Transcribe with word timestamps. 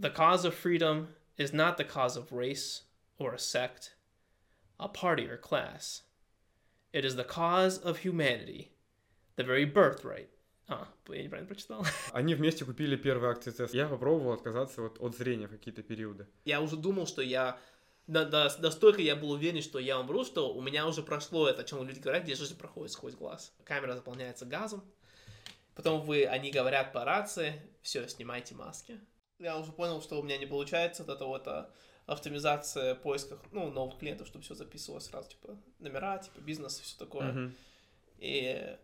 The 0.00 0.10
cause 0.10 0.44
of 0.44 0.54
freedom 0.54 1.08
is 1.36 1.52
not 1.52 1.76
the 1.76 1.82
cause 1.82 2.16
of 2.16 2.30
race 2.30 2.82
or 3.18 3.34
a 3.34 3.38
sect, 3.38 3.96
a 4.78 4.86
party 4.86 5.28
or 5.28 5.36
class. 5.36 6.02
It 6.92 7.04
is 7.04 7.16
the 7.16 7.24
cause 7.24 7.78
of 7.78 7.98
humanity, 7.98 8.70
the 9.34 9.42
very 9.42 9.64
birthright. 9.64 10.28
А, 10.68 10.86
я 11.08 11.22
неправильно 11.24 11.48
прочитал. 11.48 11.84
Они 12.12 12.36
вместе 12.36 12.64
купили 12.64 12.94
первые 12.94 13.32
акции 13.32 13.50
ТС. 13.50 13.74
Я 13.74 13.88
попробовал 13.88 14.34
отказаться 14.34 14.82
вот 14.82 15.00
от 15.00 15.16
зрения 15.16 15.48
в 15.48 15.50
какие-то 15.50 15.82
периоды. 15.82 16.28
Я 16.44 16.60
уже 16.60 16.76
думал, 16.76 17.08
что 17.08 17.20
я... 17.20 17.58
Да, 18.06 18.24
да, 18.24 18.54
настолько 18.60 19.02
я 19.02 19.16
был 19.16 19.32
уверен, 19.32 19.62
что 19.62 19.80
я 19.80 19.98
умру, 19.98 20.24
что 20.24 20.54
у 20.54 20.62
меня 20.62 20.86
уже 20.86 21.02
прошло 21.02 21.48
это, 21.48 21.62
о 21.62 21.64
чем 21.64 21.84
люди 21.86 21.98
говорят, 21.98 22.22
где 22.22 22.36
жизнь 22.36 22.56
проходит 22.56 22.92
сквозь 22.92 23.14
глаз. 23.14 23.52
Камера 23.64 23.94
заполняется 23.94 24.46
газом, 24.46 24.84
потом 25.74 26.02
вы, 26.02 26.24
они 26.24 26.52
говорят 26.52 26.92
по 26.92 27.04
рации, 27.04 27.60
все, 27.82 28.06
снимайте 28.06 28.54
маски. 28.54 29.00
Я 29.38 29.58
уже 29.58 29.72
понял, 29.72 30.02
что 30.02 30.18
у 30.18 30.22
меня 30.22 30.36
не 30.36 30.46
получается 30.46 31.04
вот 31.04 31.14
это 31.14 31.24
вот 31.24 31.46
а, 31.46 31.70
автоматизация 32.06 32.94
поисках, 32.94 33.40
ну, 33.52 33.70
новых 33.70 33.98
клиентов, 33.98 34.26
чтобы 34.26 34.44
все 34.44 34.54
записывалось 34.54 35.04
сразу, 35.04 35.30
типа, 35.30 35.56
номера, 35.78 36.18
типа, 36.18 36.40
бизнес 36.40 36.80
и 36.80 36.82
все 36.82 36.98
такое. 36.98 37.32
Мгм. 37.32 37.54
И 38.18 38.76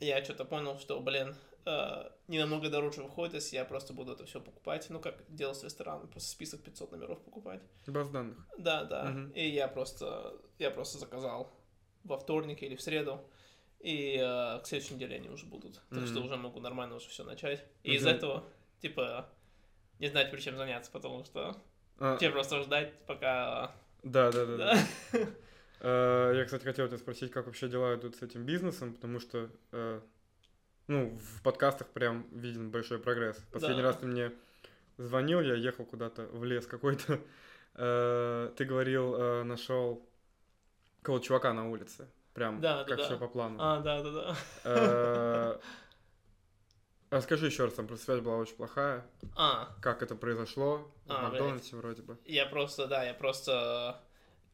я 0.00 0.24
что-то 0.24 0.44
понял, 0.44 0.78
что, 0.78 0.98
блин, 1.00 1.34
э, 1.66 2.10
не 2.28 2.38
намного 2.38 2.70
дороже 2.70 3.02
выходит, 3.02 3.34
если 3.34 3.56
я 3.56 3.64
просто 3.64 3.92
буду 3.92 4.12
это 4.12 4.24
все 4.24 4.40
покупать. 4.40 4.86
Ну, 4.88 4.98
как 5.00 5.22
делал 5.28 5.54
с 5.54 5.62
рестораном, 5.62 6.08
просто 6.08 6.30
список 6.30 6.62
500 6.62 6.92
номеров 6.92 7.20
покупать. 7.22 7.60
Баз 7.86 8.08
данных. 8.08 8.38
Да, 8.58 8.84
да. 8.84 9.04
Мгм. 9.04 9.30
И 9.32 9.46
я 9.48 9.68
просто, 9.68 10.40
я 10.58 10.70
просто 10.70 10.98
заказал 10.98 11.52
во 12.04 12.18
вторник 12.18 12.62
или 12.62 12.76
в 12.76 12.82
среду. 12.82 13.20
И 13.80 14.16
э, 14.16 14.60
к 14.60 14.66
следующей 14.66 14.94
неделе 14.94 15.16
они 15.16 15.28
уже 15.28 15.46
будут. 15.46 15.82
Так 15.90 16.06
что 16.06 16.20
уже 16.20 16.36
могу 16.36 16.60
нормально 16.60 16.96
уже 16.96 17.08
все 17.08 17.24
начать. 17.24 17.64
И 17.82 17.94
из 17.94 18.04
Мгм. 18.04 18.14
этого, 18.14 18.44
типа, 18.80 19.28
не 20.02 20.08
знать, 20.08 20.30
при 20.32 20.40
чем 20.40 20.56
заняться, 20.56 20.90
потому 20.90 21.24
что 21.24 21.56
А, 21.98 22.16
тебе 22.18 22.30
просто 22.30 22.60
ждать, 22.62 22.92
пока... 23.06 23.72
да, 24.02 24.30
да, 24.32 24.44
да. 24.44 24.56
да. 24.56 24.74
Да. 25.12 25.18
Э, 25.84 26.32
Я, 26.36 26.44
кстати, 26.44 26.64
хотел 26.64 26.86
тебя 26.88 26.98
спросить, 26.98 27.30
как 27.32 27.46
вообще 27.46 27.68
дела 27.68 27.94
идут 27.94 28.16
с 28.16 28.22
этим 28.22 28.44
бизнесом, 28.44 28.94
потому 28.94 29.20
что, 29.20 29.48
э, 29.72 30.00
ну, 30.88 31.16
в 31.18 31.42
подкастах 31.42 31.88
прям 31.88 32.26
виден 32.32 32.70
большой 32.70 32.98
прогресс. 32.98 33.36
Последний 33.52 33.82
Да. 33.82 33.88
раз 33.88 33.96
ты 33.96 34.06
мне 34.06 34.32
звонил, 34.98 35.40
я 35.40 35.54
ехал 35.54 35.84
куда-то 35.84 36.22
в 36.26 36.44
лес 36.44 36.66
какой-то. 36.66 37.20
Э, 37.74 38.52
Ты 38.56 38.64
говорил, 38.66 39.44
нашел 39.44 40.06
какого-то 41.00 41.24
чувака 41.24 41.52
на 41.54 41.70
улице. 41.70 42.06
Прям 42.34 42.60
Да, 42.60 42.78
да, 42.78 42.84
как 42.84 42.98
да. 42.98 43.04
все 43.04 43.16
по 43.18 43.28
плану. 43.28 43.56
А, 43.60 43.80
да, 43.80 44.02
да, 44.02 44.36
да. 44.64 45.60
Э, 47.12 47.16
Расскажи 47.16 47.46
еще 47.46 47.64
раз, 47.64 47.74
там 47.74 47.86
просто 47.86 48.06
связь 48.06 48.20
была 48.20 48.36
очень 48.38 48.56
плохая. 48.56 49.06
А, 49.36 49.68
Как 49.80 50.02
это 50.02 50.16
произошло? 50.16 50.90
В 51.04 51.10
А, 51.10 51.22
Макдональдсе 51.28 51.76
вроде 51.76 52.02
бы. 52.02 52.18
Я 52.24 52.46
просто, 52.46 52.86
да, 52.86 53.04
я 53.04 53.14
просто... 53.14 54.00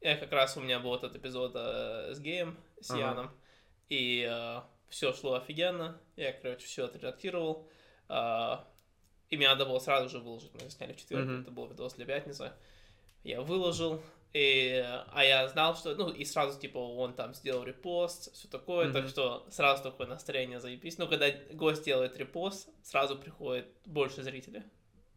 Я 0.01 0.15
как 0.17 0.31
раз, 0.31 0.55
у 0.57 0.61
меня 0.61 0.79
был 0.79 0.95
этот 0.95 1.15
эпизод 1.15 1.53
э, 1.55 2.13
с 2.13 2.19
геем, 2.19 2.57
с 2.81 2.89
Ага. 2.91 2.99
Яном, 2.99 3.31
и 3.89 4.61
все 4.87 5.13
шло 5.13 5.33
офигенно, 5.35 5.99
я, 6.15 6.31
короче, 6.31 6.65
все 6.65 6.85
отредактировал, 6.85 7.67
а, 8.07 8.65
и 9.29 9.35
мне 9.37 9.47
надо 9.47 9.65
было 9.65 9.79
сразу 9.79 10.07
же 10.09 10.19
выложить, 10.19 10.51
мы 10.53 10.69
сняли 10.69 10.93
в 10.93 10.97
четверг, 10.97 11.25
Мгм. 11.25 11.41
это 11.41 11.51
был 11.51 11.67
видос 11.67 11.93
для 11.95 12.05
пятницы, 12.05 12.53
я 13.23 13.41
выложил, 13.41 14.01
и, 14.33 14.83
а 15.11 15.23
я 15.23 15.47
знал, 15.47 15.75
что, 15.75 15.95
ну, 15.95 16.09
и 16.11 16.23
сразу, 16.23 16.59
типа, 16.59 16.77
он 16.77 17.13
там 17.13 17.33
сделал 17.33 17.63
репост, 17.63 18.33
все 18.33 18.47
такое, 18.47 18.91
так 18.91 19.03
Мгм. 19.03 19.09
что 19.09 19.47
сразу 19.49 19.83
такое 19.83 20.07
настроение 20.07 20.59
заебись. 20.59 20.97
Ну, 20.99 21.07
когда 21.07 21.31
гость 21.51 21.83
делает 21.83 22.15
репост, 22.17 22.69
сразу 22.83 23.17
приходит 23.17 23.67
больше 23.85 24.21
зрителей. 24.21 24.63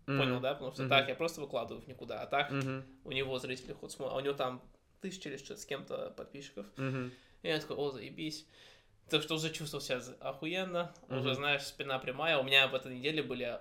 Понял, 0.07 0.35
Мгм. 0.35 0.43
да? 0.43 0.55
Потому 0.55 0.73
что 0.73 0.83
Мгм. 0.83 0.91
так 0.91 1.09
я 1.09 1.15
просто 1.15 1.41
выкладываю 1.41 1.83
в 1.85 1.89
никуда, 1.89 2.23
а 2.23 2.27
так 2.27 2.51
Мгм. 2.51 2.85
у 3.05 3.13
него 3.13 3.39
зрители 3.39 3.73
хоть 3.73 3.93
смотрят, 3.93 4.15
а 4.15 4.19
у 4.19 4.21
него 4.21 4.35
там 4.35 4.63
тысяча 5.01 5.29
или 5.29 5.37
что 5.37 5.57
с 5.57 5.65
кем-то 5.65 6.11
подписчиков. 6.17 6.67
Мгм. 6.77 7.13
И 7.43 7.49
я 7.49 7.59
такой, 7.61 7.77
о, 7.77 7.91
заебись. 7.91 8.47
Так 9.11 9.23
что 9.23 9.35
уже 9.35 9.51
чувствовал 9.51 9.83
себя 9.83 10.01
охуенно, 10.21 10.95
уже, 11.09 11.29
Мгм. 11.31 11.35
знаешь, 11.35 11.63
спина 11.63 11.99
прямая. 11.99 12.39
У 12.39 12.43
меня 12.43 12.67
в 12.69 12.75
этой 12.75 12.97
неделе 12.97 13.23
были, 13.23 13.61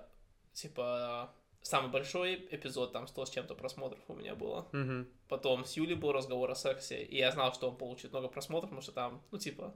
типа, 0.52 1.30
самый 1.62 1.90
большой 1.90 2.34
эпизод, 2.50 2.92
там 2.92 3.06
100 3.06 3.26
с 3.26 3.30
чем-то 3.30 3.54
просмотров 3.54 4.00
у 4.08 4.14
меня 4.14 4.34
было. 4.34 4.68
Мгм. 4.72 5.08
Потом 5.28 5.64
с 5.64 5.76
Юлей 5.76 5.94
был 5.96 6.12
разговор 6.12 6.50
о 6.50 6.54
сексе, 6.54 7.02
и 7.02 7.16
я 7.16 7.30
знал, 7.30 7.52
что 7.54 7.68
он 7.70 7.76
получит 7.76 8.12
много 8.12 8.28
просмотров, 8.28 8.70
потому 8.70 8.82
что 8.82 8.92
там, 8.92 9.22
ну, 9.30 9.38
типа, 9.38 9.74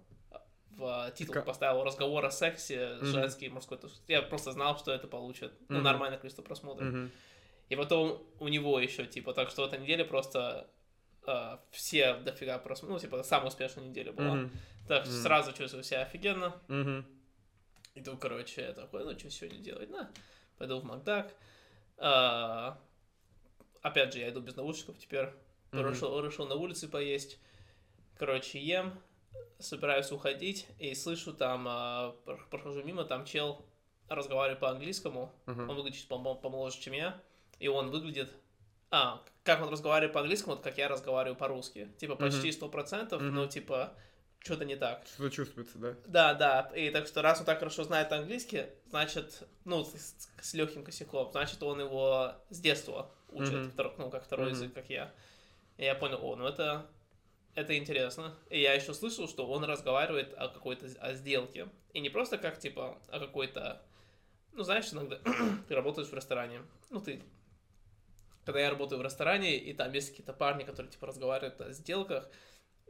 в 0.70 1.10
титул 1.16 1.32
Ка- 1.34 1.42
поставил 1.42 1.82
разговор 1.84 2.24
о 2.26 2.30
сексе, 2.30 2.96
Мгм. 2.96 3.06
женский, 3.06 3.48
мужской. 3.48 3.78
Я 4.08 4.20
просто 4.22 4.52
знал, 4.52 4.76
что 4.76 4.92
это 4.92 5.08
получит, 5.08 5.52
ну, 5.68 5.76
Мгм. 5.76 5.84
нормальное 5.84 6.18
количество 6.18 6.42
просмотров. 6.42 6.88
Мгм. 6.88 7.10
И 7.70 7.76
потом 7.76 8.22
у 8.40 8.48
него 8.48 8.78
еще, 8.78 9.06
типа, 9.06 9.32
так 9.32 9.48
что 9.50 9.62
в 9.62 9.66
этой 9.66 9.78
неделе 9.80 10.04
просто 10.04 10.68
э, 11.28 11.58
все 11.70 12.14
дофига 12.18 12.58
просмотров, 12.58 13.02
ну, 13.02 13.08
типа, 13.08 13.22
самая 13.24 13.48
успешная 13.48 13.84
неделя 13.84 14.12
была. 14.12 14.34
Мгм. 14.36 14.50
Так 14.86 15.04
что 15.04 15.12
Мгм. 15.14 15.22
сразу 15.22 15.52
чувствую 15.52 15.82
себя 15.82 16.02
офигенно. 16.02 16.54
Мгм. 16.68 17.04
И 17.94 18.02
тут, 18.02 18.20
короче, 18.20 18.60
я 18.62 18.72
такой, 18.72 19.02
ну, 19.04 19.18
что 19.18 19.30
сегодня 19.30 19.58
делать? 19.58 19.90
На, 19.90 20.08
пойду 20.58 20.78
в 20.78 20.84
Макдак. 20.84 21.34
А, 21.98 22.78
опять 23.82 24.12
же, 24.12 24.20
я 24.20 24.28
иду 24.30 24.40
без 24.40 24.56
наушников 24.56 24.98
теперь. 24.98 25.28
Решил, 25.72 26.20
решил 26.24 26.46
на 26.46 26.54
улице 26.54 26.88
поесть. 26.88 27.38
Короче, 28.18 28.58
ем, 28.58 28.98
собираюсь 29.58 30.10
уходить, 30.12 30.66
и 30.78 30.94
слышу 30.94 31.32
там, 31.34 31.64
про- 32.24 32.38
прохожу 32.50 32.82
мимо, 32.82 33.04
там 33.04 33.24
чел 33.24 33.64
разговаривает 34.08 34.60
по-английскому. 34.60 35.32
Мгм. 35.46 35.68
Он 35.70 35.76
выглядит 35.76 36.06
помоложе, 36.08 36.78
чем 36.80 36.94
я. 36.94 37.20
И 37.58 37.68
он 37.68 37.90
выглядит... 37.90 38.32
А, 38.90 39.22
как 39.42 39.60
он 39.62 39.68
разговаривает 39.68 40.12
по-английскому, 40.12 40.54
вот 40.54 40.64
как 40.64 40.78
я 40.78 40.88
разговариваю 40.88 41.36
по-русски. 41.36 41.88
Типа 41.98 42.14
почти 42.14 42.52
сто 42.52 42.68
процентов, 42.68 43.20
Мгм. 43.20 43.34
но 43.34 43.46
типа 43.46 43.92
что-то 44.40 44.64
не 44.64 44.76
так. 44.76 45.06
Что 45.06 45.28
чувствуется, 45.28 45.78
да? 45.78 45.96
Да, 46.06 46.34
да, 46.34 46.70
и 46.74 46.90
так 46.90 47.06
что 47.06 47.22
раз 47.22 47.40
он 47.40 47.46
так 47.46 47.58
хорошо 47.58 47.84
знает 47.84 48.12
английский, 48.12 48.66
значит, 48.88 49.42
ну, 49.64 49.84
с, 49.84 50.54
легким 50.54 50.84
косяком, 50.84 51.30
значит, 51.32 51.62
он 51.62 51.80
его 51.80 52.34
с 52.50 52.60
детства 52.60 53.10
учит, 53.30 53.54
Мгм. 53.54 53.68
втор- 53.70 53.94
ну, 53.98 54.10
как 54.10 54.24
второй 54.24 54.46
Мгм. 54.46 54.54
язык, 54.54 54.74
как 54.74 54.88
я. 54.88 55.12
И 55.76 55.84
я 55.84 55.94
понял, 55.94 56.18
о, 56.24 56.36
ну 56.36 56.46
это, 56.46 56.86
это 57.54 57.76
интересно. 57.76 58.34
И 58.50 58.60
я 58.60 58.74
еще 58.74 58.94
слышал, 58.94 59.28
что 59.28 59.46
он 59.46 59.64
разговаривает 59.64 60.32
о 60.36 60.48
какой-то 60.48 60.86
о 61.00 61.12
сделке. 61.14 61.68
И 61.92 62.00
не 62.00 62.08
просто 62.08 62.38
как, 62.38 62.58
типа, 62.58 62.98
о 63.08 63.18
какой-то... 63.18 63.82
Ну, 64.52 64.62
знаешь, 64.62 64.92
иногда 64.92 65.18
ты 65.68 65.74
работаешь 65.74 66.08
в 66.08 66.14
ресторане, 66.14 66.62
ну, 66.90 67.00
ты... 67.00 67.22
Когда 68.44 68.60
я 68.60 68.70
работаю 68.70 69.00
в 69.00 69.02
ресторане, 69.02 69.56
и 69.56 69.72
там 69.74 69.92
есть 69.92 70.10
какие-то 70.10 70.32
парни, 70.32 70.62
которые, 70.62 70.92
типа, 70.92 71.08
разговаривают 71.08 71.60
о 71.60 71.72
сделках, 71.72 72.30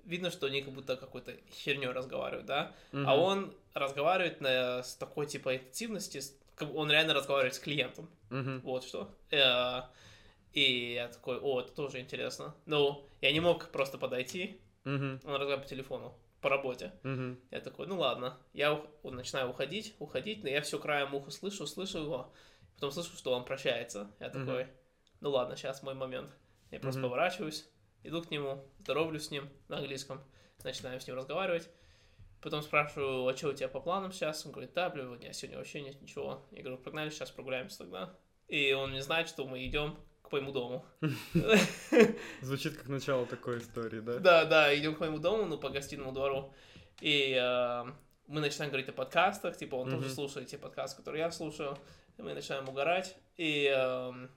видно, 0.07 0.31
что 0.31 0.47
они 0.47 0.63
как 0.63 0.73
будто 0.73 0.97
какой-то 0.97 1.33
херней 1.51 1.89
разговаривают, 1.89 2.47
да? 2.47 2.75
Мгм. 2.93 3.09
А 3.09 3.17
он 3.17 3.55
разговаривает 3.75 4.41
на, 4.41 4.83
с 4.83 4.95
такой, 4.97 5.27
типа, 5.27 5.57
интенсивности, 5.57 6.21
он 6.75 6.91
реально 6.91 7.15
разговаривает 7.15 7.55
с 7.55 7.59
клиентом. 7.59 8.09
Мгм. 8.31 8.61
Вот 8.63 8.85
что. 8.85 9.11
Э, 9.31 9.83
И 10.53 10.95
я 10.95 11.09
такой, 11.09 11.39
о, 11.39 11.61
это 11.61 11.73
тоже 11.73 12.01
интересно. 12.01 12.55
Ну, 12.65 13.07
я 13.21 13.31
не 13.33 13.41
мог 13.41 13.69
просто 13.71 13.99
подойти, 13.99 14.59
Мгм. 14.85 15.21
он 15.25 15.33
разговаривает 15.33 15.63
по 15.63 15.69
телефону, 15.69 16.19
по 16.41 16.49
работе. 16.49 16.93
Мгм. 17.03 17.39
Я 17.51 17.61
такой, 17.61 17.87
ну 17.87 17.99
ладно. 17.99 18.39
Я 18.55 18.73
вот 18.73 19.13
начинаю 19.13 19.51
уходить, 19.51 19.95
уходить, 19.99 20.43
но 20.45 20.49
я 20.49 20.63
все 20.63 20.79
краем 20.79 21.15
уха 21.15 21.31
слышу, 21.31 21.67
слышу 21.67 21.99
его. 21.99 22.33
Потом 22.75 22.91
слышу, 22.91 23.15
что 23.17 23.33
он 23.33 23.45
прощается. 23.45 24.11
Я 24.19 24.31
такой, 24.31 24.67
ну 25.21 25.31
ладно, 25.31 25.57
сейчас 25.57 25.83
мой 25.83 25.95
момент. 25.95 26.31
Я 26.71 26.81
просто 26.81 27.01
Мгм. 27.01 27.11
поворачиваюсь, 27.11 27.69
иду 28.07 28.23
к 28.23 28.31
нему, 28.31 28.65
здоровлюсь 28.81 29.27
с 29.27 29.31
ним 29.31 29.49
на 29.69 29.79
английском, 29.79 30.21
начинаю 30.65 31.01
с 31.01 31.07
ним 31.07 31.17
разговаривать. 31.17 31.69
Потом 32.41 32.63
спрашиваю, 32.63 33.27
а 33.27 33.37
что 33.37 33.49
у 33.49 33.53
тебя 33.53 33.69
по 33.69 33.81
планам 33.81 34.13
сейчас? 34.13 34.45
Он 34.47 34.53
говорит, 34.53 34.73
да, 34.75 34.91
блин, 34.91 35.09
у 35.09 35.17
меня 35.17 35.33
сегодня 35.33 35.59
вообще 35.59 35.81
нет 35.81 36.01
ничего. 36.01 36.47
Я 36.53 36.63
говорю, 36.63 36.79
погнали, 36.79 37.11
сейчас 37.11 37.31
прогуляемся 37.31 37.79
тогда. 37.79 38.15
И 38.47 38.73
он 38.73 38.93
не 38.93 39.03
знает, 39.03 39.29
что 39.29 39.47
мы 39.47 39.65
идем 39.67 39.99
к 40.23 40.31
моему 40.33 40.53
дому. 40.53 40.85
Звучит 42.43 42.77
как 42.77 42.89
начало 42.89 43.27
такой 43.27 43.59
истории, 43.59 44.01
да? 44.01 44.19
Да, 44.19 44.45
да, 44.45 44.79
идем 44.79 44.95
к 44.95 45.01
моему 45.01 45.19
дому, 45.19 45.47
ну, 45.47 45.59
по 45.59 45.71
гостиному 45.71 46.13
двору. 46.13 46.53
И 47.01 47.33
э, 47.33 47.85
мы 48.27 48.41
начинаем 48.41 48.71
говорить 48.71 48.89
о 48.89 48.93
подкастах, 48.93 49.57
типа, 49.57 49.77
он 49.77 49.91
тоже 49.91 50.11
слушает 50.11 50.49
те 50.49 50.59
подкасты, 50.59 50.99
которые 50.99 51.23
я 51.23 51.31
слушаю. 51.31 51.77
Мы 52.19 52.35
начинаем 52.35 52.69
угорать. 52.69 53.17
И 53.37 53.67
эм, 53.67 54.31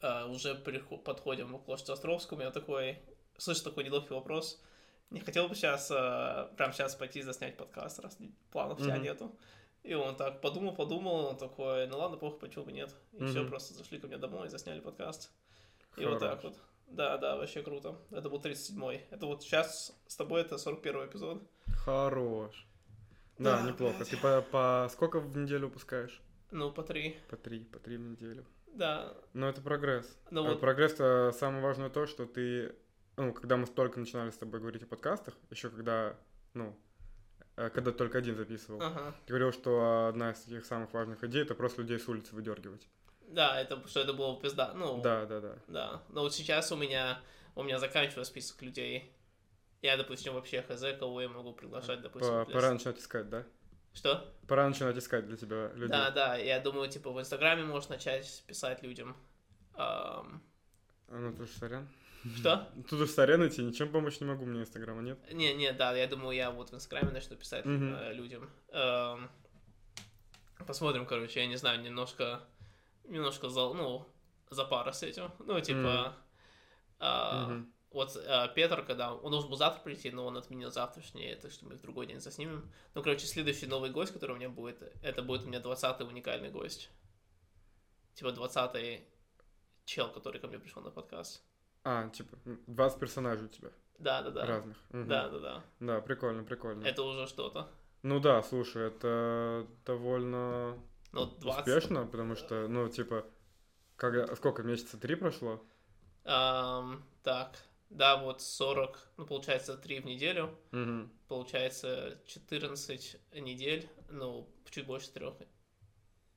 э, 0.00 0.24
уже 0.26 0.54
прихо- 0.54 0.96
подходим 0.98 1.58
к 1.58 1.64
площади 1.64 1.90
Островскому, 1.92 2.42
я 2.42 2.50
такой, 2.50 2.98
слышу 3.36 3.64
такой 3.64 3.84
неловкий 3.84 4.14
вопрос. 4.14 4.62
Не 5.10 5.20
хотел 5.20 5.48
бы 5.48 5.54
сейчас, 5.54 5.90
э, 5.90 6.48
прямо 6.56 6.72
сейчас 6.72 6.94
пойти 6.94 7.22
заснять 7.22 7.56
подкаст, 7.56 7.98
раз 8.00 8.18
планов 8.50 8.78
у 8.80 8.82
тебя 8.84 8.98
нету. 8.98 9.34
И 9.82 9.94
он 9.94 10.16
так 10.16 10.40
подумал, 10.40 10.74
подумал, 10.74 11.26
он 11.26 11.36
такой, 11.38 11.86
ну 11.86 11.98
ладно, 11.98 12.16
плохо, 12.18 12.36
почему 12.38 12.64
бы 12.66 12.72
нет. 12.72 12.94
И 13.12 13.24
все, 13.24 13.40
Мгм. 13.40 13.48
просто 13.48 13.74
зашли 13.74 13.98
ко 13.98 14.06
мне 14.06 14.18
домой, 14.18 14.48
засняли 14.48 14.80
подкаст. 14.80 15.30
И 15.96 16.04
вот 16.04 16.18
так 16.18 16.40
Хорош. 16.40 16.44
вот. 16.44 16.62
Да, 16.88 17.16
да, 17.18 17.36
вообще 17.36 17.62
круто. 17.62 17.96
Это 18.10 18.28
был 18.30 18.40
37-й. 18.40 19.06
Это 19.10 19.26
вот 19.26 19.42
сейчас 19.42 19.94
с 20.06 20.16
тобой 20.16 20.40
это 20.42 20.58
41 20.58 21.06
эпизод. 21.06 21.42
Хорош. 21.84 22.66
Да, 23.38 23.58
Да, 23.62 23.68
неплохо. 23.70 23.96
блядь. 23.96 24.10
Ты 24.10 24.16
по, 24.16 24.42
по 24.42 24.88
сколько 24.90 25.20
в 25.20 25.36
неделю 25.36 25.66
выпускаешь? 25.68 26.20
Ну, 26.50 26.72
по 26.72 26.82
три. 26.82 27.16
По 27.28 27.36
три, 27.36 27.60
по 27.64 27.78
три 27.78 27.96
в 27.96 28.00
неделю. 28.00 28.44
Да. 28.74 29.14
Но 29.32 29.48
это 29.48 29.60
прогресс. 29.60 30.18
Ну 30.30 30.44
А 30.44 30.50
вот, 30.50 30.60
Прогресс-то 30.60 31.32
самое 31.38 31.62
важное 31.62 31.90
то, 31.90 32.06
что 32.06 32.26
ты, 32.26 32.74
ну, 33.16 33.32
когда 33.32 33.56
мы 33.56 33.66
только 33.66 33.98
начинали 33.98 34.30
с 34.30 34.38
тобой 34.38 34.60
говорить 34.60 34.82
о 34.82 34.86
подкастах, 34.86 35.34
еще 35.50 35.70
когда, 35.70 36.16
ну, 36.54 36.78
э, 37.56 37.70
когда 37.70 37.92
только 37.92 38.18
один 38.18 38.36
записывал, 38.36 38.80
ага. 38.82 39.14
ты 39.26 39.32
говорил, 39.32 39.52
что 39.52 40.08
одна 40.08 40.32
из 40.32 40.40
таких 40.40 40.64
самых 40.64 40.92
важных 40.92 41.24
идей 41.24 41.42
это 41.42 41.54
просто 41.54 41.82
людей 41.82 41.98
с 41.98 42.08
улицы 42.08 42.34
выдергивать. 42.34 42.88
Да, 43.28 43.60
это, 43.60 43.86
что 43.86 44.00
это 44.00 44.12
было 44.12 44.40
пизда. 44.40 44.72
Ну, 44.74 45.02
Да, 45.02 45.26
да, 45.26 45.40
да. 45.40 45.58
Да, 45.66 46.02
но 46.08 46.22
вот 46.22 46.34
сейчас 46.34 46.72
у 46.72 46.76
меня, 46.76 47.20
у 47.54 47.62
меня 47.62 47.78
заканчивается 47.78 48.30
список 48.30 48.62
людей. 48.62 49.14
Я, 49.82 49.96
допустим, 49.96 50.34
вообще 50.34 50.62
хз, 50.62 50.82
кого 50.98 51.20
я 51.20 51.28
могу 51.28 51.52
приглашать, 51.52 52.00
допустим. 52.00 52.46
Пора 52.46 52.72
начинать 52.72 52.98
искать, 52.98 53.28
да? 53.28 53.44
Что? 53.98 54.32
Пора 54.46 54.68
начинать 54.68 54.96
искать 54.96 55.26
для 55.26 55.36
тебя 55.36 55.72
людей. 55.72 55.88
Да, 55.88 56.12
да, 56.12 56.36
я 56.36 56.60
думаю, 56.60 56.88
типа, 56.88 57.10
в 57.10 57.18
Инстаграме 57.18 57.64
можешь 57.64 57.88
начать 57.88 58.44
писать 58.46 58.80
людям. 58.84 59.16
А, 59.74 60.24
Ну, 61.08 61.32
тут 61.32 61.48
же 61.48 61.58
сорян. 61.58 61.88
Что? 62.36 62.70
Тут 62.88 63.00
уж 63.00 63.10
сорян 63.10 63.44
идти, 63.48 63.60
ничем 63.60 63.90
помочь 63.90 64.20
не 64.20 64.26
могу, 64.26 64.44
мне 64.44 64.60
инстаграма 64.60 65.02
нет. 65.02 65.18
Не, 65.32 65.52
не, 65.52 65.72
да, 65.72 65.96
я 65.96 66.06
думаю, 66.06 66.36
я 66.36 66.52
вот 66.52 66.70
в 66.70 66.74
Инстаграме 66.74 67.10
начну 67.10 67.34
писать 67.36 67.64
Мгм. 67.64 67.92
э, 67.92 68.12
людям. 68.12 68.48
Ам, 68.72 69.28
Посмотрим, 70.64 71.04
короче, 71.04 71.40
я 71.40 71.46
не 71.46 71.56
знаю, 71.56 71.80
немножко, 71.80 72.40
немножко 73.04 73.48
за, 73.48 73.60
ну, 73.72 74.06
за 74.50 74.64
пара 74.64 74.92
с 74.92 75.02
этим. 75.02 75.32
Ну, 75.40 75.60
типа, 75.60 76.14
а, 77.00 77.46
Мгм. 77.48 77.72
Вот 77.98 78.14
э, 78.14 78.48
Петр, 78.54 78.84
когда 78.84 79.12
он 79.12 79.32
должен 79.32 79.50
был 79.50 79.56
завтра 79.56 79.82
прийти, 79.82 80.12
но 80.12 80.24
он 80.24 80.36
отменил 80.36 80.70
завтрашний, 80.70 81.34
так 81.34 81.50
что 81.50 81.66
мы 81.66 81.74
в 81.74 81.80
другой 81.80 82.06
день 82.06 82.20
заснимем. 82.20 82.70
Ну, 82.94 83.02
короче, 83.02 83.26
следующий 83.26 83.66
новый 83.66 83.90
гость, 83.90 84.12
который 84.12 84.32
у 84.32 84.36
меня 84.36 84.48
будет, 84.48 84.80
это 85.02 85.20
будет 85.20 85.42
у 85.42 85.48
меня 85.48 85.58
20-й 85.58 86.04
уникальный 86.06 86.48
гость. 86.48 86.90
Типа 88.14 88.28
20-й 88.28 89.04
чел, 89.84 90.12
который 90.12 90.40
ко 90.40 90.46
мне 90.46 90.60
пришел 90.60 90.80
на 90.80 90.92
подкаст. 90.92 91.42
А, 91.82 92.08
типа, 92.10 92.38
м, 92.44 92.62
20 92.68 93.00
персонажей 93.00 93.46
у 93.46 93.48
тебя 93.48 93.70
Да, 93.98 94.22
да, 94.22 94.30
да. 94.30 94.46
разных. 94.46 94.76
Мгм. 94.90 95.08
Да, 95.08 95.28
да, 95.28 95.38
да. 95.40 95.64
Да, 95.80 96.00
прикольно, 96.00 96.44
прикольно. 96.44 96.86
Это 96.86 97.02
уже 97.02 97.26
что-то. 97.26 97.68
Ну 98.04 98.20
да, 98.20 98.44
слушай, 98.44 98.86
это 98.86 99.66
довольно 99.84 100.78
Ну, 101.10 101.26
20. 101.26 101.66
успешно, 101.66 102.06
потому 102.06 102.36
что, 102.36 102.68
ну, 102.68 102.88
типа, 102.88 103.26
когда, 103.96 104.36
сколько, 104.36 104.62
месяца 104.62 104.98
три 105.00 105.16
прошло? 105.16 105.60
Ам, 106.24 107.02
так, 107.24 107.58
да, 107.90 108.16
вот 108.16 108.42
40, 108.42 109.10
ну, 109.16 109.26
получается, 109.26 109.76
3 109.76 110.00
в 110.00 110.04
неделю. 110.06 110.58
Мгм. 110.72 111.10
Получается 111.28 112.20
14 112.26 113.16
недель, 113.34 113.88
ну, 114.10 114.48
чуть 114.70 114.86
больше 114.86 115.10
трех. 115.10 115.34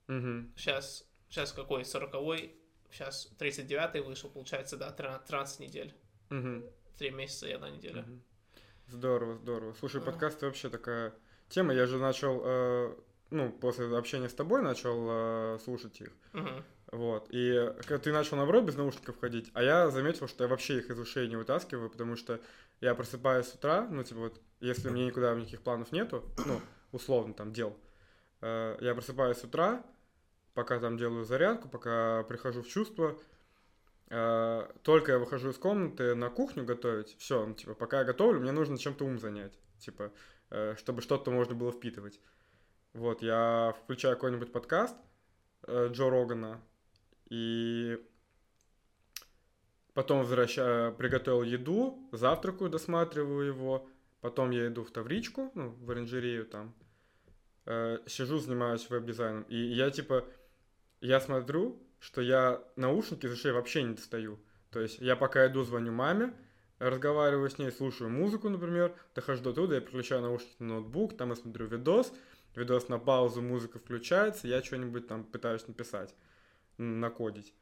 Мгм. 0.07 0.53
Сейчас, 0.55 1.07
сейчас 1.29 1.51
какой? 1.51 1.85
40 1.85 2.55
Сейчас 2.91 3.27
39 3.37 4.05
вышел, 4.05 4.29
получается, 4.29 4.75
да, 4.77 4.91
13 4.91 5.59
недель. 5.61 5.95
Мгм. 6.29 6.65
Три 6.97 7.09
месяца 7.11 7.47
и 7.47 7.53
одна 7.53 7.69
неделя. 7.69 8.01
Мгм. 8.01 8.23
Здорово, 8.87 9.35
здорово. 9.37 9.73
Слушай, 9.73 10.01
А. 10.01 10.05
подкасты 10.05 10.45
вообще 10.45 10.69
такая 10.69 11.13
тема. 11.47 11.73
Я 11.73 11.85
же 11.87 11.97
начал, 11.97 12.41
э, 12.43 12.95
ну, 13.29 13.51
после 13.51 13.95
общения 13.95 14.27
с 14.27 14.33
тобой 14.33 14.61
начал 14.61 15.07
э, 15.55 15.59
слушать 15.63 16.01
их. 16.01 16.11
Мгм. 16.33 16.65
Вот. 16.91 17.27
И 17.29 17.73
когда 17.79 17.97
ты 17.99 18.11
начал, 18.11 18.35
наоборот, 18.35 18.65
без 18.65 18.75
наушников 18.75 19.19
ходить, 19.19 19.49
а 19.53 19.63
я 19.63 19.89
заметил, 19.89 20.27
что 20.27 20.43
я 20.43 20.49
вообще 20.49 20.79
их 20.79 20.89
из 20.89 20.99
ушей 20.99 21.27
не 21.29 21.37
вытаскиваю, 21.37 21.89
потому 21.89 22.17
что 22.17 22.41
я 22.81 22.95
просыпаюсь 22.95 23.47
с 23.47 23.55
утра, 23.55 23.87
ну, 23.89 24.03
типа 24.03 24.19
вот, 24.19 24.41
если 24.59 24.89
мне 24.89 25.05
никуда 25.05 25.33
никаких 25.33 25.61
планов 25.61 25.91
нету, 25.93 26.23
ну, 26.45 26.59
условно, 26.91 27.33
там, 27.33 27.53
дел, 27.53 27.77
э, 28.41 28.77
я 28.81 28.93
просыпаюсь 28.93 29.37
с 29.37 29.43
утра, 29.43 29.85
пока 30.53 30.79
там 30.79 30.97
делаю 30.97 31.23
зарядку, 31.23 31.69
пока 31.69 32.23
прихожу 32.23 32.61
в 32.61 32.67
чувство, 32.67 33.17
э, 34.09 34.67
только 34.83 35.13
я 35.13 35.19
выхожу 35.19 35.51
из 35.51 35.57
комнаты 35.57 36.13
на 36.13 36.29
кухню 36.29 36.65
готовить, 36.65 37.15
все, 37.19 37.45
ну, 37.45 37.53
типа, 37.53 37.73
пока 37.73 37.99
я 37.99 38.03
готовлю, 38.03 38.41
мне 38.41 38.51
нужно 38.51 38.77
чем-то 38.77 39.05
ум 39.05 39.17
занять, 39.17 39.57
типа, 39.79 40.11
э, 40.49 40.75
чтобы 40.77 41.01
что-то 41.01 41.31
можно 41.31 41.55
было 41.55 41.71
впитывать. 41.71 42.19
Вот, 42.93 43.21
я 43.21 43.73
включаю 43.81 44.15
какой-нибудь 44.15 44.51
подкаст 44.51 44.97
Джо 45.65 46.09
Рогана, 46.09 46.59
и 47.31 47.97
потом 49.93 50.19
возвращаю, 50.19 50.93
приготовил 50.93 51.43
еду, 51.43 51.97
завтракаю, 52.11 52.69
досматриваю 52.69 53.47
его, 53.47 53.89
потом 54.19 54.51
я 54.51 54.67
иду 54.67 54.83
в 54.83 54.91
Тавричку, 54.91 55.49
ну, 55.55 55.69
в 55.69 55.89
оранжерею 55.89 56.45
там, 56.45 56.75
э, 57.65 57.99
сижу, 58.05 58.37
занимаюсь 58.37 58.89
веб-дизайном, 58.89 59.43
и 59.43 59.55
я, 59.55 59.89
типа, 59.91 60.25
я 60.99 61.21
смотрю, 61.21 61.81
что 62.01 62.21
я 62.21 62.61
наушники 62.75 63.25
из 63.27 63.31
ушей 63.31 63.53
вообще 63.53 63.83
не 63.83 63.95
достаю, 63.95 64.37
то 64.69 64.81
есть 64.81 64.99
я 64.99 65.15
пока 65.15 65.47
иду, 65.47 65.63
звоню 65.63 65.93
маме, 65.93 66.33
разговариваю 66.79 67.49
с 67.49 67.57
ней, 67.57 67.71
слушаю 67.71 68.09
музыку, 68.09 68.49
например, 68.49 68.93
дохожу 69.15 69.41
до 69.41 69.53
туда, 69.53 69.75
я 69.75 69.81
переключаю 69.81 70.21
наушники 70.21 70.55
на 70.59 70.67
ноутбук, 70.67 71.15
там 71.15 71.29
я 71.29 71.37
смотрю 71.37 71.67
видос, 71.67 72.11
видос 72.55 72.89
на 72.89 72.99
паузу, 72.99 73.41
музыка 73.41 73.79
включается, 73.79 74.49
я 74.49 74.61
что-нибудь 74.61 75.07
там 75.07 75.23
пытаюсь 75.23 75.65
написать, 75.65 76.13
накодить. 76.81 77.53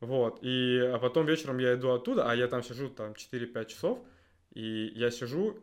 Вот, 0.00 0.38
и, 0.42 0.78
а 0.78 0.98
потом 0.98 1.26
вечером 1.26 1.58
я 1.58 1.74
иду 1.74 1.90
оттуда, 1.90 2.30
а 2.30 2.34
я 2.34 2.46
там 2.46 2.62
сижу 2.62 2.88
там 2.88 3.12
4-5 3.12 3.66
часов, 3.66 3.98
и 4.52 4.92
я 4.94 5.10
сижу, 5.10 5.58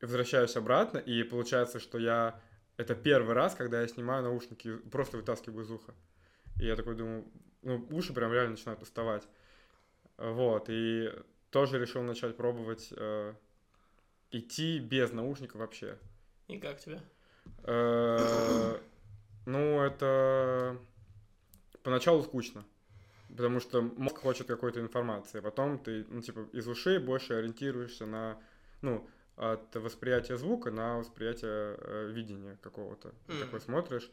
возвращаюсь 0.00 0.56
обратно, 0.56 0.98
и 0.98 1.22
получается, 1.22 1.78
что 1.78 1.98
я, 1.98 2.40
это 2.76 2.94
первый 2.94 3.34
раз, 3.34 3.54
когда 3.54 3.80
я 3.80 3.88
снимаю 3.88 4.24
наушники, 4.24 4.76
просто 4.90 5.18
вытаскиваю 5.18 5.64
из 5.64 5.70
уха. 5.70 5.94
И 6.60 6.66
я 6.66 6.74
такой 6.74 6.96
думаю, 6.96 7.24
ну, 7.62 7.86
уши 7.90 8.12
прям 8.12 8.32
реально 8.32 8.52
начинают 8.52 8.82
уставать. 8.82 9.28
Вот, 10.16 10.66
и 10.68 11.12
тоже 11.50 11.78
решил 11.78 12.02
начать 12.02 12.36
пробовать 12.36 12.88
э, 12.96 13.34
идти 14.30 14.78
без 14.78 15.12
наушников 15.12 15.60
вообще. 15.60 15.96
И 16.48 16.58
как 16.58 16.80
тебе? 16.80 17.00
Э, 17.64 18.78
Ну, 19.46 19.80
это 19.80 20.76
поначалу 21.86 22.24
скучно, 22.24 22.64
потому 23.28 23.60
что 23.60 23.80
мозг 23.80 24.18
хочет 24.18 24.48
какой-то 24.48 24.80
информации, 24.80 25.38
потом 25.38 25.78
ты, 25.78 26.04
ну, 26.08 26.20
типа, 26.20 26.48
из 26.52 26.66
ушей 26.66 26.98
больше 26.98 27.34
ориентируешься 27.34 28.06
на, 28.06 28.40
ну, 28.82 29.08
от 29.36 29.72
восприятия 29.76 30.36
звука 30.36 30.72
на 30.72 30.98
восприятие 30.98 31.76
э, 31.78 32.10
видения 32.10 32.58
какого-то. 32.60 33.14
Ты 33.28 33.34
Мгм. 33.34 33.44
такой 33.44 33.60
смотришь. 33.60 34.10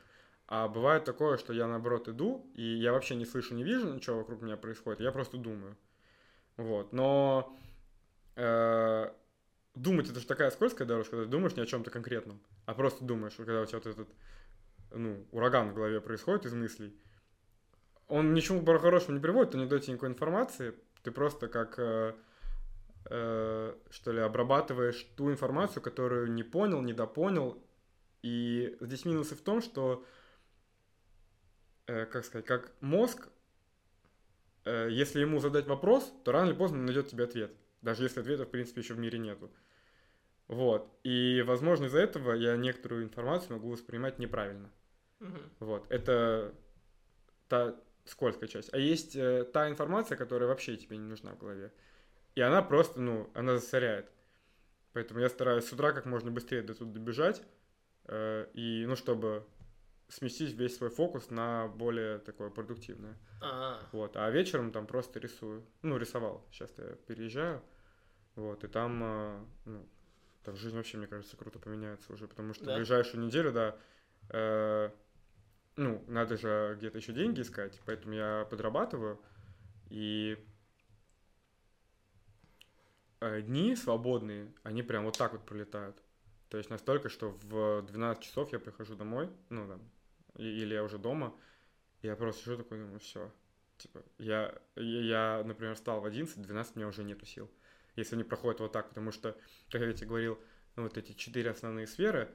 А 0.47 0.67
бывает 0.67 1.03
такое, 1.03 1.37
что 1.37 1.51
я, 1.51 1.67
наоборот, 1.67 2.07
иду, 2.07 2.45
и 2.53 2.61
я 2.61 2.91
вообще 2.91 3.15
не 3.15 3.25
слышу, 3.25 3.55
не 3.55 3.63
вижу 3.63 3.91
ничего 3.91 4.17
вокруг 4.17 4.43
меня 4.43 4.55
происходит, 4.55 4.99
я 4.99 5.11
просто 5.11 5.37
думаю. 5.37 5.75
Вот, 6.57 6.93
но 6.93 7.57
э, 8.35 9.11
думать 9.73 10.11
это 10.11 10.19
же 10.19 10.27
такая 10.27 10.51
скользкая 10.51 10.87
дорожка, 10.87 11.11
когда 11.11 11.25
ты 11.25 11.31
думаешь 11.31 11.55
не 11.55 11.63
о 11.63 11.65
чем-то 11.65 11.89
конкретном, 11.89 12.39
а 12.67 12.75
просто 12.75 13.03
думаешь, 13.03 13.33
когда 13.33 13.61
у 13.61 13.65
тебя 13.65 13.79
вот 13.79 13.87
этот, 13.87 14.09
ну, 14.91 15.25
ураган 15.31 15.71
в 15.71 15.73
голове 15.73 15.99
происходит 16.01 16.45
из 16.45 16.53
мыслей, 16.53 16.95
он 18.13 18.35
ничему 18.35 18.63
хорошему 18.63 19.17
не 19.17 19.21
приводит, 19.21 19.55
он 19.55 19.61
не 19.61 19.67
дает 19.67 19.83
тебе 19.83 19.93
никакой 19.93 20.09
информации, 20.09 20.75
ты 21.01 21.09
просто 21.11 21.47
как, 21.47 21.79
э, 21.79 22.13
э, 23.09 23.75
что 23.89 24.11
ли, 24.11 24.19
обрабатываешь 24.19 25.03
ту 25.17 25.31
информацию, 25.31 25.81
которую 25.81 26.31
не 26.31 26.43
понял, 26.43 26.79
недопонял, 26.81 27.57
и 28.21 28.77
здесь 28.81 29.05
минусы 29.05 29.35
в 29.35 29.41
том, 29.41 29.63
что, 29.63 30.05
э, 31.87 32.05
как 32.05 32.23
сказать, 32.23 32.45
как 32.45 32.71
мозг, 32.81 33.29
э, 34.65 34.89
если 34.91 35.19
ему 35.21 35.39
задать 35.39 35.65
вопрос, 35.65 36.13
то 36.23 36.31
рано 36.31 36.49
или 36.49 36.55
поздно 36.55 36.77
он 36.77 36.85
найдет 36.85 37.07
тебе 37.07 37.23
ответ, 37.23 37.51
даже 37.81 38.03
если 38.03 38.19
ответа, 38.19 38.45
в 38.45 38.51
принципе, 38.51 38.81
еще 38.81 38.93
в 38.93 38.99
мире 38.99 39.17
нету. 39.17 39.51
Вот. 40.47 40.87
И, 41.03 41.43
возможно, 41.47 41.85
из-за 41.85 42.01
этого 42.01 42.33
я 42.33 42.57
некоторую 42.57 43.05
информацию 43.05 43.53
могу 43.53 43.71
воспринимать 43.71 44.19
неправильно. 44.19 44.69
Мгм. 45.19 45.49
Вот. 45.61 45.91
Это 45.91 46.53
та 47.47 47.75
скользкая 48.05 48.47
часть. 48.49 48.73
А 48.73 48.77
есть 48.77 49.15
э, 49.15 49.43
та 49.45 49.69
информация, 49.69 50.17
которая 50.17 50.47
вообще 50.49 50.75
тебе 50.77 50.97
не 50.97 51.07
нужна 51.07 51.31
в 51.33 51.37
голове. 51.37 51.71
И 52.35 52.41
она 52.41 52.61
просто, 52.61 52.99
ну, 52.99 53.29
она 53.33 53.55
засоряет. 53.57 54.11
Поэтому 54.93 55.19
я 55.21 55.29
стараюсь 55.29 55.65
с 55.65 55.73
утра 55.73 55.91
как 55.91 56.05
можно 56.05 56.31
быстрее 56.31 56.61
до 56.61 56.73
туда 56.73 56.91
добежать. 56.93 57.41
э, 58.05 58.47
и, 58.53 58.85
ну, 58.87 58.95
чтобы 58.95 59.45
сместить 60.09 60.53
весь 60.55 60.75
свой 60.77 60.89
фокус 60.89 61.29
на 61.31 61.67
более 61.69 62.19
такое 62.19 62.49
продуктивное. 62.49 63.17
А, 63.41 63.79
Вот. 63.91 64.15
А 64.17 64.29
вечером 64.29 64.71
там 64.71 64.85
просто 64.85 65.19
рисую. 65.19 65.63
Ну, 65.81 65.97
рисовал. 65.97 66.45
Сейчас 66.51 66.71
я 66.77 66.95
переезжаю. 67.07 67.61
Вот. 68.35 68.63
И 68.63 68.67
там, 68.67 69.01
э, 69.03 69.45
ну, 69.65 69.87
там 70.43 70.55
жизнь 70.57 70.75
вообще, 70.75 70.97
мне 70.97 71.07
кажется, 71.07 71.37
круто 71.37 71.57
поменяется 71.59 72.11
уже. 72.13 72.27
Потому 72.27 72.53
что 72.53 72.65
Да? 72.65 72.73
в 72.73 72.77
ближайшую 72.77 73.23
неделю, 73.23 73.51
да, 73.53 73.77
э, 74.29 74.89
ну, 75.75 76.03
надо 76.07 76.37
же 76.37 76.75
где-то 76.77 76.97
еще 76.99 77.13
деньги 77.13 77.41
искать. 77.41 77.79
Поэтому 77.85 78.13
я 78.13 78.45
подрабатываю. 78.49 79.19
И 79.89 80.37
э, 83.21 83.41
дни 83.41 83.75
свободные, 83.75 84.53
они 84.63 84.83
прям 84.83 85.05
вот 85.05 85.17
так 85.17 85.33
вот 85.33 85.45
пролетают. 85.45 85.97
То 86.49 86.57
есть 86.57 86.69
настолько, 86.69 87.09
что 87.09 87.31
в 87.43 87.81
12 87.83 88.23
часов 88.23 88.51
я 88.51 88.59
прихожу 88.59 88.95
домой, 88.95 89.29
ну, 89.49 89.67
там, 89.67 89.81
и- 90.37 90.43
или 90.43 90.73
я 90.73 90.83
уже 90.83 90.97
дома, 90.97 91.35
Я 92.03 92.15
просто 92.15 92.43
сижу 92.43 92.57
такой, 92.57 92.79
думаю, 92.79 92.99
все. 92.99 93.31
Типа, 93.77 94.01
я, 94.19 94.55
я, 94.77 95.43
например, 95.45 95.75
встал 95.75 96.01
в 96.01 96.05
11-12, 96.05 96.75
у 96.75 96.79
меня 96.79 96.87
уже 96.89 97.03
нету 97.03 97.25
сил. 97.25 97.51
Если 97.95 98.15
они 98.15 98.23
проходят 98.23 98.59
вот 98.61 98.71
так, 98.73 98.89
потому 98.89 99.11
что, 99.11 99.37
как 99.71 99.81
я 99.81 99.93
тебе 99.93 100.07
говорил, 100.07 100.39
ну, 100.77 100.83
вот 100.83 100.97
эти 100.97 101.13
четыре 101.13 101.51
основные 101.51 101.87
сферы, 101.87 102.29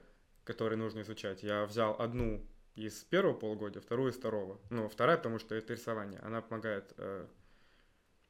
которые 0.45 0.77
нужно 0.77 1.01
изучать, 1.01 1.43
я 1.43 1.65
взял 1.65 1.95
одну 1.99 2.45
из 2.79 3.03
первого 3.03 3.33
полугодия, 3.33 3.81
вторую 3.81 4.11
из 4.11 4.15
второго. 4.15 4.59
Ну, 4.69 4.87
вторая, 4.87 5.17
потому 5.17 5.39
что 5.39 5.55
это 5.55 5.73
рисование. 5.73 6.19
Она 6.21 6.41
помогает, 6.41 6.93
э, 6.97 7.27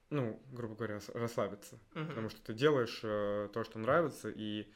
ну, 0.09 0.41
грубо 0.51 0.75
говоря, 0.75 0.99
расслабиться. 1.13 1.79
Мгм. 1.93 2.07
Потому 2.07 2.29
что 2.29 2.41
ты 2.41 2.53
делаешь 2.53 2.99
э, 3.03 3.49
то, 3.53 3.63
что 3.63 3.79
нравится, 3.79 4.29
и, 4.29 4.71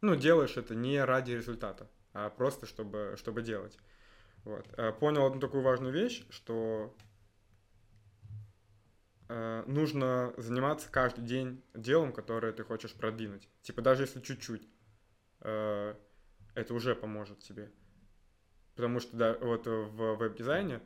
ну, 0.00 0.14
делаешь 0.14 0.56
это 0.56 0.74
не 0.74 1.02
ради 1.04 1.32
результата, 1.32 1.88
а 2.12 2.30
просто 2.30 2.66
чтобы, 2.66 3.14
чтобы 3.18 3.42
делать. 3.42 3.76
Вот. 4.44 4.66
Э, 4.76 4.92
Понял 4.92 5.26
одну 5.26 5.40
такую 5.40 5.62
важную 5.62 5.92
вещь, 5.92 6.24
что 6.30 6.94
э, 9.28 9.64
нужно 9.66 10.32
заниматься 10.36 10.88
каждый 10.90 11.24
день 11.24 11.62
делом, 11.74 12.12
которое 12.12 12.52
ты 12.52 12.62
хочешь 12.62 12.92
продвинуть. 12.94 13.48
Типа 13.62 13.82
даже 13.82 14.04
если 14.04 14.20
чуть-чуть, 14.20 14.68
э, 15.40 15.94
это 16.54 16.74
уже 16.74 16.94
поможет 16.94 17.40
тебе. 17.40 17.72
Потому 18.76 19.00
что 19.00 19.16
да, 19.16 19.36
вот 19.40 19.66
в 19.66 20.16
веб-дизайне 20.16 20.80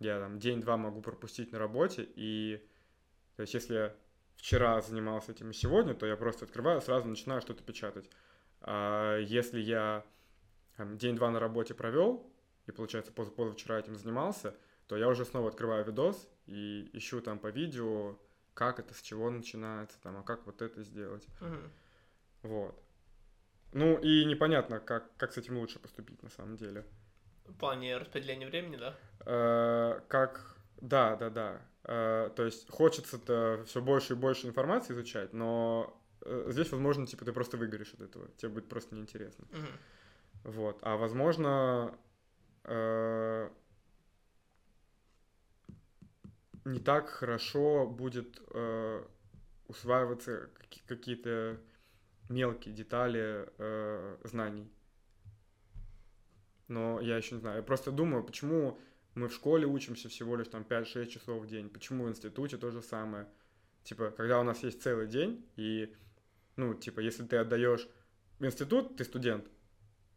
я 0.00 0.18
там 0.18 0.38
день-два 0.38 0.76
могу 0.76 1.00
пропустить 1.00 1.52
на 1.52 1.58
работе, 1.58 2.06
и 2.16 2.68
то 3.36 3.42
есть 3.42 3.54
если 3.54 3.74
я 3.74 3.96
вчера 4.36 4.80
занимался 4.82 5.32
этим 5.32 5.50
и 5.50 5.54
сегодня, 5.54 5.94
то 5.94 6.06
я 6.06 6.16
просто 6.16 6.44
открываю, 6.44 6.80
сразу 6.80 7.08
начинаю 7.08 7.40
что-то 7.40 7.62
печатать. 7.62 8.10
А 8.60 9.18
если 9.18 9.60
я 9.60 10.04
день-два 10.78 11.30
на 11.30 11.40
работе 11.40 11.72
провел, 11.72 12.30
и 12.66 12.72
получается 12.72 13.12
поз- 13.12 13.30
позавчера 13.30 13.78
этим 13.78 13.96
занимался, 13.96 14.54
то 14.88 14.96
я 14.96 15.08
уже 15.08 15.24
снова 15.24 15.48
открываю 15.48 15.84
видос 15.84 16.28
и 16.46 16.90
ищу 16.92 17.20
там 17.20 17.38
по 17.38 17.48
видео, 17.48 18.18
как 18.54 18.78
это, 18.80 18.94
с 18.94 19.00
чего 19.02 19.30
начинается, 19.30 20.00
там, 20.02 20.16
а 20.16 20.22
как 20.22 20.46
вот 20.46 20.62
это 20.62 20.82
сделать. 20.82 21.26
Мгм. 21.40 21.70
Вот. 22.42 22.82
Ну 23.72 23.98
и 23.98 24.24
непонятно, 24.24 24.80
как, 24.80 25.16
как 25.16 25.32
с 25.32 25.36
этим 25.38 25.58
лучше 25.58 25.78
поступить 25.78 26.22
на 26.22 26.30
самом 26.30 26.56
деле. 26.56 26.84
В 27.48 27.58
плане 27.58 27.96
распределения 27.96 28.46
времени, 28.46 28.76
да? 28.76 28.96
Э, 29.24 30.00
как, 30.08 30.56
да, 30.80 31.16
да, 31.16 31.30
да. 31.30 31.60
Э, 31.84 32.30
то 32.34 32.44
есть 32.44 32.68
хочется-то 32.70 33.62
все 33.66 33.80
больше 33.80 34.14
и 34.14 34.16
больше 34.16 34.46
информации 34.46 34.92
изучать, 34.92 35.32
но 35.32 36.00
э, 36.22 36.46
здесь, 36.50 36.70
возможно, 36.72 37.06
типа 37.06 37.24
ты 37.24 37.32
просто 37.32 37.56
выгоришь 37.56 37.94
от 37.94 38.00
этого, 38.00 38.28
тебе 38.36 38.50
будет 38.50 38.68
просто 38.68 38.94
неинтересно. 38.94 39.46
Мгм. 39.50 39.78
Вот. 40.44 40.78
А 40.82 40.96
возможно, 40.96 41.96
э, 42.64 43.50
не 46.64 46.80
так 46.80 47.08
хорошо 47.08 47.86
будет 47.86 48.40
э, 48.52 49.04
усваиваться 49.68 50.50
каки- 50.54 50.82
какие-то 50.86 51.58
мелкие 52.28 52.74
детали 52.74 53.48
э, 53.58 54.16
знаний. 54.24 54.70
Но 56.68 57.00
я 57.00 57.16
еще 57.16 57.34
не 57.36 57.40
знаю. 57.40 57.58
Я 57.58 57.62
просто 57.62 57.90
думаю, 57.92 58.24
почему 58.24 58.78
мы 59.14 59.28
в 59.28 59.34
школе 59.34 59.66
учимся 59.66 60.08
всего 60.08 60.36
лишь 60.36 60.48
там 60.48 60.62
5-6 60.62 61.06
часов 61.06 61.42
в 61.42 61.46
день, 61.46 61.68
почему 61.70 62.04
в 62.04 62.08
институте 62.08 62.56
то 62.58 62.70
же 62.70 62.82
самое. 62.82 63.28
Типа, 63.84 64.10
когда 64.10 64.40
у 64.40 64.42
нас 64.42 64.62
есть 64.62 64.82
целый 64.82 65.06
день, 65.06 65.46
и, 65.56 65.94
ну, 66.56 66.74
типа, 66.74 67.00
если 67.00 67.24
ты 67.24 67.36
отдаешь 67.36 67.88
в 68.38 68.44
институт, 68.44 68.96
ты 68.96 69.04
студент, 69.04 69.46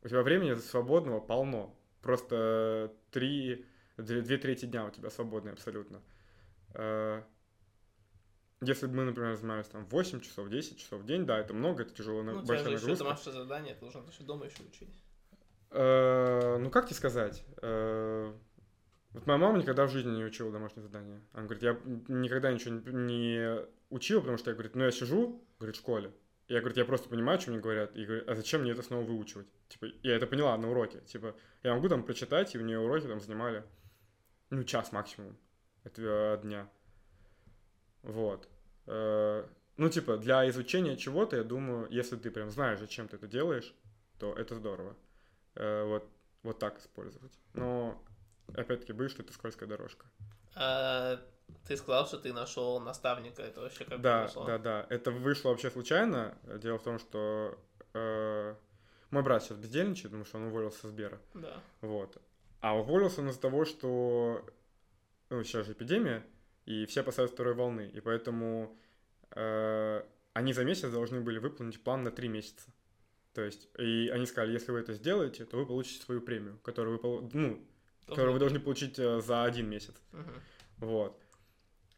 у 0.01 0.07
тебя 0.07 0.23
времени 0.23 0.55
свободного 0.55 1.19
полно. 1.19 1.75
Просто 2.01 2.93
три, 3.11 3.65
две, 3.97 4.21
две 4.21 4.37
трети 4.37 4.65
дня 4.65 4.85
у 4.85 4.89
тебя 4.91 5.09
свободные 5.09 5.53
абсолютно. 5.53 6.01
Э, 6.73 7.21
Если 8.61 8.87
бы 8.87 8.95
мы, 8.95 9.03
например, 9.05 9.35
занимались 9.35 9.67
там 9.67 9.85
8 9.85 10.19
часов, 10.21 10.49
10 10.49 10.77
часов 10.79 11.01
в 11.01 11.05
день, 11.05 11.25
да, 11.25 11.37
это 11.39 11.53
много, 11.53 11.83
это 11.83 11.93
тяжело, 11.93 12.23
Ну, 12.23 12.31
у 12.31 12.35
тебя 12.37 12.47
большая 12.47 12.65
же 12.65 12.71
еще 12.73 12.81
нагрузка. 12.81 13.03
домашнее 13.03 13.33
задание, 13.33 13.73
ты 13.75 13.79
должен 13.81 14.05
еще 14.07 14.23
дома 14.23 14.45
еще 14.45 14.63
учить. 14.63 15.03
Э, 15.71 16.57
Ну, 16.59 16.69
как 16.71 16.85
тебе 16.85 16.95
сказать? 16.95 17.43
Э, 17.61 18.33
Вот 19.13 19.25
моя 19.25 19.39
мама 19.39 19.57
никогда 19.57 19.85
в 19.87 19.89
жизни 19.91 20.11
не 20.15 20.23
учила 20.23 20.51
домашнее 20.51 20.83
задание. 20.83 21.19
Она 21.33 21.43
говорит, 21.45 21.63
я 21.63 21.79
никогда 22.07 22.51
ничего 22.51 22.75
не- 22.91 23.65
учила, 23.89 24.19
потому 24.19 24.37
что 24.37 24.51
я, 24.51 24.55
говорит, 24.55 24.75
ну, 24.75 24.83
я 24.83 24.91
сижу, 24.91 25.43
говорит, 25.57 25.75
в 25.75 25.79
школе. 25.79 26.11
Я, 26.47 26.59
говорит, 26.59 26.77
я 26.77 26.85
просто 26.85 27.09
понимаю, 27.09 27.39
что 27.39 27.49
мне 27.51 27.59
говорят. 27.59 27.95
И 27.95 28.05
говорю, 28.05 28.23
а 28.27 28.35
зачем 28.35 28.61
мне 28.61 28.71
это 28.71 28.83
снова 28.83 29.03
выучивать? 29.03 29.47
Типа, 29.67 29.85
я 30.03 30.15
это 30.15 30.27
поняла 30.27 30.55
на 30.57 30.69
уроке. 30.69 30.99
Типа, 31.01 31.35
я 31.63 31.73
могу 31.73 31.89
там 31.89 32.03
прочитать, 32.03 32.53
и 32.53 32.59
у 32.59 32.61
нее 32.61 32.79
уроки 32.79 33.07
там 33.07 33.19
занимали, 33.19 33.63
ну, 34.51 34.63
час 34.63 34.91
максимум 34.91 35.35
этого 35.83 36.37
дня. 36.37 36.69
Вот. 38.03 38.47
Э, 38.87 39.45
Ну, 39.77 39.89
типа, 39.89 40.17
для 40.17 40.47
изучения 40.49 40.97
чего-то, 40.97 41.37
я 41.37 41.43
думаю, 41.43 41.87
если 41.89 42.17
ты 42.17 42.29
прям 42.31 42.49
знаешь, 42.49 42.79
зачем 42.79 43.07
ты 43.07 43.15
это 43.15 43.27
делаешь, 43.27 43.73
то 44.19 44.33
это 44.33 44.55
здорово. 44.55 44.95
Э, 45.55 45.83
Вот, 45.85 46.09
вот 46.43 46.59
так 46.59 46.79
использовать. 46.79 47.31
Но, 47.53 48.01
опять-таки, 48.53 48.93
боюсь, 48.93 49.11
что 49.11 49.23
это 49.23 49.33
скользкая 49.33 49.67
дорожка. 49.69 50.05
А, 50.55 51.19
ты 51.67 51.77
сказал, 51.77 52.07
что 52.07 52.17
ты 52.17 52.33
нашел 52.33 52.79
наставника, 52.79 53.41
это 53.41 53.61
вообще 53.61 53.85
как 53.85 54.01
Да, 54.01 54.19
произошло? 54.19 54.45
да, 54.45 54.57
да. 54.57 54.87
Это 54.89 55.11
вышло 55.11 55.49
вообще 55.49 55.69
случайно. 55.69 56.37
Дело 56.61 56.77
в 56.79 56.83
том, 56.83 56.99
что 56.99 57.57
э, 57.93 58.55
мой 59.11 59.23
брат 59.23 59.43
сейчас 59.43 59.57
бездельничает, 59.57 60.11
потому 60.11 60.25
что 60.25 60.37
он 60.37 60.43
уволился 60.45 60.87
с 60.87 60.89
Сбера. 60.89 61.19
Да. 61.33 61.61
Вот. 61.81 62.17
А 62.61 62.77
уволился 62.77 63.21
он 63.21 63.29
из-за 63.29 63.41
того, 63.41 63.65
что 63.65 64.45
ну, 65.29 65.43
сейчас 65.43 65.65
же 65.65 65.73
эпидемия, 65.73 66.25
и 66.65 66.85
все 66.85 67.01
опасаются 67.01 67.35
второй 67.35 67.53
волны. 67.53 67.89
И 67.93 67.99
поэтому 68.01 68.77
э, 69.31 70.03
они 70.33 70.53
за 70.53 70.63
месяц 70.65 70.89
должны 70.91 71.21
были 71.21 71.39
выполнить 71.39 71.83
план 71.83 72.03
на 72.03 72.11
три 72.11 72.27
месяца. 72.27 72.69
То 73.39 73.45
есть, 73.45 73.69
и 73.77 74.09
они 74.09 74.25
сказали, 74.25 74.51
если 74.51 74.73
вы 74.73 74.79
это 74.79 74.93
сделаете, 74.93 75.45
то 75.45 75.55
вы 75.55 75.65
получите 75.65 76.03
свою 76.03 76.19
премию, 76.19 76.59
которую 76.61 76.99
вы, 77.01 77.29
ну, 77.31 77.65
которую 78.05 78.33
вы 78.33 78.39
должны 78.39 78.59
получить 78.59 78.99
э, 78.99 79.21
за 79.21 79.45
один 79.45 79.69
месяц. 79.69 79.95
Мгм. 80.11 80.33
Вот. 80.79 81.17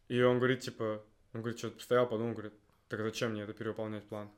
И 0.06 0.22
он 0.22 0.38
говорит, 0.38 0.60
типа, 0.60 1.04
он 1.32 1.40
говорит, 1.40 1.58
что-то 1.58 1.78
постоял, 1.78 2.08
подумал, 2.08 2.34
говорит, 2.34 2.52
так 2.86 3.00
зачем 3.00 3.32
мне 3.32 3.42
это 3.42 3.54
перевыполнять 3.54 4.04
план? 4.04 4.30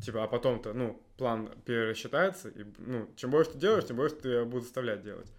Типа, 0.00 0.22
а 0.22 0.28
потом-то, 0.28 0.72
ну, 0.74 1.02
план 1.16 1.50
пересчитается, 1.64 2.50
и, 2.50 2.64
ну, 2.78 3.12
чем 3.16 3.32
больше 3.32 3.50
ты 3.50 3.58
делаешь, 3.58 3.86
тем 3.86 3.96
больше 3.96 4.14
ты 4.14 4.44
будут 4.44 4.62
заставлять 4.62 5.02
делать. 5.02 5.32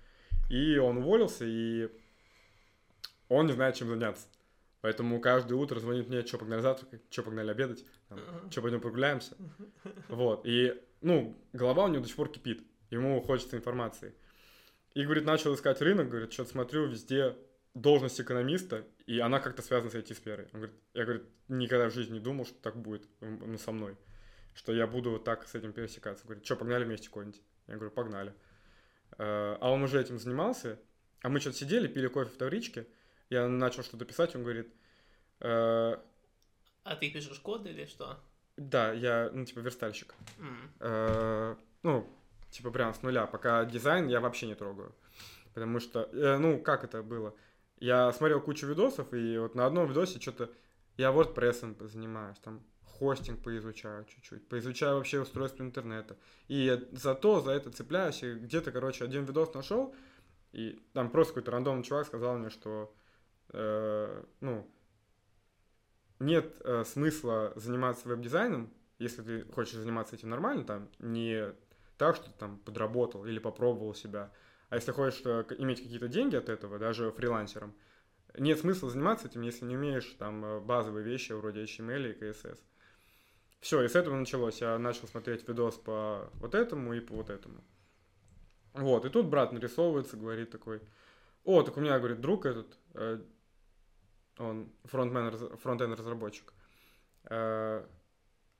И 0.50 0.78
он 0.78 0.98
уволился, 0.98 1.46
и 1.46 1.90
он 3.30 3.46
не 3.46 3.54
знает, 3.54 3.76
чем 3.76 3.88
заняться. 3.88 4.28
Поэтому 4.86 5.20
каждое 5.20 5.56
утро 5.56 5.80
звонит 5.80 6.10
мне, 6.10 6.24
что 6.24 6.38
погнали 6.38 6.62
завтракать, 6.62 7.02
что 7.10 7.24
погнали 7.24 7.50
обедать, 7.50 7.84
Мгм. 8.12 8.52
что 8.52 8.62
пойдем 8.62 8.82
прогуляемся. 8.82 9.36
Вот. 10.10 10.46
И, 10.46 10.80
ну, 11.02 11.36
голова 11.54 11.86
у 11.86 11.88
него 11.88 12.04
до 12.04 12.08
сих 12.08 12.16
пор 12.16 12.30
кипит. 12.30 12.62
Ему 12.92 13.20
хочется 13.22 13.58
информации. 13.58 14.14
И, 14.94 15.04
говорит, 15.04 15.26
начал 15.26 15.56
искать 15.56 15.82
рынок, 15.82 16.10
говорит, 16.10 16.32
что-то 16.32 16.52
смотрю, 16.52 16.86
везде 16.86 17.36
должность 17.74 18.22
экономиста, 18.22 18.86
и 19.08 19.18
она 19.18 19.40
как-то 19.40 19.64
связана 19.64 19.90
с 19.90 19.96
IT-сферой. 19.96 20.46
Он 20.54 20.60
говорит, 20.60 20.76
я, 20.94 21.04
говорит, 21.06 21.24
никогда 21.48 21.90
в 21.90 21.94
жизни 21.96 22.14
не 22.14 22.20
думал, 22.20 22.46
что 22.46 22.56
так 22.62 22.76
будет 22.78 23.08
ну, 23.22 23.58
со 23.58 23.72
мной, 23.72 23.98
что 24.54 24.72
я 24.72 24.86
буду 24.86 25.10
вот 25.10 25.24
так 25.24 25.48
с 25.48 25.56
этим 25.56 25.74
пересекаться. 25.74 26.26
Говорит, 26.26 26.46
что, 26.46 26.58
погнали 26.58 26.84
вместе 26.84 27.10
куда-нибудь? 27.10 27.42
Я 27.66 27.74
говорю, 27.74 27.90
погнали. 27.90 28.36
Э, 29.18 29.58
А 29.60 29.72
он 29.72 29.82
уже 29.82 30.00
этим 30.00 30.20
занимался, 30.20 30.78
а 31.24 31.30
мы 31.30 31.40
что-то 31.40 31.58
сидели, 31.58 31.88
пили 31.88 32.06
кофе 32.06 32.30
в 32.30 32.38
Тавричке, 32.38 32.86
я 33.30 33.48
начал 33.48 33.84
что-то 33.84 34.06
писать, 34.06 34.36
он 34.36 34.44
говорит, 34.44 34.74
«Э, 35.40 35.98
А 36.84 36.96
ты 36.96 37.12
пишешь 37.12 37.40
код 37.40 37.66
или 37.66 37.86
что? 37.86 38.20
да, 38.58 38.94
я, 38.94 39.30
ну, 39.34 39.44
типа, 39.46 39.60
верстальщик. 39.60 40.14
М. 40.40 40.72
Э, 40.80 41.56
ну, 41.84 42.08
типа 42.52 42.72
прям 42.72 42.94
с 42.94 43.02
нуля. 43.02 43.26
Пока 43.26 43.66
дизайн 43.66 44.08
я 44.08 44.22
вообще 44.22 44.48
не 44.48 44.56
трогаю. 44.56 44.96
Потому 45.54 45.80
что, 45.82 46.04
э, 46.14 46.38
ну, 46.38 46.60
как 46.60 46.84
это 46.86 47.04
было? 47.04 47.36
Я 47.80 48.14
смотрел 48.14 48.40
кучу 48.42 48.66
видосов, 48.66 49.14
и 49.14 49.38
вот 49.38 49.56
на 49.56 49.66
одном 49.66 49.88
видосе 49.88 50.20
что-то... 50.22 50.50
Я 50.98 51.10
WordPress 51.12 51.86
занимаюсь, 51.90 52.38
там 52.40 52.64
хостинг 52.84 53.44
поизучаю 53.44 54.06
чуть-чуть, 54.06 54.48
поизучаю 54.48 54.96
вообще 54.96 55.20
устройство 55.20 55.64
интернета. 55.64 56.16
И 56.48 56.88
зато 56.94 57.42
за 57.42 57.52
это 57.52 57.70
цепляюсь, 57.72 58.24
и 58.24 58.36
где-то, 58.36 58.72
короче, 58.72 59.04
один 59.04 59.26
видос 59.26 59.54
нашел, 59.54 59.94
и 60.54 60.80
там 60.94 61.10
просто 61.10 61.34
какой-то 61.34 61.52
рандомный 61.52 61.84
чувак 61.84 62.08
сказал 62.08 62.38
мне, 62.38 62.50
что, 62.50 62.96
э, 63.50 64.24
ну, 64.42 64.70
нет 66.20 66.56
э, 66.62 66.84
смысла 66.86 67.54
заниматься 67.56 68.08
веб-дизайном, 68.08 68.74
если 69.00 69.22
ты 69.22 69.52
хочешь 69.52 69.76
заниматься 69.76 70.16
этим 70.16 70.30
нормально, 70.30 70.64
там, 70.64 70.90
не 71.00 71.54
так, 71.98 72.16
что 72.16 72.26
ты 72.26 72.38
там 72.38 72.60
подработал 72.60 73.26
или 73.26 73.40
попробовал 73.40 73.94
себя, 73.94 74.32
а 74.70 74.76
если 74.76 74.92
хочешь 74.92 75.22
э, 75.26 75.46
иметь 75.58 75.82
какие-то 75.82 76.08
деньги 76.08 76.36
от 76.36 76.50
этого, 76.50 76.80
даже 76.80 77.12
фрилансером, 77.12 77.74
нет 78.38 78.60
смысла 78.60 78.90
заниматься 78.90 79.28
этим, 79.28 79.42
если 79.42 79.66
не 79.66 79.76
умеешь 79.76 80.16
там 80.18 80.44
э, 80.44 80.60
базовые 80.60 81.06
вещи 81.06 81.32
вроде 81.34 81.64
HTML 81.64 82.12
и 82.12 82.20
CSS. 82.20 82.60
Все, 83.62 83.82
и 83.82 83.88
с 83.88 83.96
этого 83.96 84.16
началось. 84.16 84.62
Я 84.62 84.78
начал 84.78 85.08
смотреть 85.08 85.48
видос 85.48 85.76
по 85.76 86.30
вот 86.36 86.54
этому 86.54 86.94
и 86.94 87.00
по 87.00 87.16
вот 87.16 87.30
этому. 87.30 87.64
Вот, 88.74 89.06
и 89.06 89.10
тут 89.10 89.28
брат 89.28 89.54
нарисовывается, 89.54 90.18
говорит 90.18 90.52
такой, 90.52 90.82
о, 91.46 91.64
так 91.64 91.78
у 91.78 91.80
меня, 91.80 91.98
говорит, 91.98 92.20
друг 92.20 92.46
этот, 92.46 92.78
э, 92.94 93.22
он 94.38 94.72
фронтмен, 94.84 95.58
фронтенд 95.58 95.98
разработчик. 95.98 96.54
Э, 97.30 97.86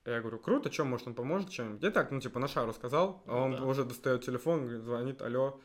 я 0.04 0.20
говорю, 0.20 0.38
круто, 0.38 0.70
что, 0.70 0.84
может, 0.84 1.06
он 1.08 1.14
поможет 1.14 1.50
чем-нибудь? 1.50 1.82
Я 1.82 1.90
так, 1.90 2.10
ну, 2.10 2.20
типа, 2.20 2.38
на 2.38 2.48
шару 2.48 2.72
сказал, 2.72 3.22
а 3.26 3.32
Ну 3.32 3.44
он 3.44 3.56
да. 3.56 3.64
уже 3.64 3.84
достает 3.84 4.24
телефон, 4.24 4.62
говорит, 4.62 4.82
звонит, 4.82 5.20
алло, 5.20 5.60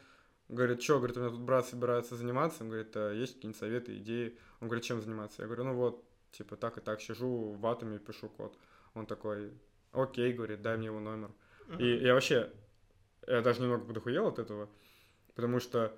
говорит, 0.49 0.81
что, 0.81 0.97
говорит, 0.97 1.17
у 1.17 1.19
меня 1.19 1.29
тут 1.29 1.41
брат 1.41 1.67
собирается 1.67 2.15
заниматься, 2.15 2.63
он 2.63 2.69
говорит, 2.69 2.95
«А 2.95 3.11
есть 3.13 3.35
какие-нибудь 3.35 3.59
советы, 3.59 3.97
идеи? 3.97 4.37
Он 4.59 4.67
говорит, 4.67 4.83
чем 4.83 4.99
заниматься? 5.01 5.41
Я 5.43 5.47
говорю, 5.47 5.65
ну 5.65 5.73
вот, 5.75 6.03
типа, 6.31 6.57
так 6.57 6.77
и 6.77 6.81
так, 6.81 7.01
сижу 7.01 7.51
в 7.51 7.65
атоме, 7.67 7.99
пишу 7.99 8.29
код. 8.29 8.57
Он 8.93 9.05
такой, 9.05 9.53
окей, 9.91 10.33
говорит, 10.33 10.61
дай 10.61 10.77
мне 10.77 10.87
его 10.87 10.99
номер. 10.99 11.31
И 11.77 11.87
я 11.97 12.13
вообще, 12.13 12.51
я 13.27 13.41
даже 13.41 13.61
немного 13.61 13.85
подохуел 13.85 14.27
от 14.27 14.39
этого, 14.39 14.69
потому 15.35 15.59
что, 15.59 15.95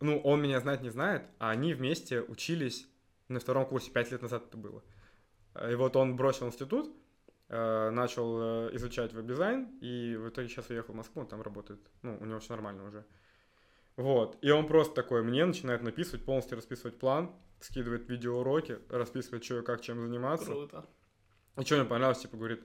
ну, 0.00 0.18
он 0.20 0.40
меня 0.40 0.58
знать 0.60 0.80
не 0.80 0.88
знает, 0.88 1.24
а 1.38 1.50
они 1.50 1.74
вместе 1.74 2.22
учились 2.22 2.88
на 3.32 3.40
втором 3.40 3.66
курсе, 3.66 3.90
пять 3.90 4.10
лет 4.10 4.22
назад 4.22 4.44
это 4.48 4.56
было. 4.56 4.82
И 5.70 5.74
вот 5.74 5.96
он 5.96 6.16
бросил 6.16 6.46
институт, 6.46 6.94
э, 7.48 7.90
начал 7.90 8.68
э, 8.68 8.76
изучать 8.76 9.12
веб-дизайн, 9.12 9.78
и 9.80 10.16
в 10.16 10.28
итоге 10.28 10.48
сейчас 10.48 10.70
уехал 10.70 10.94
в 10.94 10.96
Москву, 10.96 11.22
он 11.22 11.28
там 11.28 11.42
работает. 11.42 11.80
Ну, 12.02 12.16
у 12.20 12.24
него 12.24 12.38
все 12.38 12.52
нормально 12.54 12.84
уже. 12.86 13.04
Вот. 13.96 14.38
И 14.42 14.50
он 14.50 14.66
просто 14.66 14.94
такой 14.94 15.22
мне 15.22 15.44
начинает 15.44 15.82
написывать, 15.82 16.24
полностью 16.24 16.56
расписывать 16.56 16.98
план, 16.98 17.34
скидывает 17.60 18.08
видеоуроки, 18.08 18.78
расписывает, 18.88 19.44
что 19.44 19.58
и 19.58 19.62
как, 19.62 19.80
чем 19.80 20.00
заниматься. 20.00 20.46
Круто. 20.46 20.86
И 21.58 21.64
что 21.64 21.76
мне 21.76 21.84
понравилось, 21.84 22.20
типа, 22.20 22.36
говорит, 22.36 22.64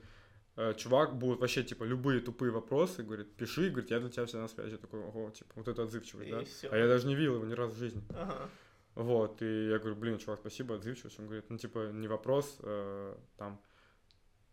«Э, 0.56 0.72
чувак, 0.74 1.18
будут 1.18 1.40
вообще, 1.40 1.62
типа, 1.62 1.84
любые 1.84 2.20
тупые 2.20 2.50
вопросы, 2.50 3.02
говорит, 3.02 3.34
пиши, 3.36 3.68
говорит, 3.68 3.90
я 3.90 4.00
для 4.00 4.08
тебя 4.08 4.24
всегда 4.24 4.42
на 4.42 4.48
связи. 4.48 4.72
Я 4.72 4.78
такой, 4.78 5.00
ого, 5.00 5.30
типа, 5.30 5.50
вот 5.56 5.68
это 5.68 5.82
отзывчивый, 5.82 6.28
И 6.28 6.30
да? 6.30 6.44
всё. 6.44 6.68
А 6.72 6.76
я 6.76 6.86
даже 6.86 7.06
не 7.06 7.14
видел 7.14 7.34
его 7.34 7.44
ни 7.44 7.52
разу 7.52 7.74
в 7.74 7.78
жизни. 7.78 8.02
Ага. 8.10 8.48
Вот, 8.96 9.42
и 9.42 9.68
я 9.68 9.78
говорю, 9.78 9.94
блин, 9.94 10.18
чувак, 10.18 10.40
спасибо, 10.40 10.76
отзывчивость. 10.76 11.18
Он 11.18 11.26
говорит, 11.26 11.44
ну, 11.50 11.58
типа, 11.58 11.90
не 11.92 12.08
вопрос, 12.08 12.56
э, 12.62 13.14
там, 13.36 13.60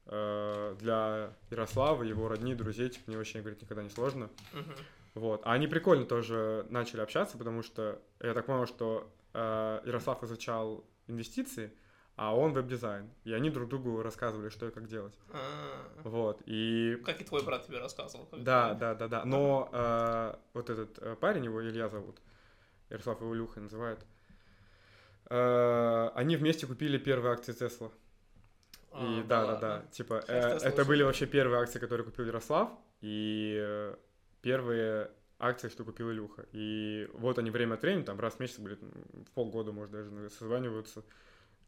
э, 0.05 0.75
для 0.79 1.33
Ярослава, 1.49 2.03
его 2.03 2.27
родни, 2.27 2.53
друзей, 2.53 2.89
типа, 2.89 3.05
мне 3.07 3.17
вообще, 3.17 3.39
говорит, 3.39 3.61
никогда 3.61 3.81
не 3.81 3.89
сложно. 3.89 4.29
Мгм. 4.51 4.75
Вот. 5.13 5.41
А 5.45 5.53
они 5.53 5.67
прикольно 5.67 6.05
тоже 6.05 6.67
начали 6.69 6.99
общаться, 6.99 7.37
потому 7.37 7.63
что 7.63 8.01
я 8.19 8.33
так 8.33 8.45
понял, 8.45 8.67
что 8.67 9.09
э, 9.33 9.81
Ярослав 9.85 10.21
изучал 10.23 10.83
инвестиции, 11.07 11.71
а 12.17 12.35
он 12.35 12.51
веб-дизайн. 12.51 13.09
И 13.23 13.31
они 13.31 13.49
друг 13.49 13.69
другу 13.69 14.01
рассказывали, 14.01 14.49
что 14.49 14.67
и 14.67 14.71
как 14.71 14.87
делать. 14.87 15.17
А, 15.31 16.01
Вот. 16.03 16.41
И 16.45 17.01
Как 17.05 17.21
и 17.21 17.23
твой 17.23 17.43
брат 17.43 17.65
тебе 17.65 17.79
рассказывал. 17.79 18.27
да, 18.33 18.73
да, 18.73 18.93
да, 18.93 19.07
да. 19.07 19.23
Но 19.23 19.69
э, 19.71 20.35
вот 20.53 20.69
этот 20.69 20.99
э, 20.99 21.15
парень, 21.15 21.45
его 21.45 21.63
Илья 21.63 21.87
зовут, 21.87 22.19
Ярослав 22.89 23.21
его 23.21 23.33
Илюха 23.33 23.61
называют, 23.61 24.05
они 25.29 26.35
вместе 26.35 26.67
купили 26.67 26.97
первые 26.97 27.33
акции 27.33 27.53
Тесла. 27.53 27.91
А, 28.93 29.19
И 29.19 29.23
да, 29.23 29.45
да, 29.45 29.55
да. 29.55 29.85
Типа, 29.91 30.23
э, 30.27 30.57
это 30.61 30.85
были 30.85 31.01
вообще 31.03 31.25
первые 31.25 31.61
акции, 31.61 31.79
которые 31.79 32.05
купил 32.05 32.25
Ярослав, 32.25 32.69
и 33.01 33.57
э, 33.59 33.95
первые 34.41 35.09
акции, 35.39 35.69
что 35.69 35.83
купил 35.83 36.11
Илюха. 36.11 36.45
И 36.51 37.09
вот 37.13 37.39
они 37.39 37.49
время 37.49 37.73
от 37.73 37.81
времени, 37.81 38.03
там 38.03 38.19
раз 38.19 38.35
в 38.35 38.39
месяц, 38.39 38.59
говорит, 38.59 38.79
в 38.81 39.31
полгода, 39.31 39.71
может, 39.71 39.91
даже 39.91 40.29
созваниваются. 40.29 41.03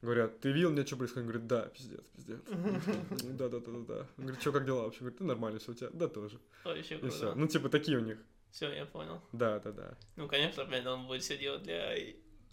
Говорят, 0.02 0.40
ты 0.40 0.52
видел 0.52 0.70
мне, 0.72 0.86
что 0.86 0.98
происходит? 0.98 1.26
Он 1.26 1.32
говорит, 1.32 1.48
да, 1.48 1.62
пиздец, 1.68 2.06
пиздец. 2.16 2.40
Да, 3.24 3.50
да, 3.50 3.60
да, 3.60 3.72
да, 3.72 3.80
да. 3.88 3.98
Он 4.18 4.24
говорит, 4.26 4.42
что, 4.42 4.52
как 4.52 4.66
дела 4.66 4.84
вообще? 4.84 5.00
Говорит, 5.00 5.20
да 5.20 5.26
нормально 5.26 5.60
все 5.60 5.72
у 5.72 5.76
тебя. 5.76 5.90
Да, 5.94 6.08
тоже. 6.08 6.40
И 6.76 7.10
все. 7.10 7.34
Ну, 7.34 7.48
типа, 7.48 7.70
такие 7.70 7.98
у 7.98 8.02
них. 8.02 8.20
Все, 8.52 8.72
я 8.72 8.86
понял. 8.86 9.20
Да, 9.34 9.60
да, 9.60 9.72
да. 9.72 9.98
Ну, 10.16 10.28
конечно, 10.28 10.64
блин, 10.66 10.86
он 10.88 11.08
будет 11.08 11.24
все 11.24 11.38
делать 11.38 11.64
для 11.64 11.96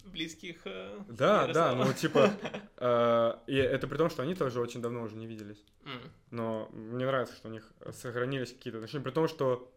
близких. 0.03 0.61
э, 0.65 0.99
Да, 1.09 1.47
да, 1.47 1.75
ну, 1.75 1.93
типа, 1.93 2.31
э, 2.77 3.33
и 3.47 3.55
это 3.55 3.87
при 3.87 3.97
том, 3.97 4.09
что 4.09 4.23
они 4.23 4.35
тоже 4.35 4.59
очень 4.59 4.81
давно 4.81 5.01
уже 5.03 5.15
не 5.15 5.27
виделись. 5.27 5.63
М, 5.85 6.01
Но 6.31 6.69
мне 6.71 7.05
нравится, 7.05 7.35
что 7.35 7.47
у 7.49 7.51
них 7.51 7.71
сохранились 7.91 8.53
какие-то 8.53 8.77
отношения. 8.79 9.03
При 9.03 9.11
том, 9.11 9.27
что 9.27 9.71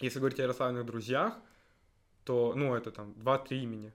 если 0.00 0.18
говорить 0.18 0.40
о 0.40 0.42
Ярославных 0.42 0.84
друзьях, 0.84 1.34
то, 2.24 2.54
ну, 2.54 2.74
это 2.74 2.90
там 2.90 3.12
2-3 3.12 3.62
имени. 3.62 3.92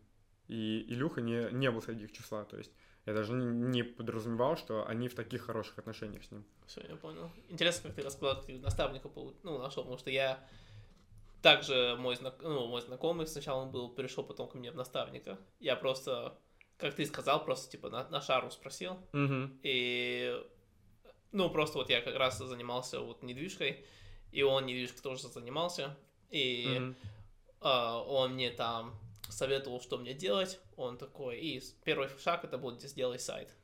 И 0.48 0.86
Илюха 0.88 1.22
не, 1.22 1.50
не 1.52 1.70
был 1.72 1.82
среди 1.82 2.06
их 2.06 2.12
числа. 2.12 2.44
То 2.46 2.58
есть 2.58 2.72
я 3.06 3.14
даже 3.14 3.34
не, 3.34 3.46
не 3.46 3.84
подразумевал, 3.84 4.58
что 4.58 4.88
они 4.88 5.08
в 5.08 5.16
таких 5.16 5.44
хороших 5.44 5.78
отношениях 5.80 6.24
с 6.24 6.32
ним. 6.32 6.46
Все, 6.68 6.82
я 6.88 6.96
понял. 6.96 7.32
Интересно, 7.50 7.92
как 7.92 7.96
ты 7.96 8.46
ты 8.46 8.60
наставника 8.60 9.10
ну, 9.44 9.58
нашел, 9.58 9.84
потому 9.84 9.98
что 10.00 10.10
я 10.12 10.40
также 11.42 11.96
мой, 12.00 12.16
знак... 12.16 12.40
ну, 12.42 12.68
мой 12.68 12.82
знакомый 12.82 13.28
сначала 13.28 13.62
он 13.62 13.72
был, 13.72 13.90
перешел 13.90 14.24
потом 14.24 14.50
ко 14.50 14.58
мне 14.58 14.72
в 14.72 14.76
наставника. 14.76 15.38
Я 15.60 15.76
просто, 15.76 16.38
как 16.78 16.96
ты 16.96 17.06
сказал, 17.06 17.44
просто 17.44 17.72
типа 17.72 17.90
на, 17.90 18.08
на 18.10 18.22
шару 18.22 18.52
спросил. 18.52 18.94
Угу. 19.14 19.60
И, 19.64 20.44
ну, 21.32 21.50
просто 21.50 21.78
вот 21.78 21.90
я 21.90 22.02
как 22.02 22.16
раз 22.16 22.38
занимался 22.38 23.00
вот 23.00 23.24
недвижкой, 23.24 23.86
и 24.32 24.44
он 24.44 24.66
недвижкой 24.66 25.02
тоже 25.02 25.28
занимался. 25.28 25.98
И 26.30 26.94
а, 27.62 28.02
он 28.02 28.34
мне 28.34 28.52
там 28.52 29.00
советовал, 29.30 29.82
что 29.82 29.98
мне 29.98 30.14
делать. 30.14 30.60
Он 30.76 30.98
такой, 30.98 31.40
и 31.40 31.62
первый 31.84 32.10
шаг 32.20 32.44
это 32.44 32.58
будет 32.58 32.82
сделай 32.82 33.20
сайт 33.20 33.56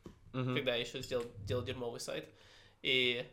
когда 0.44 0.76
я 0.76 0.82
еще 0.82 1.02
сделал, 1.02 1.26
делал 1.44 1.64
дерьмовый 1.64 2.00
сайт. 2.00 2.28
И 2.82 3.26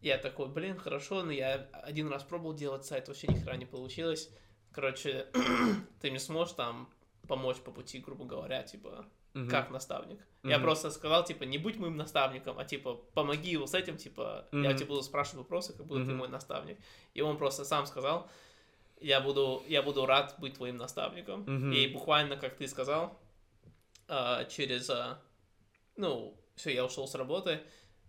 я 0.00 0.18
такой, 0.18 0.48
блин, 0.48 0.78
хорошо, 0.78 1.22
но 1.22 1.32
я 1.32 1.68
один 1.72 2.08
раз 2.08 2.22
пробовал 2.22 2.54
делать 2.54 2.84
сайт, 2.84 3.08
вообще 3.08 3.28
ни 3.28 3.34
хера 3.34 3.56
не 3.56 3.66
получилось. 3.66 4.30
Короче, 4.72 5.26
ты 6.00 6.10
мне 6.10 6.20
сможешь 6.20 6.54
там 6.54 6.92
помочь 7.26 7.58
по 7.58 7.70
пути, 7.70 7.98
грубо 7.98 8.24
говоря, 8.24 8.62
типа, 8.62 9.06
как 9.50 9.70
наставник. 9.70 10.20
Я 10.44 10.56
Мгм. 10.56 10.62
просто 10.62 10.90
сказал, 10.90 11.24
типа, 11.24 11.42
не 11.44 11.58
будь 11.58 11.76
моим 11.76 11.96
наставником, 11.96 12.58
а 12.58 12.64
типа, 12.64 12.94
помоги 13.14 13.50
его 13.50 13.66
с 13.66 13.74
этим, 13.74 13.96
типа, 13.96 14.48
я 14.52 14.70
Мгм. 14.70 14.76
тебе 14.76 14.86
буду 14.86 15.02
спрашивать 15.02 15.38
вопросы, 15.38 15.72
как 15.76 15.86
будто 15.86 16.04
ты 16.04 16.10
Мгм. 16.10 16.18
мой 16.18 16.28
наставник. 16.28 16.78
И 17.14 17.20
он 17.20 17.36
просто 17.36 17.64
сам 17.64 17.86
сказал, 17.86 18.30
я 19.00 19.20
буду, 19.20 19.62
я 19.66 19.82
буду 19.82 20.06
рад 20.06 20.36
быть 20.38 20.54
твоим 20.54 20.76
наставником. 20.76 21.42
Мгм. 21.46 21.72
И 21.72 21.88
буквально, 21.88 22.36
как 22.36 22.56
ты 22.56 22.68
сказал, 22.68 23.18
а, 24.08 24.44
через, 24.44 24.88
а, 24.88 25.20
ну, 25.96 26.38
все, 26.54 26.72
я 26.72 26.84
ушел 26.84 27.08
с 27.08 27.14
работы, 27.14 27.60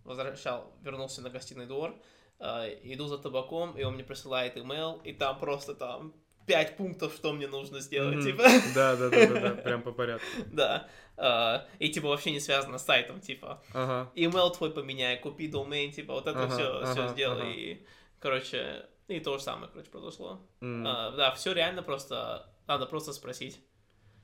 возвращал, 0.07 0.73
вернулся 0.81 1.21
на 1.21 1.29
гостиный 1.29 1.65
двор, 1.67 1.95
а, 2.39 2.67
иду 2.67 3.07
за 3.07 3.17
табаком, 3.17 3.77
и 3.77 3.83
он 3.83 3.93
мне 3.95 4.03
присылает 4.03 4.57
имейл, 4.57 5.01
и 5.03 5.13
там 5.13 5.37
просто 5.39 5.75
там 5.75 6.13
пять 6.47 6.77
пунктов, 6.77 7.13
что 7.13 7.33
мне 7.33 7.47
нужно 7.47 7.79
сделать, 7.81 8.15
Мгм. 8.15 8.23
типа, 8.23 8.43
Да, 8.73 8.95
да, 8.95 9.09
да, 9.09 9.27
да, 9.27 9.35
да, 9.41 9.55
прям 9.63 9.81
по 9.83 9.91
порядку. 9.91 10.27
да, 10.51 10.87
А, 11.17 11.67
и 11.79 11.89
типа 11.89 12.07
вообще 12.07 12.31
не 12.31 12.39
связано 12.39 12.77
с 12.77 12.85
сайтом, 12.85 13.19
типа, 13.19 13.61
Ага. 13.73 14.11
email 14.15 14.55
твой 14.55 14.71
поменяй, 14.71 15.17
купи 15.19 15.47
домен, 15.47 15.91
типа, 15.91 16.13
вот 16.13 16.27
это 16.27 16.43
Ага, 16.43 16.53
все, 16.53 16.85
все 16.85 17.01
ага, 17.01 17.09
сделай, 17.09 17.41
ага. 17.41 17.59
и, 17.59 17.85
короче, 18.19 18.85
и 19.07 19.19
то 19.19 19.37
же 19.37 19.43
самое, 19.43 19.69
короче, 19.71 19.89
произошло. 19.89 20.39
М. 20.61 20.87
А, 20.87 21.11
да, 21.11 21.31
все 21.31 21.53
реально 21.53 21.83
просто, 21.83 22.49
надо 22.67 22.85
просто 22.85 23.13
спросить. 23.13 23.59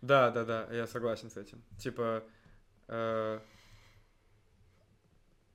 Да, 0.01 0.29
да, 0.31 0.45
да, 0.45 0.67
я 0.71 0.85
согласен 0.87 1.29
с 1.29 1.37
этим. 1.37 1.63
Типа, 1.79 2.23
э, 2.89 3.39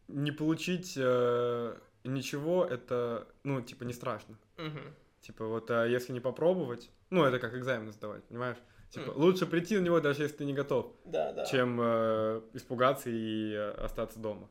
не 0.08 0.32
получить 0.32 0.94
э, 0.96 1.76
ничего, 2.04 2.64
это, 2.64 3.26
ну, 3.44 3.60
типа, 3.60 3.84
не 3.84 3.92
страшно. 3.92 4.36
Мгм. 4.56 4.94
Типа, 5.20 5.46
вот 5.46 5.70
а 5.70 5.84
если 5.86 6.12
не 6.12 6.20
попробовать, 6.20 6.90
ну, 7.10 7.24
это 7.24 7.38
как 7.38 7.54
экзамен 7.54 7.92
сдавать, 7.92 8.24
понимаешь? 8.24 8.56
Типа, 8.90 9.10
Мгм. 9.12 9.20
лучше 9.20 9.46
прийти 9.46 9.76
на 9.78 9.82
него, 9.82 10.00
даже 10.00 10.22
если 10.22 10.38
ты 10.38 10.44
не 10.46 10.54
готов, 10.54 10.90
Да, 11.04 11.32
да. 11.32 11.44
чем 11.44 11.78
э, 11.80 12.40
испугаться 12.54 13.10
и 13.10 13.52
э, 13.52 13.70
остаться 13.72 14.18
дома. 14.18 14.48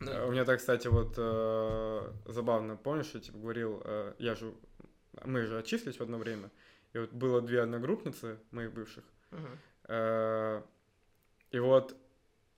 Э, 0.00 0.28
У 0.28 0.30
меня 0.30 0.44
так, 0.44 0.58
кстати, 0.58 0.86
вот 0.86 1.14
э, 1.16 2.12
забавно, 2.26 2.76
помнишь, 2.76 3.10
я 3.14 3.20
типа 3.20 3.38
говорил, 3.38 3.82
э, 3.84 4.12
я 4.18 4.34
же, 4.36 4.54
мы 5.24 5.46
же 5.46 5.58
отчислились 5.58 5.98
в 5.98 6.02
одно 6.02 6.18
время, 6.18 6.50
и 6.92 6.98
вот 6.98 7.10
было 7.12 7.40
две 7.40 7.62
одногруппницы 7.62 8.38
моих 8.52 8.72
бывших, 8.72 9.04
мгм. 9.32 9.58
Э, 9.88 10.62
И 11.50 11.58
вот 11.58 11.96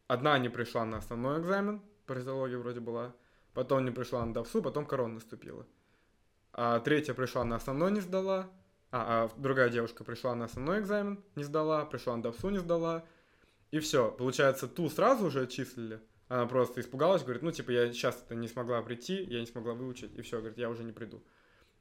одна 0.08 0.38
не 0.38 0.48
пришла 0.48 0.84
на 0.84 0.98
основной 0.98 1.40
экзамен, 1.40 1.80
паразитология 2.08 2.58
вроде 2.58 2.80
была, 2.80 3.14
потом 3.54 3.84
не 3.84 3.92
пришла 3.92 4.24
на 4.24 4.34
ДАВСУ, 4.34 4.62
потом 4.62 4.86
корона 4.86 5.14
наступила. 5.14 5.66
А 6.52 6.80
третья 6.80 7.14
пришла 7.14 7.44
на 7.44 7.56
основной, 7.56 7.92
не 7.92 8.00
сдала. 8.00 8.50
А, 8.90 9.26
а 9.26 9.40
другая 9.40 9.68
девушка 9.68 10.02
пришла 10.02 10.34
на 10.34 10.46
основной 10.46 10.80
экзамен, 10.80 11.22
не 11.36 11.44
сдала, 11.44 11.84
пришла 11.84 12.16
на 12.16 12.22
ДАВСУ, 12.22 12.48
не 12.48 12.58
сдала. 12.58 13.04
И 13.70 13.78
все, 13.80 14.10
получается, 14.10 14.66
ту 14.66 14.88
сразу 14.88 15.26
уже 15.26 15.42
отчислили. 15.42 16.00
Она 16.28 16.46
просто 16.46 16.80
испугалась, 16.80 17.22
говорит, 17.22 17.42
ну, 17.42 17.52
типа, 17.52 17.70
я 17.70 17.92
сейчас 17.92 18.22
это 18.22 18.34
не 18.34 18.48
смогла 18.48 18.82
прийти, 18.82 19.22
я 19.24 19.40
не 19.40 19.46
смогла 19.46 19.74
выучить, 19.74 20.14
и 20.14 20.22
все, 20.22 20.38
говорит, 20.38 20.58
я 20.58 20.68
уже 20.68 20.84
не 20.84 20.92
приду. 20.92 21.22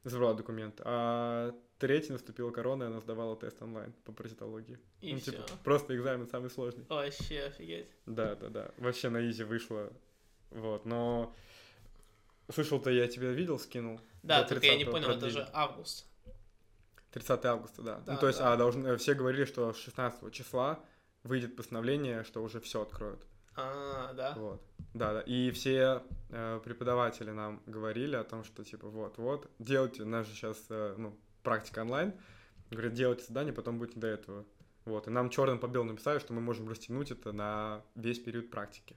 Забрала 0.04 0.34
документ. 0.34 0.80
А 0.84 1.54
третья 1.78 2.12
наступила 2.12 2.50
корона, 2.50 2.84
и 2.84 2.86
она 2.86 3.00
сдавала 3.00 3.36
тест 3.36 3.60
онлайн 3.62 3.92
по 4.04 4.12
паразитологии. 4.12 4.78
И 5.00 5.12
ну, 5.12 5.18
все. 5.18 5.32
типа, 5.32 5.44
просто 5.64 5.96
экзамен 5.96 6.26
самый 6.28 6.50
сложный. 6.50 6.84
Вообще 6.88 7.40
офигеть. 7.42 7.88
Да, 8.06 8.34
да, 8.36 8.48
да. 8.48 8.70
Вообще 8.78 9.08
на 9.08 9.28
изи 9.28 9.44
вышло. 9.44 9.92
Вот, 10.50 10.84
но... 10.84 11.34
Слышал-то 12.50 12.90
я 12.90 13.08
тебя 13.08 13.30
видел, 13.32 13.58
скинул. 13.58 14.00
Да, 14.22 14.42
только 14.44 14.66
я 14.66 14.76
не 14.76 14.84
30-го 14.84 14.92
понял, 14.92 15.10
это 15.10 15.18
продлили. 15.18 15.32
же 15.32 15.48
август. 15.52 16.06
30 17.12 17.44
августа, 17.44 17.82
да. 17.82 18.00
Да, 18.06 18.12
ну, 18.12 18.18
то 18.18 18.26
есть, 18.26 18.38
да. 18.38 18.52
а 18.52 18.56
должны, 18.56 18.96
все 18.96 19.14
говорили, 19.14 19.44
что 19.44 19.72
с 19.72 19.78
16 19.78 20.32
числа 20.32 20.80
выйдет 21.24 21.56
постановление, 21.56 22.24
что 22.24 22.42
уже 22.42 22.60
все 22.60 22.82
откроют. 22.82 23.26
А, 23.56 24.12
да. 24.14 24.34
Вот. 24.36 24.62
Да, 24.94 25.14
да. 25.14 25.20
И 25.22 25.50
все 25.50 26.02
э, 26.30 26.60
преподаватели 26.64 27.30
нам 27.30 27.62
говорили 27.66 28.16
о 28.16 28.24
том, 28.24 28.44
что 28.44 28.64
типа 28.64 28.88
вот-вот, 28.88 29.50
делайте, 29.58 30.02
у 30.02 30.06
нас 30.06 30.26
же 30.26 30.34
сейчас 30.34 30.58
ну, 30.68 31.18
практика 31.42 31.80
онлайн, 31.80 32.14
говорят, 32.70 32.94
делайте 32.94 33.24
задание, 33.24 33.52
потом 33.52 33.78
будет 33.78 33.98
до 33.98 34.06
этого. 34.06 34.44
Вот. 34.84 35.06
И 35.06 35.10
нам 35.10 35.28
черным 35.28 35.58
по 35.58 35.66
белому 35.66 35.92
написали, 35.92 36.18
что 36.18 36.32
мы 36.32 36.40
можем 36.40 36.68
растянуть 36.68 37.10
это 37.10 37.32
на 37.32 37.82
весь 37.94 38.18
период 38.18 38.50
практики. 38.50 38.96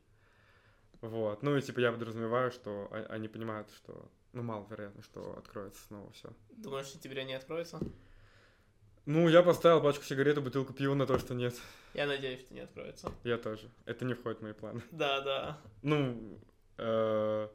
Вот. 1.02 1.44
Ну 1.44 1.58
и 1.58 1.62
типа 1.62 1.80
я 1.80 1.92
подразумеваю, 1.92 2.52
что 2.52 2.90
они 3.10 3.28
понимают, 3.28 3.70
что 3.72 4.10
ну 4.34 4.44
маловероятно, 4.44 5.04
что 5.04 5.38
откроется 5.38 5.82
снова 5.88 6.12
все. 6.12 6.34
Думаешь, 6.52 6.92
тебе 6.92 7.24
не 7.24 7.34
откроется? 7.34 7.80
Ну, 9.06 9.28
я 9.28 9.42
поставил 9.42 9.82
пачку 9.82 10.04
сигарет 10.04 10.38
и 10.38 10.42
бутылку 10.42 10.74
пива 10.74 10.94
на 10.94 11.08
то, 11.08 11.18
что 11.18 11.34
нет. 11.34 11.56
Я 11.96 12.06
надеюсь, 12.06 12.42
что 12.42 12.54
не 12.54 12.60
откроется. 12.60 13.12
Я 13.24 13.38
тоже. 13.38 13.70
Это 13.86 14.06
не 14.06 14.14
входит 14.14 14.40
в 14.40 14.44
мои 14.44 14.54
планы. 14.54 14.82
Да, 14.92 15.22
да. 15.22 15.62
Ну, 15.82 16.40
э, 16.78 17.48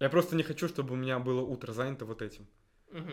я 0.00 0.10
просто 0.10 0.34
не 0.34 0.42
хочу, 0.42 0.66
чтобы 0.68 0.94
у 0.94 0.96
меня 0.96 1.20
было 1.20 1.42
утро 1.42 1.72
занято 1.72 2.04
вот 2.04 2.22
этим. 2.22 2.48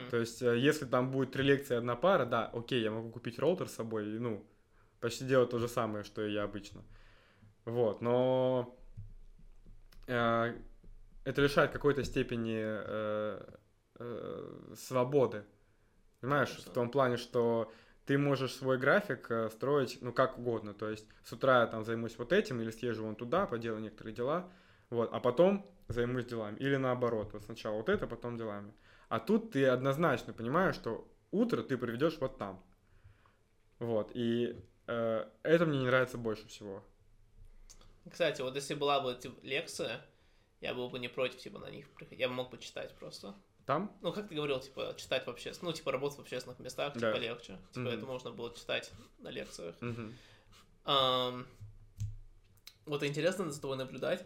То 0.10 0.18
есть, 0.18 0.42
э, 0.42 0.58
если 0.58 0.86
там 0.86 1.12
будет 1.12 1.32
три 1.32 1.44
лекции, 1.44 1.76
одна 1.76 1.96
пара, 1.96 2.26
да, 2.26 2.48
окей, 2.48 2.82
я 2.82 2.92
могу 2.92 3.12
купить 3.12 3.40
роутер 3.40 3.68
с 3.68 3.74
собой 3.74 4.08
и, 4.10 4.20
ну, 4.20 4.46
почти 5.00 5.26
делать 5.26 5.52
то 5.52 5.60
же 5.60 5.68
самое, 5.68 6.04
что 6.04 6.26
и 6.26 6.34
я 6.34 6.44
обычно. 6.44 6.84
Вот, 7.66 8.02
но 8.02 8.76
э, 10.08 10.54
это 11.24 11.42
лишает 11.42 11.72
какой-то 11.72 12.04
степени 12.04 12.60
э, 12.60 13.44
э, 13.96 14.74
свободы. 14.76 15.44
Понимаешь, 16.22 16.50
Конечно. 16.50 16.72
в 16.72 16.74
том 16.74 16.90
плане, 16.90 17.18
что 17.18 17.72
ты 18.06 18.18
можешь 18.18 18.54
свой 18.54 18.78
график 18.78 19.32
строить, 19.52 20.00
ну, 20.02 20.12
как 20.12 20.38
угодно. 20.38 20.74
То 20.74 20.90
есть, 20.90 21.08
с 21.24 21.32
утра 21.34 21.62
я 21.62 21.68
там 21.68 21.84
займусь 21.84 22.18
вот 22.18 22.34
этим, 22.34 22.62
или 22.62 22.72
съезжу 22.72 23.06
вон 23.06 23.16
туда, 23.16 23.46
поделаю 23.46 23.82
некоторые 23.82 24.16
дела, 24.16 24.52
вот, 24.90 25.10
а 25.14 25.20
потом 25.20 25.66
займусь 25.88 26.26
делами. 26.26 26.58
Или 26.58 26.76
наоборот, 26.76 27.34
вот 27.34 27.44
сначала 27.44 27.76
вот 27.76 27.90
это, 27.90 28.08
потом 28.08 28.38
делами. 28.38 28.74
А 29.10 29.20
тут 29.20 29.52
ты 29.52 29.66
однозначно 29.68 30.34
понимаешь, 30.34 30.76
что 30.76 31.08
утро 31.32 31.64
ты 31.64 31.78
проведешь 31.78 32.18
вот 32.20 32.38
там. 32.38 32.64
Вот, 33.80 34.12
и 34.14 34.60
э, 34.88 35.26
это 35.44 35.66
мне 35.66 35.80
не 35.80 35.86
нравится 35.86 36.18
больше 36.18 36.48
всего. 36.48 36.84
Кстати, 38.10 38.42
вот 38.42 38.56
если 38.56 38.74
была 38.74 39.00
бы 39.00 39.14
типа, 39.16 39.36
лекция, 39.44 40.02
я 40.60 40.74
был 40.74 40.90
бы 40.90 41.00
не 41.00 41.08
против, 41.08 41.40
типа, 41.40 41.60
на 41.60 41.70
них 41.70 41.90
приходить. 41.94 42.20
Я 42.20 42.28
бы 42.28 42.34
мог 42.34 42.50
почитать 42.52 42.94
просто. 42.96 43.36
Там? 43.66 43.96
Ну, 44.02 44.12
как 44.12 44.28
ты 44.28 44.36
говорил, 44.36 44.60
типа, 44.60 44.96
читать 44.98 45.26
в 45.26 45.30
общественных, 45.30 45.74
ну, 45.74 45.78
типа, 45.78 45.92
работать 45.92 46.18
в 46.18 46.22
общественных 46.22 46.60
местах, 46.60 46.94
Да. 46.96 47.12
типа, 47.12 47.22
легче. 47.22 47.58
Типа, 47.72 47.80
Мгм. 47.82 47.88
это 47.90 48.06
можно 48.06 48.32
было 48.32 48.54
читать 48.56 48.92
на 49.20 49.30
лекциях. 49.30 49.76
Мгм. 49.82 50.16
Ам, 50.86 51.48
вот 52.86 53.04
интересно 53.04 53.50
за 53.52 53.62
тобой 53.62 53.78
наблюдать. 53.78 54.26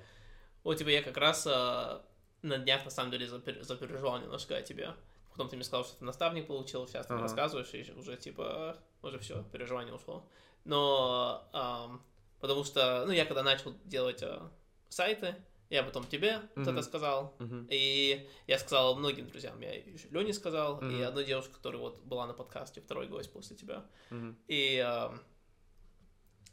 Вот, 0.64 0.78
типа, 0.78 0.90
я 0.90 1.04
как 1.04 1.18
раз 1.18 1.46
а, 1.48 2.04
на 2.42 2.58
днях, 2.58 2.86
на 2.86 2.92
самом 2.92 3.12
деле, 3.12 3.28
запер- 3.28 3.62
запереживал 3.64 4.20
немножко 4.20 4.56
о 4.56 4.62
тебе. 4.62 4.94
Потом 5.32 5.50
ты 5.50 5.58
мне 5.58 5.66
сказал, 5.66 5.84
что 5.86 5.98
ты 5.98 6.06
наставник 6.06 6.48
получил, 6.48 6.88
сейчас 6.88 7.08
ты 7.08 7.14
Ага. 7.14 7.24
рассказываешь, 7.24 7.74
и 7.74 7.92
уже, 7.92 8.16
типа, 8.16 8.78
уже 9.04 9.20
все, 9.20 9.44
переживание 9.52 9.94
ушло. 9.94 10.26
Но, 10.64 11.48
ам, 11.52 12.02
потому 12.46 12.64
что, 12.64 13.04
ну, 13.08 13.12
я 13.12 13.26
когда 13.26 13.42
начал 13.44 13.74
делать 13.86 14.22
а, 14.24 14.52
сайты, 14.90 15.36
я 15.72 15.82
потом 15.84 16.06
тебе 16.06 16.42
Мгм. 16.56 16.70
это 16.70 16.82
сказал, 16.84 17.36
Мгм. 17.40 17.68
и 17.72 18.28
я 18.46 18.60
сказал 18.60 18.96
многим 18.96 19.28
друзьям, 19.28 19.60
я 19.62 19.74
еще 19.74 20.08
Лене 20.12 20.32
сказал, 20.32 20.80
и 20.80 20.86
Мгм. 20.86 21.08
одной 21.08 21.26
девушке, 21.26 21.52
которая 21.54 21.82
вот 21.82 22.00
была 22.04 22.28
на 22.28 22.34
подкасте, 22.34 22.82
второй 22.82 23.08
гость 23.08 23.32
после 23.34 23.56
тебя. 23.56 23.84
Мгм. 24.12 24.38
И, 24.48 24.78
ам, 24.78 25.20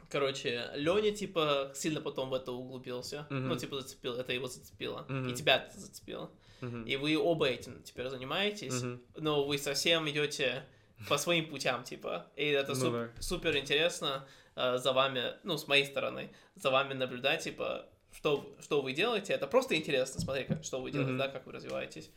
короче, 0.08 0.70
Леня, 0.74 1.12
типа, 1.12 1.72
сильно 1.74 2.00
потом 2.00 2.30
в 2.30 2.34
это 2.34 2.52
углубился. 2.52 3.26
Мгм. 3.30 3.48
Ну, 3.48 3.56
типа, 3.56 3.80
зацепил, 3.80 4.14
это 4.14 4.32
его 4.32 4.46
зацепило. 4.46 5.04
И 5.08 5.12
Мгм. 5.12 5.34
тебя 5.34 5.56
это 5.68 5.78
зацепило. 5.78 6.30
Мгм. 6.60 6.84
И 6.84 6.96
вы 6.96 7.16
оба 7.18 7.46
этим 7.48 7.82
теперь 7.82 8.08
занимаетесь, 8.08 8.82
Мгм. 8.82 9.02
но 9.16 9.44
вы 9.44 9.58
совсем 9.58 10.08
идете 10.08 10.64
по 11.08 11.18
своим 11.18 11.48
путям, 11.50 11.82
типа. 11.84 12.26
И 12.36 12.44
это 12.46 12.70
Ну 12.74 12.80
суп- 12.80 12.92
да. 12.92 13.10
супер 13.20 13.56
интересно 13.56 14.26
э, 14.56 14.78
за 14.78 14.92
вами, 14.92 15.34
ну, 15.42 15.56
с 15.56 15.66
моей 15.66 15.84
стороны, 15.86 16.30
за 16.54 16.70
вами 16.70 16.94
наблюдать, 16.94 17.44
типа, 17.44 17.86
что, 18.12 18.54
что 18.60 18.82
вы 18.82 18.92
делаете. 18.92 19.32
Это 19.32 19.46
просто 19.46 19.76
интересно 19.76 20.20
смотреть, 20.20 20.48
как, 20.48 20.64
что 20.64 20.80
вы 20.80 20.90
делаете, 20.90 21.12
Мгм. 21.12 21.18
да, 21.18 21.28
как 21.28 21.46
вы 21.46 21.52
развиваетесь. 21.52 22.10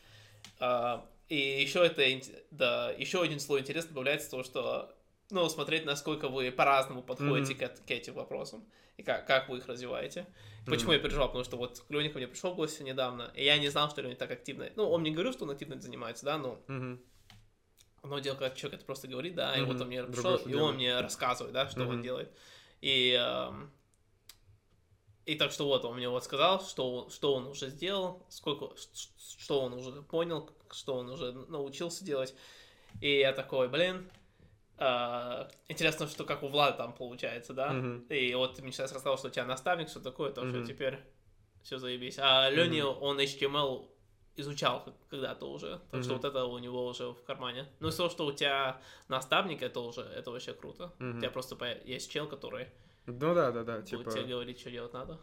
А, 0.59 1.09
и 1.29 1.35
еще 1.35 1.85
это, 1.85 2.03
да, 2.51 2.91
еще 2.91 3.21
один 3.21 3.39
слой 3.39 3.61
интереса 3.61 3.89
добавляется 3.89 4.29
то, 4.29 4.43
что, 4.43 4.95
ну, 5.31 5.47
смотреть, 5.49 5.85
насколько 5.85 6.27
вы 6.27 6.51
по-разному 6.51 7.01
подходите 7.01 7.55
Мгм. 7.55 7.75
к, 7.75 7.85
к 7.87 7.91
этим 7.91 8.13
вопросам 8.13 8.65
и 8.97 9.03
как, 9.03 9.25
как 9.25 9.49
вы 9.49 9.57
их 9.57 9.67
развиваете. 9.67 10.25
Почему 10.65 10.91
Мгм. 10.91 10.93
я 10.93 10.99
переживал? 10.99 11.27
Потому 11.27 11.43
что 11.43 11.57
вот 11.57 11.83
Леня 11.89 12.09
ко 12.09 12.17
мне 12.17 12.27
пришел 12.27 12.51
в 12.51 12.55
гости 12.55 12.83
недавно, 12.83 13.31
и 13.35 13.43
я 13.43 13.57
не 13.57 13.69
знал, 13.69 13.89
что 13.89 14.01
Леня 14.01 14.15
так 14.15 14.31
активно... 14.31 14.69
Ну, 14.75 14.89
он 14.89 15.01
мне 15.01 15.11
говорил, 15.11 15.33
что 15.33 15.45
он 15.45 15.51
активно 15.51 15.79
занимается, 15.79 16.25
да, 16.25 16.37
но 16.37 16.59
Мгм. 16.67 17.01
Одно 18.05 18.19
дело, 18.19 18.35
когда 18.35 18.55
человек 18.55 18.79
это 18.79 18.85
просто 18.85 19.07
говорит, 19.07 19.35
да, 19.35 19.57
и 19.57 19.61
Мгм. 19.61 19.71
вот 19.73 19.81
он 19.81 19.87
мне 19.87 20.03
пришел, 20.03 20.39
что 20.39 20.49
и 20.49 20.53
он 20.53 20.75
мне 20.75 20.99
рассказывает, 20.99 21.53
да, 21.53 21.69
что 21.69 21.81
он 21.81 21.95
Мгм. 21.95 22.01
делает. 22.03 22.31
И, 22.81 23.11
эм, 23.11 23.71
и 25.25 25.35
так 25.35 25.51
что 25.51 25.65
вот, 25.65 25.85
он 25.85 25.95
мне 25.97 26.07
вот 26.07 26.23
сказал, 26.23 26.61
что, 26.61 27.09
что 27.09 27.33
он 27.33 27.47
уже 27.47 27.69
сделал, 27.69 28.25
сколько, 28.29 28.75
что 29.37 29.61
он 29.61 29.73
уже 29.73 30.01
понял, 30.03 30.49
что 30.71 30.95
он 30.95 31.09
уже 31.09 31.31
научился 31.31 32.05
делать. 32.05 32.35
И 33.01 33.19
я 33.19 33.33
такой, 33.33 33.67
блин, 33.67 34.09
э, 34.77 35.49
интересно, 35.67 36.07
что 36.07 36.25
как 36.25 36.43
у 36.43 36.47
Влада 36.47 36.77
там 36.77 36.93
получается, 36.93 37.53
да? 37.53 37.73
Мгм. 37.73 38.05
И 38.09 38.33
вот 38.35 38.55
ты 38.55 38.61
мне 38.61 38.71
сейчас 38.71 38.91
рассказал, 38.91 39.17
что 39.17 39.27
у 39.27 39.31
тебя 39.31 39.45
наставник, 39.45 39.89
что 39.89 39.99
такое, 39.99 40.31
то 40.31 40.45
что 40.45 40.57
Мгм. 40.57 40.65
теперь 40.65 40.99
все 41.63 41.79
заебись. 41.79 42.19
А 42.19 42.49
Леня, 42.49 42.85
он 42.85 43.19
HTML 43.19 43.89
изучал 44.37 44.85
когда-то 45.09 45.45
уже, 45.49 45.79
так 45.91 46.03
что 46.03 46.13
Мгм. 46.13 46.21
вот 46.21 46.25
это 46.25 46.45
у 46.45 46.57
него 46.59 46.85
уже 46.87 47.09
в 47.11 47.23
кармане. 47.23 47.67
Ну 47.79 47.87
и 47.89 47.91
то, 47.91 48.09
что 48.09 48.25
у 48.25 48.31
тебя 48.31 48.81
наставник, 49.07 49.61
это 49.61 49.79
уже, 49.79 50.01
это 50.01 50.31
вообще 50.31 50.53
круто. 50.53 50.93
У 50.99 51.03
Мгм. 51.03 51.19
тебя 51.19 51.29
просто 51.31 51.55
есть 51.85 52.11
чел, 52.11 52.27
который 52.27 52.67
Ну 53.05 53.33
да, 53.33 53.51
да, 53.51 53.63
да, 53.63 53.77
будет 53.77 53.85
типа. 53.85 54.11
тебе 54.11 54.23
говорить, 54.25 54.59
что 54.59 54.71
делать 54.71 54.93
надо. 54.93 55.19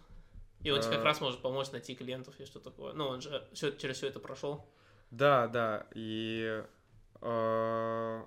И 0.64 0.70
он 0.70 0.80
тебе 0.80 0.92
как 0.92 1.00
А. 1.00 1.04
раз 1.04 1.20
может 1.20 1.40
помочь 1.42 1.72
найти 1.72 1.94
клиентов 1.94 2.38
и 2.38 2.44
что 2.46 2.60
такое. 2.60 2.92
Ну, 2.92 3.08
он 3.08 3.20
же 3.20 3.46
всё- 3.52 3.72
через 3.72 3.96
все 3.96 4.06
это 4.08 4.20
прошел. 4.20 4.64
Да, 5.10 5.48
да, 5.48 5.86
и 5.94 6.64
э, 7.20 8.22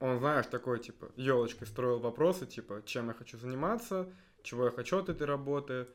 он, 0.00 0.18
знаешь, 0.18 0.46
такой, 0.46 0.78
типа, 0.80 1.10
елочкой 1.16 1.66
строил 1.66 1.98
вопросы, 1.98 2.46
типа, 2.46 2.82
чем 2.86 3.08
я 3.08 3.14
хочу 3.14 3.38
заниматься, 3.38 4.08
чего 4.42 4.64
я 4.66 4.70
хочу 4.70 4.98
от 4.98 5.08
этой 5.08 5.26
работы, 5.26 5.86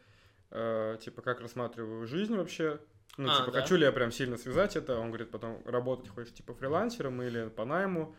э, 0.52 0.98
типа, 1.02 1.22
как 1.22 1.42
рассматриваю 1.42 2.06
жизнь 2.08 2.36
вообще, 2.36 2.80
ну, 3.18 3.30
А, 3.30 3.38
типа, 3.40 3.52
да? 3.52 3.62
хочу 3.62 3.76
ли 3.76 3.84
я 3.86 3.92
прям 3.92 4.12
сильно 4.12 4.38
связать 4.38 4.76
это, 4.76 4.98
он 4.98 5.08
говорит, 5.08 5.32
потом 5.32 5.62
работать 5.66 6.08
хочешь, 6.10 6.34
типа, 6.34 6.54
фрилансером 6.54 7.22
или 7.22 7.50
по 7.50 7.66
найму, 7.66 8.16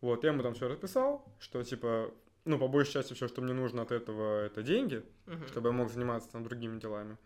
вот, 0.00 0.24
я 0.24 0.30
ему 0.30 0.42
там 0.42 0.54
все 0.54 0.68
расписал, 0.68 1.24
что, 1.38 1.62
типа, 1.62 2.10
ну, 2.46 2.58
по 2.58 2.68
большей 2.68 2.94
части 2.94 3.12
все, 3.14 3.28
что 3.28 3.42
мне 3.42 3.52
нужно 3.52 3.82
от 3.82 3.92
этого, 3.92 4.44
это 4.44 4.62
деньги, 4.62 5.04
Мгм. 5.26 5.46
чтобы 5.48 5.68
я 5.68 5.72
мог 5.74 5.90
заниматься 5.90 6.30
там 6.30 6.42
другими 6.44 6.80
делами. 6.80 7.16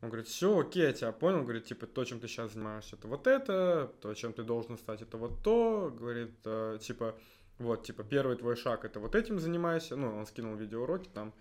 Он 0.00 0.10
говорит, 0.10 0.28
все, 0.28 0.58
окей, 0.58 0.82
я 0.82 0.92
тебя 0.92 1.12
понял. 1.12 1.42
Говорит, 1.42 1.64
типа, 1.64 1.86
то, 1.86 2.04
чем 2.04 2.20
ты 2.20 2.28
сейчас 2.28 2.52
занимаешься, 2.52 2.94
это 2.96 3.08
вот 3.08 3.26
это, 3.26 3.90
то, 4.02 4.12
чем 4.14 4.34
ты 4.34 4.42
должен 4.42 4.76
стать, 4.76 5.00
это 5.00 5.16
вот 5.16 5.42
то. 5.42 5.90
Говорит, 5.98 6.34
э, 6.44 6.78
типа, 6.80 7.14
вот, 7.58 7.84
типа, 7.84 8.04
первый 8.04 8.36
твой 8.36 8.54
шаг, 8.56 8.84
это 8.84 9.00
вот 9.00 9.14
этим 9.14 9.38
занимайся. 9.40 9.96
Ну, 9.96 10.14
он 10.14 10.26
скинул 10.26 10.56
видеоуроки 10.56 11.08
там. 11.08 11.32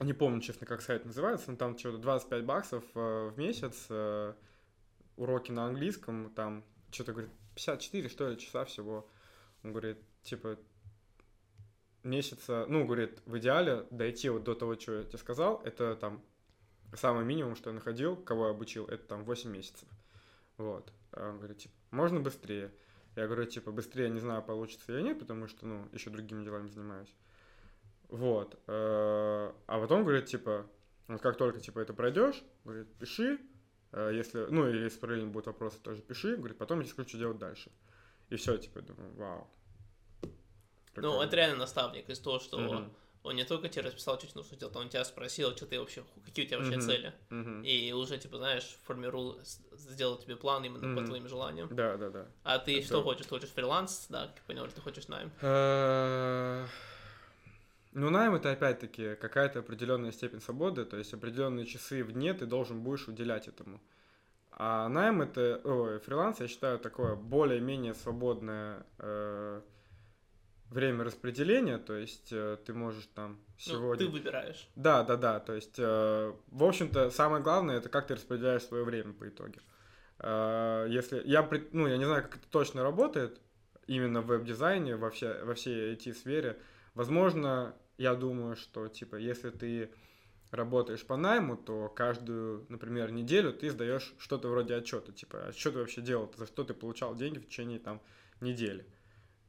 Не 0.00 0.12
помню, 0.12 0.40
честно, 0.40 0.66
как 0.66 0.80
сайт 0.80 1.04
называется, 1.04 1.50
но 1.50 1.56
там 1.56 1.76
что-то 1.76 1.98
25 1.98 2.44
баксов 2.44 2.84
э, 2.94 3.30
в 3.30 3.36
месяц, 3.36 3.86
э, 3.88 4.32
уроки 5.16 5.50
на 5.50 5.66
английском, 5.66 6.30
там, 6.34 6.64
что-то, 6.92 7.12
говорит, 7.12 7.32
54, 7.56 8.08
что 8.08 8.28
ли, 8.28 8.38
часа 8.38 8.64
всего. 8.64 9.08
Он 9.64 9.72
говорит, 9.72 9.98
типа, 10.22 10.56
месяца, 12.04 12.64
ну, 12.68 12.84
говорит, 12.84 13.20
в 13.26 13.38
идеале 13.38 13.86
дойти 13.90 14.28
вот 14.28 14.44
до 14.44 14.54
того, 14.54 14.78
что 14.78 14.98
я 14.98 15.04
тебе 15.04 15.18
сказал, 15.18 15.60
это 15.64 15.96
там 15.96 16.22
самый 16.94 17.24
минимум, 17.24 17.56
что 17.56 17.70
я 17.70 17.74
находил, 17.74 18.16
кого 18.16 18.46
я 18.46 18.50
обучил, 18.52 18.86
это 18.86 19.04
там 19.04 19.24
8 19.24 19.50
месяцев. 19.50 19.88
Вот. 20.58 20.92
А 21.10 21.30
он 21.30 21.38
говорит, 21.38 21.58
типа, 21.58 21.74
можно 21.90 22.20
быстрее. 22.20 22.72
Я 23.16 23.26
говорю, 23.26 23.46
типа, 23.46 23.72
быстрее, 23.72 24.10
не 24.10 24.20
знаю, 24.20 24.42
получится 24.42 24.92
или 24.92 25.02
нет, 25.02 25.18
потому 25.18 25.48
что, 25.48 25.66
ну, 25.66 25.88
еще 25.92 26.10
другими 26.10 26.44
делами 26.44 26.68
занимаюсь. 26.68 27.12
Вот. 28.08 28.58
Э, 28.66 29.52
А 29.66 29.80
потом, 29.80 30.04
говорит, 30.04 30.26
типа, 30.26 30.66
вот 31.08 31.20
как 31.20 31.36
только, 31.36 31.60
типа, 31.60 31.80
это 31.80 31.92
пройдешь, 31.94 32.42
говорит, 32.64 32.92
пиши, 32.98 33.38
Э, 33.92 34.10
если, 34.12 34.46
ну, 34.50 34.68
и 34.68 34.76
если 34.82 34.98
параллельно 34.98 35.30
будут 35.30 35.46
вопросы, 35.46 35.78
тоже 35.78 36.02
пиши, 36.02 36.36
говорит, 36.36 36.58
потом 36.58 36.78
я 36.80 36.84
тебе 36.84 36.92
скажу, 36.92 37.08
что 37.08 37.18
делать 37.18 37.38
дальше. 37.38 37.70
И 38.28 38.36
все, 38.36 38.58
типа, 38.58 38.82
думаю, 38.82 39.14
вау. 39.14 39.48
Ну, 40.22 40.28
Прикольно. 40.94 41.22
это 41.22 41.36
реально 41.36 41.56
наставник 41.58 42.08
из 42.10 42.18
того, 42.18 42.38
что 42.38 42.58
Мгм. 42.58 42.92
он 43.22 43.36
не 43.36 43.44
только 43.44 43.68
тебе 43.68 43.82
расписал, 43.82 44.18
что 44.18 44.26
тебе 44.26 44.40
нужно 44.42 44.56
сделать, 44.56 44.76
он 44.76 44.88
тебя 44.88 45.04
спросил, 45.04 45.56
что 45.56 45.64
ты 45.66 45.78
вообще, 45.80 46.04
какие 46.24 46.44
у 46.44 46.48
тебя 46.48 46.58
вообще 46.58 46.76
Мгм. 46.76 46.82
цели. 46.86 47.14
Мгм. 47.30 47.62
И 47.62 47.92
уже, 47.92 48.18
типа, 48.18 48.36
знаешь, 48.36 48.78
формировал, 48.84 49.38
сделал 49.42 50.18
тебе 50.18 50.36
план 50.36 50.64
именно 50.64 50.80
по 50.94 51.00
Мгм. 51.00 51.06
твоим 51.06 51.28
желаниям. 51.28 51.68
Да, 51.70 51.96
да, 51.96 52.10
да. 52.10 52.26
А 52.44 52.58
ты 52.58 52.78
Это- 52.78 52.86
что 52.86 53.02
хочешь? 53.02 53.22
Ты 53.24 53.30
хочешь 53.30 53.50
фриланс, 53.50 54.06
да, 54.10 54.26
как 54.26 54.36
я 54.36 54.42
понял, 54.46 54.64
или 54.64 54.72
ты 54.72 54.80
хочешь 54.82 55.08
найм? 55.08 55.30
Ну, 57.92 58.10
найм 58.10 58.34
это 58.34 58.52
опять-таки 58.52 59.14
какая-то 59.16 59.60
определенная 59.60 60.12
степень 60.12 60.40
свободы, 60.40 60.84
то 60.84 60.96
есть 60.96 61.14
определенные 61.14 61.66
часы 61.66 62.04
в 62.04 62.12
дне 62.12 62.34
ты 62.34 62.46
должен 62.46 62.82
будешь 62.82 63.08
уделять 63.08 63.48
этому. 63.48 63.80
А 64.50 64.88
найм 64.88 65.22
это, 65.22 65.60
ой, 65.64 65.98
фриланс, 66.00 66.40
я 66.40 66.48
считаю, 66.48 66.78
такое 66.78 67.14
более-менее 67.14 67.94
свободное 67.94 68.84
э, 68.98 69.60
время 70.70 71.04
распределения, 71.04 71.78
то 71.78 71.94
есть 71.94 72.32
э, 72.32 72.58
ты 72.66 72.74
можешь 72.74 73.06
там 73.14 73.32
Ну, 73.32 73.54
сегодня... 73.58 74.06
ты 74.06 74.12
выбираешь. 74.12 74.68
Да, 74.76 75.02
да, 75.02 75.16
да. 75.16 75.40
То 75.40 75.54
есть, 75.54 75.78
э, 75.78 76.32
в 76.48 76.64
общем-то, 76.64 77.10
самое 77.10 77.42
главное 77.42 77.78
это 77.78 77.88
как 77.88 78.06
ты 78.06 78.16
распределяешь 78.16 78.62
свое 78.62 78.84
время 78.84 79.12
по 79.12 79.28
итоге. 79.28 79.60
Э, 80.18 80.86
если 80.88 81.22
я, 81.24 81.48
ну, 81.72 81.86
я 81.86 81.96
не 81.96 82.04
знаю, 82.04 82.24
как 82.24 82.36
это 82.36 82.48
точно 82.50 82.82
работает 82.82 83.40
именно 83.86 84.20
в 84.20 84.26
веб-дизайне, 84.26 84.96
во, 84.96 85.10
все, 85.10 85.42
во 85.44 85.54
всей 85.54 85.94
IT-сфере. 85.94 86.58
Возможно, 86.98 87.76
я 87.96 88.14
думаю, 88.16 88.56
что, 88.56 88.88
типа, 88.88 89.14
если 89.16 89.50
ты 89.50 89.90
работаешь 90.50 91.06
по 91.06 91.16
найму, 91.16 91.56
то 91.56 91.88
каждую, 91.88 92.66
например, 92.68 93.12
неделю 93.12 93.52
ты 93.52 93.70
сдаешь 93.70 94.14
что-то 94.18 94.48
вроде 94.48 94.74
отчета, 94.74 95.12
типа, 95.12 95.48
а 95.48 95.52
что 95.52 95.70
ты 95.70 95.78
вообще 95.78 96.00
делал, 96.02 96.32
за 96.36 96.46
что 96.46 96.64
ты 96.64 96.74
получал 96.74 97.14
деньги 97.14 97.38
в 97.38 97.46
течение 97.46 97.78
там 97.78 98.02
недели. 98.40 98.84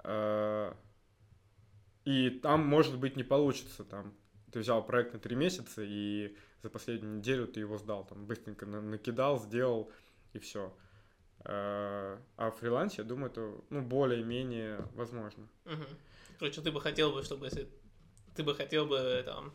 Э, 0.03 0.73
И 2.05 2.29
там, 2.29 2.65
может 2.65 2.97
быть, 2.97 3.15
не 3.15 3.23
получится, 3.23 3.83
там, 3.83 4.13
ты 4.51 4.59
взял 4.59 4.85
проект 4.85 5.13
на 5.13 5.19
три 5.19 5.35
месяца, 5.35 5.81
и 5.85 6.35
за 6.63 6.69
последнюю 6.69 7.17
неделю 7.17 7.47
ты 7.47 7.59
его 7.59 7.77
сдал, 7.77 8.05
там, 8.05 8.25
быстренько 8.25 8.65
на- 8.65 8.81
накидал, 8.81 9.39
сделал, 9.39 9.91
и 10.33 10.39
все. 10.39 10.73
А 11.45 12.51
в 12.51 12.51
фрилансе, 12.59 13.01
я 13.01 13.03
думаю, 13.07 13.31
это, 13.31 13.53
ну, 13.69 13.81
более-менее 13.81 14.85
возможно. 14.93 15.47
Мгм. 15.65 15.85
Короче, 16.39 16.62
ты 16.62 16.71
бы 16.71 16.82
хотел 16.82 17.12
бы, 17.12 17.23
чтобы 17.23 17.45
если... 17.47 17.69
Ты 18.36 18.43
бы 18.43 18.56
хотел 18.56 18.86
бы, 18.86 19.21
там, 19.25 19.54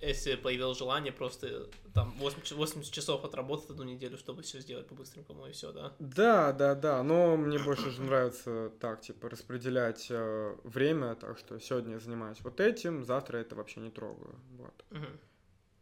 если 0.00 0.36
появилось 0.36 0.78
желание, 0.78 1.12
просто 1.12 1.68
там 1.94 2.12
80, 2.18 2.52
80 2.52 2.92
часов 2.92 3.24
отработать 3.24 3.70
одну 3.70 3.82
неделю, 3.84 4.18
чтобы 4.18 4.42
все 4.42 4.60
сделать 4.60 4.86
по-быстренькому 4.86 5.46
и 5.48 5.52
все, 5.52 5.72
да? 5.72 5.94
Да, 5.98 6.52
да, 6.52 6.74
да, 6.74 7.02
но 7.02 7.36
мне 7.36 7.58
больше 7.58 7.90
же 7.90 8.02
нравится 8.02 8.70
так, 8.78 9.00
типа, 9.00 9.28
распределять 9.30 10.06
э, 10.10 10.56
время, 10.64 11.14
так 11.16 11.38
что 11.38 11.58
сегодня 11.58 11.94
я 11.94 12.00
занимаюсь 12.00 12.38
вот 12.42 12.60
этим, 12.60 13.04
завтра 13.04 13.38
это 13.38 13.56
вообще 13.56 13.80
не 13.80 13.90
трогаю, 13.90 14.38
вот. 14.50 14.84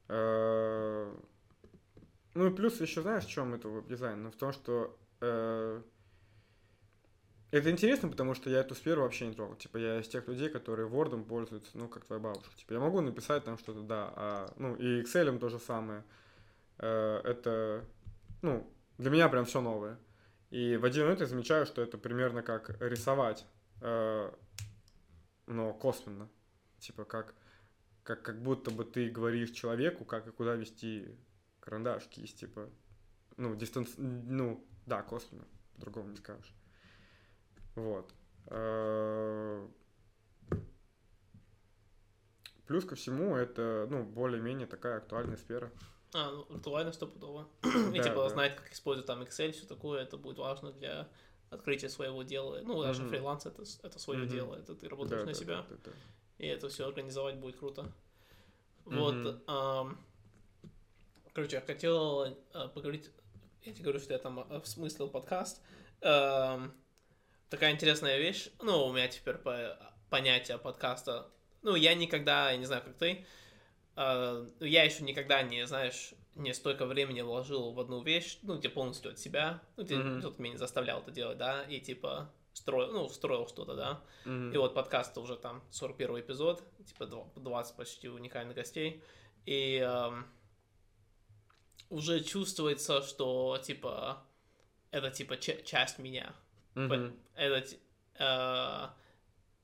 Э, 0.09 1.13
Ну 2.35 2.47
и 2.47 2.55
плюс 2.55 2.81
еще 2.81 3.03
знаешь, 3.03 3.25
в 3.25 3.31
чем 3.31 3.55
это 3.55 3.69
веб-дизайн? 3.69 4.23
Ну 4.23 4.31
в 4.31 4.37
том, 4.37 4.53
что 4.53 4.97
э, 5.21 5.83
это 7.55 7.71
интересно, 7.71 8.09
потому 8.09 8.35
что 8.35 8.51
я 8.51 8.61
эту 8.61 8.75
сферу 8.75 9.03
вообще 9.03 9.29
не 9.29 9.35
трогал. 9.35 9.55
Типа 9.55 9.77
я 9.77 10.01
из 10.01 10.09
тех 10.09 10.27
людей, 10.27 10.49
которые 10.49 10.89
Word 10.89 11.25
пользуются, 11.25 11.79
ну 11.79 11.89
как 11.89 12.05
твоя 12.05 12.21
бабушка. 12.21 12.55
Типа 12.57 12.73
я 12.73 12.81
могу 12.81 13.01
написать 13.01 13.45
там 13.45 13.59
что-то, 13.59 13.83
да, 13.83 14.13
а, 14.17 14.53
ну 14.57 14.75
и 14.75 15.03
Excel 15.03 15.39
то 15.39 15.49
же 15.49 15.61
самое. 15.61 16.05
Э, 16.79 17.21
это, 17.23 17.85
ну, 18.43 18.69
для 18.99 19.11
меня 19.11 19.29
прям 19.29 19.45
все 19.45 19.61
новое. 19.61 19.99
И 20.51 20.77
в 20.77 20.85
один 20.85 21.05
момент 21.05 21.21
я 21.21 21.27
замечаю, 21.27 21.65
что 21.67 21.81
это 21.81 21.97
примерно 21.97 22.43
как 22.43 22.81
рисовать, 22.81 23.47
э, 23.81 24.33
но 25.47 25.75
косвенно. 25.75 26.29
Типа 26.81 27.05
как, 27.05 27.35
как, 28.03 28.23
как 28.23 28.43
будто 28.43 28.73
бы 28.73 28.85
ты 28.85 29.09
говоришь 29.11 29.51
человеку, 29.51 30.05
как 30.05 30.27
и 30.27 30.33
куда 30.33 30.55
вести 30.55 31.17
карандаш, 31.61 32.05
кисть, 32.09 32.41
типа, 32.41 32.69
ну, 33.37 33.55
дистанц... 33.55 33.91
ну, 33.97 34.67
да, 34.87 35.03
косвенно, 35.03 35.45
по-другому 35.75 36.11
не 36.11 36.17
скажешь. 36.17 36.53
Вот. 37.75 38.13
Э, 38.47 39.67
Плюс 42.67 42.85
ко 42.87 42.95
всему, 42.95 43.37
это, 43.37 43.87
ну, 43.91 44.05
более-менее 44.05 44.67
такая 44.67 44.97
актуальная 44.97 45.37
сфера. 45.37 45.71
А, 46.15 46.31
ну, 46.31 46.47
актуально 46.57 46.93
стопудово. 46.93 47.49
И 47.93 47.99
Да, 47.99 48.03
типа 48.03 48.23
да. 48.23 48.29
знать, 48.31 48.57
как 48.57 48.73
использовать 48.73 49.07
там 49.07 49.23
Excel, 49.23 49.53
все 49.53 49.67
такое, 49.67 50.03
это 50.03 50.17
будет 50.17 50.39
важно 50.39 50.73
для 50.73 51.09
открытия 51.51 51.89
своего 51.91 52.23
дела. 52.23 52.61
Ну, 52.63 52.83
даже 52.83 53.07
фриланс 53.07 53.45
это, 53.47 53.65
это 53.83 53.99
свое 53.99 54.27
дело, 54.27 54.55
это 54.57 54.75
ты 54.75 54.89
работаешь 54.89 55.21
Да, 55.21 55.27
на 55.27 55.33
да, 55.33 55.35
себя. 55.35 55.57
да, 55.57 55.67
да, 55.69 55.77
да. 55.85 55.91
И 56.39 56.47
это 56.47 56.69
все 56.69 56.87
организовать 56.87 57.37
будет 57.37 57.57
круто. 57.57 57.93
Вот. 58.85 59.43
Короче, 61.33 61.57
я 61.57 61.63
хотел 61.63 62.23
а, 62.53 62.69
поговорить. 62.69 63.11
Я 63.63 63.73
тебе 63.73 63.83
говорю, 63.85 63.99
что 63.99 64.13
я 64.13 64.19
там 64.21 64.39
а, 64.39 64.63
смыслил 64.65 65.09
подкаст. 65.09 65.61
Такая 67.51 67.73
интересная 67.73 68.19
вещь. 68.19 68.49
Ну, 68.63 68.87
у 68.87 68.93
меня 68.93 69.09
теперь 69.09 69.37
по- 69.37 69.79
понятие 70.11 70.59
подкаста. 70.59 71.31
Ну, 71.63 71.75
я 71.77 71.95
никогда, 71.95 72.51
я 72.51 72.57
не 72.57 72.67
знаю, 72.67 72.83
как 72.83 72.97
ты. 72.97 73.27
ну, 73.97 74.47
я 74.61 74.83
еще 74.85 75.05
никогда 75.05 75.43
не, 75.43 75.67
знаешь, 75.67 76.15
не 76.35 76.53
столько 76.53 76.85
времени 76.85 77.21
вложил 77.21 77.73
в 77.73 77.79
одну 77.79 78.03
вещь, 78.03 78.39
ну, 78.43 78.59
где 78.59 78.69
полностью 78.69 79.13
от 79.13 79.19
себя. 79.21 79.63
Ну, 79.77 79.85
где 79.85 79.97
Мгм. 79.97 80.19
кто-то 80.19 80.43
меня 80.43 80.55
не 80.55 80.59
заставлял 80.59 81.01
это 81.01 81.13
делать, 81.13 81.39
да, 81.39 81.63
и 81.63 81.79
типа 81.81 82.33
строил, 82.55 82.91
ну, 82.93 83.09
строил 83.09 83.47
что-то, 83.47 83.75
да. 83.77 84.03
Мгм. 84.25 84.53
И 84.53 84.57
вот 84.57 84.75
подкаст 84.75 85.17
уже 85.19 85.37
там 85.37 85.63
41 85.71 86.21
эпизод, 86.21 86.65
типа 86.87 87.05
дв- 87.05 87.41
20 87.41 87.77
почти 87.77 88.09
уникальных 88.09 88.57
гостей. 88.57 89.01
И 89.47 89.77
эм, 89.77 90.27
уже 91.91 92.21
чувствуется, 92.23 93.01
что 93.03 93.59
типа 93.63 94.25
это 94.91 95.11
типа 95.11 95.37
ча- 95.37 95.63
часть 95.63 95.99
меня. 95.99 96.35
Мгм. 96.75 97.17
Это 97.35 97.69
т- 97.69 97.79
э, 98.19 98.89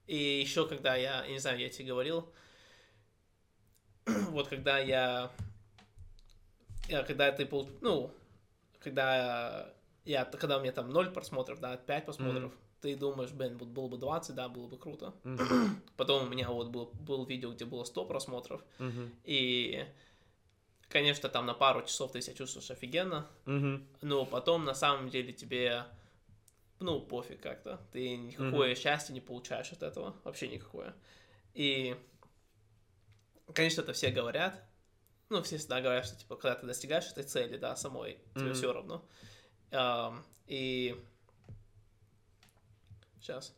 и 0.07 0.40
еще 0.40 0.66
когда 0.66 0.96
я, 0.96 1.25
я 1.25 1.31
не 1.33 1.38
знаю, 1.38 1.59
я 1.59 1.68
тебе 1.68 1.88
говорил, 1.88 2.33
вот 4.07 4.49
когда 4.49 4.79
я, 4.79 5.31
я 6.88 7.03
когда 7.03 7.31
ты 7.33 7.46
пол, 7.46 7.68
ну, 7.81 8.11
когда 8.81 9.73
я, 10.05 10.25
когда 10.25 10.59
у 10.59 10.61
меня 10.61 10.73
там 10.73 10.90
0 10.90 11.11
просмотров, 11.11 11.61
да, 11.61 11.77
5 11.77 12.05
просмотров, 12.07 12.53
ты 12.81 12.96
думаешь, 12.96 13.31
блин, 13.31 13.59
вот 13.59 13.68
было 13.68 13.88
бы 13.88 13.99
20, 13.99 14.35
да, 14.35 14.49
было 14.49 14.66
бы 14.66 14.79
круто. 14.79 15.12
Мгм. 15.25 15.83
Потом 15.96 16.27
у 16.27 16.29
меня 16.31 16.49
вот 16.51 16.68
был, 16.68 16.87
был 17.01 17.25
видео, 17.27 17.53
где 17.53 17.64
было 17.66 17.85
100 17.85 18.05
просмотров, 18.07 18.64
Мгм. 18.79 19.14
и, 19.25 19.85
конечно, 20.88 21.29
там 21.29 21.44
на 21.46 21.55
пару 21.55 21.83
часов 21.83 22.12
ты 22.12 22.23
себя 22.23 22.35
чувствуешь 22.35 22.70
офигенно, 22.70 23.27
Мгм. 23.44 23.87
но 24.01 24.25
потом 24.25 24.64
на 24.64 24.75
самом 24.75 25.11
деле 25.11 25.33
тебе, 25.35 25.85
ну, 26.80 27.00
пофиг 27.00 27.40
как-то. 27.40 27.80
Ты 27.92 28.16
никакое 28.16 28.74
счастье 28.74 29.14
не 29.14 29.20
получаешь 29.20 29.70
от 29.72 29.82
этого, 29.82 30.16
вообще 30.24 30.48
никакое. 30.48 30.94
И, 31.54 31.96
конечно, 33.54 33.82
это 33.82 33.92
все 33.92 34.10
говорят, 34.10 34.64
ну, 35.28 35.42
все 35.42 35.58
всегда 35.58 35.80
говорят, 35.80 36.06
что, 36.06 36.16
типа, 36.16 36.36
когда 36.36 36.56
ты 36.56 36.66
достигаешь 36.66 37.06
этой 37.06 37.22
цели, 37.22 37.56
да, 37.56 37.76
самой, 37.76 38.18
тебе 38.34 38.46
Мгм. 38.46 38.54
все 38.54 38.72
равно. 38.72 39.08
Ам, 39.70 40.24
и... 40.46 41.00
Сейчас. 43.20 43.54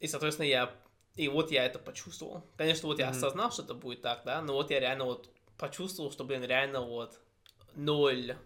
И, 0.00 0.08
соответственно, 0.08 0.46
я... 0.46 0.74
И 1.14 1.28
вот 1.28 1.50
я 1.50 1.64
это 1.64 1.78
почувствовал. 1.78 2.44
Конечно, 2.56 2.88
вот 2.88 2.98
я 2.98 3.06
Мгм. 3.06 3.16
осознал, 3.16 3.52
что 3.52 3.62
это 3.62 3.74
будет 3.74 4.02
так, 4.02 4.24
да, 4.24 4.42
но 4.42 4.54
вот 4.54 4.70
я 4.70 4.80
реально 4.80 5.04
вот 5.04 5.30
почувствовал, 5.56 6.10
что, 6.10 6.24
блин, 6.24 6.42
реально 6.42 6.80
вот 6.80 7.20
ноль, 7.74 8.36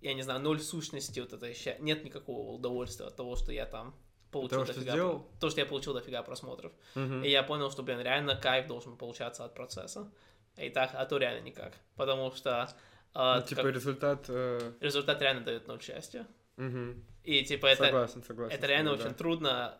я 0.00 0.14
не 0.14 0.22
знаю, 0.22 0.40
ноль 0.40 0.60
сущности 0.60 1.20
вот 1.20 1.32
этой 1.32 1.54
ща... 1.54 1.76
Нет 1.80 2.04
никакого 2.04 2.52
удовольствия 2.52 3.06
от 3.06 3.16
того, 3.16 3.36
что 3.36 3.52
я 3.52 3.66
там 3.66 3.94
получил 4.30 4.50
того, 4.60 4.64
что 4.66 4.74
дофига... 4.74 4.92
про- 4.96 5.26
То, 5.40 5.50
что 5.50 5.60
я 5.60 5.66
получил 5.66 5.94
дофига 5.94 6.22
просмотров. 6.22 6.72
Мгм. 6.94 7.22
И 7.24 7.28
я 7.30 7.42
понял, 7.42 7.70
что, 7.70 7.82
блин, 7.82 8.00
реально 8.00 8.36
кайф 8.36 8.66
должен 8.66 8.96
получаться 8.96 9.44
от 9.44 9.54
процесса. 9.54 10.10
И 10.56 10.70
так, 10.70 10.90
а 10.94 11.04
то 11.06 11.18
реально 11.18 11.44
никак. 11.44 11.72
Потому 11.96 12.30
что 12.32 12.68
а, 13.14 13.40
Ну, 13.40 13.46
типа 13.46 13.62
как- 13.62 13.74
результат... 13.74 14.26
э, 14.28 14.72
результат 14.80 15.20
реально 15.22 15.42
дает 15.44 15.66
ноль 15.68 15.80
счастья. 15.82 16.26
мгм. 16.56 17.04
И 17.24 17.42
типа 17.44 17.66
это, 17.66 17.84
Согласен, 17.84 18.22
согласен. 18.22 18.54
это 18.56 18.66
реально 18.66 18.90
тобой, 18.90 19.00
очень 19.04 19.12
да. 19.12 19.18
трудно 19.18 19.78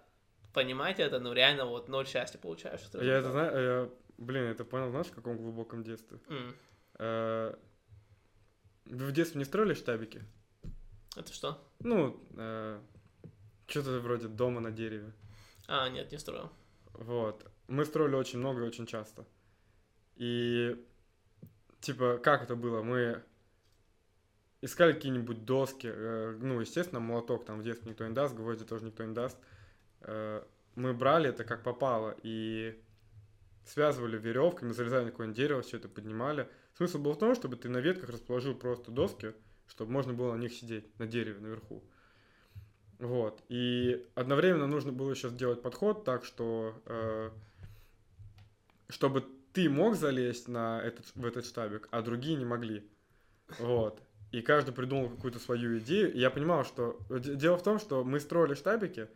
понимать 0.53 0.99
это, 1.01 1.19
но 1.21 1.33
реально 1.33 1.65
вот 1.67 1.89
ноль 1.89 2.07
счастья 2.07 2.39
получаешь. 2.39 2.81
Я 2.95 3.19
это 3.19 3.31
знаю, 3.33 3.63
я, 3.63 3.89
блин, 4.19 4.45
это 4.45 4.65
понял, 4.65 4.91
знаешь, 4.91 5.07
в 5.07 5.15
каком 5.15 5.37
глубоком 5.37 5.83
детстве? 5.85 6.19
Э, 6.99 7.55
Вы 8.91 9.07
в 9.07 9.13
детстве 9.13 9.39
не 9.39 9.45
строили 9.45 9.75
штабики? 9.75 10.23
Это 11.17 11.33
что? 11.33 11.63
Ну, 11.81 12.21
что-то 13.67 14.01
вроде 14.01 14.29
дома 14.29 14.61
на 14.61 14.71
дереве. 14.71 15.13
А, 15.67 15.89
нет, 15.89 16.11
не 16.13 16.19
строил. 16.19 16.51
Вот. 16.93 17.45
Мы 17.67 17.85
строили 17.85 18.15
очень 18.15 18.39
много 18.39 18.61
и 18.63 18.67
очень 18.67 18.87
часто. 18.87 19.27
И, 20.17 20.83
типа, 21.81 22.19
как 22.19 22.43
это 22.43 22.57
было? 22.57 22.83
Мы 22.83 23.23
искали 24.63 24.93
какие-нибудь 24.95 25.45
доски. 25.45 25.89
э, 25.93 26.39
Ну, 26.41 26.61
естественно, 26.61 27.01
молоток 27.01 27.45
там 27.45 27.61
в 27.61 27.63
детстве 27.63 27.91
никто 27.91 28.07
не 28.07 28.15
даст, 28.15 28.35
гвозди 28.35 28.65
тоже 28.65 28.87
никто 28.87 29.05
не 29.05 29.15
даст. 29.15 29.37
Э, 30.01 30.43
Мы 30.77 30.95
брали 30.95 31.29
это 31.29 31.45
как 31.45 31.63
попало. 31.63 32.17
И 32.23 32.83
связывали 33.67 34.17
веревками, 34.17 34.73
залезали 34.73 35.05
на 35.05 35.11
какое-нибудь 35.11 35.37
дерево, 35.37 35.61
все 35.63 35.77
это 35.77 35.89
поднимали. 35.89 36.49
Смысл 36.79 36.99
был 36.99 37.13
в 37.13 37.19
том, 37.19 37.35
чтобы 37.35 37.57
ты 37.57 37.69
на 37.69 37.79
ветках 37.79 38.09
расположил 38.11 38.55
просто 38.55 38.93
доски, 38.93 39.35
чтобы 39.67 39.91
можно 39.91 40.13
было 40.13 40.35
на 40.35 40.39
них 40.39 40.53
сидеть, 40.53 40.97
на 41.01 41.09
дереве 41.09 41.41
наверху. 41.41 41.83
Вот. 43.01 43.43
И 43.49 44.07
одновременно 44.15 44.69
нужно 44.69 44.93
было 44.93 45.11
еще 45.11 45.29
сделать 45.29 45.61
подход 45.61 46.05
так, 46.05 46.25
что 46.25 46.81
э, 46.87 47.31
чтобы 48.89 49.25
ты 49.53 49.69
мог 49.69 49.97
залезть 49.97 50.47
на 50.47 50.81
этот, 50.81 51.05
в 51.17 51.27
этот 51.27 51.47
штабик, 51.47 51.89
а 51.91 52.01
другие 52.01 52.37
не 52.37 52.45
могли. 52.45 52.89
Вот. 53.59 54.01
И 54.31 54.41
каждый 54.41 54.73
придумал 54.73 55.11
какую-то 55.11 55.41
свою 55.41 55.81
идею. 55.81 56.13
И 56.13 56.21
я 56.21 56.31
понимал, 56.31 56.65
что... 56.65 56.97
Дело 57.11 57.59
в 57.59 57.63
том, 57.65 57.81
что 57.81 58.05
мы 58.05 58.21
строили 58.21 58.55
штабики 58.55 59.09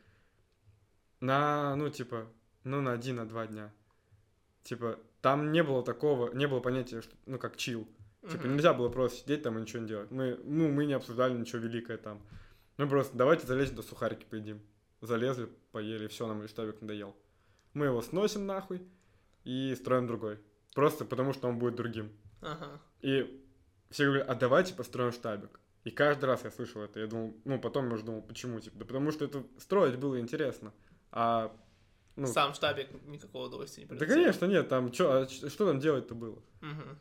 на, 1.20 1.76
ну, 1.76 1.90
типа, 1.90 2.26
ну, 2.64 2.80
на 2.80 2.90
один, 2.90 3.16
на 3.16 3.28
два 3.28 3.46
дня. 3.46 3.72
Типа, 4.64 4.98
там 5.22 5.52
не 5.52 5.62
было 5.62 5.82
такого, 5.82 6.34
не 6.34 6.46
было 6.46 6.60
понятия, 6.60 7.00
что, 7.00 7.14
ну, 7.26 7.38
как 7.38 7.56
чил. 7.56 7.88
Типа, 8.30 8.46
нельзя 8.46 8.72
было 8.72 8.88
просто 8.88 9.18
сидеть 9.18 9.42
там 9.42 9.58
и 9.58 9.62
ничего 9.62 9.82
не 9.82 9.88
делать. 9.88 10.10
Мы, 10.10 10.38
ну, 10.44 10.68
мы 10.68 10.84
не 10.84 10.92
обсуждали 10.92 11.36
ничего 11.36 11.58
великое 11.58 11.96
там. 11.96 12.20
Ну, 12.76 12.88
просто 12.88 13.16
давайте 13.16 13.46
залезем 13.46 13.76
до 13.76 13.82
сухарики 13.82 14.24
поедим. 14.24 14.60
Залезли, 15.00 15.48
поели, 15.72 16.06
все, 16.06 16.26
нам 16.26 16.46
штабик 16.46 16.80
надоел. 16.80 17.16
Мы 17.74 17.86
его 17.86 18.02
сносим 18.02 18.46
нахуй 18.46 18.82
и 19.44 19.74
строим 19.76 20.06
другой. 20.06 20.38
Просто 20.74 21.04
потому, 21.04 21.32
что 21.32 21.48
он 21.48 21.58
будет 21.58 21.74
другим. 21.74 22.12
Ага. 22.40 22.80
И 23.00 23.44
все 23.90 24.06
говорят, 24.06 24.28
а 24.28 24.34
давайте 24.34 24.74
построим 24.74 25.12
штабик. 25.12 25.60
И 25.84 25.90
каждый 25.90 26.26
раз 26.26 26.44
я 26.44 26.50
слышал 26.50 26.82
это. 26.82 27.00
Я 27.00 27.08
думал, 27.08 27.36
ну, 27.44 27.60
потом 27.60 27.88
я 27.88 27.94
уже 27.94 28.04
думал, 28.04 28.22
почему? 28.22 28.60
Типа, 28.60 28.78
да 28.78 28.84
потому 28.84 29.10
что 29.10 29.24
это 29.24 29.44
строить 29.58 29.96
было 29.96 30.20
интересно. 30.20 30.72
А 31.10 31.56
ну, 32.16 32.26
Сам 32.26 32.54
штабик 32.54 32.88
никакого 33.06 33.46
удовольствия 33.46 33.84
не 33.84 33.88
приносил. 33.88 34.08
Да, 34.08 34.14
конечно, 34.14 34.44
нет, 34.46 34.68
там, 34.68 34.92
чё, 34.92 35.22
а 35.22 35.28
что 35.28 35.66
там 35.66 35.80
делать-то 35.80 36.14
было? 36.14 36.42
Угу. 36.60 36.98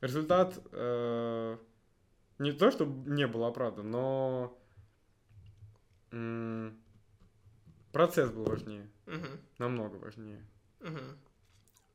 Результат 0.00 0.58
э, 0.72 1.58
не 2.38 2.52
то, 2.52 2.70
что 2.70 2.84
не 2.84 3.26
был 3.26 3.44
оправдан, 3.44 3.90
но 3.90 4.58
м- 6.12 6.82
процесс 7.92 8.30
был 8.30 8.44
важнее. 8.44 8.90
Угу. 9.06 9.26
Намного 9.58 9.96
важнее. 9.96 10.46
Угу. 10.80 11.00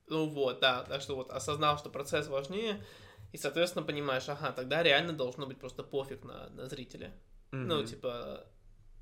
Ну 0.08 0.29
вот, 0.29 0.60
да, 0.60 0.84
так 0.84 1.01
что 1.01 1.15
вот 1.15 1.29
осознал, 1.32 1.77
что 1.77 1.89
процесс 1.89 2.27
важнее, 2.27 2.84
и, 3.32 3.38
соответственно, 3.38 3.86
понимаешь, 3.86 4.27
ага, 4.27 4.51
тогда 4.51 4.82
реально 4.82 5.13
должно 5.13 5.45
быть 5.45 5.60
просто 5.60 5.84
пофиг 5.84 6.23
на, 6.23 6.49
на 6.49 6.67
зрителя. 6.67 7.13
Ну, 7.51 7.84
типа, 7.84 8.45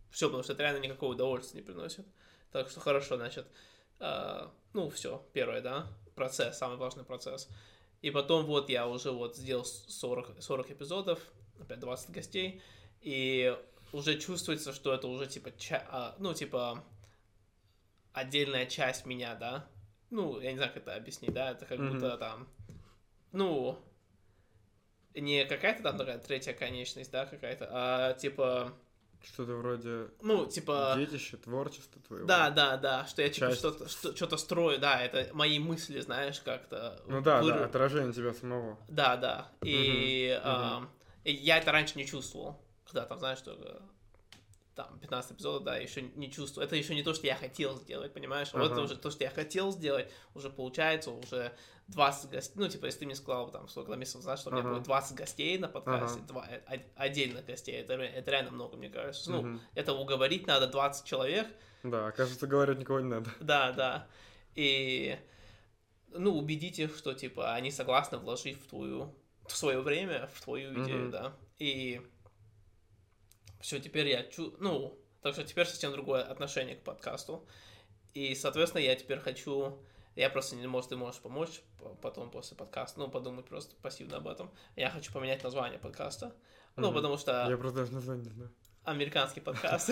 все, 0.10 0.28
потому 0.28 0.44
что 0.44 0.54
это 0.54 0.64
реально 0.64 0.80
никакого 0.80 1.14
удовольствия 1.14 1.60
не 1.62 1.66
приносит. 1.66 2.06
Так 2.58 2.72
что 2.72 2.80
хорошо, 2.80 3.18
значит, 3.18 3.46
э, 4.00 4.48
ну, 4.74 4.90
все, 4.90 5.24
первое, 5.32 5.62
да, 5.62 5.88
процесс, 6.16 6.58
самый 6.58 6.78
важный 6.78 7.04
процесс. 7.04 7.48
И 8.02 8.10
потом 8.10 8.46
вот 8.46 8.70
я 8.70 8.88
уже 8.88 9.12
вот 9.12 9.36
сделал 9.38 9.64
40, 9.64 10.42
40 10.42 10.72
эпизодов, 10.72 11.20
опять 11.60 11.80
20 11.80 12.10
гостей, 12.10 12.64
и 13.00 13.56
уже 13.92 14.18
чувствуется, 14.18 14.74
что 14.74 14.92
это 14.92 15.08
уже 15.08 15.28
типа, 15.28 15.52
ча- 15.56 15.86
а, 15.92 16.16
ну, 16.18 16.34
типа, 16.34 16.84
отдельная 18.12 18.66
часть 18.66 19.06
меня, 19.06 19.36
да, 19.36 19.70
ну, 20.10 20.40
я 20.40 20.50
не 20.50 20.58
знаю, 20.58 20.74
как 20.74 20.82
это 20.82 20.96
объяснить, 20.96 21.34
да, 21.34 21.52
это 21.52 21.68
как 21.68 21.78
mm-hmm. 21.78 21.94
будто 21.94 22.18
там, 22.18 22.48
ну, 23.34 23.78
не 25.14 25.46
какая-то 25.46 25.84
там 25.84 25.96
такая 25.96 26.18
третья 26.18 26.54
конечность, 26.54 27.12
да, 27.12 27.28
какая-то, 27.28 27.70
а 27.72 28.14
типа... 28.14 28.74
Что-то 29.24 29.54
вроде... 29.54 30.08
Ну, 30.22 30.46
типа... 30.46 30.96
Детище, 30.98 31.38
творчество 31.38 32.02
твоего. 32.02 32.26
Да, 32.26 32.50
да, 32.50 32.78
да, 32.78 33.06
что 33.08 33.22
я 33.22 33.30
типа 33.30 33.52
что-то, 33.52 33.90
что, 33.90 34.16
что-то 34.16 34.38
строю, 34.38 34.80
да, 34.80 35.02
это 35.02 35.30
мои 35.34 35.60
мысли, 35.60 36.00
знаешь, 36.00 36.40
как-то... 36.40 37.02
Ну 37.08 37.22
да, 37.22 37.42
выр... 37.42 37.56
да, 37.56 37.66
отражение 37.66 38.14
тебя 38.14 38.34
самого. 38.34 38.78
Да, 38.88 39.18
да, 39.18 39.52
и 39.64 40.34
угу, 40.40 40.42
а, 40.46 40.78
угу. 40.78 40.88
я 41.24 41.58
это 41.58 41.72
раньше 41.72 41.98
не 41.98 42.06
чувствовал, 42.06 42.62
когда 42.86 43.06
там, 43.06 43.20
знаешь, 43.20 43.40
что 43.40 43.82
там, 44.78 45.00
15 45.00 45.32
эпизодов, 45.32 45.64
да, 45.64 45.76
еще 45.76 46.04
не 46.04 46.32
чувствую. 46.32 46.64
Это 46.64 46.76
еще 46.76 46.94
не 46.94 47.02
то, 47.02 47.14
что 47.16 47.26
я 47.26 47.36
хотел 47.36 47.76
сделать, 47.78 48.14
понимаешь? 48.14 48.50
Uh-huh. 48.50 48.60
Вот 48.60 48.72
это 48.72 48.82
уже 48.82 48.96
то, 48.96 49.10
что 49.10 49.24
я 49.24 49.32
хотел 49.32 49.72
сделать, 49.72 50.10
уже 50.36 50.52
получается, 50.52 51.10
уже 51.10 51.52
20 51.88 52.30
гостей. 52.30 52.54
Ну, 52.56 52.68
типа, 52.70 52.86
если 52.86 53.00
ты 53.00 53.06
мне 53.06 53.16
сказал, 53.16 53.50
там, 53.50 53.68
сколько 53.68 53.96
месяцев 53.96 54.22
назад, 54.22 54.40
что 54.40 54.52
uh-huh. 54.52 54.60
у 54.60 54.62
меня 54.62 54.70
будет 54.70 54.84
20 54.84 55.18
гостей 55.18 55.58
на 55.58 55.68
подкасте, 55.68 56.20
uh-huh. 56.20 56.28
два, 56.28 56.48
э, 56.48 56.80
отдельных 56.96 57.46
гостей, 57.46 57.76
это, 57.76 57.94
это 57.94 58.32
реально 58.32 58.52
много, 58.52 58.78
мне 58.78 58.90
кажется. 58.90 59.32
Uh-huh. 59.32 59.42
Ну, 59.42 59.60
это 59.74 59.94
уговорить 59.94 60.46
надо 60.46 60.68
20 60.68 61.06
человек. 61.06 61.48
Да, 61.82 62.12
кажется, 62.12 62.46
говорить 62.46 62.78
никого 62.78 63.00
не 63.00 63.10
надо. 63.10 63.32
Да, 63.40 63.72
да. 63.72 64.08
И, 64.54 65.18
ну, 66.12 66.38
убедить 66.38 66.78
их, 66.78 66.96
что, 66.96 67.16
типа, 67.16 67.56
они 67.56 67.72
согласны 67.72 68.20
вложить 68.20 68.62
в 68.62 68.70
твою, 68.70 69.16
в 69.48 69.58
свое 69.58 69.82
время, 69.82 70.30
в 70.36 70.42
твою 70.42 70.72
идею, 70.84 71.08
uh-huh. 71.08 71.12
да. 71.12 71.34
И 71.58 72.00
все, 73.60 73.80
теперь 73.80 74.08
я 74.08 74.24
чу... 74.24 74.56
Ну, 74.60 75.00
так 75.22 75.34
что 75.34 75.44
теперь 75.44 75.66
совсем 75.66 75.92
другое 75.92 76.24
отношение 76.24 76.76
к 76.76 76.84
подкасту. 76.84 77.48
И, 78.14 78.36
соответственно, 78.36 78.82
я 78.82 78.96
теперь 78.96 79.20
хочу... 79.20 79.80
Я 80.16 80.30
просто 80.30 80.56
не 80.56 80.66
может, 80.66 80.90
ты 80.90 80.96
можешь 80.96 81.22
помочь 81.22 81.62
потом 82.02 82.32
после 82.32 82.58
подкаста, 82.58 83.00
ну, 83.00 83.08
подумать 83.08 83.46
просто 83.46 83.76
пассивно 83.82 84.18
об 84.18 84.28
этом. 84.28 84.52
Я 84.76 84.90
хочу 84.90 85.14
поменять 85.14 85.44
название 85.44 85.80
подкаста. 85.80 86.36
Ну, 86.76 86.92
потому 86.92 87.18
что... 87.18 87.48
Я 87.50 87.58
просто 87.58 87.82
даже 87.82 87.94
название 87.94 88.26
не 88.26 88.32
знаю. 88.32 88.52
Американский 88.84 89.42
подкаст. 89.42 89.92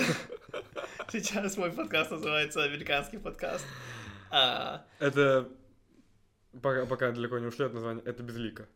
Сейчас 1.11 1.57
мой 1.57 1.71
подкаст 1.71 2.11
называется 2.11 2.63
Американский 2.63 3.17
подкаст. 3.17 3.65
А, 4.31 4.85
это 4.99 5.49
пока, 6.61 6.85
пока 6.85 7.11
далеко 7.11 7.37
не 7.39 7.47
ушли 7.47 7.65
от 7.65 7.73
названия, 7.73 8.01
это 8.05 8.23
безлика. 8.23 8.67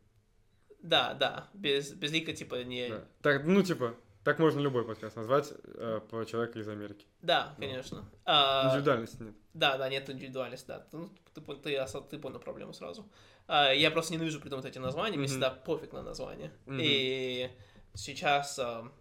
Да, 0.82 1.14
да, 1.14 1.50
без, 1.54 1.94
безлика, 1.94 2.34
типа, 2.34 2.64
не... 2.64 2.90
Да. 2.90 3.08
Так, 3.22 3.46
ну, 3.46 3.62
типа, 3.64 3.96
так 4.24 4.38
можно 4.40 4.60
любой 4.60 4.86
подкаст 4.86 5.16
назвать 5.16 5.54
э, 5.64 6.02
по 6.10 6.26
человеку 6.26 6.60
из 6.60 6.68
Америки. 6.68 7.06
Да, 7.22 7.54
ну. 7.58 7.66
конечно. 7.66 8.10
А, 8.26 8.70
индивидуальности 8.70 9.24
нет. 9.24 9.36
Да, 9.54 9.78
да, 9.78 9.88
нет 9.90 10.10
индивидуальности, 10.10 10.68
да. 10.68 10.86
Ну, 10.92 11.10
ты, 11.34 11.42
ты, 11.42 11.56
ты, 11.56 12.02
ты 12.10 12.20
понял 12.20 12.40
проблему 12.40 12.74
сразу. 12.74 13.10
А, 13.48 13.72
я 13.72 13.90
просто 13.92 14.14
ненавижу 14.14 14.42
придумать 14.42 14.66
эти 14.66 14.78
названия, 14.78 15.16
mm-hmm. 15.16 15.20
мне 15.20 15.28
всегда 15.28 15.52
пофиг 15.52 15.94
на 15.94 16.04
название. 16.04 16.52
Mm-hmm. 16.66 16.80
И 16.82 17.52
сейчас, 17.94 18.60
а, 18.60 18.92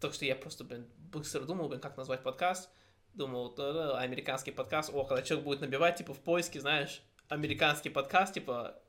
так 0.00 0.14
что 0.14 0.24
я 0.24 0.34
просто, 0.34 0.64
блин, 0.64 0.86
быстро 0.96 1.42
думал, 1.42 1.68
блин, 1.68 1.80
как 1.80 1.96
назвать 1.96 2.22
подкаст. 2.22 2.70
Думал, 3.14 3.54
американский 3.98 4.52
подкаст. 4.52 4.90
О, 4.92 5.04
когда 5.04 5.22
человек 5.22 5.44
будет 5.44 5.60
набивать, 5.60 5.96
типа, 5.96 6.14
в 6.14 6.20
поиске, 6.20 6.60
знаешь, 6.60 7.02
американский 7.28 7.90
подкаст, 7.90 8.32
типа, 8.32 8.81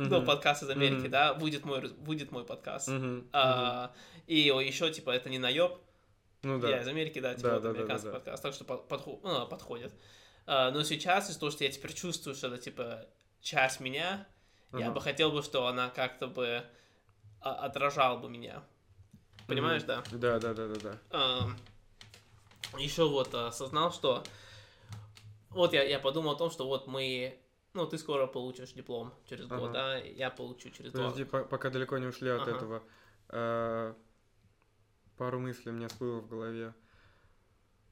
Mm-hmm. 0.00 0.08
Ну, 0.08 0.24
подкаст 0.24 0.62
из 0.62 0.70
Америки, 0.70 1.06
mm-hmm. 1.06 1.10
да, 1.10 1.34
будет 1.34 1.66
мой, 1.66 1.86
будет 1.88 2.32
мой 2.32 2.46
подкаст. 2.46 2.88
Mm-hmm. 2.88 3.28
А, 3.34 3.92
и 4.26 4.38
еще, 4.38 4.90
типа, 4.90 5.10
это 5.10 5.28
не 5.28 5.38
наеб. 5.38 5.72
Ну 6.42 6.58
да. 6.58 6.70
Я 6.70 6.80
из 6.80 6.88
Америки, 6.88 7.20
да, 7.20 7.34
типа, 7.34 7.48
да, 7.48 7.54
вот, 7.54 7.62
да, 7.64 7.68
американский 7.68 8.06
да, 8.06 8.12
да, 8.12 8.18
подкаст, 8.18 8.42
так 8.42 8.54
что 8.54 8.64
подход, 8.64 9.20
ну, 9.22 9.46
подходит. 9.46 9.92
А, 10.46 10.70
но 10.70 10.84
сейчас, 10.84 11.28
из-за 11.28 11.38
того, 11.38 11.52
что 11.52 11.64
я 11.64 11.70
теперь 11.70 11.92
чувствую, 11.92 12.34
что 12.34 12.46
это, 12.46 12.56
типа, 12.56 13.04
часть 13.42 13.80
меня, 13.80 14.26
я 14.72 14.90
бы 14.90 15.02
хотел 15.02 15.32
бы, 15.32 15.42
что 15.42 15.66
она 15.66 15.90
как-то 15.90 16.28
бы 16.28 16.64
отражала 17.40 18.16
бы 18.16 18.30
меня. 18.30 18.62
Понимаешь, 19.48 19.82
mm-hmm. 19.82 20.18
да? 20.18 20.38
Да, 20.38 20.38
да, 20.38 20.54
да, 20.54 20.66
да, 20.66 20.80
да. 20.80 20.98
А, 21.10 22.78
еще 22.78 23.06
вот 23.06 23.34
осознал, 23.34 23.92
что 23.92 24.22
вот 25.50 25.74
я, 25.74 25.82
я 25.82 25.98
подумал 25.98 26.32
о 26.32 26.36
том, 26.36 26.50
что 26.50 26.66
вот 26.66 26.86
мы 26.86 27.38
ну, 27.72 27.86
ты 27.86 27.98
скоро 27.98 28.26
получишь 28.26 28.72
диплом 28.72 29.14
через 29.26 29.46
ага. 29.46 29.58
год, 29.58 29.72
да, 29.72 29.96
я 29.96 30.30
получу 30.30 30.70
через 30.70 30.92
Подожди, 30.92 31.24
два. 31.24 31.44
пока 31.44 31.70
далеко 31.70 31.98
не 31.98 32.06
ушли 32.06 32.28
от 32.28 32.42
ага. 32.42 32.50
этого. 32.50 32.82
Э, 33.28 33.94
пару 35.16 35.38
мыслей 35.38 35.70
у 35.70 35.74
меня 35.74 35.88
всплыло 35.88 36.20
в 36.20 36.28
голове. 36.28 36.74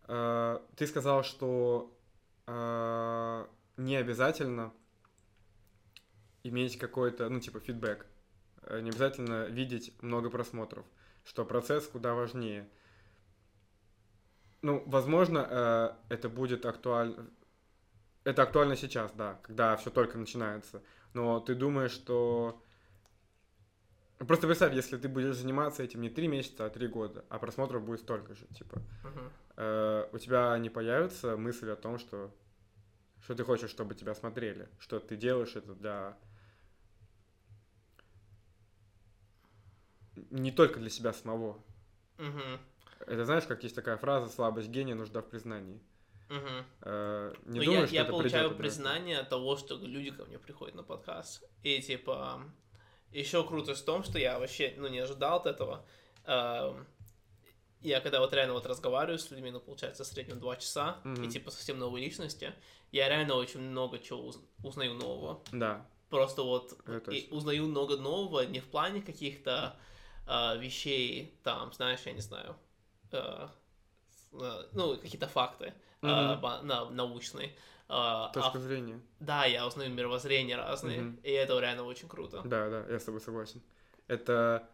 Э, 0.08 0.58
ты 0.76 0.86
сказал, 0.88 1.22
что 1.22 1.96
э, 2.46 3.46
не 3.76 3.96
обязательно 3.96 4.72
иметь 6.42 6.76
какой-то, 6.76 7.28
ну, 7.28 7.38
типа, 7.38 7.60
фидбэк. 7.60 8.06
Не 8.82 8.90
обязательно 8.90 9.46
видеть 9.46 9.94
много 10.02 10.28
просмотров, 10.28 10.84
что 11.24 11.44
процесс 11.44 11.86
куда 11.86 12.14
важнее. 12.14 12.68
Ну, 14.60 14.82
возможно, 14.86 15.96
это 16.08 16.28
будет 16.28 16.66
актуально 16.66 17.30
это 18.28 18.42
актуально 18.42 18.76
сейчас, 18.76 19.10
да, 19.12 19.40
когда 19.42 19.74
все 19.76 19.90
только 19.90 20.18
начинается. 20.18 20.82
Но 21.14 21.40
ты 21.40 21.54
думаешь, 21.54 21.92
что... 21.92 22.62
Просто 24.18 24.46
представь, 24.46 24.74
если 24.74 24.98
ты 24.98 25.08
будешь 25.08 25.36
заниматься 25.36 25.82
этим 25.82 26.02
не 26.02 26.10
три 26.10 26.28
месяца, 26.28 26.66
а 26.66 26.70
три 26.70 26.88
года, 26.88 27.24
а 27.30 27.38
просмотров 27.38 27.84
будет 27.84 28.00
столько 28.00 28.34
же, 28.34 28.46
типа. 28.48 28.82
Uh-huh. 29.04 29.30
Э, 29.56 30.08
у 30.12 30.18
тебя 30.18 30.58
не 30.58 30.68
появится 30.68 31.38
мысль 31.38 31.70
о 31.70 31.76
том, 31.76 31.98
что, 31.98 32.34
что 33.22 33.34
ты 33.34 33.44
хочешь, 33.44 33.70
чтобы 33.70 33.94
тебя 33.94 34.14
смотрели, 34.14 34.68
что 34.78 35.00
ты 35.00 35.16
делаешь 35.16 35.56
это 35.56 35.74
для... 35.74 36.18
Не 40.30 40.52
только 40.52 40.80
для 40.80 40.90
себя 40.90 41.14
самого. 41.14 41.64
Uh-huh. 42.18 42.58
Это 43.06 43.24
знаешь, 43.24 43.44
как 43.44 43.62
есть 43.62 43.76
такая 43.76 43.96
фраза 43.96 44.30
«слабость 44.30 44.68
гения, 44.68 44.94
нужда 44.94 45.22
в 45.22 45.30
признании». 45.30 45.80
Э, 46.30 47.34
не 47.46 47.58
Ну, 47.60 47.64
думаю, 47.64 47.80
я, 47.80 47.86
что 47.86 47.94
я 47.94 48.02
это 48.02 48.12
получаю 48.12 48.54
признание 48.56 49.18
от 49.18 49.28
того, 49.28 49.56
что 49.56 49.76
люди 49.76 50.10
ко 50.10 50.24
мне 50.24 50.38
приходят 50.38 50.74
на 50.74 50.82
подкаст. 50.82 51.42
И 51.62 51.80
типа 51.80 52.42
еще 53.12 53.46
крутость 53.46 53.82
в 53.82 53.84
том, 53.84 54.02
что 54.04 54.18
я 54.18 54.38
вообще 54.38 54.74
ну, 54.76 54.88
не 54.88 54.98
ожидал 54.98 55.36
от 55.38 55.46
этого. 55.46 55.84
Эм, 56.24 56.86
Я 57.80 58.00
когда 58.00 58.18
вот 58.20 58.32
реально 58.32 58.54
вот 58.54 58.66
разговариваю 58.66 59.18
с 59.18 59.30
людьми, 59.30 59.50
ну, 59.52 59.60
получается, 59.60 60.02
в 60.02 60.06
среднем 60.06 60.40
два 60.40 60.56
часа, 60.56 61.00
и 61.04 61.08
Мгм. 61.08 61.30
типа 61.30 61.50
совсем 61.52 61.78
новые 61.78 62.04
личности, 62.04 62.52
я 62.90 63.08
реально 63.08 63.34
очень 63.36 63.60
много 63.60 63.98
чего 64.00 64.26
уз- 64.26 64.40
узнаю 64.64 64.94
нового. 64.94 65.42
Да, 65.52 65.86
Просто 66.10 66.42
вот 66.42 66.72
и 67.12 67.28
узнаю 67.30 67.66
много 67.66 67.96
нового 67.96 68.40
не 68.46 68.60
в 68.60 68.68
плане 68.70 69.00
каких-то 69.02 69.76
а, 70.26 70.56
вещей, 70.56 71.38
там, 71.44 71.72
знаешь, 71.72 72.00
я 72.04 72.12
не 72.12 72.20
знаю, 72.20 72.56
а, 73.12 73.50
с- 74.10 74.32
а, 74.34 74.68
ну, 74.72 74.96
какие-то 74.96 75.28
факты 75.28 75.72
а, 76.02 76.36
ба- 76.36 76.62
на- 76.62 76.90
научные. 76.90 77.56
а, 77.88 78.26
а 78.26 78.32
точка 78.32 78.58
в- 78.58 78.62
зрения. 78.62 79.00
да, 79.20 79.44
я 79.46 79.66
узнаю 79.66 79.90
мировоззрения 79.92 80.56
разные, 80.56 81.00
Мгм. 81.02 81.20
и 81.22 81.30
это 81.30 81.58
реально 81.58 81.84
очень 81.84 82.08
круто. 82.08 82.42
Да, 82.44 82.68
да, 82.68 82.84
я 82.88 82.98
с 83.00 83.04
тобой 83.04 83.20
согласен. 83.20 83.62
Это 84.06 84.68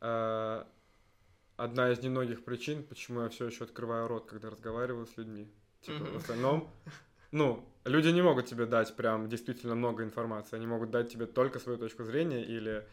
э, 0.00 0.64
одна 1.56 1.90
из 1.92 2.00
немногих 2.02 2.44
причин, 2.44 2.82
почему 2.84 3.20
я 3.22 3.28
все 3.28 3.46
еще 3.46 3.64
открываю 3.64 4.08
рот, 4.08 4.26
когда 4.26 4.50
разговариваю 4.50 5.06
с 5.06 5.16
людьми. 5.16 5.48
Типа, 5.82 6.04
Мгм. 6.04 6.12
в 6.12 6.16
остальном, 6.16 6.70
ну, 7.32 7.64
люди 7.84 8.08
не 8.08 8.22
могут 8.22 8.46
тебе 8.46 8.66
дать 8.66 8.96
прям 8.96 9.28
действительно 9.28 9.74
много 9.74 10.02
информации. 10.02 10.56
Они 10.56 10.66
могут 10.66 10.90
дать 10.90 11.12
тебе 11.12 11.26
только 11.26 11.58
свою 11.58 11.78
точку 11.78 12.04
зрения 12.04 12.42
или, 12.44 12.86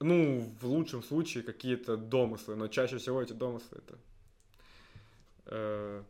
ну, 0.00 0.40
в 0.60 0.64
лучшем 0.66 1.02
случае 1.02 1.42
какие-то 1.42 1.96
домыслы, 1.96 2.56
но 2.56 2.68
чаще 2.68 2.98
всего 2.98 3.22
эти 3.22 3.32
домыслы 3.32 3.78
это, 3.78 3.98
э, 5.50 6.02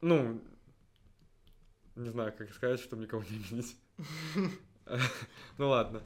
ну, 0.00 0.42
не 1.94 2.08
знаю, 2.08 2.32
как 2.36 2.52
сказать, 2.52 2.80
чтобы 2.80 3.02
никого 3.02 3.22
не 3.22 3.36
обидеть. 3.36 3.76
Ну 5.56 5.68
ладно. 5.68 6.02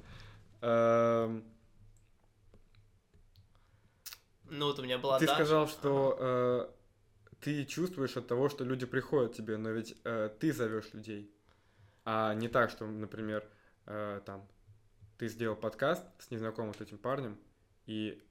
Эм, 0.60 1.42
Ну, 4.50 4.66
вот 4.66 4.78
у 4.78 4.82
меня 4.82 4.98
была 4.98 5.18
Ты 5.18 5.26
сказал, 5.26 5.66
что 5.68 6.16
э, 6.18 6.70
ты 7.40 7.64
чувствуешь 7.64 8.16
от 8.16 8.26
того, 8.26 8.48
что 8.48 8.64
люди 8.64 8.86
приходят 8.86 9.32
к 9.32 9.36
тебе, 9.36 9.56
но 9.56 9.70
ведь 9.70 9.96
э, 10.04 10.30
ты 10.38 10.52
зовешь 10.52 10.92
людей. 10.92 11.34
А 12.04 12.34
не 12.34 12.48
так, 12.48 12.70
что, 12.70 12.86
например, 12.86 13.48
э, 13.86 14.20
там, 14.26 14.46
ты 15.18 15.28
сделал 15.28 15.56
подкаст 15.56 16.04
с 16.18 16.30
незнакомым 16.30 16.74
этим 16.78 16.98
парнем, 16.98 17.38
и 17.86 18.22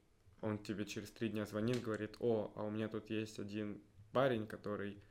он 0.41 0.59
тебе 0.59 0.85
через 0.85 1.09
три 1.11 1.29
дня 1.29 1.45
звонит, 1.45 1.81
говорит, 1.81 2.15
о, 2.19 2.51
а 2.55 2.63
у 2.63 2.69
меня 2.69 2.87
тут 2.89 3.09
есть 3.09 3.39
один 3.39 3.81
парень, 4.13 4.47
который, 4.47 5.03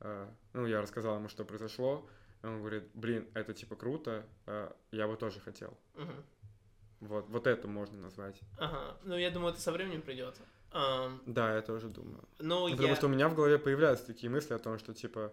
э, 0.00 0.28
ну, 0.52 0.66
я 0.66 0.80
рассказал 0.80 1.16
ему, 1.16 1.28
что 1.28 1.44
произошло, 1.44 2.08
и 2.42 2.46
он 2.46 2.60
говорит, 2.60 2.84
блин, 2.94 3.28
это 3.34 3.52
типа 3.52 3.76
круто, 3.76 4.24
э, 4.46 4.70
я 4.92 5.08
бы 5.08 5.16
тоже 5.16 5.40
хотел. 5.40 5.76
Мгм. 5.94 6.24
Вот, 7.00 7.28
вот 7.28 7.46
это 7.46 7.66
можно 7.66 7.98
назвать. 7.98 8.40
Ага. 8.58 8.96
Ну, 9.02 9.16
я 9.16 9.30
думаю, 9.30 9.52
это 9.52 9.60
со 9.60 9.72
временем 9.72 10.02
придет. 10.02 10.36
Ам, 10.72 11.20
Да, 11.26 11.54
я 11.56 11.62
тоже 11.62 11.88
думаю. 11.88 12.22
Ну, 12.38 12.68
Ну, 12.68 12.70
Потому 12.70 12.88
я... 12.90 12.96
что 12.96 13.06
у 13.06 13.10
меня 13.10 13.28
в 13.28 13.34
голове 13.34 13.58
появляются 13.58 14.06
такие 14.06 14.30
мысли 14.30 14.54
о 14.54 14.58
том, 14.58 14.78
что 14.78 14.94
типа, 14.94 15.32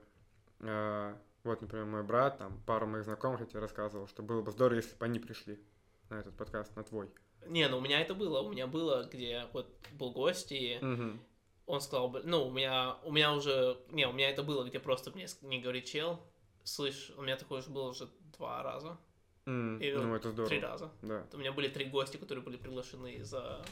э, 0.62 1.16
вот, 1.44 1.62
например, 1.62 1.86
мой 1.86 2.04
брат, 2.04 2.38
там, 2.38 2.60
пару 2.66 2.88
моих 2.88 3.04
знакомых, 3.04 3.42
я 3.42 3.46
тебе 3.46 3.60
рассказывал, 3.60 4.08
что 4.08 4.24
было 4.24 4.42
бы 4.42 4.52
здорово, 4.52 4.78
если 4.78 4.96
бы 4.96 5.06
они 5.06 5.20
пришли 5.20 5.60
на 6.10 6.16
этот 6.20 6.36
подкаст, 6.36 6.76
на 6.76 6.84
твой. 6.84 7.10
Не, 7.46 7.68
ну 7.70 7.78
у 7.78 7.82
меня 7.82 8.02
это 8.02 8.16
было. 8.16 8.42
У 8.42 8.52
меня 8.52 8.68
было, 8.68 9.08
где 9.12 9.46
вот 9.54 9.68
был 9.94 10.12
гость, 10.12 10.52
и 10.52 10.80
Мгм. 10.82 11.20
Он 11.68 11.82
сказал, 11.82 12.10
бы, 12.10 12.22
ну, 12.24 12.48
у 12.48 12.52
меня, 12.52 12.98
у 13.04 13.12
меня 13.12 13.34
уже, 13.34 13.78
не, 13.92 14.08
у 14.08 14.14
меня 14.14 14.30
это 14.30 14.42
было, 14.42 14.64
где 14.64 14.80
просто 14.80 15.12
мне 15.12 15.28
не 15.42 15.60
говорит 15.60 15.86
чел, 15.86 16.20
слышь, 16.64 17.12
у 17.18 17.22
меня 17.22 17.36
такое 17.36 17.60
уже 17.60 17.70
было 17.70 17.90
уже 17.90 18.10
два 18.38 18.64
раза, 18.64 18.98
М, 19.46 19.80
И 19.80 19.92
Ну, 19.94 20.14
это 20.14 20.32
здорово. 20.32 20.50
три 20.50 20.60
раза. 20.60 20.92
Да. 21.02 21.26
У 21.32 21.38
меня 21.38 21.54
были 21.54 21.70
три 21.70 21.86
гости, 21.86 22.18
которые 22.18 22.44
были 22.44 22.58
приглашены 22.58 23.14
из, 23.14 23.34
а, 23.34 23.64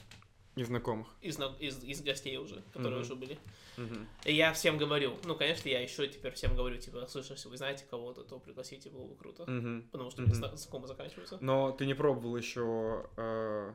Незнакомых. 0.56 1.08
из, 1.20 1.38
из, 1.60 1.84
из 1.84 2.02
гостей 2.02 2.38
уже, 2.38 2.62
которые 2.72 2.94
Мгм. 2.94 3.02
уже 3.02 3.16
были. 3.16 3.38
Мгм. 3.76 4.08
И 4.24 4.34
я 4.34 4.54
всем 4.54 4.78
говорю, 4.78 5.18
ну, 5.26 5.36
конечно, 5.36 5.68
я 5.68 5.82
еще 5.82 6.08
теперь 6.08 6.32
всем 6.32 6.56
говорю, 6.56 6.78
типа, 6.78 7.06
слушай, 7.08 7.34
если 7.34 7.50
вы 7.50 7.58
знаете 7.58 7.84
кого-то, 7.90 8.24
то 8.24 8.40
пригласите, 8.40 8.90
было 8.90 9.06
бы 9.06 9.16
круто. 9.18 9.44
Мгм. 9.52 9.90
Потому 9.92 10.12
что 10.12 10.22
места 10.22 10.56
знакомы 10.56 10.88
заканчиваются. 10.88 11.40
Но 11.42 11.72
ты 11.74 11.86
не 11.86 11.94
пробовал 11.94 12.38
еще 12.38 13.10
э, 13.18 13.74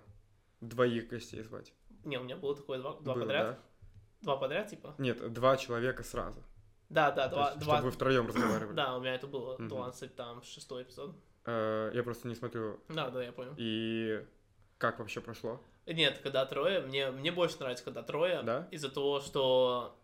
двоих 0.63 1.09
гостей 1.09 1.43
звать? 1.43 1.75
Не, 2.05 2.17
у 2.19 2.23
меня 2.25 2.37
было 2.37 2.57
такое 2.57 2.79
два, 2.79 2.95
два 2.95 3.13
Было, 3.13 3.23
подряд. 3.25 3.61
Два 4.23 4.37
подряд, 4.37 4.69
типа? 4.69 4.95
Нет, 4.99 5.33
два 5.33 5.57
человека 5.57 6.03
сразу. 6.03 6.43
Да, 6.89 7.11
да, 7.13 7.29
То 7.29 7.35
два, 7.37 7.49
есть, 7.51 7.61
два, 7.61 7.75
Чтобы 7.77 7.87
вы 7.87 7.91
втроем 7.93 8.27
разговаривали. 8.27 8.75
Да, 8.75 8.97
у 8.97 9.01
меня 9.01 9.15
это 9.15 9.27
было 9.27 9.55
Мгм. 9.55 9.69
20, 9.69 10.17
там, 10.17 10.43
шестой 10.43 10.83
эпизод. 10.83 11.15
Э, 11.47 11.91
я 11.95 12.03
просто 12.03 12.29
не 12.29 12.35
смотрю. 12.35 12.81
Да, 12.89 13.11
да, 13.11 13.23
я 13.23 13.33
понял. 13.33 13.55
И 13.57 14.27
как 14.79 14.99
вообще 14.99 15.21
прошло? 15.21 15.61
Нет, 15.87 16.19
когда 16.23 16.45
трое, 16.47 16.81
мне, 16.81 17.11
мне 17.11 17.33
больше 17.33 17.59
нравится, 17.61 17.85
когда 17.85 18.03
трое, 18.03 18.43
Да? 18.43 18.69
из-за 18.71 18.91
того, 18.91 19.21
что 19.21 19.97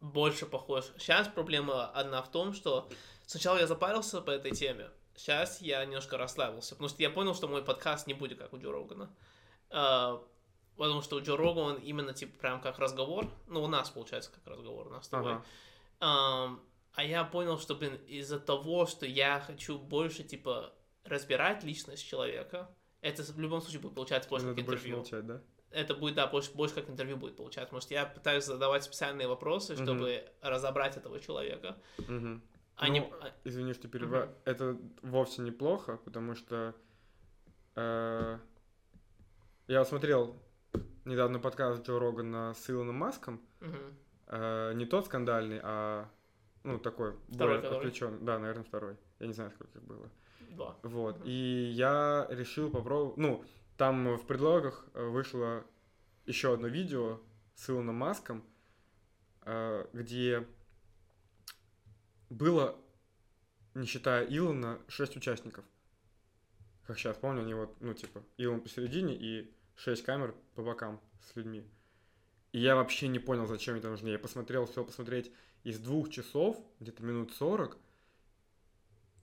больше 0.00 0.46
похож. 0.46 0.84
Сейчас 0.98 1.28
проблема 1.28 1.86
одна 1.86 2.22
в 2.22 2.30
том, 2.30 2.52
что 2.52 2.88
сначала 3.26 3.58
я 3.58 3.66
запарился 3.66 4.20
по 4.20 4.30
этой 4.30 4.52
теме, 4.52 4.90
сейчас 5.16 5.60
я 5.60 5.84
немножко 5.84 6.16
расслабился, 6.16 6.74
потому 6.74 6.88
что 6.88 7.02
я 7.02 7.10
понял, 7.10 7.34
что 7.34 7.48
мой 7.48 7.64
подкаст 7.64 8.06
не 8.06 8.14
будет 8.14 8.38
как 8.38 8.52
у 8.52 8.58
Джо 8.58 8.70
Рогана. 8.70 9.10
Потому 10.78 11.02
что 11.02 11.16
у 11.16 11.20
Джо 11.20 11.36
Рогана 11.36 11.74
он 11.74 11.76
именно 11.76 12.14
типа 12.14 12.38
прям 12.38 12.60
как 12.60 12.78
разговор, 12.78 13.26
ну 13.48 13.62
у 13.62 13.66
нас 13.66 13.90
получается 13.90 14.30
как 14.32 14.46
разговор, 14.46 14.86
у 14.86 14.90
нас 14.90 15.06
с 15.06 15.08
тобой. 15.08 15.32
Ага. 15.32 15.44
Ам, 16.00 16.60
а 16.94 17.04
я 17.04 17.24
понял, 17.24 17.58
что, 17.58 17.74
блин, 17.74 17.96
из-за 18.06 18.38
того, 18.40 18.86
что 18.86 19.04
я 19.04 19.40
хочу 19.40 19.78
больше, 19.78 20.22
типа, 20.24 20.72
разбирать 21.04 21.64
личность 21.64 22.06
человека, 22.06 22.68
это 23.00 23.22
в 23.24 23.38
любом 23.38 23.60
случае 23.60 23.80
будет 23.80 23.94
получаться 23.94 24.28
больше 24.30 24.46
как 24.46 24.56
Надо 24.56 24.66
больше 24.66 24.84
интервью. 24.88 24.96
молчать, 24.98 25.26
да? 25.26 25.42
Это 25.70 25.94
будет, 25.94 26.14
да, 26.14 26.26
больше, 26.26 26.52
больше 26.54 26.74
как 26.76 26.88
интервью 26.88 27.16
будет 27.16 27.36
получаться, 27.36 27.78
что 27.80 27.94
я 27.94 28.06
пытаюсь 28.06 28.44
задавать 28.44 28.84
специальные 28.84 29.28
вопросы, 29.28 29.74
чтобы 29.76 30.24
разобрать 30.40 30.96
этого 30.96 31.20
человека. 31.20 31.76
Мгм. 31.98 32.42
А 32.76 32.86
Ну, 32.86 32.92
не... 32.92 33.00
а- 33.00 33.34
Извини, 33.44 33.74
что 33.74 33.88
перебиваю. 33.88 34.34
Это 34.44 34.78
вовсе 35.02 35.42
неплохо, 35.42 35.96
потому 36.04 36.34
что 36.36 36.74
э, 37.74 38.38
я 39.66 39.84
смотрел 39.84 40.40
недавно 41.08 41.38
подкаст 41.38 41.86
Джо 41.86 41.98
Рогана 41.98 42.52
с 42.54 42.68
Илоном 42.68 42.96
Маском. 42.96 43.40
Э, 44.26 44.72
не 44.74 44.84
тот 44.84 45.06
скандальный, 45.06 45.58
а 45.62 46.06
ну 46.64 46.78
такой 46.78 47.16
Второй, 47.32 47.60
более 47.60 47.76
отвлеченный. 47.76 48.18
Да, 48.20 48.38
наверное, 48.38 48.64
второй. 48.64 48.96
Я 49.18 49.26
не 49.26 49.32
знаю, 49.32 49.50
сколько 49.52 49.78
их 49.78 49.84
было. 49.84 50.10
Два. 50.50 50.76
Вот. 50.82 51.16
Мгм. 51.16 51.24
И 51.26 51.72
я 51.74 52.26
решил 52.28 52.70
попробовать. 52.70 53.16
Ну, 53.16 53.44
там 53.78 54.16
в 54.16 54.26
предлогах 54.26 54.84
э, 54.92 55.06
вышло 55.08 55.64
еще 56.26 56.52
одно 56.52 56.68
видео 56.68 57.20
с 57.54 57.70
Илоном 57.70 57.96
Маском, 57.96 58.44
э, 59.42 59.86
где 59.94 60.46
было, 62.28 62.76
не 63.72 63.86
считая 63.86 64.26
Илона, 64.26 64.78
шесть 64.88 65.16
участников. 65.16 65.64
Как 66.86 66.98
сейчас 66.98 67.16
помню, 67.16 67.42
они 67.42 67.54
вот, 67.54 67.80
ну, 67.80 67.94
типа, 67.94 68.22
Илон 68.36 68.60
посередине 68.60 69.14
и 69.14 69.50
шесть 69.78 70.02
камер 70.04 70.34
по 70.54 70.62
бокам 70.62 71.00
с 71.22 71.34
людьми. 71.36 71.64
И 72.52 72.60
я 72.60 72.76
вообще 72.76 73.08
не 73.08 73.18
понял, 73.18 73.46
зачем 73.46 73.76
это 73.76 73.88
нужно. 73.88 74.08
Я 74.08 74.18
посмотрел, 74.18 74.66
все 74.66 74.84
посмотреть 74.84 75.30
из 75.64 75.78
двух 75.78 76.10
часов, 76.10 76.56
где-то 76.80 77.02
минут 77.02 77.32
сорок, 77.34 77.76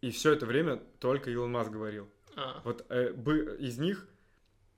и 0.02 0.12
все 0.12 0.32
это 0.34 0.46
время 0.46 0.78
только 1.00 1.30
Илон 1.32 1.52
Маск 1.52 1.72
говорил. 1.72 2.10
А, 2.36 2.62
Вот 2.64 2.86
э, 2.90 3.14
бы, 3.14 3.58
из 3.60 3.78
них, 3.78 4.08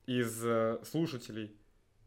из 0.06 0.44
э, 0.46 0.80
слушателей, 0.86 1.56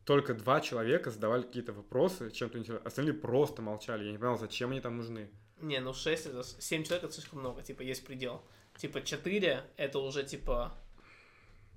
только 0.05 0.33
два 0.35 0.61
человека 0.61 1.11
задавали 1.11 1.43
какие-то 1.43 1.73
вопросы, 1.73 2.31
чем-то 2.31 2.59
интересным. 2.59 2.87
Остальные 2.87 3.15
просто 3.15 3.61
молчали. 3.63 4.05
Я 4.05 4.13
не 4.13 4.19
понял, 4.19 4.39
зачем 4.39 4.71
они 4.71 4.81
там 4.81 4.97
нужны. 4.97 5.31
не, 5.61 5.79
ну 5.81 5.93
шесть, 5.93 6.27
это... 6.27 6.43
с- 6.43 6.57
Семь 6.61 6.85
человек 6.85 7.05
это 7.05 7.13
слишком 7.13 7.41
много, 7.41 7.63
типа, 7.63 7.83
есть 7.83 8.05
предел. 8.07 8.43
Типа, 8.77 9.03
четыре, 9.03 9.65
это 9.77 9.99
уже, 9.99 10.25
типа... 10.25 10.73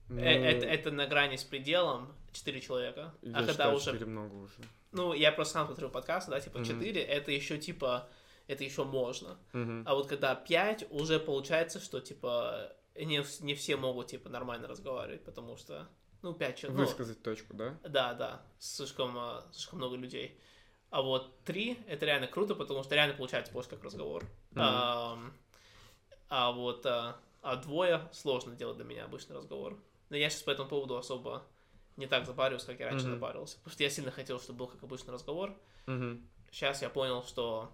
э, 0.10 0.14
Ну, 0.14 0.22
это, 0.22 0.66
это 0.66 0.92
на 0.92 1.08
грани 1.08 1.36
с 1.36 1.44
пределом 1.44 2.14
четыре 2.32 2.62
человека. 2.62 3.14
я 3.22 3.32
а 3.32 3.40
когда 3.40 3.52
считаю, 3.54 3.76
уже 3.76 3.86
четыре 3.86 4.06
много 4.06 4.34
уже. 4.36 4.62
Ну, 4.92 5.14
я 5.14 5.32
просто 5.32 5.54
сам 5.54 5.68
смотрю 5.68 5.90
подкасты, 5.90 6.32
да, 6.32 6.40
типа 6.40 6.60
Мгм. 6.60 6.68
4, 6.68 7.02
это 7.02 7.32
еще 7.32 7.58
типа, 7.58 8.08
это 8.48 8.64
еще 8.64 8.84
можно. 8.84 9.38
Мгм. 9.54 9.84
А 9.88 9.96
вот 9.96 10.08
когда 10.08 10.36
5, 10.36 10.88
уже 10.92 11.20
получается, 11.20 11.80
что 11.80 12.00
типа 12.00 12.72
не, 12.96 13.24
не 13.44 13.56
все 13.56 13.76
могут 13.76 14.08
типа 14.08 14.30
нормально 14.30 14.68
разговаривать, 14.68 15.24
потому 15.24 15.58
что, 15.58 15.88
ну, 16.22 16.34
5 16.34 16.58
человек. 16.58 16.80
ну, 16.80 16.86
Высказать 16.86 17.24
точку, 17.24 17.54
да? 17.54 17.78
да, 17.84 18.14
да, 18.14 18.42
слишком, 18.60 19.18
а, 19.18 19.46
слишком 19.52 19.80
много 19.80 19.96
людей. 19.96 20.40
А 20.90 21.02
вот 21.02 21.44
3, 21.44 21.80
это 21.88 22.06
реально 22.06 22.28
круто, 22.28 22.54
потому 22.54 22.84
что 22.84 22.94
реально 22.94 23.16
получается 23.16 23.52
больше 23.52 23.70
как 23.70 23.84
разговор. 23.84 24.24
Мгм. 24.52 24.62
Ам, 24.62 25.34
а 26.30 26.52
вот 26.52 26.86
а, 26.86 27.18
а 27.42 27.56
двое 27.56 28.08
сложно 28.12 28.56
делать 28.56 28.78
для 28.78 28.86
меня 28.86 29.06
обычный 29.06 29.36
разговор. 29.36 29.78
Но 30.10 30.18
я 30.18 30.30
сейчас 30.30 30.44
по 30.44 30.52
этому 30.52 30.70
поводу 30.70 30.98
особо 30.98 31.44
не 31.98 32.08
так 32.08 32.26
запариваюсь, 32.26 32.64
как 32.64 32.80
я 32.80 32.88
раньше 32.88 33.06
Мгм. 33.06 33.16
запаривался. 33.16 33.58
Потому 33.58 33.74
что 33.74 33.84
я 33.84 33.90
сильно 33.90 34.12
хотел, 34.12 34.40
чтобы 34.40 34.60
был 34.60 34.68
как 34.68 34.84
обычный 34.84 35.14
разговор. 35.14 35.56
Мгм. 35.86 36.28
сейчас 36.52 36.82
я 36.82 36.90
понял, 36.90 37.24
что... 37.24 37.72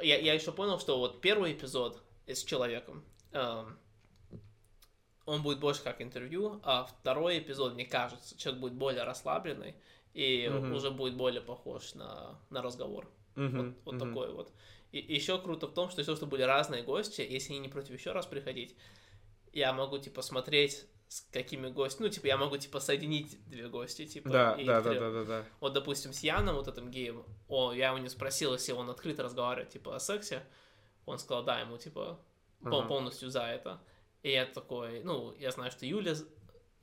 Я, 0.00 0.18
я 0.18 0.34
еще 0.34 0.50
понял, 0.50 0.80
что 0.80 0.98
вот 0.98 1.20
первый 1.20 1.52
эпизод 1.52 2.02
с 2.26 2.42
человеком, 2.42 3.04
эм, 3.32 3.78
он 5.24 5.42
будет 5.42 5.60
больше 5.60 5.82
как 5.82 6.02
интервью, 6.02 6.60
а 6.64 6.84
второй 6.84 7.38
эпизод, 7.38 7.74
мне 7.74 7.86
кажется, 7.86 8.36
человек 8.36 8.60
будет 8.60 8.72
более 8.74 9.04
расслабленный 9.04 9.74
и 10.14 10.48
Мгм. 10.48 10.72
уже 10.74 10.90
будет 10.90 11.16
более 11.16 11.42
похож 11.42 11.94
на, 11.94 12.38
на 12.50 12.60
разговор. 12.62 13.08
Мгм, 13.36 13.56
Вот, 13.56 13.76
вот 13.84 13.94
мгм. 13.94 14.08
такой 14.08 14.32
вот. 14.32 14.52
И 14.92 14.98
еще 14.98 15.40
круто 15.40 15.66
в 15.66 15.74
том, 15.74 15.90
что 15.90 16.00
если 16.00 16.14
что 16.14 16.26
были 16.26 16.42
разные 16.42 16.82
гости, 16.82 17.20
если 17.28 17.52
они 17.52 17.60
не 17.60 17.68
против 17.68 17.92
еще 17.92 18.12
раз 18.12 18.26
приходить, 18.26 18.76
я 19.52 19.72
могу, 19.72 19.98
типа, 19.98 20.22
смотреть, 20.22 20.86
с 21.14 21.20
какими 21.30 21.68
гостями, 21.68 22.08
ну, 22.08 22.12
типа, 22.12 22.26
я 22.26 22.36
могу, 22.36 22.56
типа, 22.56 22.80
соединить 22.80 23.38
две 23.48 23.68
гости, 23.68 24.04
типа, 24.04 24.30
Да, 24.30 24.52
и 24.54 24.64
да, 24.64 24.80
да, 24.80 24.94
да, 24.94 25.10
да, 25.12 25.24
да. 25.24 25.44
Вот, 25.60 25.72
допустим, 25.72 26.12
с 26.12 26.24
Яном, 26.24 26.56
вот 26.56 26.66
этим 26.66 26.90
геем, 26.90 27.24
о, 27.46 27.72
я 27.72 27.90
его 27.90 27.98
не 27.98 28.08
спросил, 28.08 28.52
если 28.52 28.72
он 28.72 28.90
открыто 28.90 29.22
разговаривает, 29.22 29.70
типа, 29.70 29.94
о 29.94 30.00
сексе, 30.00 30.42
он 31.06 31.20
сказал, 31.20 31.44
да, 31.44 31.60
ему, 31.60 31.78
типа, 31.78 32.18
Ага. 32.64 32.88
полностью 32.88 33.30
за 33.30 33.42
это. 33.42 33.80
И 34.24 34.32
я 34.32 34.44
такой, 34.44 35.04
ну, 35.04 35.32
я 35.38 35.52
знаю, 35.52 35.70
что 35.70 35.86
Юля, 35.86 36.16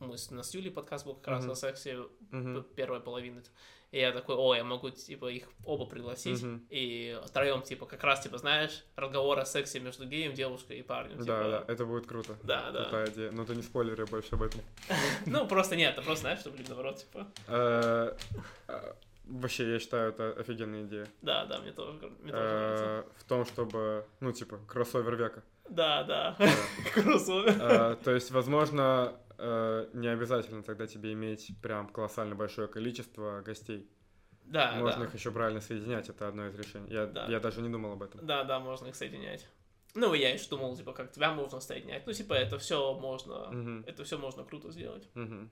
мы 0.02 0.18
с, 0.18 0.32
нас 0.32 0.54
Юлей 0.54 0.72
подкаст 0.72 1.06
был 1.06 1.16
как 1.16 1.28
раз 1.28 1.44
Мгм. 1.44 1.52
о 1.52 1.56
сексе 1.56 2.00
Мгм. 2.32 2.64
первой 2.76 3.00
половины. 3.00 3.44
И 3.92 4.00
я 4.00 4.14
такой, 4.14 4.36
о, 4.38 4.56
я 4.56 4.64
могу, 4.64 4.90
типа, 4.90 5.26
их 5.28 5.50
оба 5.66 5.86
пригласить. 5.86 6.42
Мгм. 6.42 6.66
И 6.70 7.20
втроем, 7.26 7.62
типа, 7.62 7.86
как 7.86 8.02
раз, 8.06 8.22
типа, 8.22 8.38
знаешь, 8.38 8.86
разговор 8.96 9.38
о 9.40 9.46
сексе 9.46 9.82
между 9.82 10.06
геем, 10.06 10.34
девушкой 10.34 10.80
и 10.80 10.82
парнем. 10.82 11.18
Да, 11.18 11.24
типа. 11.24 11.66
да, 11.68 11.74
это 11.74 11.86
будет 11.86 12.08
круто. 12.08 12.38
Да, 12.44 12.72
да. 12.72 12.84
Крутая 12.84 13.10
идея. 13.10 13.32
Ну 13.32 13.46
ты 13.46 13.54
не 13.56 13.62
спойлери 13.62 14.06
больше 14.06 14.36
об 14.36 14.44
этом. 14.44 14.62
Ну, 15.26 15.46
просто 15.46 15.76
нет, 15.76 15.94
это 15.94 16.02
просто, 16.04 16.22
знаешь, 16.22 16.40
что, 16.40 16.52
блин, 16.52 16.66
наоборот, 16.70 16.98
типа. 16.98 17.28
Э, 17.48 18.16
э, 18.70 18.94
Вообще, 19.26 19.72
я 19.74 19.80
считаю, 19.80 20.10
это 20.10 20.32
офигенная 20.40 20.84
идея. 20.86 21.08
Да, 21.22 21.46
да, 21.46 21.60
мне 21.60 21.72
тоже, 21.72 21.92
мне 22.22 22.32
тоже 22.32 22.44
нравится. 22.44 22.86
Э, 22.86 23.04
В 23.18 23.24
том, 23.26 23.46
чтобы, 23.46 24.06
ну, 24.22 24.32
типа, 24.32 24.58
кроссовер 24.68 25.16
века. 25.16 25.44
Да, 25.70 26.04
да. 26.04 26.36
Да. 26.40 26.50
Кроссовер. 26.94 27.56
Э, 27.62 27.96
То 28.04 28.12
есть, 28.12 28.32
возможно, 28.32 29.14
э, 29.42 29.90
не 29.94 30.08
обязательно 30.08 30.64
тогда 30.64 30.88
тебе 30.88 31.14
иметь 31.14 31.52
прям 31.62 31.90
колоссально 31.90 32.36
большое 32.36 32.68
количество 32.68 33.42
гостей. 33.42 33.90
Да, 34.46 34.74
Можно 34.76 35.02
да. 35.02 35.06
их 35.08 35.14
еще 35.14 35.32
правильно 35.32 35.62
соединять, 35.62 36.10
это 36.10 36.28
одно 36.28 36.48
из 36.48 36.56
решений. 36.56 36.92
Я, 36.92 37.06
Да. 37.06 37.26
я 37.28 37.40
даже 37.40 37.62
не 37.62 37.70
думал 37.70 37.94
об 37.94 38.04
этом. 38.04 38.26
Да, 38.26 38.44
да, 38.44 38.60
можно 38.60 38.88
их 38.88 38.96
соединять. 38.96 39.48
Ну, 39.94 40.14
я 40.14 40.34
еще 40.34 40.50
думал, 40.50 40.76
типа, 40.78 40.94
как 40.94 41.12
тебя 41.12 41.34
можно 41.34 41.60
соединять. 41.60 42.06
Ну, 42.08 42.14
типа, 42.14 42.34
это 42.34 42.58
все 42.58 42.94
можно, 42.98 43.50
Мгм, 43.52 43.84
это 43.86 44.04
все 44.04 44.18
можно 44.18 44.44
круто 44.44 44.72
сделать. 44.72 45.10
мгм. 45.16 45.52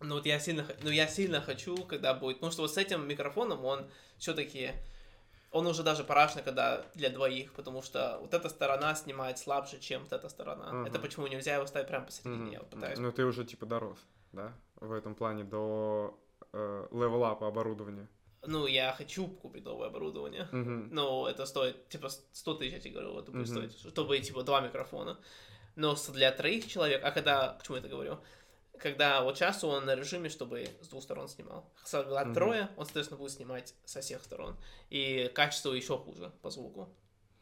Ну, 0.00 0.14
вот 0.14 0.26
я 0.26 0.38
сильно, 0.38 0.66
ну, 0.82 0.90
я 0.90 1.06
сильно 1.06 1.40
хочу, 1.40 1.76
когда 1.84 2.14
будет, 2.14 2.36
потому 2.36 2.52
что 2.52 2.62
вот 2.62 2.72
с 2.72 2.76
этим 2.76 3.08
микрофоном 3.08 3.64
он 3.64 3.90
все-таки, 4.18 4.72
он 5.50 5.66
уже 5.66 5.82
даже 5.82 6.04
парашный, 6.04 6.42
когда 6.42 6.84
для 6.94 7.10
двоих, 7.10 7.52
потому 7.54 7.82
что 7.82 8.18
вот 8.20 8.34
эта 8.34 8.48
сторона 8.48 8.94
снимает 8.94 9.38
слабже, 9.38 9.78
чем 9.78 10.02
вот 10.02 10.12
эта 10.12 10.28
сторона. 10.28 10.72
Мгм. 10.72 10.86
Это 10.86 10.98
почему 10.98 11.26
нельзя 11.26 11.54
его 11.54 11.66
ставить 11.66 11.88
прямо 11.88 12.06
посередине, 12.06 12.36
Мгм. 12.44 12.52
я 12.52 12.58
вот 12.58 12.70
пытаюсь. 12.70 12.98
Ну, 12.98 13.12
ты 13.12 13.24
уже, 13.24 13.44
типа, 13.44 13.66
дорос, 13.66 13.98
да? 14.32 14.52
В 14.76 14.92
этом 14.92 15.14
плане 15.14 15.44
до 15.44 16.18
левела 16.52 17.30
оборудования. 17.32 18.08
Ну, 18.46 18.66
я 18.66 18.92
хочу 18.92 19.26
купить 19.26 19.64
новое 19.64 19.88
оборудование. 19.88 20.48
Мгм. 20.52 20.88
Ну, 20.92 21.26
это 21.26 21.44
стоит, 21.46 21.88
типа, 21.88 22.08
100 22.08 22.54
тысяч, 22.54 22.72
я 22.74 22.80
тебе 22.80 22.94
говорю, 22.94 23.18
это 23.18 23.32
будет 23.32 23.48
Мгм. 23.48 23.68
стоить, 23.68 23.92
чтобы, 23.92 24.18
типа, 24.20 24.42
два 24.42 24.60
микрофона. 24.60 25.18
Но 25.76 25.96
для 26.12 26.32
троих 26.32 26.66
человек, 26.66 27.04
а 27.04 27.10
когда, 27.10 27.54
почему 27.58 27.76
я 27.76 27.80
это 27.80 27.88
говорю? 27.88 28.18
Когда 28.80 29.22
вот 29.22 29.36
сейчас 29.36 29.62
он 29.64 29.84
на 29.84 29.94
режиме, 29.94 30.28
чтобы 30.28 30.66
с 30.80 30.88
двух 30.88 31.02
сторон 31.02 31.28
снимал. 31.28 31.70
Когда 31.90 32.24
Мгм. 32.24 32.34
трое, 32.34 32.70
он, 32.76 32.84
соответственно, 32.84 33.18
будет 33.18 33.32
снимать 33.32 33.74
со 33.84 34.00
всех 34.00 34.22
сторон. 34.22 34.56
И 34.90 35.30
качество 35.34 35.72
еще 35.72 35.98
хуже 35.98 36.32
по 36.42 36.50
звуку. 36.50 36.88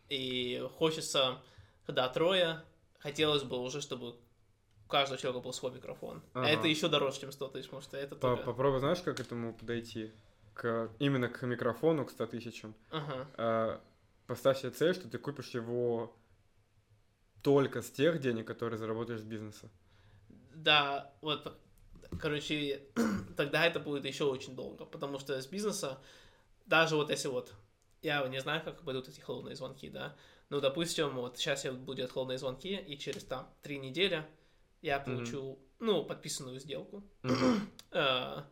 И 0.08 0.66
хочется, 0.78 1.42
когда 1.86 2.08
трое, 2.08 2.62
хотелось 2.98 3.42
бы 3.42 3.58
уже, 3.58 3.80
чтобы 3.80 4.10
у 4.12 4.88
каждого 4.88 5.18
человека 5.18 5.44
был 5.44 5.52
свой 5.52 5.72
микрофон. 5.72 6.22
А 6.32 6.40
Ага. 6.40 6.48
это 6.48 6.68
еще 6.68 6.88
дороже, 6.88 7.20
чем 7.20 7.32
100 7.32 7.48
тысяч, 7.48 7.66
потому 7.66 7.82
что 7.82 7.96
это 7.96 8.14
только... 8.16 8.42
Попробуй, 8.44 8.80
знаешь, 8.80 9.00
как 9.00 9.16
к 9.16 9.20
этому 9.20 9.54
подойти? 9.54 10.12
К, 10.54 10.90
именно 10.98 11.28
к 11.28 11.42
микрофону, 11.46 12.06
к 12.06 12.10
100 12.10 12.26
тысячам. 12.26 12.74
Ага. 12.90 13.28
А, 13.36 13.80
Поставь 14.26 14.58
себе 14.58 14.70
цель, 14.70 14.94
что 14.94 15.08
ты 15.08 15.18
купишь 15.18 15.50
его 15.50 16.16
только 17.42 17.80
с 17.80 17.90
тех 17.90 18.20
денег, 18.20 18.46
которые 18.46 18.78
заработаешь 18.78 19.20
с 19.20 19.24
бизнеса. 19.24 19.70
Да, 20.56 21.12
вот, 21.20 21.58
короче, 22.18 22.82
тогда 23.36 23.66
это 23.66 23.78
будет 23.78 24.06
еще 24.06 24.24
очень 24.24 24.56
долго, 24.56 24.86
потому 24.86 25.18
что 25.18 25.40
с 25.40 25.46
бизнеса, 25.46 25.98
даже 26.64 26.96
вот 26.96 27.10
если 27.10 27.28
вот, 27.28 27.52
я 28.00 28.26
не 28.28 28.40
знаю, 28.40 28.62
как 28.64 28.82
пойдут 28.82 29.08
эти 29.08 29.20
холодные 29.20 29.54
звонки, 29.54 29.90
да, 29.90 30.16
ну, 30.48 30.60
допустим, 30.60 31.10
вот 31.16 31.36
сейчас 31.36 31.64
я 31.66 31.72
будут 31.72 32.10
холодные 32.10 32.38
звонки, 32.38 32.74
и 32.74 32.98
через 32.98 33.24
там 33.24 33.52
три 33.62 33.78
недели 33.78 34.24
я 34.80 34.98
получу, 34.98 35.58
ну, 35.78 36.04
подписанную 36.04 36.58
сделку. 36.60 37.02
Э, 37.92 38.42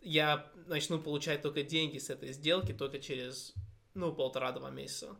Я 0.00 0.50
начну 0.66 1.00
получать 1.00 1.42
только 1.42 1.62
деньги 1.62 1.98
с 1.98 2.10
этой 2.10 2.32
сделки 2.32 2.72
только 2.72 2.98
через, 2.98 3.54
ну, 3.94 4.12
полтора-два 4.12 4.70
месяца. 4.70 5.16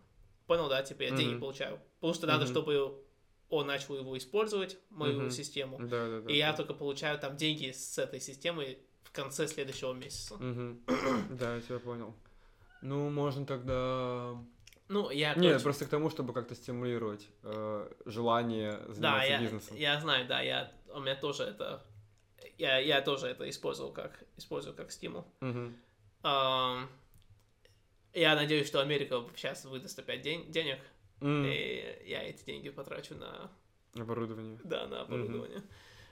Понял, 0.46 0.68
да? 0.68 0.82
Типа 0.82 1.02
я 1.02 1.10
деньги 1.10 1.32
Мгм. 1.32 1.40
получаю. 1.40 1.80
Потому 2.00 2.14
что 2.14 2.26
надо, 2.26 2.46
чтобы 2.46 3.04
он 3.52 3.66
начал 3.66 3.96
его 3.96 4.16
использовать, 4.16 4.78
мою 4.88 5.20
Мгм. 5.20 5.30
систему. 5.30 5.78
Да, 5.78 6.08
да, 6.08 6.20
да. 6.22 6.32
И 6.32 6.36
я 6.38 6.52
да. 6.52 6.56
только 6.56 6.72
получаю 6.72 7.18
там 7.18 7.36
деньги 7.36 7.70
с 7.70 7.98
этой 7.98 8.18
системы 8.18 8.78
в 9.02 9.12
конце 9.12 9.46
следующего 9.46 9.92
месяца. 9.92 10.36
Мгм. 10.36 10.80
Да, 11.38 11.56
я 11.56 11.60
тебя 11.60 11.78
понял. 11.78 12.14
Ну, 12.80 13.10
можно 13.10 13.44
тогда... 13.44 14.34
Ну, 14.88 15.10
я... 15.10 15.34
Нет, 15.34 15.44
короче, 15.44 15.62
просто 15.64 15.84
к 15.84 15.88
тому, 15.88 16.08
чтобы 16.08 16.32
как-то 16.32 16.54
стимулировать 16.54 17.28
э, 17.42 17.92
желание 18.06 18.72
да, 18.72 18.92
заниматься 18.94 19.30
я, 19.30 19.40
бизнесом. 19.40 19.76
я 19.76 20.00
знаю, 20.00 20.26
да, 20.26 20.40
я, 20.40 20.72
у 20.88 21.00
меня 21.00 21.14
тоже 21.14 21.44
это... 21.44 21.84
Я, 22.56 22.78
я 22.78 23.02
тоже 23.02 23.26
это 23.26 23.48
использовал 23.50 23.92
как, 23.92 24.24
использую 24.38 24.74
как 24.74 24.90
стимул. 24.90 25.26
Мгм. 25.40 25.76
Ам, 26.22 26.88
я 28.14 28.34
надеюсь, 28.34 28.66
что 28.66 28.80
Америка 28.80 29.22
сейчас 29.36 29.66
выдаст 29.66 29.98
опять 29.98 30.22
день, 30.22 30.50
денег, 30.50 30.78
М, 31.22 31.44
и 31.46 32.02
я 32.06 32.22
эти 32.22 32.44
деньги 32.44 32.70
потрачу 32.70 33.14
на, 33.14 33.50
Оборудование. 33.94 34.58
да, 34.64 34.86
на 34.86 35.02
оборудование. 35.02 35.62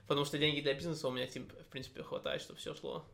Потому 0.07 0.25
что 0.25 0.39
деньги 0.39 0.61
для 0.61 0.75
бизнеса 0.75 1.09
у 1.09 1.11
меня, 1.11 1.27
типа, 1.27 1.55
в 1.63 1.67
принципе, 1.67 2.03
хватает, 2.03 2.43
чтобы 2.43 2.59
все 2.59 2.75
шло. 2.75 3.05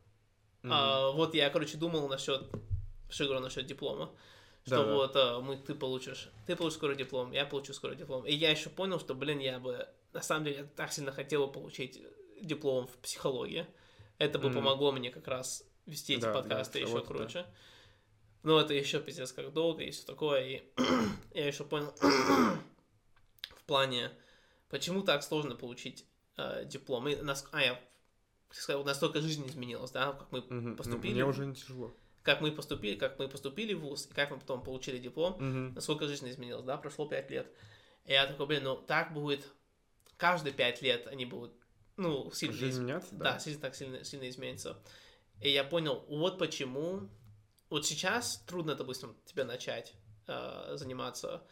Мгм. 0.62 0.72
А, 0.72 1.10
вот 1.12 1.34
я, 1.34 1.50
короче, 1.50 1.76
думал 1.76 2.08
насчет 2.08 2.42
Шигура 3.10 3.40
насчет 3.40 3.66
диплома. 3.66 4.10
Что 4.64 4.82
Да-да. 4.82 4.92
вот 4.94 5.16
а, 5.16 5.40
мы, 5.40 5.56
ты 5.56 5.74
получишь, 5.74 6.28
ты 6.46 6.56
получишь 6.56 6.78
скоро 6.78 6.94
диплом, 6.94 7.32
я 7.32 7.46
получу 7.46 7.72
скоро 7.72 7.94
диплом. 7.94 8.26
И 8.26 8.32
я 8.32 8.50
еще 8.50 8.68
понял, 8.68 8.98
что, 8.98 9.14
блин, 9.14 9.38
я 9.38 9.58
бы, 9.58 9.88
на 10.12 10.22
самом 10.22 10.44
деле, 10.44 10.64
так 10.76 10.92
сильно 10.92 11.12
хотел 11.12 11.46
бы 11.46 11.52
получить 11.52 12.02
диплом 12.40 12.86
в 12.86 12.96
психологии. 12.98 13.66
Это 14.18 14.38
бы 14.38 14.48
Мгм. 14.48 14.54
помогло 14.54 14.92
мне 14.92 15.10
как 15.10 15.28
раз 15.28 15.64
вести 15.86 16.14
эти 16.14 16.22
Да, 16.22 16.32
да, 16.32 16.40
подкасты 16.40 16.80
еще 16.80 16.88
вот 16.88 17.06
да. 17.16 17.46
Но 18.46 18.60
это 18.60 18.74
еще 18.74 19.00
пиздец 19.00 19.32
как 19.32 19.52
долго 19.52 19.82
и 19.82 19.90
все 19.90 20.06
такое. 20.06 20.40
И 20.46 20.62
я 21.34 21.48
еще 21.48 21.64
понял 21.64 21.92
в 23.56 23.64
плане, 23.66 24.12
почему 24.70 25.02
так 25.02 25.24
сложно 25.24 25.56
получить 25.56 26.06
э, 26.36 26.64
диплом. 26.64 27.08
И 27.08 27.16
нас, 27.16 27.44
а, 27.50 27.60
я 27.60 27.80
сказал, 28.52 28.84
настолько 28.84 29.20
жизнь 29.20 29.44
изменилась, 29.48 29.90
да, 29.90 30.12
как 30.12 30.30
мы. 30.30 30.44
Ну, 30.48 30.76
поступили. 30.76 31.14
Мне 31.14 31.24
уже 31.24 31.44
не 31.44 31.56
тяжело. 31.56 31.92
как 32.22 32.40
мы 32.40 32.52
поступили, 32.52 32.96
как 32.96 33.18
мы 33.18 33.26
поступили 33.26 33.74
в 33.74 33.80
ВУЗ, 33.80 34.06
и 34.12 34.14
как 34.14 34.30
мы 34.30 34.38
потом 34.38 34.62
получили 34.62 34.98
диплом, 34.98 35.32
Мгм. 35.40 35.74
насколько 35.74 36.06
жизнь 36.06 36.28
изменилась, 36.30 36.64
да, 36.64 36.76
прошло 36.76 37.08
пять 37.08 37.28
лет. 37.32 37.48
И 38.04 38.12
я 38.12 38.28
такой, 38.28 38.46
блин, 38.46 38.62
ну 38.62 38.76
так 38.76 39.12
будет, 39.12 39.44
каждые 40.16 40.52
пять 40.52 40.82
лет 40.82 41.08
они 41.08 41.24
будут, 41.26 41.52
ну, 41.96 42.30
сильно, 42.30 42.54
Жизнь 42.54 42.76
из- 42.76 42.84
меняться, 42.84 43.08
да, 43.16 43.32
да? 43.32 43.38
сильно 43.40 43.60
так 43.60 43.74
сильно, 43.74 44.04
сильно 44.04 44.28
изменится. 44.28 44.78
И 45.42 45.50
я 45.50 45.64
понял, 45.64 46.04
вот 46.08 46.38
почему, 46.38 47.08
вот 47.70 47.86
сейчас 47.86 48.42
трудно, 48.46 48.74
допустим, 48.74 49.16
тебе 49.24 49.44
начать 49.44 49.94
э, 50.26 50.72
заниматься 50.76 51.46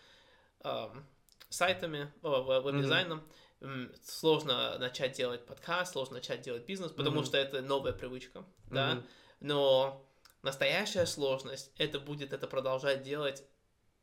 эм, 0.63 1.07
сайтами, 1.49 2.13
о, 2.23 2.43
веб- 2.43 2.63
веб-дизайном, 2.65 3.27
М, 3.61 3.93
сложно 4.05 4.79
начать 4.79 5.17
делать 5.17 5.47
подкаст, 5.47 5.93
сложно 5.93 6.17
начать 6.17 6.43
делать 6.43 6.67
бизнес, 6.67 6.93
потому 6.93 7.19
Мгм. 7.19 7.25
что 7.27 7.39
это 7.39 7.63
новая 7.63 7.93
привычка, 7.93 8.45
да, 8.67 8.97
Мгм. 8.97 9.07
но 9.41 10.07
настоящая 10.43 11.07
сложность 11.07 11.73
это 11.79 11.99
будет 11.99 12.33
это 12.35 12.47
продолжать 12.47 13.03
делать, 13.03 13.43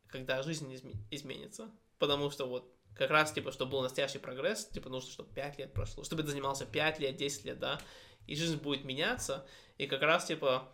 когда 0.07 0.41
жизнь 0.41 0.73
изме- 0.73 0.95
изменится. 1.11 1.69
Потому 1.99 2.31
что 2.31 2.47
вот 2.47 2.73
как 2.95 3.11
раз, 3.11 3.31
типа, 3.31 3.51
чтобы 3.51 3.73
был 3.73 3.81
настоящий 3.83 4.17
прогресс, 4.17 4.65
типа, 4.67 4.89
нужно, 4.89 5.11
чтобы 5.11 5.31
5 5.33 5.59
лет 5.59 5.73
прошло, 5.73 6.03
чтобы 6.03 6.23
ты 6.23 6.29
занимался 6.29 6.65
5 6.65 6.99
лет, 6.99 7.15
10 7.15 7.45
лет, 7.45 7.59
да, 7.59 7.79
и 8.25 8.35
жизнь 8.35 8.57
будет 8.57 8.83
меняться, 8.83 9.45
и 9.77 9.85
как 9.85 10.01
раз, 10.01 10.25
типа, 10.25 10.73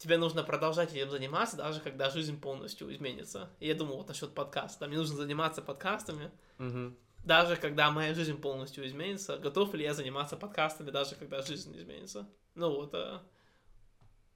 тебе 0.00 0.16
нужно 0.16 0.42
продолжать 0.42 0.94
этим 0.94 1.10
заниматься, 1.10 1.56
даже 1.56 1.80
когда 1.80 2.08
жизнь 2.08 2.40
полностью 2.40 2.90
изменится. 2.92 3.50
И 3.60 3.68
я 3.68 3.74
думал 3.74 3.98
вот 3.98 4.08
насчет 4.08 4.34
подкаста. 4.34 4.88
Мне 4.88 4.96
нужно 4.96 5.16
заниматься 5.16 5.60
подкастами, 5.60 6.30
Мгм. 6.56 6.96
даже 7.22 7.56
когда 7.56 7.90
моя 7.90 8.14
жизнь 8.14 8.40
полностью 8.40 8.86
изменится. 8.86 9.36
Готов 9.36 9.74
ли 9.74 9.84
я 9.84 9.92
заниматься 9.92 10.36
подкастами, 10.38 10.90
даже 10.90 11.16
когда 11.16 11.42
жизнь 11.42 11.76
изменится? 11.76 12.26
Ну, 12.54 12.70
вот, 12.74 12.94
э, 12.94 13.18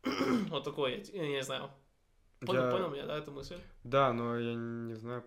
вот 0.50 0.64
такой, 0.64 1.02
я 1.14 1.26
не 1.28 1.42
знаю. 1.42 1.70
Понял, 2.40 2.64
Я- 2.64 2.70
понял 2.70 2.90
меня, 2.90 3.06
да, 3.06 3.16
эту 3.16 3.30
мысль? 3.32 3.56
Да, 3.84 4.12
но 4.12 4.38
я 4.38 4.54
не 4.54 4.94
знаю. 4.94 5.24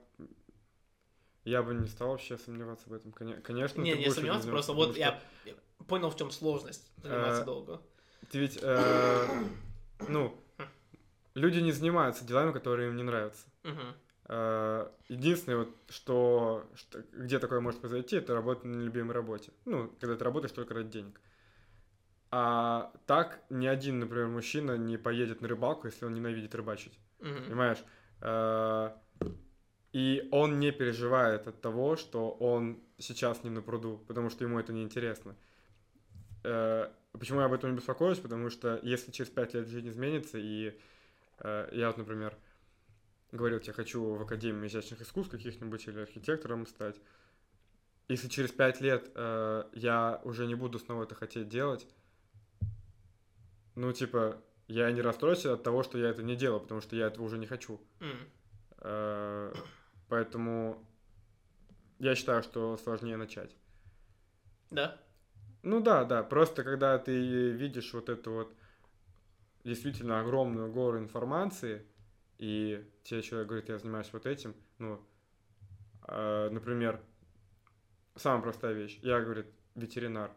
Я 1.45 1.63
бы 1.63 1.73
не 1.73 1.87
стал 1.87 2.09
вообще 2.09 2.37
сомневаться 2.37 2.87
в 2.89 2.93
этом. 2.93 3.11
Коне- 3.11 3.41
Конечно, 3.41 3.81
не, 3.81 3.93
ты 3.93 3.99
не 3.99 4.11
сомневаться, 4.11 4.47
просто 4.49 4.73
вот 4.73 4.95
я 4.97 5.19
я 5.45 5.53
понял, 5.87 6.11
в 6.11 6.15
чем 6.17 6.29
сложность 6.29 6.91
заниматься 7.01 7.41
Э, 7.41 7.45
долго. 7.45 7.81
Ты 8.29 8.39
ведь, 8.39 8.59
э, 8.61 9.27
ну, 10.07 10.39
люди 11.35 11.59
не 11.59 11.71
занимаются 11.71 12.25
делами, 12.25 12.51
которые 12.51 12.89
им 12.89 12.95
не 12.95 13.03
нравятся. 13.03 13.47
Э, 14.29 14.89
Единственное, 15.07 15.59
вот, 15.59 15.69
что, 15.89 16.69
что- 16.75 17.01
где 17.13 17.39
такое 17.39 17.61
может 17.61 17.79
произойти, 17.79 18.17
это 18.17 18.33
работа 18.33 18.67
на 18.67 18.75
нелюбимой 18.75 19.13
работе. 19.15 19.51
Ну, 19.65 19.89
когда 19.99 20.15
ты 20.17 20.23
работаешь 20.23 20.51
только 20.51 20.73
ради 20.73 20.89
денег. 20.89 21.21
А 22.29 22.91
так 23.05 23.41
ни 23.49 23.67
один, 23.67 23.99
например, 23.99 24.27
мужчина 24.27 24.77
не 24.77 24.97
поедет 24.97 25.39
на 25.41 25.47
рыбалку, 25.47 25.87
если 25.87 26.05
он 26.05 26.13
ненавидит 26.13 26.53
рыбачить. 26.55 26.99
Мгм. 27.19 27.43
Понимаешь? 27.45 27.83
Э, 28.21 28.91
И 29.93 30.27
он 30.31 30.59
не 30.59 30.71
переживает 30.71 31.47
от 31.47 31.61
того, 31.61 31.95
что 31.95 32.29
он 32.31 32.83
сейчас 32.97 33.43
не 33.45 33.49
на 33.49 33.61
пруду, 33.61 33.97
потому 34.07 34.29
что 34.29 34.43
ему 34.43 34.59
это 34.59 34.73
неинтересно. 34.73 35.35
Э, 37.17 37.19
Почему 37.19 37.39
я 37.39 37.45
об 37.45 37.53
этом 37.53 37.71
не 37.71 37.77
беспокоюсь? 37.77 38.19
Потому 38.19 38.49
что 38.49 38.79
если 38.83 39.11
через 39.11 39.29
пять 39.29 39.53
лет 39.53 39.67
жизнь 39.67 39.89
изменится, 39.89 40.37
и 40.37 40.77
э, 41.39 41.69
я 41.71 41.87
вот, 41.87 41.97
например, 41.97 42.35
говорил, 43.31 43.59
я 43.63 43.73
хочу 43.73 44.15
в 44.15 44.21
Академию 44.21 44.67
изящных 44.67 45.01
искусств 45.01 45.31
каких-нибудь 45.31 45.87
или 45.87 45.99
архитектором 45.99 46.65
стать, 46.67 46.99
если 48.07 48.29
через 48.29 48.51
пять 48.51 48.79
лет 48.81 49.11
э, 49.15 49.63
я 49.73 50.21
уже 50.23 50.47
не 50.47 50.55
буду 50.55 50.79
снова 50.79 51.03
это 51.03 51.15
хотеть 51.15 51.49
делать, 51.49 51.87
ну, 53.75 53.91
типа, 53.91 54.41
я 54.67 54.91
не 54.91 55.01
расстроюсь 55.01 55.45
от 55.45 55.63
того, 55.63 55.83
что 55.83 55.97
я 55.97 56.09
это 56.09 56.23
не 56.23 56.35
делал, 56.35 56.59
потому 56.59 56.81
что 56.81 56.95
я 56.95 57.07
этого 57.07 57.25
уже 57.25 57.37
не 57.37 57.45
хочу. 57.45 57.79
М. 57.99 58.17
Э, 58.79 59.53
Поэтому 60.09 60.87
я 61.99 62.15
считаю, 62.15 62.41
что 62.43 62.77
сложнее 62.77 63.17
начать. 63.17 63.53
Да? 64.71 64.97
Ну 65.63 65.81
да, 65.81 66.03
да, 66.05 66.23
просто 66.23 66.63
когда 66.63 66.97
ты 66.97 67.51
видишь 67.51 67.93
вот 67.93 68.09
эту 68.09 68.31
вот 68.31 68.53
действительно 69.63 70.19
огромную 70.19 70.71
гору 70.71 70.97
информации, 70.97 71.85
и 72.37 72.85
тебе 73.03 73.21
человек 73.21 73.47
говорит, 73.47 73.69
я 73.69 73.79
занимаюсь 73.79 74.09
вот 74.13 74.25
этим, 74.25 74.55
ну, 74.77 75.01
э, 76.07 76.49
например, 76.51 77.01
самая 78.15 78.41
простая 78.41 78.73
вещь, 78.73 78.99
я, 79.01 79.19
говорит, 79.19 79.47
ветеринар, 79.75 80.31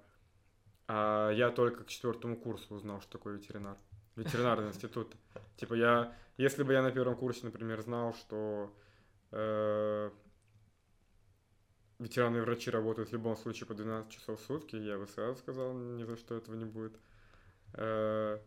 а 0.88 1.30
я 1.30 1.50
только 1.50 1.84
к 1.84 1.88
четвертому 1.88 2.36
курсу 2.36 2.74
узнал, 2.74 3.00
что 3.00 3.12
такое 3.12 3.36
ветеринар, 3.36 3.76
ветеринарный 4.16 4.68
институт. 4.68 5.14
Типа 5.56 5.74
я, 5.74 6.16
если 6.36 6.62
бы 6.62 6.72
я 6.72 6.82
на 6.82 6.90
первом 6.90 7.16
курсе, 7.16 7.44
например, 7.44 7.80
знал, 7.82 8.14
что 8.14 8.74
э, 12.00 12.02
ветеринарные 12.02 12.42
врачи 12.42 12.70
работают 12.70 13.10
в 13.10 13.12
любом 13.12 13.36
случае 13.36 13.66
по 13.66 13.74
12 13.74 14.10
часов 14.10 14.40
в 14.40 14.44
сутки, 14.44 14.76
я 14.76 14.98
бы 14.98 15.06
сразу 15.06 15.38
сказал, 15.38 15.72
ни 15.74 16.04
за 16.04 16.16
что 16.16 16.36
этого 16.36 16.54
не 16.56 16.64
будет. 16.64 16.92
Э, 17.74 18.38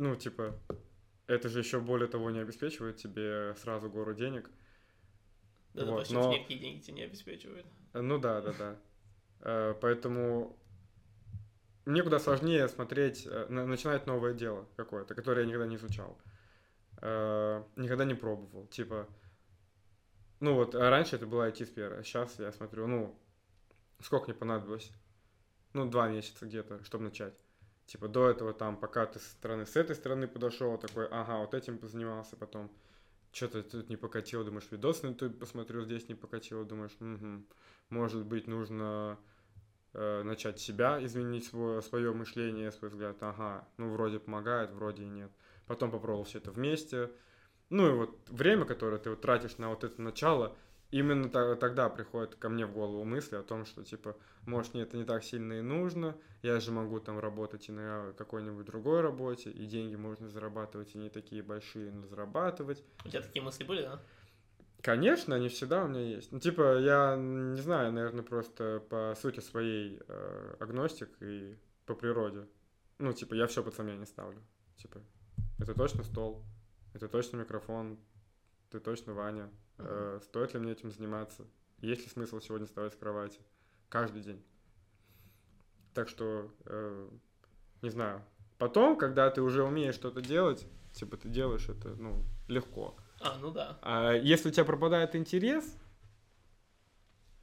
Ну, 0.00 0.14
типа, 0.14 0.54
это 1.26 1.48
же 1.48 1.58
еще 1.58 1.80
более 1.80 2.06
того 2.08 2.30
не 2.30 2.38
обеспечивает 2.38 2.96
тебе 2.98 3.54
сразу 3.56 3.90
гору 3.90 4.14
денег. 4.14 4.48
Да, 5.74 5.84
Вот, 5.84 5.90
допустим, 5.94 6.20
но- 6.20 6.32
никакие 6.32 6.60
деньги 6.60 6.80
тебе 6.82 6.94
не 6.98 7.02
обеспечивают. 7.02 7.66
Ну 7.94 8.18
да, 8.18 8.40
да, 8.40 8.52
да. 8.52 8.76
Э, 9.40 9.74
Поэтому 9.80 10.56
мне 11.84 12.02
куда 12.02 12.20
сложнее 12.20 12.68
смотреть, 12.68 13.26
э, 13.26 13.46
на- 13.48 13.66
начинать 13.66 14.06
новое 14.06 14.34
дело 14.34 14.68
какое-то, 14.76 15.14
которое 15.16 15.40
я 15.42 15.46
никогда 15.48 15.66
не 15.66 15.76
изучал. 15.76 16.16
Никогда 17.00 18.04
не 18.04 18.14
пробовал. 18.14 18.66
Типа, 18.66 19.08
ну 20.40 20.54
вот, 20.54 20.74
а 20.74 20.90
раньше 20.90 21.16
это 21.16 21.26
была 21.26 21.48
IT-сфера, 21.48 22.02
сейчас 22.02 22.38
я 22.38 22.52
смотрю, 22.52 22.86
ну, 22.86 23.18
сколько 24.00 24.26
мне 24.26 24.34
понадобилось? 24.34 24.90
Ну, 25.72 25.88
два 25.88 26.08
месяца 26.08 26.46
где-то, 26.46 26.82
чтобы 26.84 27.04
начать. 27.04 27.34
Типа, 27.86 28.08
до 28.08 28.28
этого 28.28 28.52
там, 28.52 28.76
пока 28.76 29.06
ты 29.06 29.18
со 29.18 29.30
стороны, 29.30 29.66
с 29.66 29.76
этой 29.76 29.96
стороны 29.96 30.28
подошел, 30.28 30.76
такой, 30.78 31.06
ага, 31.08 31.38
вот 31.38 31.54
этим 31.54 31.78
позанимался, 31.78 32.36
потом 32.36 32.70
что-то 33.32 33.62
тут 33.62 33.88
не 33.88 33.96
покатило, 33.96 34.44
думаешь, 34.44 34.68
видос 34.70 35.02
на 35.02 35.08
YouTube 35.08 35.38
посмотрел, 35.38 35.84
здесь 35.84 36.08
не 36.08 36.14
покатило, 36.14 36.64
думаешь, 36.64 36.96
«Мгм, 36.98 37.46
может 37.90 38.24
быть, 38.24 38.46
нужно 38.46 39.18
э, 39.94 40.22
начать 40.22 40.60
себя, 40.60 41.02
изменить 41.04 41.46
свое, 41.46 41.82
свое 41.82 42.12
мышление, 42.12 42.72
свой 42.72 42.90
взгляд, 42.90 43.16
ага, 43.22 43.66
ну, 43.76 43.90
вроде 43.90 44.18
помогает, 44.18 44.70
вроде 44.72 45.04
и 45.04 45.08
нет. 45.08 45.30
Потом 45.66 45.90
попробовал 45.90 46.24
все 46.24 46.38
это 46.38 46.50
вместе. 46.50 47.10
Ну, 47.70 47.88
и 47.88 47.92
вот 47.92 48.18
время, 48.28 48.64
которое 48.64 48.98
ты 48.98 49.10
вот 49.10 49.20
тратишь 49.20 49.58
на 49.58 49.68
вот 49.70 49.84
это 49.84 50.00
начало, 50.00 50.56
именно 50.90 51.28
тогда 51.28 51.88
приходит 51.88 52.34
ко 52.36 52.48
мне 52.48 52.66
в 52.66 52.72
голову 52.72 53.04
мысли 53.04 53.36
о 53.36 53.42
том, 53.42 53.66
что, 53.66 53.84
типа, 53.84 54.16
может, 54.46 54.74
мне 54.74 54.84
это 54.84 54.96
не 54.96 55.04
так 55.04 55.22
сильно 55.22 55.54
и 55.54 55.60
нужно, 55.60 56.16
я 56.42 56.60
же 56.60 56.72
могу 56.72 57.00
там 57.00 57.18
работать 57.18 57.68
и 57.68 57.72
на 57.72 58.14
какой-нибудь 58.16 58.64
другой 58.64 59.02
работе, 59.02 59.50
и 59.50 59.66
деньги 59.66 59.96
можно 59.96 60.28
зарабатывать, 60.28 60.94
и 60.94 60.98
не 60.98 61.10
такие 61.10 61.42
большие, 61.42 61.92
но 61.92 62.06
зарабатывать. 62.06 62.82
У 63.04 63.08
тебя 63.08 63.20
такие 63.20 63.42
мысли 63.42 63.64
были, 63.64 63.82
да? 63.82 64.00
Конечно, 64.80 65.34
они 65.34 65.48
всегда 65.48 65.84
у 65.84 65.88
меня 65.88 66.00
есть. 66.00 66.30
Ну, 66.30 66.38
типа, 66.38 66.78
я 66.78 67.16
не 67.16 67.60
знаю, 67.60 67.92
наверное, 67.92 68.22
просто 68.22 68.82
по 68.88 69.14
сути 69.20 69.40
своей 69.40 70.00
э, 70.06 70.54
агностик 70.60 71.10
и 71.20 71.58
по 71.84 71.94
природе. 71.94 72.46
Ну, 72.98 73.12
типа, 73.12 73.34
я 73.34 73.48
все 73.48 73.62
под 73.62 73.74
сомнение 73.74 74.06
ставлю. 74.06 74.40
Типа, 74.76 75.00
это 75.58 75.74
точно 75.74 76.04
стол, 76.04 76.44
это 76.94 77.08
точно 77.08 77.38
микрофон, 77.38 77.98
ты 78.70 78.80
точно 78.80 79.14
Ваня. 79.14 79.50
Э, 79.78 80.20
стоит 80.22 80.54
ли 80.54 80.60
мне 80.60 80.72
этим 80.72 80.90
заниматься? 80.90 81.46
Есть 81.80 82.02
ли 82.02 82.08
смысл 82.08 82.40
сегодня 82.40 82.66
вставать 82.66 82.92
с 82.92 82.96
кровати? 82.96 83.40
Каждый 83.88 84.22
день. 84.22 84.42
Так 85.94 86.08
что, 86.08 86.52
э, 86.66 87.08
не 87.82 87.90
знаю. 87.90 88.22
Потом, 88.58 88.96
когда 88.96 89.30
ты 89.30 89.40
уже 89.40 89.62
умеешь 89.62 89.94
что-то 89.94 90.20
делать, 90.20 90.66
типа, 90.92 91.16
ты 91.16 91.28
делаешь 91.28 91.68
это, 91.68 91.90
ну, 91.90 92.24
легко. 92.48 92.96
А, 93.20 93.38
ну 93.40 93.50
да. 93.50 93.78
А 93.82 94.12
если 94.12 94.48
у 94.48 94.52
тебя 94.52 94.64
пропадает 94.64 95.14
интерес, 95.14 95.76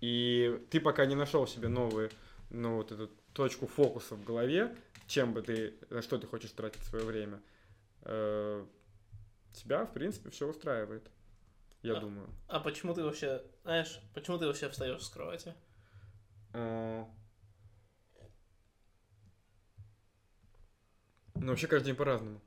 и 0.01 0.61
ты 0.69 0.79
пока 0.79 1.05
не 1.05 1.15
нашел 1.15 1.47
себе 1.47 1.67
новую, 1.67 2.09
ну, 2.49 2.75
вот 2.75 2.91
эту 2.91 3.09
точку 3.33 3.67
фокуса 3.67 4.15
в 4.15 4.23
голове, 4.23 4.75
чем 5.07 5.33
бы 5.33 5.41
ты, 5.41 5.75
на 5.89 6.01
что 6.01 6.17
ты 6.17 6.27
хочешь 6.27 6.51
тратить 6.51 6.83
свое 6.83 7.05
время, 7.05 7.41
э, 8.03 8.65
тебя, 9.55 9.85
в 9.85 9.93
принципе, 9.93 10.29
все 10.29 10.47
устраивает. 10.47 11.09
Я 11.81 11.97
А. 11.97 11.99
думаю. 11.99 12.29
А 12.47 12.59
почему 12.59 12.93
ты 12.93 13.03
вообще, 13.03 13.43
знаешь, 13.63 13.99
почему 14.13 14.37
ты 14.37 14.47
вообще 14.47 14.69
встаешь 14.69 15.01
с 15.03 15.09
кровати? 15.09 15.53
А, 16.53 17.07
Ну, 21.35 21.47
вообще 21.49 21.67
каждый 21.67 21.87
день 21.87 21.95
по-разному. 21.95 22.41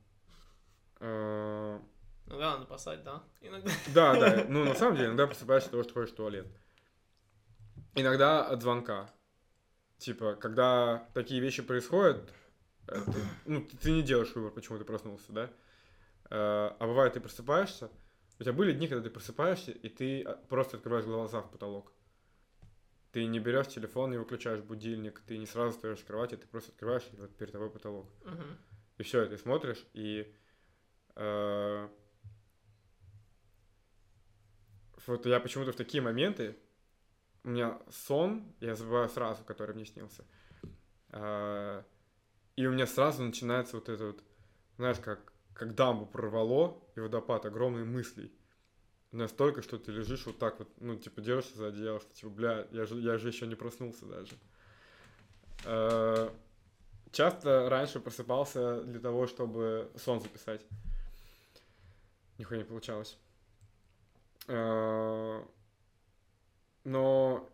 А, 0.99 1.79
Иногда 2.25 2.51
надо 2.53 2.65
пасать, 2.65 3.03
да? 3.03 3.23
Иногда. 3.41 3.71
Да, 3.93 4.19
да. 4.19 4.45
Ну, 4.49 4.65
на 4.65 4.75
самом 4.75 4.95
деле, 4.95 5.07
иногда 5.07 5.27
просыпаешься 5.27 5.67
от 5.67 5.71
того, 5.71 5.83
что 5.83 5.93
ходишь 5.93 6.11
в 6.11 6.15
туалет. 6.15 6.47
Иногда 7.95 8.45
от 8.47 8.61
звонка. 8.61 9.09
Типа, 9.97 10.35
когда 10.35 11.07
такие 11.13 11.41
вещи 11.41 11.61
происходят, 11.61 12.31
э, 12.87 13.01
ты, 13.05 13.19
ну, 13.45 13.61
ты, 13.61 13.77
ты 13.77 13.91
не 13.91 14.01
делаешь 14.03 14.33
выбор, 14.35 14.51
почему 14.51 14.77
ты 14.77 14.85
проснулся, 14.85 15.31
да? 15.31 15.49
Э, 16.29 16.71
А 16.79 16.87
бывает, 16.87 17.13
ты 17.13 17.19
просыпаешься, 17.19 17.89
у 18.39 18.43
тебя 18.43 18.53
были 18.53 18.71
дни, 18.71 18.87
когда 18.87 19.03
ты 19.03 19.09
просыпаешься, 19.09 19.71
и 19.71 19.89
ты 19.89 20.23
а, 20.23 20.33
просто 20.47 20.77
открываешь 20.77 21.05
глаза 21.05 21.41
в 21.41 21.51
потолок. 21.51 21.91
Ты 23.11 23.25
не 23.25 23.39
берешь 23.39 23.67
телефон, 23.67 24.11
не 24.11 24.17
выключаешь 24.17 24.61
будильник, 24.61 25.19
ты 25.21 25.37
не 25.37 25.45
сразу 25.45 25.71
встаешь 25.71 25.99
с 25.99 26.03
кровати, 26.03 26.37
ты 26.37 26.47
просто 26.47 26.71
открываешь, 26.71 27.07
и 27.11 27.15
вот 27.17 27.35
перед 27.35 27.51
тобой 27.51 27.69
потолок. 27.69 28.07
Мгм. 28.23 28.57
И 28.97 29.03
все, 29.03 29.25
ты 29.25 29.37
смотришь, 29.37 29.85
и 29.93 30.33
э, 31.15 31.89
вот 35.07 35.25
я 35.25 35.39
почему-то 35.39 35.71
в 35.71 35.75
такие 35.75 36.01
моменты, 36.01 36.55
у 37.43 37.49
меня 37.49 37.81
сон, 37.89 38.53
я 38.59 38.75
забываю 38.75 39.09
сразу, 39.09 39.43
который 39.43 39.73
мне 39.73 39.85
снился. 39.85 40.23
Э, 41.09 41.83
и 42.55 42.65
у 42.67 42.71
меня 42.71 42.85
сразу 42.85 43.23
начинается 43.23 43.75
вот 43.77 43.89
это 43.89 44.05
вот, 44.07 44.23
знаешь, 44.77 44.99
как, 44.99 45.33
как 45.59 45.75
дамбу 45.75 46.05
прорвало, 46.05 46.81
и 46.95 47.01
водопад 47.01 47.45
огромных 47.45 47.85
мыслей. 47.85 48.31
Настолько, 49.11 49.61
что 49.61 49.77
ты 49.77 49.91
лежишь 49.91 50.25
вот 50.25 50.39
так 50.39 50.57
вот, 50.57 50.69
ну, 50.79 50.95
типа, 50.95 51.19
держишься 51.19 51.57
за 51.57 51.67
одеяло, 51.67 51.99
что, 51.99 52.13
типа, 52.13 52.29
бля, 52.29 52.67
я 52.71 52.85
же, 52.85 52.95
я 52.95 53.17
же 53.17 53.27
еще 53.27 53.45
не 53.45 53.55
проснулся 53.55 54.05
даже. 54.05 54.37
Э, 55.65 56.29
часто 57.11 57.69
раньше 57.69 57.99
просыпался 57.99 58.83
для 58.83 59.01
того, 59.01 59.27
чтобы 59.27 59.91
сон 59.97 60.21
записать. 60.21 60.65
Нихуя 62.37 62.59
не 62.59 62.65
получалось. 62.65 63.17
Э, 64.47 65.43
Но 66.85 67.49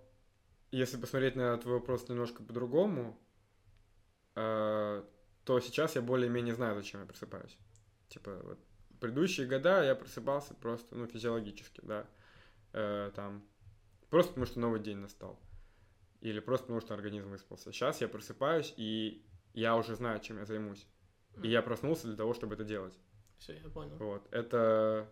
если 0.69 0.97
посмотреть 0.97 1.35
на 1.35 1.57
твой 1.57 1.79
вопрос 1.79 2.07
немножко 2.07 2.43
по-другому, 2.43 3.17
э, 4.35 5.03
то 5.43 5.59
сейчас 5.59 5.95
я 5.95 6.03
более-менее 6.03 6.53
знаю, 6.53 6.75
зачем 6.75 6.99
я 6.99 7.07
просыпаюсь. 7.07 7.57
Типа, 8.09 8.39
вот, 8.43 8.59
предыдущие 8.99 9.47
года 9.47 9.83
я 9.83 9.95
просыпался 9.95 10.53
просто, 10.53 10.95
ну, 10.95 11.07
физиологически, 11.07 11.81
да, 11.83 12.07
э, 12.73 13.11
там, 13.15 13.45
просто 14.09 14.31
потому 14.31 14.45
что 14.45 14.59
новый 14.59 14.79
день 14.79 14.97
настал. 14.97 15.39
Или 16.21 16.39
просто 16.39 16.65
потому 16.65 16.81
что 16.81 16.93
организм 16.93 17.29
выспался. 17.29 17.71
Сейчас 17.71 18.01
я 18.01 18.07
просыпаюсь, 18.07 18.73
и 18.77 19.23
я 19.53 19.75
уже 19.75 19.95
знаю, 19.95 20.19
чем 20.21 20.39
я 20.39 20.45
займусь. 20.45 20.87
И 21.43 21.49
я 21.49 21.61
проснулся 21.61 22.07
для 22.07 22.15
того, 22.15 22.33
чтобы 22.33 22.55
это 22.55 22.63
делать. 22.63 22.97
Все, 23.37 23.53
я 23.57 23.69
понял. 23.69 23.95
Вот. 23.97 24.25
Это, 24.31 25.07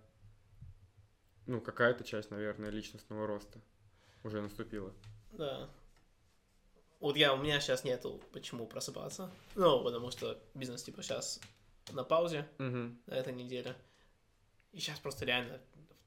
ну, 1.45 1.61
какая-то 1.61 2.03
часть, 2.03 2.31
наверное, 2.31 2.69
личностного 2.69 3.27
роста 3.27 3.59
уже 4.23 4.41
наступила. 4.41 4.93
Да. 5.33 5.69
Вот 6.99 7.17
я, 7.17 7.33
у 7.33 7.37
меня 7.37 7.59
сейчас 7.59 7.83
нету 7.83 8.21
почему 8.31 8.65
просыпаться. 8.65 9.29
Ну, 9.55 9.83
потому 9.83 10.09
что 10.11 10.41
бизнес, 10.53 10.83
типа, 10.83 11.03
сейчас 11.03 11.41
на 11.91 12.03
паузе 12.03 12.47
Мгм. 12.57 13.01
на 13.07 13.13
этой 13.13 13.33
неделе. 13.33 13.75
И 14.71 14.79
сейчас 14.79 14.99
просто 14.99 15.25
реально 15.25 15.59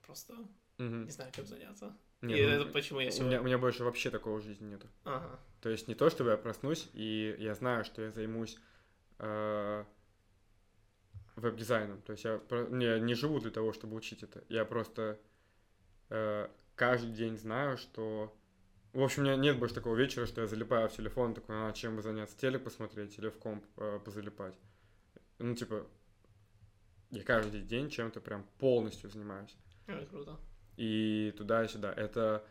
просто 0.05 0.35
Мгм. 0.79 1.05
не 1.05 1.11
знаю, 1.11 1.33
чем 1.33 1.47
заняться. 1.47 1.97
Не, 2.23 2.39
И 2.39 2.43
ну, 2.47 2.49
это 2.53 2.73
почему 2.73 3.01
я 3.01 3.09
у, 3.09 3.11
сегодня... 3.11 3.29
меня, 3.33 3.41
у 3.41 3.45
меня 3.45 3.59
больше 3.59 3.85
вообще 3.85 4.11
такого 4.11 4.39
в 4.39 4.43
жизни 4.43 4.67
нету. 4.71 4.89
Ага. 5.05 5.39
То 5.61 5.69
есть 5.69 5.87
не 5.89 5.95
то, 5.95 6.09
чтобы 6.09 6.31
я 6.31 6.37
проснусь, 6.37 6.89
и 6.95 7.37
я 7.39 7.55
знаю, 7.55 7.85
что 7.85 8.03
я 8.03 8.11
займусь 8.11 8.59
э, 9.19 9.85
веб-дизайном. 11.37 12.01
То 12.03 12.13
есть 12.13 12.25
я 12.25 12.41
не, 12.71 13.01
не 13.01 13.15
живу 13.15 13.39
для 13.41 13.51
того, 13.51 13.73
чтобы 13.73 13.97
учить 13.97 14.23
это. 14.23 14.43
Я 14.49 14.65
просто 14.65 15.19
э, 16.09 16.49
каждый 16.75 17.13
день 17.13 17.37
знаю, 17.37 17.77
что... 17.77 18.35
В 18.93 19.03
общем, 19.03 19.23
у 19.23 19.27
меня 19.27 19.37
нет 19.37 19.59
больше 19.59 19.75
такого 19.75 19.95
вечера, 19.95 20.25
что 20.25 20.41
я 20.41 20.47
залипаю 20.47 20.89
в 20.89 20.97
телефон, 20.97 21.35
такой, 21.35 21.69
а 21.69 21.73
чем 21.73 21.97
бы 21.97 22.03
заняться, 22.03 22.37
телек 22.39 22.65
посмотреть 22.65 23.19
или 23.19 23.29
в 23.29 23.37
комп 23.39 23.65
э, 23.77 24.01
позалипать. 24.03 24.57
Ну, 25.39 25.55
типа, 25.55 25.87
я 27.11 27.23
каждый 27.23 27.63
день 27.63 27.91
чем-то 27.91 28.21
прям 28.21 28.45
полностью 28.59 29.11
занимаюсь. 29.11 29.55
Это 29.87 30.07
круто. 30.07 30.39
И 30.77 31.35
туда 31.37 31.65
и 31.65 31.69
сюда. 31.69 31.93
Это 31.93 32.45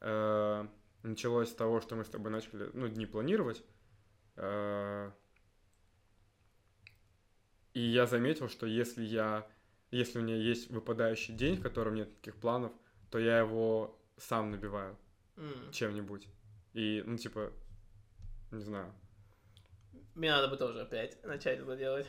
э, 0.00 0.66
началось 1.02 1.50
с 1.50 1.54
того, 1.54 1.80
что 1.80 1.96
мы 1.96 2.04
с 2.04 2.08
тобой 2.08 2.30
начали, 2.30 2.70
ну, 2.72 2.88
дни 2.88 3.06
планировать. 3.06 3.62
Э, 4.36 5.10
и 7.74 7.80
я 7.80 8.06
заметил, 8.06 8.48
что 8.48 8.66
если 8.66 9.04
я, 9.04 9.46
если 9.90 10.18
у 10.18 10.22
меня 10.22 10.36
есть 10.36 10.70
выпадающий 10.70 11.34
день, 11.34 11.56
в 11.56 11.62
котором 11.62 11.94
нет 11.94 12.08
никаких 12.10 12.36
планов, 12.36 12.72
то 13.10 13.18
я 13.18 13.38
его 13.38 13.98
сам 14.16 14.50
набиваю 14.50 14.96
М. 15.36 15.72
чем-нибудь. 15.72 16.28
И, 16.72 17.02
ну, 17.06 17.16
типа, 17.18 17.52
не 18.50 18.62
знаю. 18.62 18.92
Мне 20.14 20.30
надо 20.30 20.48
бы 20.48 20.56
тоже 20.56 20.80
опять 20.80 21.22
начать 21.24 21.58
это 21.58 21.76
делать. 21.76 22.06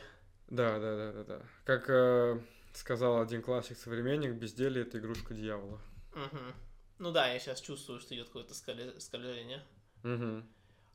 Да, 0.48 0.78
да, 0.78 0.96
да, 0.96 1.12
да, 1.12 1.24
да. 1.24 1.42
Как 1.64 1.88
э, 1.90 2.40
сказал 2.72 3.20
один 3.20 3.42
классик-современник, 3.42 4.32
безделье— 4.32 4.82
это 4.84 4.98
игрушка 4.98 5.34
дьявола. 5.34 5.80
Мгм. 6.14 6.54
Ну 6.98 7.12
да, 7.12 7.28
я 7.32 7.38
сейчас 7.38 7.60
чувствую, 7.60 8.00
что 8.00 8.14
идет 8.14 8.26
какое-то 8.28 8.54
скольз- 8.54 8.98
скольжение. 9.00 9.62
Угу. 10.04 10.42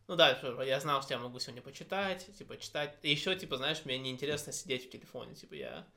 Ну 0.08 0.16
да, 0.16 0.34
типа, 0.34 0.62
я 0.66 0.80
знал, 0.80 1.02
что 1.02 1.14
я 1.14 1.20
могу 1.20 1.40
сегодня 1.40 1.62
почитать, 1.62 2.28
типа, 2.38 2.58
читать. 2.58 2.98
И 3.04 3.12
еще, 3.12 3.36
типа, 3.36 3.58
знаешь, 3.58 3.86
мне 3.86 3.98
неинтересно 3.98 4.52
сидеть 4.52 4.88
в 4.88 4.90
телефоне. 4.92 5.36
Типа, 5.36 5.54
я 5.54 5.88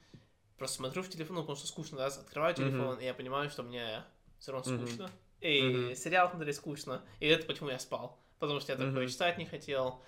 просто 0.58 0.76
смотрю 0.76 1.02
в 1.02 1.08
телефон, 1.08 1.36
ну, 1.36 1.42
потому 1.42 1.56
что 1.56 1.66
скучно, 1.66 1.96
да, 1.98 2.06
открываю 2.06 2.54
телефон, 2.54 2.98
и 3.00 3.04
я 3.04 3.14
понимаю, 3.14 3.50
что 3.50 3.62
мне 3.62 4.04
все 4.38 4.52
равно 4.52 4.76
скучно. 4.76 5.10
И 5.40 5.62
Мгм. 5.62 5.96
сериал 5.96 6.30
смотреть 6.30 6.56
скучно. 6.56 7.02
И 7.20 7.26
это 7.26 7.46
почему 7.46 7.70
я 7.70 7.78
спал. 7.78 8.18
Потому 8.38 8.60
что 8.60 8.72
я 8.72 8.78
такое 8.78 9.02
Мгм. 9.04 9.08
читать 9.08 9.38
не 9.38 9.46
хотел. 9.46 10.02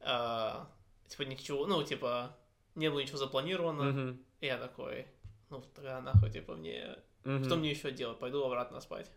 А, 0.00 0.70
типа, 1.08 1.22
ничего, 1.22 1.66
ну, 1.66 1.82
типа, 1.82 2.36
не 2.74 2.90
было 2.90 3.00
ничего 3.00 3.18
запланировано. 3.18 3.88
Угу. 4.10 4.18
И 4.40 4.46
я 4.46 4.58
такой, 4.58 5.06
ну, 5.50 5.62
тогда 5.74 6.00
нахуй, 6.00 6.30
типа, 6.30 6.54
мне... 6.56 6.96
Угу. 7.24 7.44
Что 7.44 7.56
мне 7.56 7.70
еще 7.70 7.90
делать? 7.90 8.18
Пойду 8.18 8.42
обратно 8.44 8.80
спать. 8.80 9.10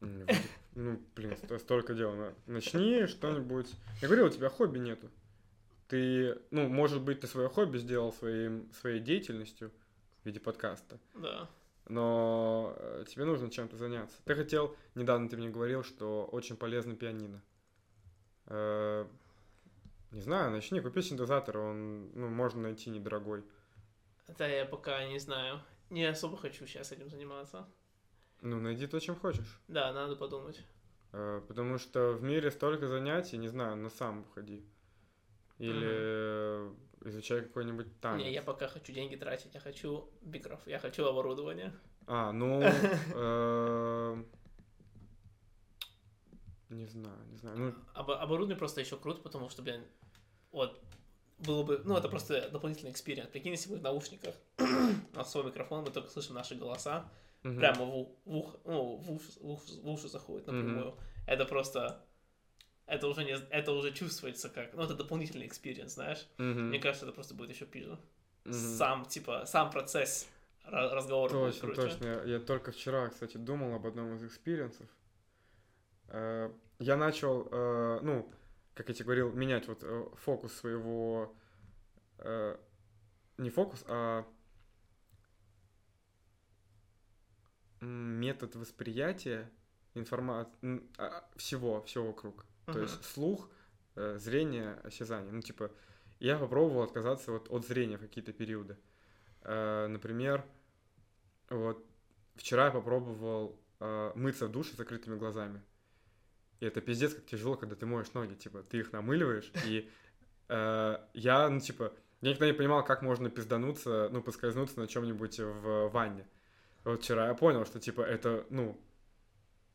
Ну, 0.00 1.00
блин, 1.16 1.36
сто- 1.36 1.58
столько 1.58 1.94
дел. 1.94 2.14
на- 2.14 2.34
Начни 2.46 3.06
что-нибудь. 3.06 3.68
Я 4.00 4.06
говорил, 4.08 4.26
у 4.26 4.30
тебя 4.30 4.48
хобби 4.48 4.78
нету. 4.78 5.10
Ты, 5.88 6.38
ну, 6.50 6.68
может 6.68 7.02
быть, 7.02 7.20
ты 7.20 7.26
свое 7.26 7.48
хобби 7.48 7.78
сделал 7.78 8.12
своим, 8.12 8.70
своей 8.74 9.00
деятельностью 9.00 9.72
в 10.22 10.26
виде 10.26 10.38
подкаста, 10.38 10.98
Да. 11.14 11.48
но 11.88 12.74
э, 12.76 13.04
тебе 13.08 13.24
нужно 13.24 13.50
чем-то 13.50 13.76
заняться. 13.76 14.14
Ты 14.24 14.34
хотел, 14.34 14.76
недавно 14.94 15.28
ты 15.30 15.36
мне 15.38 15.48
говорил, 15.48 15.82
что 15.82 16.26
очень 16.30 16.56
полезно 16.56 16.94
пианино. 16.94 17.42
Не 20.10 20.20
знаю, 20.22 20.50
начни, 20.50 20.80
купи 20.80 21.02
синтезатор, 21.02 21.58
он, 21.58 22.10
ну, 22.14 22.28
можно 22.28 22.62
найти 22.62 22.90
недорогой. 22.90 23.44
Это 24.26 24.48
я 24.48 24.64
пока 24.64 25.06
не 25.06 25.18
знаю. 25.18 25.60
Не 25.90 26.04
особо 26.04 26.36
хочу 26.36 26.66
сейчас 26.66 26.92
этим 26.92 27.10
заниматься. 27.10 27.68
Ну, 28.40 28.60
найди 28.60 28.86
то, 28.86 28.98
чем 29.00 29.16
хочешь. 29.16 29.60
Да, 29.68 29.92
надо 29.92 30.16
подумать. 30.16 30.64
Э, 31.12 31.42
Потому 31.46 31.78
что 31.78 32.12
в 32.12 32.22
мире 32.22 32.50
столько 32.50 32.86
занятий, 32.86 33.36
не 33.38 33.48
знаю, 33.48 33.76
на 33.76 33.90
сам 33.90 34.20
уходи. 34.20 34.64
Или 35.58 35.88
э, 35.90 36.74
изучай 37.04 37.42
какой-нибудь 37.42 38.00
танец. 38.00 38.24
Не, 38.24 38.32
я 38.32 38.42
пока 38.42 38.68
хочу 38.68 38.92
деньги 38.92 39.16
тратить, 39.16 39.54
я 39.54 39.60
хочу 39.60 40.08
бикров, 40.22 40.60
я 40.66 40.78
хочу 40.78 41.04
оборудование. 41.04 41.72
А, 42.06 42.32
ну... 42.32 42.60
э, 43.14 44.24
Не 46.70 46.86
знаю, 46.86 47.18
не 47.30 47.36
знаю. 47.38 47.58
Ну, 47.58 47.74
Обо- 47.94 48.18
оборудование 48.18 48.56
просто 48.56 48.80
еще 48.80 48.96
круто, 48.98 49.20
потому 49.22 49.48
что, 49.48 49.62
блин, 49.62 49.82
вот, 50.52 50.80
было 51.38 51.62
бы, 51.62 51.80
ну, 51.84 51.96
это 51.96 52.08
просто 52.08 52.48
дополнительный 52.50 52.90
experience. 52.90 53.28
Прикинь, 53.30 53.52
если 53.52 53.70
мы 53.70 53.78
в 53.78 53.82
наушниках, 53.82 54.34
у 54.58 55.16
нас 55.16 55.30
свой 55.30 55.44
микрофон, 55.44 55.84
мы 55.84 55.90
только 55.90 56.10
слышим 56.10 56.34
наши 56.34 56.54
голоса, 56.56 57.08
мгм. 57.44 57.58
прямо 57.58 57.84
в, 57.84 58.08
в, 58.24 58.36
ух- 58.36 58.56
ну, 58.64 58.96
в, 58.96 59.12
уши, 59.12 59.26
в 59.40 59.50
уши- 59.50 59.80
в 59.80 59.88
уши 59.88 60.08
заходит 60.08 60.46
напрямую. 60.46 60.96
Это 61.26 61.44
просто, 61.44 62.02
это 62.86 63.06
уже, 63.06 63.24
не, 63.24 63.32
это 63.50 63.72
уже 63.72 63.92
чувствуется 63.92 64.48
как, 64.48 64.74
ну, 64.74 64.82
это 64.82 64.94
дополнительный 64.94 65.46
experience, 65.46 65.94
знаешь. 65.94 66.26
Мгм. 66.38 66.68
Мне 66.70 66.78
кажется, 66.80 67.06
это 67.06 67.14
просто 67.14 67.34
будет 67.34 67.50
еще 67.50 67.66
пизже. 67.66 67.98
Мгм. 68.44 68.54
Сам, 68.54 69.04
типа, 69.04 69.44
сам 69.46 69.70
процесс 69.70 70.26
ра- 70.64 70.88
разговора 70.90 71.32
будет 71.34 71.60
Точно, 71.60 71.74
круче. 71.74 71.82
точно. 71.82 72.04
Я, 72.06 72.22
я 72.24 72.40
только 72.40 72.72
вчера, 72.72 73.08
кстати, 73.08 73.36
думал 73.36 73.74
об 73.74 73.86
одном 73.86 74.14
из 74.16 74.24
experience 74.24 74.70
-ов. 74.70 74.88
Э, 76.08 76.50
Я 76.80 76.96
начал, 76.96 77.48
э, 77.50 77.98
ну, 78.02 78.30
как 78.78 78.88
я 78.90 78.94
тебе 78.94 79.06
говорил, 79.06 79.32
менять 79.32 79.66
вот 79.66 79.80
э, 79.82 80.06
фокус 80.14 80.52
своего... 80.54 81.34
э, 82.18 82.56
Не 83.36 83.50
фокус, 83.50 83.84
а 83.88 84.24
метод 87.80 88.54
восприятия 88.54 89.50
информации 89.94 90.82
всего, 91.36 91.82
всего 91.82 92.06
вокруг. 92.08 92.44
То 92.66 92.72
Мгм. 92.72 92.82
есть 92.82 93.04
слух, 93.04 93.50
э, 93.96 94.16
зрение, 94.18 94.74
осязание. 94.84 95.32
Ну, 95.32 95.40
типа, 95.42 95.70
я 96.20 96.38
попробовал 96.38 96.82
отказаться 96.82 97.32
вот 97.32 97.50
от 97.50 97.66
зрения 97.66 97.96
в 97.96 98.00
какие-то 98.00 98.32
периоды. 98.32 98.76
Э, 99.42 99.86
Например, 99.88 100.44
вот 101.50 101.84
вчера 102.36 102.66
я 102.66 102.70
попробовал 102.70 103.58
э, 103.80 104.12
мыться 104.14 104.46
в 104.46 104.52
душе 104.52 104.74
с 104.74 104.76
закрытыми 104.76 105.16
глазами. 105.16 105.62
И 106.60 106.66
это 106.66 106.80
пиздец, 106.80 107.14
как 107.14 107.26
тяжело, 107.26 107.56
когда 107.56 107.76
ты 107.76 107.86
моешь 107.86 108.12
ноги, 108.14 108.34
типа, 108.34 108.62
ты 108.62 108.78
их 108.78 108.92
намыливаешь, 108.92 109.52
и 109.66 109.88
э, 110.48 110.98
я, 111.14 111.48
ну, 111.48 111.60
типа, 111.60 111.92
я 112.20 112.30
никогда 112.30 112.46
не 112.46 112.52
понимал, 112.52 112.84
как 112.84 113.02
можно 113.02 113.30
пиздануться, 113.30 114.08
ну, 114.10 114.22
поскользнуться 114.22 114.80
на 114.80 114.88
чем-нибудь 114.88 115.38
в 115.38 115.88
ванне. 115.88 116.26
Вот 116.84 117.02
вчера 117.02 117.28
я 117.28 117.34
понял, 117.34 117.64
что, 117.64 117.78
типа, 117.78 118.00
это, 118.02 118.44
ну, 118.50 118.76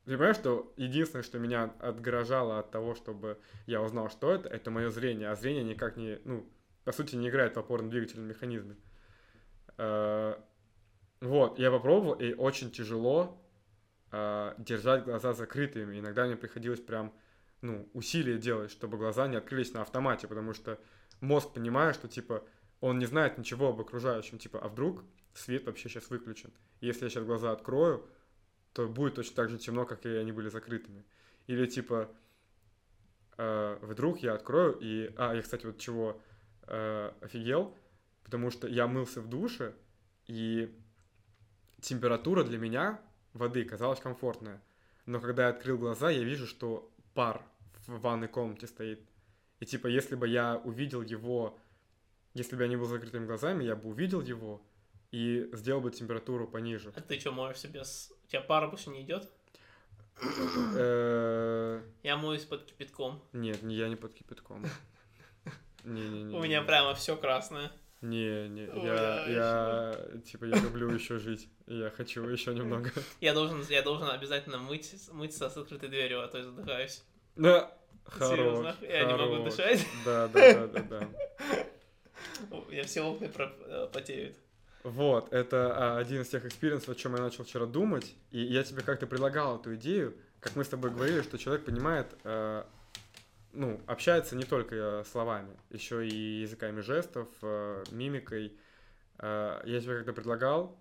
ты 0.06 0.12
понимаешь, 0.12 0.36
что 0.36 0.74
единственное, 0.76 1.24
что 1.24 1.40
меня 1.40 1.74
отгорожало 1.80 2.60
от 2.60 2.72
того, 2.72 2.96
чтобы 2.96 3.40
я 3.66 3.82
узнал, 3.82 4.10
что 4.10 4.34
это, 4.34 4.50
это 4.50 4.72
мое 4.72 4.90
зрение, 4.90 5.30
а 5.30 5.36
зрение 5.36 5.64
никак 5.64 5.96
не, 5.96 6.20
ну, 6.26 6.46
по 6.84 6.92
сути, 6.92 7.16
не 7.16 7.30
играет 7.30 7.56
в 7.56 7.60
опорно-двигательном 7.60 8.28
механизме. 8.28 8.76
Э, 9.78 10.36
Вот, 11.22 11.58
я 11.58 11.72
попробовал, 11.72 12.16
и 12.16 12.34
очень 12.34 12.70
тяжело 12.70 13.42
э, 14.14 14.54
держать 14.60 15.04
глаза 15.04 15.34
закрытыми. 15.34 16.00
Иногда 16.00 16.26
мне 16.26 16.38
приходилось 16.38 16.80
прям, 16.80 17.12
ну, 17.62 17.90
усилия 17.94 18.38
делать, 18.38 18.70
чтобы 18.70 18.98
глаза 18.98 19.28
не 19.28 19.36
открылись 19.36 19.74
на 19.74 19.82
автомате, 19.82 20.28
потому 20.28 20.54
что 20.54 20.80
мозг 21.20 21.52
понимает, 21.52 21.96
что, 21.96 22.08
типа, 22.08 22.44
он 22.80 23.00
не 23.00 23.08
знает 23.08 23.40
ничего 23.40 23.70
об 23.70 23.82
окружающем, 23.82 24.38
типа, 24.38 24.60
а 24.60 24.68
вдруг 24.68 25.04
свет 25.34 25.66
вообще 25.66 25.90
сейчас 25.90 26.12
выключен. 26.12 26.54
Если 26.80 27.06
я 27.06 27.10
сейчас 27.10 27.24
глаза 27.26 27.52
открою, 27.52 28.08
то 28.74 28.88
будет 28.88 29.16
точно 29.16 29.36
так 29.36 29.50
же 29.50 29.58
темно, 29.58 29.86
как 29.86 30.06
и 30.06 30.10
они 30.10 30.32
были 30.32 30.50
закрытыми. 30.50 31.04
Или, 31.48 31.66
типа, 31.66 32.12
э, 33.38 33.78
вдруг 33.82 34.20
я 34.20 34.36
открою 34.36 34.78
и... 34.80 35.12
А, 35.18 35.34
я, 35.34 35.42
кстати, 35.42 35.66
вот 35.66 35.80
чего 35.80 36.22
э, 36.68 37.12
офигел, 37.22 37.76
потому 38.24 38.52
что 38.52 38.68
я 38.68 38.86
мылся 38.86 39.22
в 39.22 39.28
душе, 39.28 39.74
и 40.28 40.72
температура 41.82 42.44
для 42.44 42.60
меня 42.60 43.02
воды 43.34 43.64
казалась 43.66 44.00
комфортная. 44.00 44.62
Но 45.06 45.20
когда 45.20 45.44
я 45.44 45.50
открыл 45.50 45.78
глаза, 45.78 46.10
я 46.10 46.24
вижу, 46.24 46.48
что 46.48 46.90
пар 47.14 47.42
в 47.88 48.00
ванной 48.00 48.28
комнате 48.28 48.68
стоит. 48.68 49.02
И 49.60 49.66
типа, 49.66 49.88
если 49.88 50.16
бы 50.16 50.28
я 50.28 50.58
увидел 50.64 51.02
его, 51.02 51.58
если 52.34 52.56
бы 52.56 52.64
я 52.64 52.68
не 52.70 52.76
был 52.76 52.86
закрытыми 52.86 53.26
глазами, 53.26 53.64
я 53.64 53.76
бы 53.76 53.90
увидел 53.90 54.22
его, 54.22 54.62
и 55.12 55.50
сделал 55.54 55.82
бы 55.82 55.92
температуру 55.92 56.48
пониже. 56.48 56.92
А 56.96 57.02
ты 57.02 57.20
что, 57.20 57.32
моешь 57.32 57.58
себе 57.58 57.84
с... 57.84 58.12
У 58.26 58.28
тебя 58.28 58.42
пара 58.42 58.68
больше 58.68 58.90
не 58.90 59.04
идет? 59.04 59.30
Я 62.04 62.18
моюсь 62.18 62.46
под 62.46 62.66
кипятком. 62.66 63.22
Нет, 63.32 63.62
не- 63.62 63.76
я 63.76 63.90
не 63.90 63.96
под 63.96 64.14
кипятком. 64.14 64.66
Не-не-не. 65.84 66.36
У 66.36 66.42
меня 66.42 66.62
прямо 66.62 66.96
все 66.96 67.16
красное. 67.16 67.72
Не, 68.04 68.50
не, 68.50 68.68
Ой, 68.68 68.86
я, 68.86 69.26
я 69.28 69.98
я, 70.12 70.20
типа, 70.26 70.44
я 70.44 70.58
люблю 70.58 70.92
еще 70.92 71.20
жить, 71.20 71.48
я 71.68 71.90
хочу 71.90 72.22
еще 72.28 72.54
немного. 72.54 72.92
Я 73.22 73.34
должен, 73.34 73.64
я 73.70 73.82
должен 73.82 74.10
обязательно 74.10 74.58
мыть, 74.58 74.94
мыться 75.14 75.50
с 75.50 75.56
открытой 75.56 75.88
дверью, 75.88 76.22
а 76.22 76.28
то 76.28 76.38
я 76.38 76.44
задыхаюсь. 76.44 77.02
Да, 77.38 77.72
Серьезно, 78.20 78.74
хорош, 78.74 78.76
я 78.82 79.06
не 79.06 79.16
могу 79.16 79.46
дышать. 79.46 79.88
Да, 80.04 80.28
да, 80.28 80.54
да, 80.54 80.68
да, 80.68 80.82
да. 80.82 81.10
У 82.52 82.70
меня 82.70 82.84
все 82.84 83.02
окна 83.02 83.30
э, 83.38 83.88
потеют. 83.94 84.36
Вот, 84.84 85.32
это 85.32 85.74
а, 85.74 85.98
один 85.98 86.24
из 86.24 86.28
тех 86.28 86.44
experience 86.44 86.77
-ов, 86.77 86.90
о 86.90 86.96
чем 86.96 87.16
я 87.16 87.22
начал 87.22 87.46
вчера 87.46 87.66
думать, 87.66 88.16
и 88.32 88.42
я 88.42 88.64
тебе 88.64 88.82
как-то 88.82 89.08
предлагал 89.08 89.62
эту 89.62 89.76
идею, 89.76 90.14
как 90.42 90.58
мы 90.58 90.66
с 90.66 90.68
тобой 90.68 90.92
говорили, 90.92 91.22
что 91.22 91.38
человек 91.38 91.64
понимает, 91.64 92.08
э, 92.26 92.66
ну, 93.54 93.80
общается 93.88 94.36
не 94.36 94.44
только 94.46 94.76
э, 94.76 95.04
словами, 95.06 95.58
еще 95.70 96.08
и 96.08 96.42
языками 96.42 96.82
жестов, 96.82 97.28
э, 97.42 97.84
мимикой. 97.92 98.58
Э, 99.20 99.62
я 99.66 99.80
тебе 99.80 99.98
как-то 99.98 100.14
предлагал, 100.14 100.78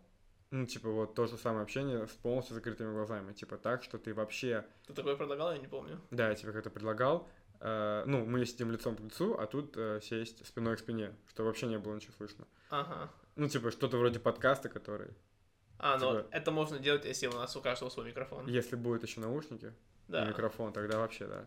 ну, 0.50 0.66
типа, 0.66 0.90
вот 0.90 1.14
то 1.14 1.26
же 1.26 1.36
самое 1.38 1.62
общение 1.62 2.06
с 2.06 2.12
полностью 2.12 2.54
закрытыми 2.54 2.92
глазами, 2.92 3.32
типа 3.32 3.56
так, 3.56 3.82
что 3.82 3.98
ты 3.98 4.12
вообще 4.14 4.64
Ты 4.86 4.92
такое 4.94 5.16
предлагал, 5.16 5.52
я 5.52 5.58
не 5.58 5.66
помню. 5.68 6.00
Да, 6.10 6.28
я 6.28 6.34
тебе 6.34 6.52
как-то 6.52 6.70
предлагал. 6.70 7.28
Ну, 7.64 8.26
мы 8.26 8.44
сидим 8.44 8.72
лицом 8.72 8.96
к 8.96 9.00
лицу, 9.00 9.34
а 9.38 9.46
тут 9.46 9.78
сесть 10.02 10.44
спиной 10.44 10.74
к 10.76 10.80
спине, 10.80 11.14
что 11.28 11.44
вообще 11.44 11.66
не 11.68 11.78
было 11.78 11.94
ничего 11.94 12.12
слышно. 12.16 12.44
Ага. 12.70 13.08
Ну, 13.36 13.48
типа, 13.48 13.70
что-то 13.70 13.98
вроде 13.98 14.18
подкаста, 14.18 14.68
который, 14.68 15.10
А, 15.78 15.96
ну 15.98 16.16
Типа- 16.22 16.28
это 16.32 16.50
можно 16.50 16.78
делать, 16.80 17.04
если 17.04 17.28
у 17.28 17.32
нас 17.32 17.56
у 17.56 17.60
каждого 17.60 17.88
свой 17.90 18.06
микрофон. 18.06 18.46
если 18.46 18.76
будет 18.76 19.02
еще 19.04 19.20
наушники 19.20 19.66
и 19.66 19.72
Да. 20.12 20.26
микрофон, 20.26 20.72
тогда 20.72 20.98
вообще, 20.98 21.26
да. 21.26 21.46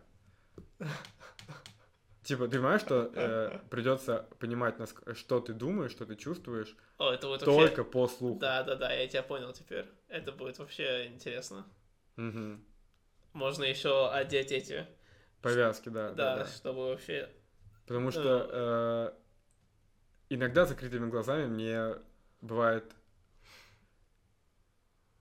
Типа, 2.22 2.46
ты 2.48 2.56
понимаешь, 2.56 2.80
что 2.80 3.10
э, 3.14 3.60
придется 3.70 4.26
понимать, 4.40 4.74
что 5.14 5.40
ты 5.40 5.52
думаешь, 5.52 5.92
что 5.92 6.06
ты 6.06 6.16
чувствуешь, 6.16 6.76
О, 6.98 7.12
это 7.12 7.28
будет 7.28 7.44
только 7.44 7.82
вообще... 7.82 7.84
по 7.84 8.08
слуху. 8.08 8.40
Да, 8.40 8.64
да, 8.64 8.74
да, 8.74 8.92
я 8.92 9.06
тебя 9.06 9.22
понял 9.22 9.52
теперь. 9.52 9.86
Это 10.08 10.32
будет 10.32 10.58
вообще 10.58 11.06
интересно. 11.06 11.64
Мгм. 12.16 12.64
Можно 13.32 13.64
еще 13.64 14.10
одеть 14.10 14.50
эти, 14.50 14.86
Повязки, 15.46 15.88
да, 15.88 16.10
да, 16.10 16.14
да, 16.14 16.36
да. 16.38 16.46
чтобы 16.50 16.88
вообще... 16.88 17.28
Потому 17.86 18.10
что 18.10 18.48
э, 18.50 20.34
иногда 20.34 20.64
закрытыми 20.64 21.08
глазами 21.08 21.46
мне 21.46 21.94
бывает... 22.40 22.92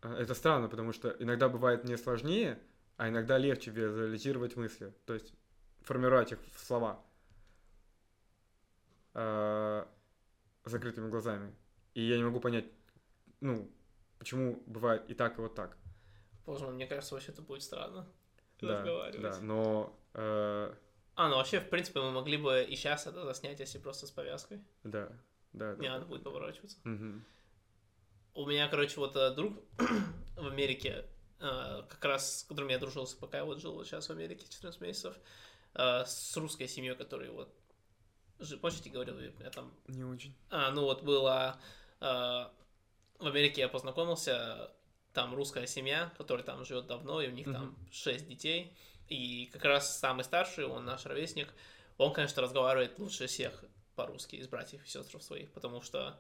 э, 0.02 0.12
Это 0.16 0.34
странно, 0.34 0.68
потому 0.68 0.94
что 0.94 1.10
иногда 1.20 1.48
бывает 1.50 1.84
мне 1.84 1.96
сложнее, 1.98 2.58
а 2.98 3.10
иногда 3.10 3.38
легче 3.38 3.72
визуализировать 3.72 4.56
мысли. 4.56 4.94
То 5.06 5.14
есть 5.14 5.34
формировать 5.82 6.32
их 6.32 6.40
в 6.54 6.60
слова 6.66 7.04
э, 9.14 9.86
закрытыми 10.66 11.10
глазами. 11.10 11.54
И 11.94 12.02
я 12.02 12.18
не 12.18 12.24
могу 12.24 12.40
понять, 12.40 12.66
ну, 13.40 13.72
почему 14.20 14.62
бывает 14.66 15.10
и 15.10 15.14
так, 15.14 15.38
и 15.38 15.42
вот 15.42 15.56
так. 15.56 15.78
Боже 16.46 16.66
мой, 16.66 16.74
мне 16.74 16.88
кажется, 16.88 17.16
вообще 17.16 17.32
это 17.32 17.42
будет 17.42 17.64
странно. 17.64 18.08
Да, 18.62 18.80
разговаривать. 18.80 19.22
да, 19.22 19.40
но... 19.42 20.00
э, 20.14 20.74
А, 21.16 21.30
ну 21.30 21.36
вообще, 21.36 21.60
в 21.60 21.70
принципе, 21.70 22.00
мы 22.02 22.12
могли 22.12 22.38
бы 22.38 22.64
и 22.64 22.76
сейчас 22.76 23.06
это 23.06 23.26
заснять, 23.26 23.60
если 23.60 23.80
просто 23.80 24.08
с 24.08 24.12
повязкой. 24.12 24.64
да, 24.84 25.10
да, 25.54 25.76
да. 25.76 25.82
Не 25.82 25.88
да. 25.88 25.94
надо 25.96 26.06
будет 26.06 26.24
поворачиваться. 26.24 26.78
Мгм. 26.84 27.24
У 28.34 28.46
меня, 28.46 28.68
короче, 28.68 29.00
вот 29.00 29.16
э, 29.16 29.34
друг 29.34 29.54
в 30.38 30.48
Америке, 30.48 31.06
как 31.40 32.04
раз 32.06 32.40
с 32.40 32.44
которым 32.44 32.70
я 32.70 32.80
дружился, 32.80 33.18
пока 33.18 33.38
я 33.38 33.46
вот 33.46 33.60
жил 33.60 33.74
вот 33.74 33.88
сейчас 33.88 34.08
в 34.08 34.12
Америке 34.12 34.46
14 34.48 34.80
месяцев, 34.82 35.16
э, 35.74 36.04
с 36.06 36.36
русской 36.38 36.68
семьей, 36.68 36.96
которая 36.96 37.32
вот... 37.32 37.54
Помните, 38.62 38.90
говорил, 38.90 39.18
я 39.20 39.50
там... 39.50 39.74
Не 39.88 40.04
очень. 40.04 40.34
А, 40.50 40.72
ну 40.72 40.84
вот 40.84 41.04
было... 41.04 41.60
э, 42.02 42.06
в 42.06 43.28
Америке 43.28 43.62
я 43.62 43.70
познакомился, 43.70 44.72
там 45.14 45.34
русская 45.34 45.66
семья, 45.68 46.12
которая 46.18 46.46
там 46.46 46.66
живет 46.66 46.88
давно, 46.88 47.22
и 47.22 47.30
у 47.30 47.32
них 47.32 47.46
там 47.46 47.76
6 47.92 48.28
детей. 48.28 48.76
И 49.08 49.48
как 49.54 49.64
раз 49.64 49.98
самый 50.00 50.24
старший, 50.24 50.66
он 50.66 50.86
наш 50.86 51.06
ровесник, 51.06 51.54
он, 51.98 52.12
конечно, 52.12 52.42
разговаривает 52.42 53.00
лучше 53.00 53.28
всех 53.28 53.64
по-русски 53.96 54.36
из 54.36 54.48
братьев 54.48 54.84
и 54.84 54.88
сестр 54.88 55.22
своих, 55.22 55.52
потому 55.54 55.82
что, 55.82 56.20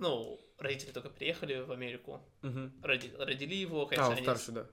ну, 0.00 0.40
родители 0.58 0.90
только 0.90 1.08
приехали 1.10 1.60
в 1.60 1.70
Америку, 1.70 2.20
Мгм. 2.42 2.72
роди- 2.82 3.14
родили 3.16 3.54
его, 3.54 3.86
конечно, 3.86 4.06
А, 4.06 4.10
он 4.10 4.16
они- 4.16 4.22
старший, 4.24 4.54
да. 4.54 4.66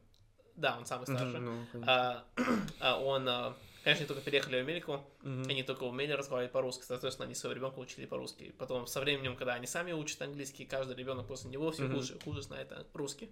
Да, 0.56 0.78
он 0.78 0.86
самый 0.88 1.04
старший. 1.06 1.40
Мгм, 1.40 1.46
ну, 1.46 1.68
конечно. 1.72 1.94
А, 1.94 2.26
а 2.80 3.00
он, 3.00 3.30
а, 3.30 3.56
конечно, 3.84 4.02
они 4.04 4.08
только 4.08 4.22
переехали 4.24 4.56
в 4.56 4.60
Америку, 4.60 5.06
Мгм. 5.22 5.44
они 5.50 5.62
только 5.64 5.84
умели 5.84 6.12
разговаривать 6.14 6.52
по-русски, 6.52 6.84
соответственно, 6.84 7.26
они 7.26 7.36
своего 7.36 7.56
ребенка 7.56 7.78
учили 7.80 8.06
по-русски. 8.08 8.56
Потом 8.58 8.88
со 8.88 9.00
временем, 9.00 9.36
когда 9.36 9.54
они 9.54 9.68
сами 9.68 9.92
учат 9.92 10.22
английский, 10.24 10.66
каждый 10.66 10.96
ребенок 10.96 11.28
после 11.28 11.52
него 11.52 11.72
все 11.72 11.84
Мгм. 11.84 11.96
хуже 11.98 12.16
и 12.16 12.24
хуже 12.24 12.42
знает 12.42 12.72
а, 12.72 12.86
русский. 12.94 13.30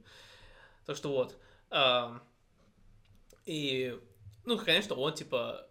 Так 0.86 0.96
что 0.98 1.10
вот. 1.10 1.36
ам, 1.72 2.22
и, 3.46 4.00
ну, 4.46 4.58
конечно, 4.58 4.96
он 4.96 5.14
типа 5.14 5.68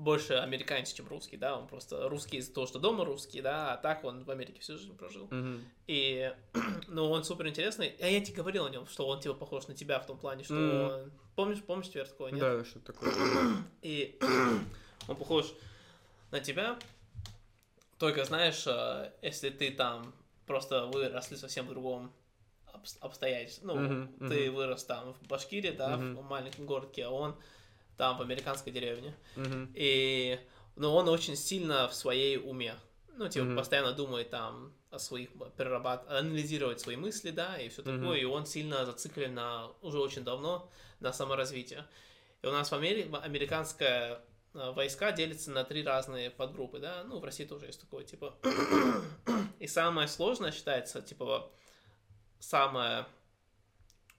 больше 0.00 0.34
американец, 0.34 0.92
чем 0.92 1.06
русский, 1.08 1.36
да, 1.36 1.56
он 1.56 1.66
просто 1.66 2.08
русский 2.08 2.38
из-за 2.38 2.54
того, 2.54 2.66
что 2.66 2.78
дома 2.78 3.04
русский, 3.04 3.40
да, 3.42 3.74
а 3.74 3.76
так 3.76 4.02
он 4.04 4.24
в 4.24 4.30
Америке 4.30 4.60
всю 4.60 4.78
жизнь 4.78 4.96
прожил. 4.96 5.28
Мгм. 5.30 5.64
И, 5.86 6.34
ну, 6.88 7.10
он 7.10 7.22
супер 7.24 7.46
интересный. 7.48 7.94
А 8.00 8.06
я 8.06 8.20
тебе 8.20 8.36
говорил 8.36 8.64
о 8.64 8.70
нем, 8.70 8.86
что 8.86 9.06
он 9.06 9.20
типа 9.20 9.34
похож 9.34 9.68
на 9.68 9.74
тебя 9.74 10.00
в 10.00 10.06
том 10.06 10.18
плане, 10.18 10.44
что 10.44 10.54
Мгм. 10.54 10.82
он... 10.82 11.12
Помнишь, 11.36 11.62
помнишь 11.62 11.90
тебя 11.90 12.04
такого, 12.04 12.28
нет? 12.28 12.40
Да, 12.40 12.64
что 12.64 12.80
такое. 12.80 13.12
И 13.82 14.18
он 15.08 15.16
похож 15.16 15.52
на 16.30 16.40
тебя. 16.40 16.78
Только 17.98 18.24
знаешь, 18.24 18.64
э, 18.66 19.12
если 19.20 19.50
ты 19.50 19.70
там 19.70 20.14
просто 20.46 20.86
выросли 20.86 21.36
совсем 21.36 21.66
в 21.66 21.68
другом 21.68 22.12
обс- 22.72 22.98
обстоятельстве. 23.00 23.66
Ну, 23.66 23.76
Мгм, 23.80 24.28
ты 24.28 24.50
вырос 24.50 24.84
там 24.84 25.12
в 25.12 25.22
Башкирии, 25.26 25.70
да, 25.70 25.96
Мгм. 25.96 26.16
в 26.16 26.22
маленьком 26.22 26.66
городке, 26.66 27.04
а 27.04 27.10
он 27.10 27.36
там 28.00 28.16
в 28.16 28.22
американской 28.22 28.72
деревне. 28.72 29.14
Мгм. 29.36 29.72
И, 29.74 30.40
но 30.74 30.96
он 30.96 31.06
очень 31.10 31.36
сильно 31.36 31.86
в 31.86 31.94
своей 31.94 32.38
уме. 32.38 32.74
Ну, 33.18 33.28
типа, 33.28 33.44
Мгм. 33.44 33.56
постоянно 33.58 33.92
думает 33.92 34.30
там 34.30 34.72
о 34.90 34.98
своих, 34.98 35.28
перерабат... 35.58 36.10
анализировать 36.10 36.80
свои 36.80 36.96
мысли, 36.96 37.30
да, 37.30 37.58
и 37.58 37.68
все 37.68 37.82
такое. 37.82 38.18
И 38.18 38.24
он 38.24 38.46
сильно 38.46 38.86
зациклен 38.86 39.34
на, 39.34 39.68
уже 39.82 39.98
очень 39.98 40.24
давно 40.24 40.70
на 41.00 41.12
саморазвитие. 41.12 41.84
И 42.40 42.46
у 42.46 42.50
нас 42.52 42.70
в 42.70 42.74
Америке 42.74 43.10
американская 43.22 44.22
э, 44.54 44.70
войска 44.72 45.12
делятся 45.12 45.50
на 45.50 45.64
три 45.64 45.84
разные 45.84 46.30
подгруппы, 46.30 46.78
да, 46.78 47.04
ну, 47.04 47.18
в 47.18 47.24
России 47.24 47.44
тоже 47.44 47.66
есть 47.66 47.80
такое, 47.82 48.04
типа. 48.04 48.34
И 49.58 49.66
самое 49.66 50.08
сложное 50.08 50.52
считается, 50.52 51.02
типа, 51.02 51.50
самое 52.38 53.04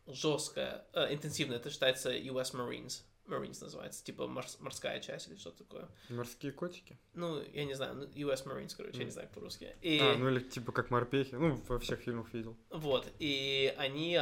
жесткое, 0.05 0.85
э, 0.93 1.13
интенсивное, 1.15 1.57
это 1.57 1.71
считается 1.71 2.11
US 2.11 2.53
Marines. 2.53 3.01
Marines 3.31 3.57
называется, 3.61 4.03
типа 4.03 4.27
морс- 4.27 4.57
морская 4.59 4.99
часть 4.99 5.27
или 5.29 5.35
что 5.37 5.51
такое. 5.51 5.87
Морские 6.09 6.51
котики. 6.51 6.97
Ну, 7.13 7.41
я 7.53 7.65
не 7.65 7.73
знаю, 7.73 7.95
ну, 7.95 8.03
US 8.05 8.45
Marines, 8.45 8.73
короче, 8.75 8.99
я 8.99 9.05
не 9.05 9.11
знаю 9.11 9.29
по-русски. 9.33 9.75
И 9.81 9.99
А, 9.99 10.15
ну 10.17 10.29
или 10.29 10.39
типа 10.39 10.71
как 10.71 10.89
морпехи. 10.91 11.35
Ну, 11.35 11.55
во 11.67 11.79
всех 11.79 11.99
фильмах 12.01 12.33
видел. 12.33 12.55
вот, 12.69 13.07
и 13.19 13.73
они, 13.77 14.19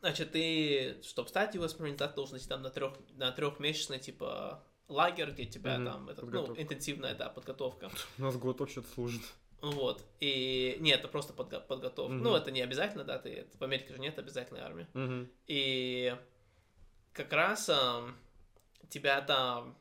значит, 0.00 0.32
ты, 0.32 1.00
чтобы 1.02 1.28
стать 1.28 1.54
US 1.56 1.78
Marines, 1.78 1.96
да, 1.96 2.08
ты 2.08 2.14
должен 2.14 2.36
идти 2.38 2.48
там 2.48 2.62
на 2.62 2.70
трех, 2.70 2.94
на 3.16 3.32
трехмесячный, 3.32 3.98
типа, 3.98 4.62
лагерь, 4.88 5.30
где 5.30 5.46
тебя 5.46 5.76
Мгм, 5.78 5.84
там, 5.86 6.08
этот, 6.10 6.30
ну, 6.30 6.54
интенсивная, 6.56 7.14
да, 7.14 7.28
подготовка. 7.30 7.90
У 8.18 8.22
нас 8.22 8.36
год 8.36 8.60
вообще 8.60 8.82
служит. 8.82 9.22
Вот, 9.62 10.04
и, 10.20 10.76
нет, 10.80 10.98
это 11.00 11.08
просто 11.08 11.32
подго- 11.32 11.66
подготовка. 11.66 12.12
Мгм. 12.12 12.22
Ну, 12.22 12.34
это 12.36 12.50
не 12.50 12.60
обязательно, 12.60 13.02
да, 13.04 13.18
ты, 13.18 13.46
в 13.58 13.62
Америке 13.62 13.94
же 13.94 13.98
нет 13.98 14.18
обязательной 14.18 14.60
армии. 14.60 14.86
Мгм. 14.92 15.30
И 15.46 16.14
как 17.14 17.32
раз 17.32 17.68
ам, 17.70 18.14
тебя 18.90 19.20
там 19.22 19.76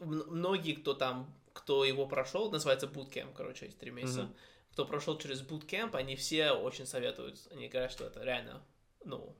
многие, 0.00 0.74
кто 0.74 0.94
там, 0.94 1.32
кто 1.52 1.84
его 1.84 2.06
прошел, 2.06 2.50
называется 2.50 2.86
bootcamp, 2.86 3.32
короче, 3.34 3.66
эти 3.66 3.74
три 3.74 3.90
месяца. 3.90 4.24
Мгм. 4.24 4.36
Кто 4.72 4.84
прошел 4.86 5.18
через 5.18 5.42
bootcamp, 5.42 5.94
они 5.96 6.16
все 6.16 6.52
очень 6.52 6.86
советуют. 6.86 7.38
Они 7.50 7.68
говорят, 7.68 7.92
что 7.92 8.04
это 8.04 8.22
реально, 8.22 8.62
ну, 9.04 9.34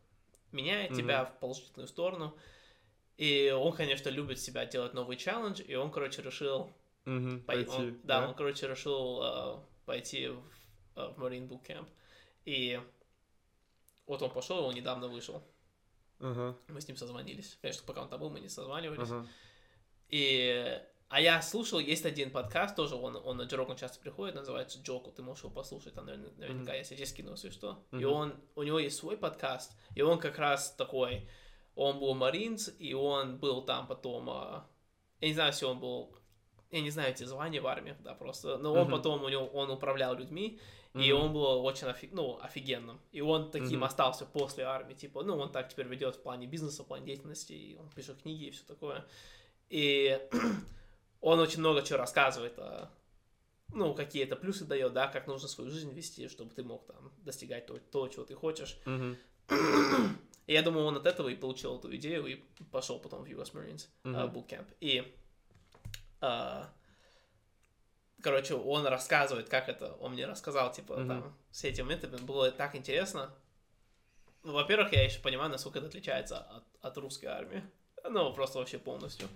меняет 0.53 0.91
Мгм. 0.91 0.99
тебя 1.01 1.25
в 1.25 1.39
положительную 1.39 1.89
сторону. 1.89 2.37
И 3.17 3.51
он, 3.51 3.73
конечно, 3.73 4.09
любит 4.09 4.41
себя 4.41 4.65
делать 4.65 4.95
новый 4.95 5.17
челлендж, 5.17 5.61
и 5.61 5.75
он, 5.75 5.91
короче, 5.91 6.23
решил 6.23 6.73
Мгм. 7.05 7.41
пой- 7.43 7.65
Пойти. 7.65 7.71
он- 7.71 8.01
да, 8.03 8.27
он, 8.29 8.35
короче, 8.35 8.67
решил 8.67 9.21
э, 9.23 9.61
пойти 9.87 10.29
в, 10.29 10.43
э, 10.97 11.09
в 11.17 11.23
Marine 11.23 11.49
Bootcamp. 11.49 11.87
И 12.45 12.81
вот 14.07 14.23
он 14.23 14.31
пошел, 14.31 14.59
и 14.65 14.69
он 14.69 14.75
недавно 14.75 15.09
вышел. 15.09 15.43
Ага. 16.21 16.57
Мы 16.68 16.81
с 16.81 16.89
ним 16.89 16.97
созвонились. 16.97 17.59
Конечно, 17.61 17.83
пока 17.87 18.03
он 18.03 18.09
там 18.09 18.21
был, 18.21 18.31
мы 18.31 18.41
не 18.41 18.49
созванивались. 18.49 19.11
Ага. 19.11 19.27
И 20.09 20.81
А 21.11 21.21
я 21.21 21.43
слушал, 21.43 21.81
есть 21.81 22.07
один 22.07 22.31
подкаст, 22.31 22.77
тоже 22.77 22.95
он, 22.95 23.16
он 23.16 23.37
на 23.37 23.43
Джо 23.43 23.75
часто 23.75 23.99
приходит, 23.99 24.37
называется 24.37 24.79
Джоку, 24.79 25.11
ты 25.11 25.23
можешь 25.23 25.43
его 25.43 25.53
послушать, 25.53 25.95
там 25.95 26.07
наверняка, 26.07 26.73
mm-hmm. 26.73 26.77
я 26.77 26.85
тебе 26.85 27.05
скину, 27.05 27.33
если 27.33 27.51
что. 27.51 27.85
Mm-hmm. 27.91 28.01
И 28.01 28.05
он, 28.05 28.35
у 28.55 28.62
него 28.62 28.79
есть 28.79 28.97
свой 28.97 29.16
подкаст, 29.16 29.73
и 29.97 30.03
он 30.03 30.21
как 30.21 30.39
раз 30.39 30.73
такой, 30.73 31.29
он 31.75 31.99
был 31.99 32.14
Маринс, 32.14 32.73
и 32.79 32.95
он 32.95 33.39
был 33.39 33.62
там 33.62 33.89
потом, 33.89 34.31
а, 34.31 34.68
я 35.21 35.29
не 35.29 35.35
знаю, 35.35 35.51
если 35.51 35.64
он 35.66 35.81
был, 35.81 36.16
я 36.71 36.81
не 36.81 36.91
знаю 36.91 37.11
эти 37.11 37.25
звания 37.25 37.61
в 37.61 37.66
армии, 37.66 37.97
да, 38.05 38.14
просто, 38.14 38.59
но 38.59 38.73
он 38.73 38.87
mm-hmm. 38.87 38.91
потом, 38.93 39.25
у 39.25 39.29
него, 39.29 39.47
он 39.47 39.68
управлял 39.71 40.14
людьми, 40.14 40.61
mm-hmm. 40.95 41.05
и 41.05 41.12
он 41.12 41.32
был 41.32 41.64
очень 41.64 41.86
офиг, 41.86 42.12
ну, 42.12 42.38
офигенным, 42.41 43.01
и 43.12 43.20
он 43.20 43.51
таким 43.51 43.82
mm-hmm. 43.82 43.86
остался 43.86 44.26
после 44.26 44.64
армии, 44.64 44.95
типа, 44.95 45.22
ну, 45.22 45.36
он 45.36 45.53
так 45.53 45.68
теперь 45.68 45.86
ведет 45.86 46.16
в 46.16 46.22
плане 46.22 46.47
бизнеса, 46.47 46.82
в 46.82 46.86
плане 46.86 47.07
деятельности, 47.07 47.53
и 47.53 47.76
он 47.76 47.88
пишет 47.91 48.22
книги 48.22 48.45
и 48.45 48.51
все 48.51 48.64
такое. 48.64 49.05
И 49.68 50.20
он 51.20 51.38
очень 51.38 51.61
много 51.61 51.82
чего 51.82 51.99
рассказывает, 51.99 52.59
о, 52.59 52.91
ну, 53.72 53.95
какие 53.95 54.24
это 54.24 54.36
плюсы 54.36 54.64
дает, 54.64 54.93
да, 54.93 55.07
как 55.09 55.26
нужно 55.26 55.49
свою 55.49 55.70
жизнь 55.70 55.93
вести, 55.93 56.28
чтобы 56.28 56.55
ты 56.55 56.62
мог 56.62 56.86
там 56.86 57.12
достигать 57.18 57.66
то, 57.66 57.78
то 57.78 58.09
чего 58.09 58.24
ты 58.24 58.34
хочешь. 58.34 58.78
Mm-hmm. 58.84 59.16
И 60.47 60.53
я 60.53 60.62
думаю, 60.62 60.86
он 60.86 60.97
от 60.97 61.07
этого 61.07 61.28
и 61.28 61.36
получил 61.36 61.78
эту 61.78 61.95
идею 61.95 62.26
и 62.26 62.43
пошел 62.72 62.99
потом 62.99 63.22
в 63.22 63.26
US 63.26 63.53
Marines 63.53 63.86
mm-hmm. 64.03 64.14
uh, 64.14 64.32
Bootcamp. 64.32 64.66
И, 64.80 65.05
uh, 66.20 66.66
короче, 68.23 68.55
он 68.55 68.87
рассказывает, 68.87 69.49
как 69.49 69.68
это, 69.68 69.95
он 69.95 70.12
мне 70.12 70.27
рассказал, 70.27 70.73
типа, 70.73 70.95
mm-hmm. 70.95 71.07
там, 71.07 71.37
все 71.51 71.68
эти 71.68 71.81
моменты, 71.81 72.09
было 72.09 72.51
так 72.51 72.75
интересно. 72.75 73.35
Ну, 74.43 74.53
во-первых, 74.53 74.93
я 74.93 75.05
еще 75.05 75.21
понимаю, 75.21 75.51
насколько 75.51 75.79
это 75.79 75.89
отличается 75.89 76.39
от, 76.39 76.64
от 76.81 76.97
русской 76.99 77.27
армии. 77.27 77.62
Ну, 78.09 78.33
просто 78.33 78.59
вообще 78.59 78.79
полностью. 78.79 79.29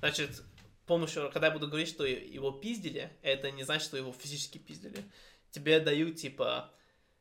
Значит, 0.00 0.42
помощью, 0.90 1.30
когда 1.30 1.46
я 1.46 1.52
буду 1.52 1.68
говорить, 1.68 1.88
что 1.88 2.04
его 2.04 2.50
пиздили, 2.50 3.16
это 3.22 3.52
не 3.52 3.62
значит, 3.62 3.84
что 3.86 3.96
его 3.96 4.12
физически 4.12 4.58
пиздили. 4.58 5.04
Тебе 5.50 5.78
дают, 5.78 6.16
типа, 6.16 6.70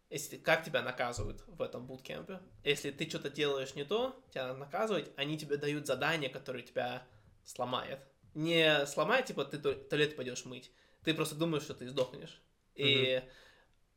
если, 0.10 0.38
как 0.38 0.66
тебя 0.66 0.82
наказывают 0.82 1.44
в 1.46 1.62
этом 1.62 1.86
буткемпе. 1.86 2.40
Если 2.64 2.90
ты 2.90 3.08
что-то 3.08 3.30
делаешь 3.30 3.76
не 3.76 3.84
то, 3.84 4.20
тебя 4.32 4.48
надо 4.48 4.58
наказывать, 4.58 5.12
они 5.18 5.38
тебе 5.38 5.58
дают 5.58 5.86
задание, 5.86 6.32
которое 6.32 6.64
тебя 6.64 7.04
сломает. 7.46 8.00
Не 8.34 8.88
сломает, 8.88 9.28
типа, 9.28 9.46
ты 9.46 9.60
туалет 9.60 10.16
пойдешь 10.16 10.46
мыть. 10.46 10.72
Ты 11.04 11.14
просто 11.14 11.36
думаешь, 11.36 11.64
что 11.64 11.74
ты 11.74 11.88
сдохнешь. 11.88 12.42
И 12.76 12.84
mm-hmm. 12.84 13.24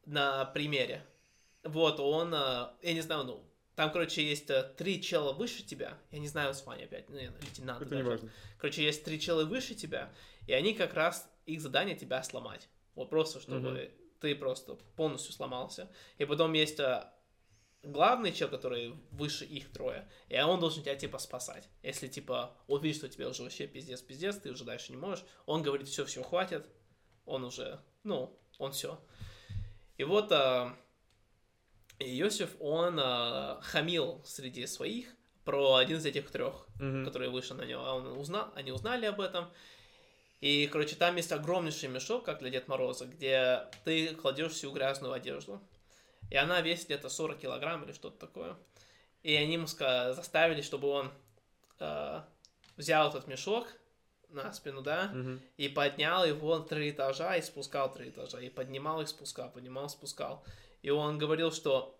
на 0.07 0.45
примере. 0.47 1.05
Вот 1.63 2.01
он, 2.01 2.35
э, 2.35 2.69
я 2.83 2.93
не 2.93 3.01
знаю, 3.01 3.25
ну, 3.25 3.45
там, 3.75 3.91
короче, 3.91 4.23
есть 4.23 4.51
э, 4.51 4.75
три 4.77 5.01
чела 5.01 5.33
выше 5.33 5.63
тебя. 5.63 5.99
Я 6.11 6.19
не 6.19 6.29
знаю, 6.29 6.55
с 6.55 6.65
вами 6.67 6.85
опять, 6.85 7.09
ну, 7.09 7.17
лейтенант. 7.17 7.81
Это 7.81 7.91
даже. 7.91 8.03
не 8.03 8.09
важно. 8.09 8.31
Короче, 8.59 8.83
есть 8.85 9.05
три 9.05 9.21
чела 9.21 9.45
выше 9.45 9.75
тебя, 9.75 10.13
и 10.47 10.53
они 10.53 10.75
как 10.75 10.95
раз, 10.95 11.29
их 11.47 11.61
задание 11.61 11.97
тебя 11.97 12.23
сломать. 12.23 12.69
Вот 12.95 13.11
просто, 13.11 13.41
чтобы 13.41 13.71
угу. 13.71 13.91
ты 14.21 14.35
просто 14.35 14.75
полностью 14.97 15.33
сломался. 15.33 15.91
И 16.19 16.25
потом 16.25 16.53
есть 16.53 16.79
э, 16.81 17.05
главный 17.83 18.33
чел, 18.33 18.49
который 18.49 18.95
выше 19.11 19.45
их 19.45 19.73
трое, 19.73 20.09
и 20.29 20.39
он 20.41 20.61
должен 20.61 20.83
тебя, 20.83 20.95
типа, 20.95 21.19
спасать. 21.19 21.69
Если, 21.83 22.09
типа, 22.09 22.55
он 22.67 22.83
видит, 22.83 22.99
что 22.99 23.09
тебе 23.09 23.27
уже 23.27 23.43
вообще 23.43 23.67
пиздец-пиздец, 23.67 24.37
ты 24.37 24.51
уже 24.51 24.65
дальше 24.65 24.93
не 24.93 24.99
можешь, 24.99 25.25
он 25.47 25.63
говорит, 25.63 25.89
все, 25.89 26.05
все, 26.05 26.23
хватит, 26.23 26.67
он 27.27 27.45
уже, 27.45 27.81
ну, 28.05 28.37
он 28.59 28.73
все. 28.73 29.01
И 29.97 30.05
вот 30.05 30.33
и 32.03 32.21
Иосиф, 32.21 32.51
он 32.61 32.99
э, 32.99 33.61
хамил 33.63 34.23
среди 34.25 34.67
своих 34.67 35.07
про 35.45 35.77
один 35.77 35.99
из 35.99 36.07
этих 36.07 36.31
трех, 36.31 36.67
mm-hmm. 36.81 37.05
который 37.05 37.29
вышел 37.29 37.57
на 37.57 37.63
него. 37.63 37.83
Он 37.83 38.19
узнал, 38.19 38.51
они 38.55 38.73
узнали 38.73 39.07
об 39.07 39.21
этом. 39.21 39.51
И, 40.41 40.67
короче, 40.67 40.97
там 40.97 41.17
есть 41.17 41.31
огромнейший 41.31 41.89
мешок, 41.89 42.25
как 42.25 42.41
для 42.41 42.51
Дед 42.51 42.67
Мороза, 42.67 43.07
где 43.07 43.69
ты 43.85 44.15
кладешь 44.15 44.53
всю 44.53 44.73
грязную 44.73 45.13
одежду. 45.13 45.61
И 46.31 46.37
она 46.37 46.61
весит 46.61 46.87
где-то 46.87 47.09
40 47.09 47.39
килограмм 47.39 47.85
или 47.85 47.93
что-то 47.93 48.19
такое. 48.19 48.57
И 49.23 49.35
они 49.35 49.55
ему 49.55 49.67
заставили, 49.69 50.63
чтобы 50.63 50.89
он 50.89 51.13
э, 51.79 52.21
взял 52.77 53.09
этот 53.09 53.29
мешок 53.29 53.69
на 54.33 54.53
спину, 54.53 54.83
да, 54.83 55.11
mm-hmm. 55.15 55.41
и 55.57 55.69
поднял 55.69 56.25
его 56.25 56.59
на 56.59 56.65
три 56.65 56.91
этажа 56.91 57.37
и 57.37 57.43
спускал 57.43 57.93
три 57.93 58.11
этажа. 58.11 58.41
И 58.41 58.51
поднимал 58.51 59.01
их, 59.01 59.09
спускал, 59.09 59.51
поднимал, 59.51 59.89
спускал. 59.89 60.45
И 60.83 60.91
он 60.91 61.19
говорил, 61.19 61.53
что 61.53 61.99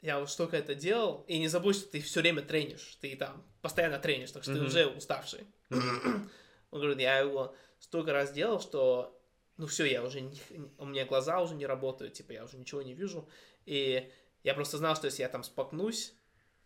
я 0.00 0.18
вот 0.20 0.30
столько 0.30 0.56
это 0.56 0.74
делал, 0.74 1.24
и 1.28 1.38
не 1.38 1.48
забудь, 1.48 1.76
что 1.76 1.88
ты 1.88 2.00
все 2.00 2.20
время 2.20 2.42
тренишь, 2.42 2.96
ты 3.00 3.16
там 3.16 3.44
постоянно 3.62 3.98
тренишь, 3.98 4.32
так 4.32 4.42
что 4.42 4.52
mm-hmm. 4.52 4.58
ты 4.58 4.64
уже 4.64 4.86
уставший. 4.86 5.46
Mm-hmm. 5.70 6.28
Он 6.70 6.80
говорит, 6.80 7.00
я 7.00 7.18
его 7.18 7.54
столько 7.78 8.12
раз 8.12 8.32
делал, 8.32 8.60
что, 8.60 9.20
ну 9.56 9.66
все, 9.66 9.84
я 9.84 10.02
уже, 10.02 10.20
не, 10.20 10.40
у 10.78 10.86
меня 10.86 11.04
глаза 11.06 11.40
уже 11.40 11.54
не 11.54 11.66
работают, 11.66 12.14
типа 12.14 12.32
я 12.32 12.44
уже 12.44 12.56
ничего 12.56 12.82
не 12.82 12.94
вижу, 12.94 13.28
и 13.64 14.10
я 14.42 14.54
просто 14.54 14.78
знал, 14.78 14.94
что 14.94 15.06
если 15.06 15.22
я 15.22 15.28
там 15.28 15.42
спокнусь, 15.42 16.14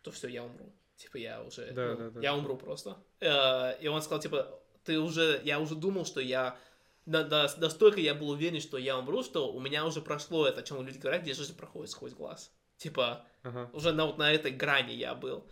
то 0.02 0.10
все, 0.10 0.28
я 0.28 0.44
умру. 0.44 0.72
Типа 0.96 1.16
я 1.16 1.42
уже, 1.42 1.70
да, 1.72 1.94
ну, 1.94 1.96
да, 1.96 2.10
да. 2.10 2.20
я 2.20 2.34
умру 2.34 2.58
просто. 2.58 2.98
Э, 3.20 3.78
и 3.80 3.88
он 3.88 4.02
сказал, 4.02 4.20
типа, 4.20 4.59
ты 4.84 4.98
уже, 4.98 5.40
я 5.44 5.60
уже 5.60 5.74
думал, 5.74 6.04
что 6.04 6.20
я 6.20 6.58
настолько 7.06 8.00
я 8.00 8.14
был 8.14 8.30
уверен, 8.30 8.60
что 8.60 8.78
я 8.78 8.98
умру, 8.98 9.22
что 9.22 9.52
у 9.52 9.60
меня 9.60 9.84
уже 9.86 10.00
прошло 10.00 10.46
это, 10.46 10.60
о 10.60 10.62
чем 10.62 10.84
люди 10.86 10.98
говорят, 10.98 11.22
где 11.22 11.34
жизнь 11.34 11.56
проходит 11.56 11.90
сквозь 11.90 12.12
глаз. 12.12 12.52
Типа, 12.76 13.26
ага. 13.42 13.70
уже 13.72 13.92
на, 13.92 14.06
вот 14.06 14.18
на 14.18 14.32
этой 14.32 14.52
грани 14.52 14.92
я 14.92 15.14
был. 15.14 15.46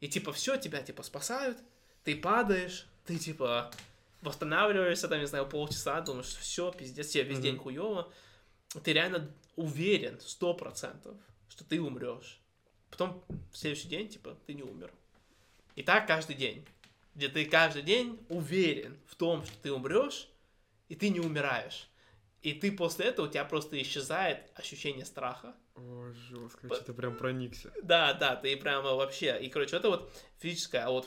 И 0.00 0.08
типа, 0.08 0.32
все, 0.32 0.56
тебя 0.56 0.82
типа 0.82 1.02
спасают, 1.02 1.58
ты 2.04 2.16
падаешь, 2.16 2.86
ты 3.04 3.18
типа 3.18 3.70
восстанавливаешься, 4.22 5.08
там, 5.08 5.20
не 5.20 5.26
знаю, 5.26 5.46
полчаса, 5.46 6.00
думаешь, 6.00 6.26
все, 6.26 6.70
пиздец, 6.72 7.08
тебе 7.08 7.24
весь 7.24 7.38
mm-hmm. 7.38 7.42
день 7.42 7.58
хуево. 7.58 8.12
Ты 8.84 8.92
реально 8.92 9.30
уверен, 9.56 10.20
сто 10.20 10.54
процентов, 10.54 11.16
что 11.48 11.64
ты 11.64 11.80
умрешь. 11.80 12.40
Потом 12.90 13.24
в 13.52 13.56
следующий 13.56 13.88
день, 13.88 14.08
типа, 14.08 14.36
ты 14.46 14.54
не 14.54 14.62
умер. 14.62 14.92
И 15.76 15.82
так 15.82 16.06
каждый 16.06 16.36
день. 16.36 16.64
Где 17.14 17.28
ты 17.28 17.44
каждый 17.44 17.82
день 17.82 18.24
уверен 18.28 18.98
в 19.06 19.14
том, 19.16 19.44
что 19.44 19.56
ты 19.62 19.72
умрешь, 19.72 20.28
и 20.88 20.94
ты 20.94 21.08
не 21.10 21.20
умираешь. 21.20 21.88
И 22.42 22.54
ты 22.54 22.72
после 22.72 23.06
этого, 23.06 23.26
у 23.26 23.28
тебя 23.28 23.44
просто 23.44 23.80
исчезает 23.82 24.50
ощущение 24.54 25.04
страха. 25.04 25.54
О, 25.74 26.10
жестко, 26.12 26.68
По... 26.68 26.74
что-то 26.74 26.94
прям 26.94 27.16
проникся. 27.16 27.72
Да, 27.82 28.14
да, 28.14 28.36
ты 28.36 28.56
прямо 28.56 28.94
вообще... 28.94 29.38
И, 29.42 29.50
короче, 29.50 29.76
это 29.76 29.90
вот 29.90 30.12
физическое, 30.38 30.80
а 30.80 30.90
вот 30.90 31.06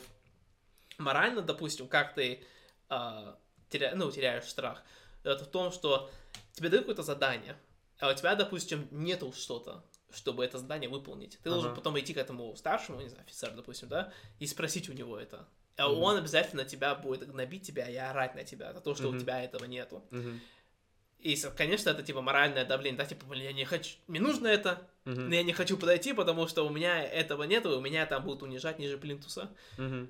морально, 0.98 1.42
допустим, 1.42 1.88
как 1.88 2.14
ты 2.14 2.44
э, 2.88 3.34
теря... 3.68 3.94
ну, 3.96 4.10
теряешь 4.12 4.44
страх, 4.44 4.84
это 5.24 5.44
в 5.44 5.48
том, 5.48 5.72
что 5.72 6.10
тебе 6.52 6.68
дают 6.68 6.84
какое-то 6.84 7.02
задание, 7.02 7.56
а 7.98 8.10
у 8.10 8.14
тебя, 8.14 8.34
допустим, 8.36 8.86
нету 8.92 9.32
что-то, 9.32 9.84
чтобы 10.12 10.44
это 10.44 10.58
задание 10.58 10.88
выполнить. 10.88 11.32
Ты 11.42 11.48
ага. 11.48 11.50
должен 11.50 11.74
потом 11.74 11.98
идти 11.98 12.14
к 12.14 12.18
этому 12.18 12.54
старшему, 12.56 13.00
не 13.00 13.08
знаю, 13.08 13.24
офицеру, 13.24 13.56
допустим, 13.56 13.88
да, 13.88 14.12
и 14.38 14.46
спросить 14.46 14.88
у 14.88 14.92
него 14.92 15.18
это. 15.18 15.48
Mm-hmm. 15.82 16.00
он 16.00 16.16
обязательно 16.16 16.64
тебя 16.64 16.94
будет 16.94 17.28
гнобить 17.28 17.66
тебя 17.66 17.88
и 17.88 17.96
орать 17.96 18.34
на 18.34 18.44
тебя 18.44 18.72
за 18.72 18.80
то, 18.80 18.94
что 18.94 19.04
mm-hmm. 19.04 19.16
у 19.16 19.18
тебя 19.18 19.42
этого 19.42 19.64
нету. 19.64 20.04
Mm-hmm. 20.10 20.38
И, 21.24 21.36
конечно, 21.56 21.88
это 21.88 22.02
типа 22.02 22.20
моральное 22.20 22.66
давление, 22.66 22.98
да, 22.98 23.06
типа, 23.06 23.24
блин, 23.24 23.44
я 23.44 23.52
не 23.52 23.64
хочу, 23.64 23.96
мне 24.08 24.20
нужно 24.20 24.46
это, 24.46 24.86
mm-hmm. 25.06 25.20
но 25.20 25.34
я 25.34 25.42
не 25.42 25.54
хочу 25.54 25.78
подойти, 25.78 26.12
потому 26.12 26.46
что 26.46 26.66
у 26.66 26.70
меня 26.70 27.02
этого 27.02 27.44
нету, 27.44 27.72
и 27.72 27.76
у 27.76 27.80
меня 27.80 28.04
там 28.04 28.24
будут 28.24 28.42
унижать 28.42 28.78
ниже 28.78 28.98
плинтуса. 28.98 29.50
Mm-hmm. 29.78 30.08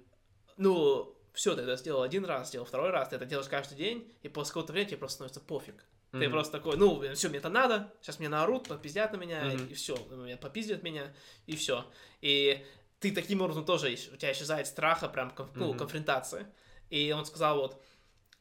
Ну, 0.56 1.16
все, 1.32 1.54
ты 1.54 1.62
это 1.62 1.76
сделал 1.76 2.02
один 2.02 2.24
раз, 2.24 2.48
сделал 2.48 2.66
второй 2.66 2.90
раз, 2.90 3.10
ты 3.10 3.16
это 3.16 3.26
делаешь 3.26 3.48
каждый 3.48 3.76
день, 3.76 4.12
и 4.22 4.28
после 4.28 4.50
какого-то 4.50 4.72
времени 4.72 4.90
тебе 4.90 4.98
просто 4.98 5.14
становится 5.14 5.40
пофиг. 5.40 5.76
Mm-hmm. 6.10 6.20
Ты 6.20 6.30
просто 6.30 6.52
такой, 6.58 6.76
ну, 6.76 7.14
все, 7.14 7.28
мне 7.28 7.38
это 7.38 7.48
надо, 7.48 7.92
сейчас 8.02 8.18
мне 8.18 8.28
наорут, 8.28 8.66
попиздят 8.66 9.12
на 9.12 9.16
меня, 9.16 9.44
mm-hmm. 9.44 9.70
и, 9.70 9.74
все, 9.74 9.96
попиздят 10.38 10.82
меня, 10.82 11.14
и 11.46 11.54
все. 11.54 11.86
И 12.22 12.60
ты 13.05 13.12
таким 13.12 13.42
образом 13.42 13.66
тоже, 13.66 13.92
у 14.12 14.16
тебя 14.16 14.32
исчезает 14.32 14.66
страха, 14.66 15.09
прям, 15.11 15.30
ну, 15.55 15.74
mm-hmm. 15.74 15.78
конфронтации. 15.78 16.46
И 16.88 17.12
он 17.12 17.26
сказал, 17.26 17.59
вот, 17.59 17.82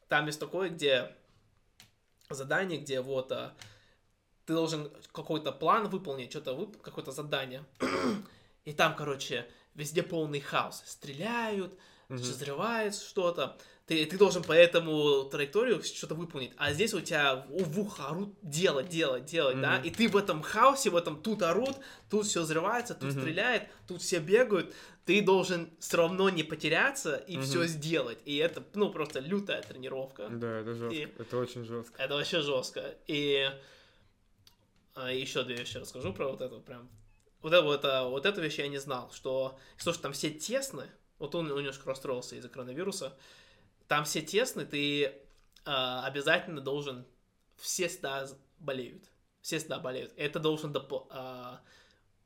там 0.08 0.24
есть 0.24 0.40
такое, 0.40 0.70
где 0.70 1.14
задание, 2.30 2.80
где 2.80 3.02
вот 3.02 3.30
а, 3.30 3.54
ты 4.46 4.54
должен 4.54 4.90
какой-то 5.12 5.52
план 5.52 5.88
выполнить, 5.88 6.30
что-то 6.30 6.54
вып... 6.54 6.80
какое-то 6.80 7.12
задание. 7.12 7.62
И 8.64 8.72
там, 8.72 8.96
короче, 8.96 9.46
везде 9.74 10.02
полный 10.02 10.40
хаос. 10.40 10.82
Стреляют, 10.86 11.74
mm-hmm. 12.08 12.14
взрывается 12.14 13.06
что-то 13.06 13.58
ты, 13.86 14.06
ты 14.06 14.16
должен 14.16 14.42
по 14.42 14.52
этому 14.52 15.24
траекторию 15.24 15.82
что-то 15.82 16.14
выполнить, 16.14 16.52
а 16.56 16.72
здесь 16.72 16.94
у 16.94 17.00
тебя 17.00 17.46
в 17.48 17.78
ухо 17.78 18.06
орут 18.08 18.34
делать, 18.40 18.88
делать, 18.88 19.26
делать, 19.26 19.56
mm-hmm. 19.56 19.60
да, 19.60 19.78
и 19.78 19.90
ты 19.90 20.08
в 20.08 20.16
этом 20.16 20.42
хаосе, 20.42 20.88
в 20.90 20.96
этом 20.96 21.22
тут 21.22 21.42
орут, 21.42 21.76
тут 22.08 22.26
все 22.26 22.42
взрывается, 22.42 22.94
тут 22.94 23.10
mm-hmm. 23.10 23.20
стреляет, 23.20 23.68
тут 23.86 24.00
все 24.00 24.20
бегают, 24.20 24.74
ты 25.04 25.20
должен 25.20 25.68
все 25.80 25.98
равно 25.98 26.30
не 26.30 26.42
потеряться 26.42 27.16
и 27.16 27.36
mm-hmm. 27.36 27.42
все 27.42 27.66
сделать, 27.66 28.18
и 28.24 28.36
это, 28.36 28.62
ну, 28.74 28.90
просто 28.90 29.20
лютая 29.20 29.62
тренировка. 29.62 30.28
Да, 30.30 30.60
это 30.60 30.74
жестко, 30.74 30.94
и 30.94 31.08
это 31.18 31.38
очень 31.38 31.64
жестко. 31.64 32.02
Это 32.02 32.14
вообще 32.14 32.40
жестко, 32.40 32.94
и 33.06 33.50
а, 34.94 35.12
еще 35.12 35.42
две 35.42 35.56
вещи 35.56 35.76
расскажу 35.76 36.14
про 36.14 36.28
вот 36.28 36.40
это 36.40 36.56
прям. 36.60 36.88
Вот 37.42 37.52
это, 37.52 37.62
вот, 37.62 37.80
это, 37.80 38.04
вот 38.04 38.24
эту 38.24 38.40
вещь 38.40 38.58
я 38.58 38.68
не 38.68 38.78
знал, 38.78 39.10
что, 39.12 39.58
что, 39.76 39.92
что 39.92 40.04
там 40.04 40.14
все 40.14 40.30
тесны, 40.30 40.84
вот 41.18 41.34
он 41.34 41.48
немножко 41.48 41.86
расстроился 41.86 42.36
из-за 42.36 42.48
коронавируса, 42.48 43.14
там 43.88 44.04
все 44.04 44.20
тесны, 44.22 44.64
ты 44.64 45.04
э, 45.04 45.12
обязательно 45.64 46.60
должен... 46.60 47.04
Все 47.56 47.88
всегда 47.88 48.26
болеют. 48.58 49.04
Все 49.40 49.58
всегда 49.58 49.78
болеют. 49.78 50.12
Это 50.16 50.40
должен 50.40 50.72
доп- 50.72 51.06
э, 51.10 51.58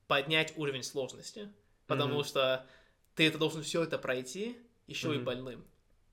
поднять 0.07 0.53
уровень 0.57 0.83
сложности. 0.83 1.53
Потому 1.87 2.17
Мгм. 2.17 2.25
что 2.25 2.67
ты 3.15 3.27
это 3.27 3.39
должен 3.39 3.63
все 3.63 3.83
это 3.83 3.99
пройти, 3.99 4.59
еще 4.87 5.09
и 5.15 5.17
Мгм. 5.17 5.25
больным. 5.25 5.65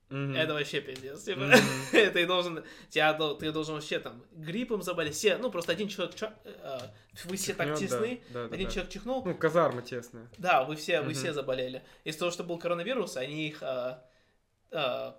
Мгм. 0.08 0.36
Это 0.36 0.54
вообще 0.54 0.80
пиздец. 0.80 1.22
Типа, 1.24 1.40
Мгм. 1.40 1.50
ты 2.12 2.26
должен, 2.26 2.64
тебя, 2.90 3.12
ты 3.34 3.52
должен 3.52 3.74
вообще 3.74 3.98
там 3.98 4.24
гриппом 4.32 4.82
заболеть. 4.82 5.14
Все, 5.14 5.36
ну 5.36 5.50
просто 5.50 5.72
один 5.72 5.88
человек, 5.88 6.14
ча- 6.14 6.34
э, 6.44 6.78
вы 7.24 7.36
все 7.36 7.54
так 7.54 7.76
тесны, 7.78 8.22
да, 8.30 8.46
да, 8.48 8.54
один 8.54 8.66
да. 8.68 8.72
человек 8.72 8.92
чихнул, 8.92 9.24
Ну, 9.24 9.34
казарма 9.34 9.82
тесная. 9.82 10.28
да, 10.38 10.62
вы 10.64 10.76
все, 10.76 11.00
вы 11.00 11.06
Мгм. 11.10 11.14
все 11.14 11.32
заболели. 11.32 11.82
Из-за 12.04 12.20
того, 12.20 12.30
что 12.30 12.44
был 12.44 12.58
коронавирус, 12.58 13.16
они 13.16 13.48
их, 13.48 13.62
а, 13.62 13.66
а, 13.66 14.08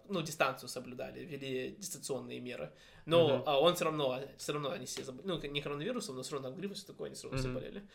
ну, 0.08 0.22
дистанцию 0.22 0.70
соблюдали, 0.70 1.22
ввели 1.22 1.76
дистанционные 1.78 2.40
меры. 2.40 2.72
Но 3.06 3.44
а, 3.46 3.60
он 3.60 3.76
все 3.76 3.86
равно, 3.86 4.22
все 4.38 4.54
равно 4.54 4.72
они 4.72 4.86
все 4.86 5.04
заболели. 5.04 5.28
Ну, 5.28 5.42
не 5.50 5.62
коронавирусом, 5.62 6.16
но 6.16 6.24
все 6.24 6.34
равно 6.34 6.52
гриппом, 6.52 6.76
все 6.76 6.86
такое, 6.86 7.08
они 7.08 7.16
все 7.16 7.28
равно 7.28 7.40
все 7.40 7.48
Мгм. 7.48 7.56
болели. 7.56 7.90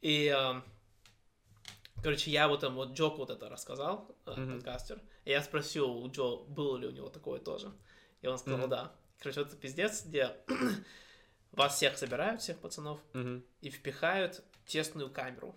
И, 0.00 0.28
а, 0.28 0.62
короче, 2.02 2.30
я 2.30 2.48
вот 2.48 2.60
там 2.60 2.74
вот 2.76 2.92
Джок 2.92 3.18
вот 3.18 3.30
это 3.30 3.48
рассказал, 3.48 4.16
а, 4.24 4.36
Мгм. 4.36 4.54
подкастер. 4.54 5.02
И 5.24 5.30
я 5.30 5.42
спросил 5.42 5.90
у 5.90 6.10
Джо, 6.10 6.36
было 6.48 6.76
ли 6.76 6.86
у 6.86 6.92
него 6.92 7.08
такое 7.08 7.40
тоже. 7.40 7.72
И 8.20 8.26
он 8.26 8.38
сказал, 8.38 8.60
Мгм. 8.60 8.70
да. 8.70 8.92
Короче, 9.18 9.40
вот 9.40 9.48
это 9.48 9.56
пиздец, 9.56 10.04
где 10.04 10.36
вас 11.52 11.76
всех 11.76 11.98
собирают, 11.98 12.40
всех 12.40 12.58
пацанов, 12.58 13.00
Мгм. 13.12 13.44
и 13.60 13.70
впихают 13.70 14.42
в 14.64 14.68
тесную 14.68 15.10
камеру. 15.10 15.54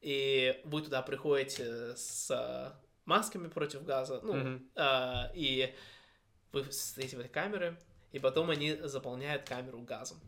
И 0.00 0.60
вы 0.64 0.82
туда 0.82 1.02
приходите 1.02 1.96
с 1.96 2.30
а, 2.30 2.80
масками 3.08 3.48
против 3.48 3.84
газа, 3.84 4.20
ну, 4.22 4.34
Мгм. 4.34 4.70
а, 4.76 5.30
и 5.34 5.74
вы 6.52 6.70
стоите 6.70 7.16
в 7.16 7.20
этой 7.20 7.30
камере, 7.30 7.76
и 8.12 8.18
потом 8.18 8.50
они 8.50 8.74
заполняют 8.74 9.48
камеру 9.48 9.80
газом. 9.80 10.18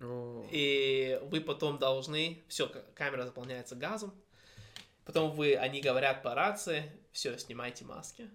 О. 0.00 0.46
И 0.50 1.20
вы 1.24 1.40
потом 1.40 1.78
должны, 1.78 2.42
все, 2.48 2.68
камера 2.94 3.24
заполняется 3.24 3.76
газом, 3.76 4.14
потом 5.04 5.32
вы, 5.32 5.54
они 5.54 5.80
говорят 5.80 6.22
по 6.22 6.34
рации, 6.34 6.90
все, 7.12 7.36
снимайте 7.38 7.84
маски. 7.84 8.30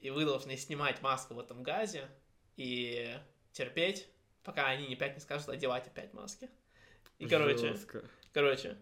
И 0.00 0.10
вы 0.10 0.24
должны 0.24 0.56
снимать 0.56 1.02
маску 1.02 1.34
в 1.34 1.40
этом 1.40 1.62
газе 1.62 2.08
и 2.56 3.16
терпеть, 3.52 4.08
пока 4.44 4.66
они 4.66 4.86
не 4.86 4.94
опять 4.94 5.14
не 5.14 5.20
скажут 5.20 5.48
одевать 5.48 5.86
опять 5.86 6.12
маски. 6.14 6.48
И, 7.18 7.26
короче, 7.26 7.68
Жёстко. 7.68 8.04
Короче, 8.32 8.76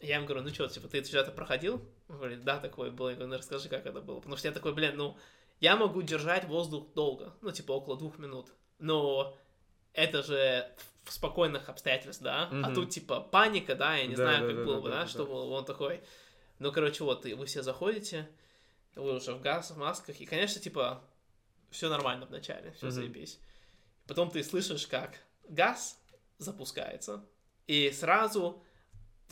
я 0.00 0.16
им 0.16 0.24
говорю, 0.24 0.42
ну 0.42 0.48
что, 0.48 0.68
типа, 0.68 0.88
ты 0.88 1.04
что-то 1.04 1.30
проходил? 1.32 1.86
Он 2.10 2.16
говорит, 2.16 2.42
да, 2.42 2.58
такое 2.58 2.90
было. 2.90 3.10
Я 3.10 3.14
говорю, 3.14 3.30
ну 3.30 3.38
расскажи, 3.38 3.68
как 3.68 3.86
это 3.86 4.00
было. 4.00 4.16
Потому 4.16 4.36
что 4.36 4.48
я 4.48 4.52
такой, 4.52 4.74
блин, 4.74 4.96
ну, 4.96 5.16
я 5.60 5.76
могу 5.76 6.02
держать 6.02 6.44
воздух 6.44 6.92
долго, 6.94 7.32
ну, 7.40 7.52
типа, 7.52 7.72
около 7.72 7.96
двух 7.96 8.18
минут. 8.18 8.52
Но 8.78 9.36
это 9.92 10.22
же 10.22 10.68
в 11.04 11.12
спокойных 11.12 11.68
обстоятельствах, 11.68 12.24
да? 12.24 12.48
А 12.50 12.54
Мгм. 12.54 12.74
тут, 12.74 12.90
типа, 12.90 13.20
паника, 13.20 13.76
да, 13.76 13.96
я 13.96 14.06
не 14.06 14.16
Да, 14.16 14.22
знаю, 14.24 14.40
да, 14.40 14.46
как 14.48 14.56
да, 14.56 14.64
было 14.64 14.76
да, 14.76 14.80
бы, 14.82 14.88
да, 14.88 14.94
да, 14.96 15.02
да. 15.02 15.08
что 15.08 15.24
было. 15.24 15.44
Он 15.54 15.64
такой, 15.64 16.02
ну, 16.58 16.72
короче, 16.72 17.04
вот, 17.04 17.24
вы 17.24 17.46
все 17.46 17.62
заходите, 17.62 18.28
вы 18.96 19.14
уже 19.14 19.34
в 19.34 19.40
газ, 19.40 19.70
в 19.70 19.78
масках, 19.78 20.20
и, 20.20 20.26
конечно, 20.26 20.60
типа, 20.60 21.04
все 21.70 21.88
нормально 21.88 22.26
вначале, 22.26 22.72
все 22.72 22.86
Мгм. 22.86 22.92
заебись. 22.92 23.38
Потом 24.08 24.30
ты 24.30 24.42
слышишь, 24.42 24.88
как 24.88 25.14
газ 25.48 26.00
запускается, 26.38 27.24
и 27.68 27.90
сразу, 27.92 28.64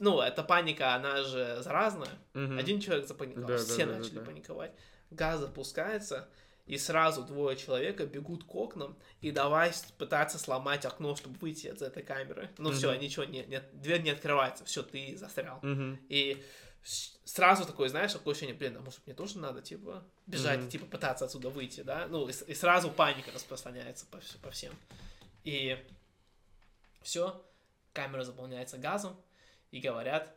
ну, 0.00 0.20
эта 0.20 0.42
паника, 0.42 0.94
она 0.94 1.22
же 1.22 1.58
заразная. 1.62 2.10
Мгм. 2.34 2.58
Один 2.58 2.80
человек 2.80 3.06
запаниковал, 3.06 3.48
Да, 3.48 3.58
да, 3.58 3.64
все 3.64 3.86
да, 3.86 3.92
да, 3.92 3.98
начали 3.98 4.18
да. 4.18 4.24
паниковать. 4.24 4.72
Газ 5.10 5.40
запускается, 5.40 6.28
и 6.66 6.76
сразу 6.76 7.22
двое 7.22 7.56
человека 7.56 8.04
бегут 8.06 8.44
к 8.44 8.54
окнам 8.54 8.96
и 9.22 9.30
давай 9.30 9.72
пытаться 9.96 10.38
сломать 10.38 10.84
окно, 10.84 11.16
чтобы 11.16 11.38
выйти 11.38 11.68
из 11.68 11.80
этой 11.80 12.02
камеры. 12.02 12.50
Ну 12.58 12.72
все, 12.72 12.92
Мгм. 12.92 13.00
ничего, 13.00 13.24
не, 13.24 13.44
не- 13.46 13.62
дверь 13.72 14.02
не 14.02 14.10
открывается, 14.10 14.64
все, 14.66 14.82
ты 14.82 15.16
застрял. 15.16 15.60
Мгм. 15.62 15.98
И 16.10 16.44
сразу 17.24 17.64
такое, 17.64 17.88
знаешь, 17.88 18.12
такое 18.12 18.32
ощущение, 18.32 18.54
блин, 18.56 18.76
а 18.76 18.80
может 18.80 19.00
мне 19.06 19.14
тоже 19.14 19.38
надо, 19.38 19.62
типа, 19.62 20.04
бежать, 20.26 20.60
Мгм. 20.60 20.68
типа, 20.68 20.86
пытаться 20.86 21.24
отсюда 21.24 21.48
выйти, 21.48 21.80
да? 21.80 22.06
Ну, 22.08 22.28
и, 22.28 22.32
и 22.32 22.54
сразу 22.54 22.90
паника 22.90 23.30
распространяется 23.32 24.06
по, 24.06 24.20
по 24.42 24.50
всем. 24.50 24.74
И 25.44 25.78
все, 27.02 27.42
камера 27.94 28.24
заполняется 28.24 28.76
газом, 28.78 29.16
и 29.70 29.80
говорят, 29.80 30.34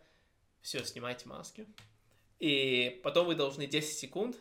все, 0.62 0.84
снимайте 0.84 1.28
маски. 1.28 1.68
И 2.40 3.00
потом 3.04 3.28
вы 3.28 3.36
должны 3.36 3.68
10 3.68 3.98
секунд 3.98 4.36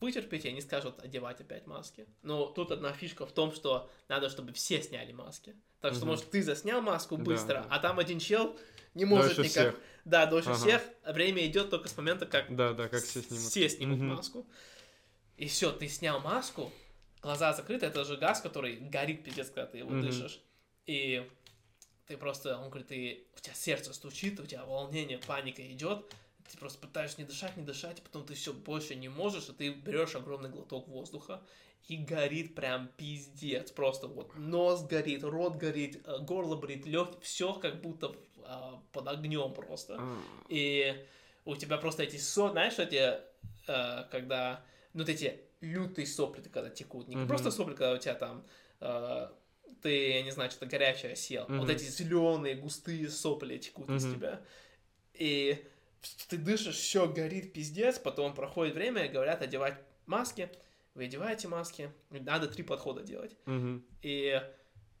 вытерпеть, 0.00 0.44
и 0.44 0.48
они 0.48 0.60
скажут 0.60 1.02
одевать 1.02 1.40
опять 1.40 1.66
маски. 1.66 2.06
Но 2.22 2.46
тут 2.46 2.70
одна 2.70 2.92
фишка 2.92 3.26
в 3.26 3.32
том, 3.32 3.52
что 3.52 3.90
надо, 4.08 4.30
чтобы 4.30 4.52
все 4.52 4.82
сняли 4.82 5.12
маски. 5.12 5.56
Так 5.80 5.92
что, 5.92 6.02
Мгм. 6.04 6.10
может, 6.10 6.30
ты 6.30 6.42
заснял 6.42 6.80
маску 6.80 7.16
Да, 7.16 7.24
быстро, 7.24 7.54
да. 7.54 7.66
а 7.70 7.78
там 7.78 7.98
один 7.98 8.18
чел 8.18 8.58
не 8.94 9.04
может 9.04 9.36
Дольше 9.36 9.42
никак... 9.42 9.74
всех. 9.74 9.80
Да, 10.04 10.26
дольше 10.26 10.50
Ага. 10.50 10.58
всех. 10.58 10.82
Время 11.06 11.46
идет 11.46 11.70
только 11.70 11.88
с 11.88 11.96
момента, 11.96 12.26
как 12.26 12.54
Да, 12.54 12.72
да, 12.72 12.88
как 12.88 13.02
все 13.02 13.22
снимут. 13.22 13.50
все 13.50 13.68
снимут 13.68 13.98
Мгм. 13.98 14.08
маску. 14.08 14.46
И 15.36 15.46
все, 15.46 15.70
ты 15.70 15.88
снял 15.88 16.20
маску, 16.20 16.72
глаза 17.22 17.52
закрыты, 17.52 17.86
это 17.86 18.04
же 18.04 18.16
газ, 18.16 18.40
который 18.40 18.76
горит 18.76 19.22
пиздец, 19.22 19.48
когда 19.48 19.66
ты 19.66 19.78
его 19.78 19.90
Мгм. 19.90 20.00
дышишь. 20.02 20.40
И 20.86 21.28
ты 22.08 22.16
просто, 22.16 22.58
он 22.58 22.70
говорит, 22.70 22.88
ты, 22.88 23.24
у 23.36 23.40
тебя 23.40 23.54
сердце 23.54 23.92
стучит, 23.92 24.40
у 24.40 24.46
тебя 24.46 24.64
волнение, 24.64 25.18
паника 25.18 25.62
идет, 25.70 26.04
ты 26.50 26.56
просто 26.56 26.78
пытаешься 26.78 27.20
не 27.20 27.26
дышать, 27.26 27.56
не 27.56 27.64
дышать, 27.64 27.98
и 27.98 28.02
потом 28.02 28.24
ты 28.24 28.34
все 28.34 28.54
больше 28.54 28.94
не 28.94 29.08
можешь, 29.08 29.48
и 29.50 29.52
ты 29.52 29.70
берешь 29.70 30.14
огромный 30.16 30.48
глоток 30.48 30.88
воздуха, 30.88 31.42
и 31.86 31.96
горит 31.96 32.54
прям 32.54 32.88
пиздец, 32.96 33.70
просто 33.70 34.08
вот 34.08 34.34
нос 34.36 34.82
горит, 34.84 35.22
рот 35.22 35.56
горит, 35.56 36.02
э, 36.06 36.18
горло 36.20 36.56
горит, 36.56 36.86
легкие, 36.86 37.20
все 37.20 37.52
как 37.52 37.80
будто 37.82 38.14
а, 38.44 38.82
под 38.92 39.08
огнем 39.08 39.52
просто. 39.52 39.96
А, 39.98 40.18
И 40.48 41.06
у 41.44 41.56
тебя 41.56 41.76
просто 41.76 42.02
эти 42.02 42.16
со, 42.16 42.50
знаешь, 42.50 42.78
эти, 42.78 43.20
э, 43.66 44.04
когда, 44.10 44.64
ну, 44.94 45.00
вот 45.00 45.08
эти 45.08 45.40
лютые 45.60 46.06
сопли, 46.06 46.42
когда 46.42 46.70
текут, 46.70 47.08
не 47.08 47.16
Мгм. 47.16 47.28
просто 47.28 47.50
сопли, 47.50 47.74
когда 47.74 47.92
у 47.92 47.98
тебя 47.98 48.14
там, 48.14 48.44
э, 48.80 49.28
ты, 49.82 50.10
я 50.10 50.22
не 50.22 50.30
знаю, 50.30 50.50
что-то 50.50 50.66
горячее 50.66 51.16
съел, 51.16 51.44
вот 51.48 51.50
Мгм. 51.68 51.70
эти 51.70 51.84
зеленые 51.84 52.54
густые 52.54 53.08
сопли 53.10 53.58
текут 53.58 53.88
из 53.90 54.04
Мгм. 54.04 54.14
тебя. 54.14 54.42
И 55.14 55.64
ты 56.28 56.36
дышишь, 56.36 56.76
все 56.76 57.08
горит 57.08 57.52
пиздец, 57.52 57.98
потом 57.98 58.34
проходит 58.34 58.74
время, 58.74 59.08
говорят 59.08 59.42
одевать 59.42 59.78
маски, 60.06 60.48
вы 60.94 61.04
одеваете 61.04 61.48
маски, 61.48 61.92
надо 62.10 62.48
три 62.48 62.62
подхода 62.62 63.02
делать. 63.02 63.36
мгм. 63.46 63.84
И 64.02 64.40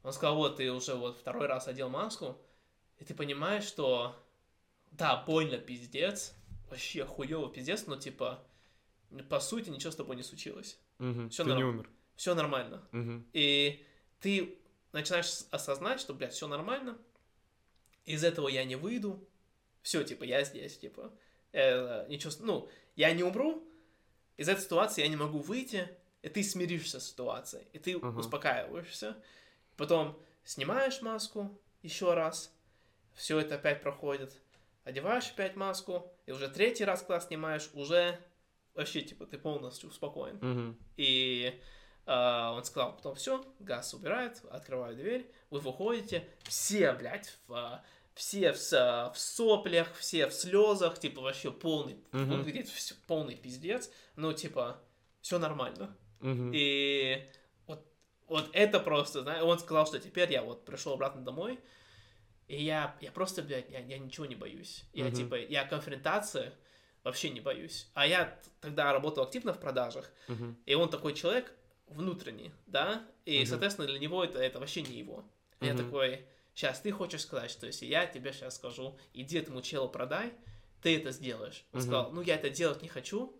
он 0.02 0.12
сказал, 0.12 0.36
вот, 0.36 0.56
ты 0.56 0.70
уже 0.72 0.94
вот 0.94 1.18
второй 1.18 1.46
раз 1.46 1.68
одел 1.68 1.88
маску, 1.88 2.36
и 2.98 3.04
ты 3.04 3.14
понимаешь, 3.14 3.64
что, 3.64 4.16
да, 4.90 5.22
больно 5.24 5.58
пиздец, 5.58 6.34
вообще 6.68 7.04
хуёво 7.04 7.48
пиздец, 7.52 7.86
но, 7.86 7.96
типа, 7.96 8.44
по 9.28 9.40
сути, 9.40 9.70
ничего 9.70 9.90
с 9.92 9.96
тобой 9.96 10.16
не 10.16 10.22
случилось. 10.22 10.78
Мгм. 10.98 11.30
Всё 11.30 11.44
Ты 11.44 11.50
не 11.50 11.54
норм. 11.56 11.68
умер. 11.76 11.90
Все 12.16 12.34
нормально. 12.34 12.86
Мгм. 12.92 13.26
И 13.32 13.84
ты 14.20 14.57
начинаешь 14.92 15.44
осознать, 15.50 16.00
что, 16.00 16.14
блядь, 16.14 16.32
все 16.32 16.46
нормально, 16.46 16.98
из 18.04 18.24
этого 18.24 18.48
я 18.48 18.64
не 18.64 18.76
выйду, 18.76 19.26
все, 19.82 20.02
типа, 20.02 20.24
я 20.24 20.44
здесь, 20.44 20.78
типа, 20.78 21.12
э, 21.52 22.06
ничего, 22.08 22.32
ну, 22.40 22.68
я 22.96 23.12
не 23.12 23.22
умру, 23.22 23.66
из 24.36 24.48
этой 24.48 24.62
ситуации 24.62 25.02
я 25.02 25.08
не 25.08 25.16
могу 25.16 25.40
выйти, 25.40 25.88
и 26.22 26.28
ты 26.28 26.42
смиришься 26.42 27.00
с 27.00 27.08
ситуацией, 27.08 27.66
и 27.72 27.78
ты 27.78 27.96
Ага. 27.96 28.18
успокаиваешься, 28.18 29.16
потом 29.76 30.20
снимаешь 30.44 31.02
маску 31.02 31.60
еще 31.82 32.14
раз, 32.14 32.52
все 33.14 33.38
это 33.38 33.56
опять 33.56 33.82
проходит, 33.82 34.36
одеваешь 34.84 35.30
опять 35.30 35.56
маску, 35.56 36.10
и 36.26 36.32
уже 36.32 36.48
третий 36.48 36.84
раз, 36.84 37.00
когда 37.00 37.20
снимаешь, 37.20 37.70
уже 37.74 38.18
вообще, 38.74 39.02
типа, 39.02 39.26
ты 39.26 39.38
полностью 39.38 39.90
спокоен. 39.90 40.38
Мгм. 40.40 40.78
И 40.96 41.60
он 42.10 42.64
сказал, 42.64 42.96
потом 42.96 43.14
все, 43.16 43.44
газ 43.60 43.92
убирает, 43.92 44.40
открываю 44.50 44.96
дверь, 44.96 45.30
вы 45.50 45.60
выходите, 45.60 46.26
все, 46.44 46.92
блядь, 46.94 47.36
в, 47.46 47.54
а, 47.54 47.84
все 48.14 48.52
в, 48.52 48.56
в 48.56 49.12
соплях, 49.18 49.94
все 49.96 50.26
в 50.26 50.32
слезах, 50.32 50.98
типа 50.98 51.20
вообще 51.20 51.50
полный, 51.52 52.02
Мгм. 52.12 52.42
выглядит 52.42 52.68
всё- 52.68 52.94
полный 53.06 53.36
пиздец, 53.36 53.90
ну 54.16 54.32
типа 54.32 54.80
все 55.20 55.38
нормально. 55.38 55.94
Мгм. 56.20 56.50
И 56.54 57.28
вот, 57.66 57.84
вот 58.26 58.48
это 58.54 58.80
просто, 58.80 59.20
знаешь, 59.22 59.42
он 59.42 59.58
сказал, 59.58 59.86
что 59.86 59.98
теперь 60.00 60.32
я 60.32 60.42
вот 60.42 60.64
пришел 60.64 60.94
обратно 60.94 61.22
домой, 61.22 61.60
и 62.46 62.64
я, 62.64 62.96
я 63.02 63.12
просто, 63.12 63.42
блядь, 63.42 63.68
я, 63.68 63.80
я 63.80 63.98
ничего 63.98 64.24
не 64.24 64.34
боюсь. 64.34 64.84
Я 64.94 65.04
Мгм. 65.08 65.14
типа, 65.14 65.34
я 65.34 65.66
конфронтации 65.66 66.52
вообще 67.04 67.28
не 67.28 67.40
боюсь. 67.40 67.88
А 67.92 68.06
я 68.06 68.40
тогда 68.62 68.92
работал 68.94 69.24
активно 69.24 69.52
в 69.52 69.60
продажах, 69.60 70.10
Мгм. 70.28 70.56
и 70.64 70.74
он 70.74 70.88
такой 70.88 71.12
человек 71.14 71.52
внутренний, 71.90 72.52
да, 72.66 73.06
и, 73.24 73.38
Мгм. 73.38 73.46
соответственно, 73.46 73.86
для 73.88 73.98
него 73.98 74.24
это, 74.24 74.38
это 74.38 74.60
вообще 74.60 74.82
не 74.82 74.98
его. 74.98 75.24
И 75.60 75.66
Я 75.66 75.74
такой, 75.74 76.24
сейчас 76.54 76.80
ты 76.80 76.90
хочешь 76.92 77.22
сказать, 77.22 77.50
что 77.50 77.66
если 77.66 77.86
я 77.86 78.06
тебе 78.06 78.32
сейчас 78.32 78.56
скажу, 78.56 78.96
иди 79.12 79.38
этому 79.38 79.60
челу 79.62 79.88
продай, 79.88 80.32
ты 80.82 80.96
это 80.96 81.10
сделаешь. 81.10 81.64
Он 81.72 81.80
Мгм. 81.80 81.86
сказал, 81.88 82.12
ну 82.12 82.20
я 82.20 82.36
это 82.36 82.50
делать 82.50 82.82
не 82.82 82.88
хочу, 82.88 83.34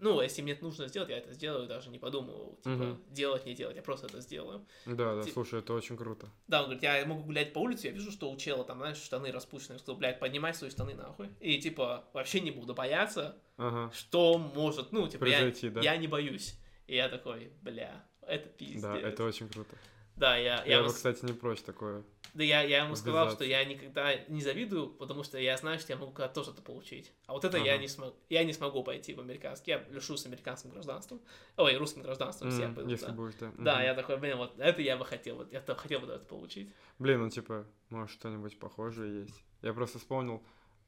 ну, 0.00 0.20
если 0.20 0.42
мне 0.42 0.52
это 0.52 0.64
нужно 0.64 0.86
сделать, 0.86 1.08
я 1.10 1.18
это 1.18 1.32
сделаю, 1.32 1.66
даже 1.66 1.90
не 1.90 1.98
подумаю, 1.98 2.56
типа, 2.62 2.70
Мгм. 2.70 3.04
делать, 3.10 3.44
не 3.46 3.54
делать, 3.54 3.74
я 3.76 3.82
просто 3.82 4.06
это 4.06 4.20
сделаю. 4.20 4.64
Да, 4.86 5.16
да, 5.16 5.22
Ти- 5.22 5.32
слушай, 5.32 5.58
это 5.58 5.72
очень 5.74 5.96
круто. 5.96 6.30
Да, 6.46 6.60
он 6.60 6.64
говорит, 6.66 6.82
я 6.84 7.04
могу 7.04 7.24
гулять 7.24 7.52
по 7.52 7.58
улице, 7.58 7.88
я 7.88 7.92
вижу, 7.92 8.12
что 8.12 8.30
у 8.30 8.36
чела 8.36 8.64
там, 8.64 8.78
знаешь, 8.78 8.98
штаны 8.98 9.32
распущенные, 9.32 9.74
я 9.74 9.78
сказал, 9.80 9.96
блядь, 9.98 10.20
поднимай 10.20 10.54
свои 10.54 10.70
штаны 10.70 10.94
нахуй. 10.94 11.30
И, 11.40 11.58
типа, 11.58 12.04
вообще 12.12 12.38
не 12.40 12.52
буду 12.52 12.74
бояться, 12.74 13.36
Ага. 13.56 13.92
что 13.92 14.38
может, 14.38 14.92
ну, 14.92 15.08
типа, 15.08 15.24
я, 15.24 15.38
Произойти, 15.40 15.68
да. 15.68 15.80
я 15.80 15.96
не 15.96 16.06
боюсь. 16.06 16.54
И 16.88 16.96
я 16.96 17.08
такой, 17.08 17.52
бля, 17.62 18.02
это 18.22 18.48
пиздец. 18.48 18.82
Да, 18.82 18.98
это 18.98 19.24
очень 19.24 19.48
круто. 19.48 19.76
Да, 20.16 20.36
я, 20.36 20.64
я, 20.64 20.78
Я, 20.78 20.82
бы, 20.82 20.88
кстати, 20.88 21.24
не 21.24 21.34
прочь 21.34 21.60
такое. 21.60 22.02
Да 22.34 22.42
я, 22.44 22.62
я 22.62 22.84
ему 22.84 22.94
сказал, 22.96 23.24
Ввязаться. 23.24 23.36
что 23.36 23.44
я 23.44 23.64
никогда 23.64 24.16
не 24.28 24.40
завидую, 24.40 24.88
потому 24.90 25.22
что 25.22 25.38
я 25.38 25.56
знаю, 25.56 25.78
что 25.78 25.92
я 25.92 25.98
могу 25.98 26.12
когда 26.12 26.28
тоже 26.28 26.50
это 26.50 26.62
получить. 26.62 27.12
А 27.26 27.32
вот 27.34 27.44
это 27.44 27.58
я 27.58 27.74
Ага. 27.74 27.82
не 27.82 27.88
смогу. 27.88 28.16
Я 28.28 28.44
не 28.44 28.52
смогу 28.52 28.82
пойти 28.82 29.14
в 29.14 29.20
американский. 29.20 29.70
Я 29.72 29.84
лишусь 29.90 30.26
американским 30.26 30.70
гражданством. 30.70 31.20
Ой, 31.56 31.76
русским 31.76 32.02
гражданством 32.02 32.50
все 32.50 32.64
М, 32.64 32.74
пойдут, 32.74 32.92
если 32.92 33.06
да. 33.06 33.12
будешь, 33.12 33.34
да. 33.34 33.52
Да, 33.58 33.72
Мгм. 33.74 33.82
я 33.82 33.94
такой, 33.94 34.16
блин, 34.18 34.36
вот 34.38 34.58
это 34.58 34.82
я 34.82 34.96
бы 34.96 35.04
хотел, 35.04 35.36
вот 35.36 35.52
я 35.52 35.60
хотел 35.60 36.00
бы 36.00 36.06
это 36.12 36.24
получить. 36.24 36.72
Блин, 36.98 37.20
ну 37.20 37.28
типа, 37.30 37.66
может 37.90 38.10
что-нибудь 38.18 38.58
похожее 38.58 39.22
есть. 39.22 39.44
Я 39.62 39.72
просто 39.74 39.98
вспомнил, 39.98 40.42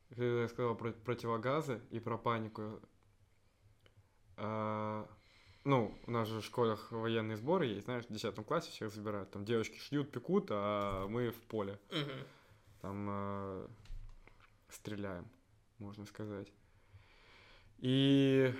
когда 0.09 0.43
я 0.43 0.48
сказал 0.48 0.74
про 0.77 0.93
противогазы 0.93 1.82
и 1.90 2.01
про 2.01 2.16
панику. 2.16 2.81
А, 4.36 5.06
ну, 5.65 5.95
у 6.07 6.11
нас 6.11 6.28
же 6.28 6.41
в 6.41 6.45
школах 6.45 6.91
военные 6.91 7.37
сборы 7.37 7.66
есть, 7.66 7.85
знаешь, 7.85 8.07
в 8.07 8.12
10 8.12 8.35
классе 8.47 8.70
всех 8.70 8.93
забирают. 8.93 9.31
Там 9.31 9.45
девочки 9.45 9.77
шьют, 9.78 10.11
пекут, 10.11 10.49
а 10.51 11.07
мы 11.09 11.31
в 11.31 11.41
поле. 11.43 11.78
Там 12.81 13.07
э, 13.11 13.69
стреляем, 14.70 15.28
можно 15.78 16.07
сказать. 16.07 16.51
И, 17.78 18.55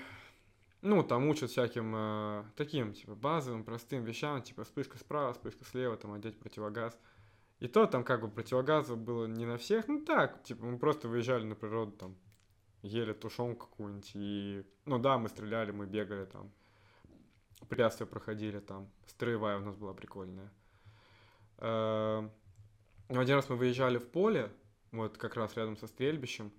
ну, 0.83 1.03
там 1.03 1.29
учат 1.29 1.51
всяким 1.51 1.95
э, 1.97 2.45
таким, 2.57 2.93
типа, 2.93 3.15
базовым, 3.15 3.65
простым 3.65 4.05
вещам, 4.05 4.43
типа, 4.43 4.65
вспышка 4.65 4.99
справа, 4.99 5.33
вспышка 5.33 5.65
слева, 5.65 5.97
там, 5.97 6.13
одеть 6.13 6.39
противогаз. 6.39 6.99
И 7.61 7.69
то 7.69 7.87
там, 7.87 8.05
как 8.05 8.21
бы, 8.21 8.29
противогазов 8.29 8.99
было 8.99 9.27
не 9.27 9.47
на 9.47 9.57
всех, 9.57 9.89
ну, 9.89 10.05
так, 10.05 10.43
типа, 10.43 10.65
мы 10.65 10.79
просто 10.79 11.09
выезжали 11.09 11.45
на 11.45 11.55
природу, 11.55 11.93
там, 11.93 12.17
ели 12.83 13.13
тушенку 13.13 13.67
какую-нибудь, 13.67 14.11
и, 14.15 14.65
ну, 14.87 14.99
да, 14.99 15.19
мы 15.19 15.29
стреляли, 15.29 15.71
мы 15.71 15.87
бегали, 15.87 16.25
там, 16.25 16.51
препятствия 17.69 18.07
проходили, 18.07 18.61
там, 18.61 18.91
строевая 19.07 19.59
у 19.59 19.65
нас 19.65 19.77
была 19.77 19.95
прикольная. 19.95 20.51
Э, 21.59 22.29
ну, 23.09 23.21
один 23.21 23.37
раз 23.37 23.49
мы 23.49 23.57
выезжали 23.57 23.99
в 23.99 24.09
поле, 24.09 24.51
вот 24.93 25.19
как 25.19 25.37
раз 25.37 25.57
рядом 25.57 25.77
со 25.77 25.87
стрельбищем, 25.87 26.53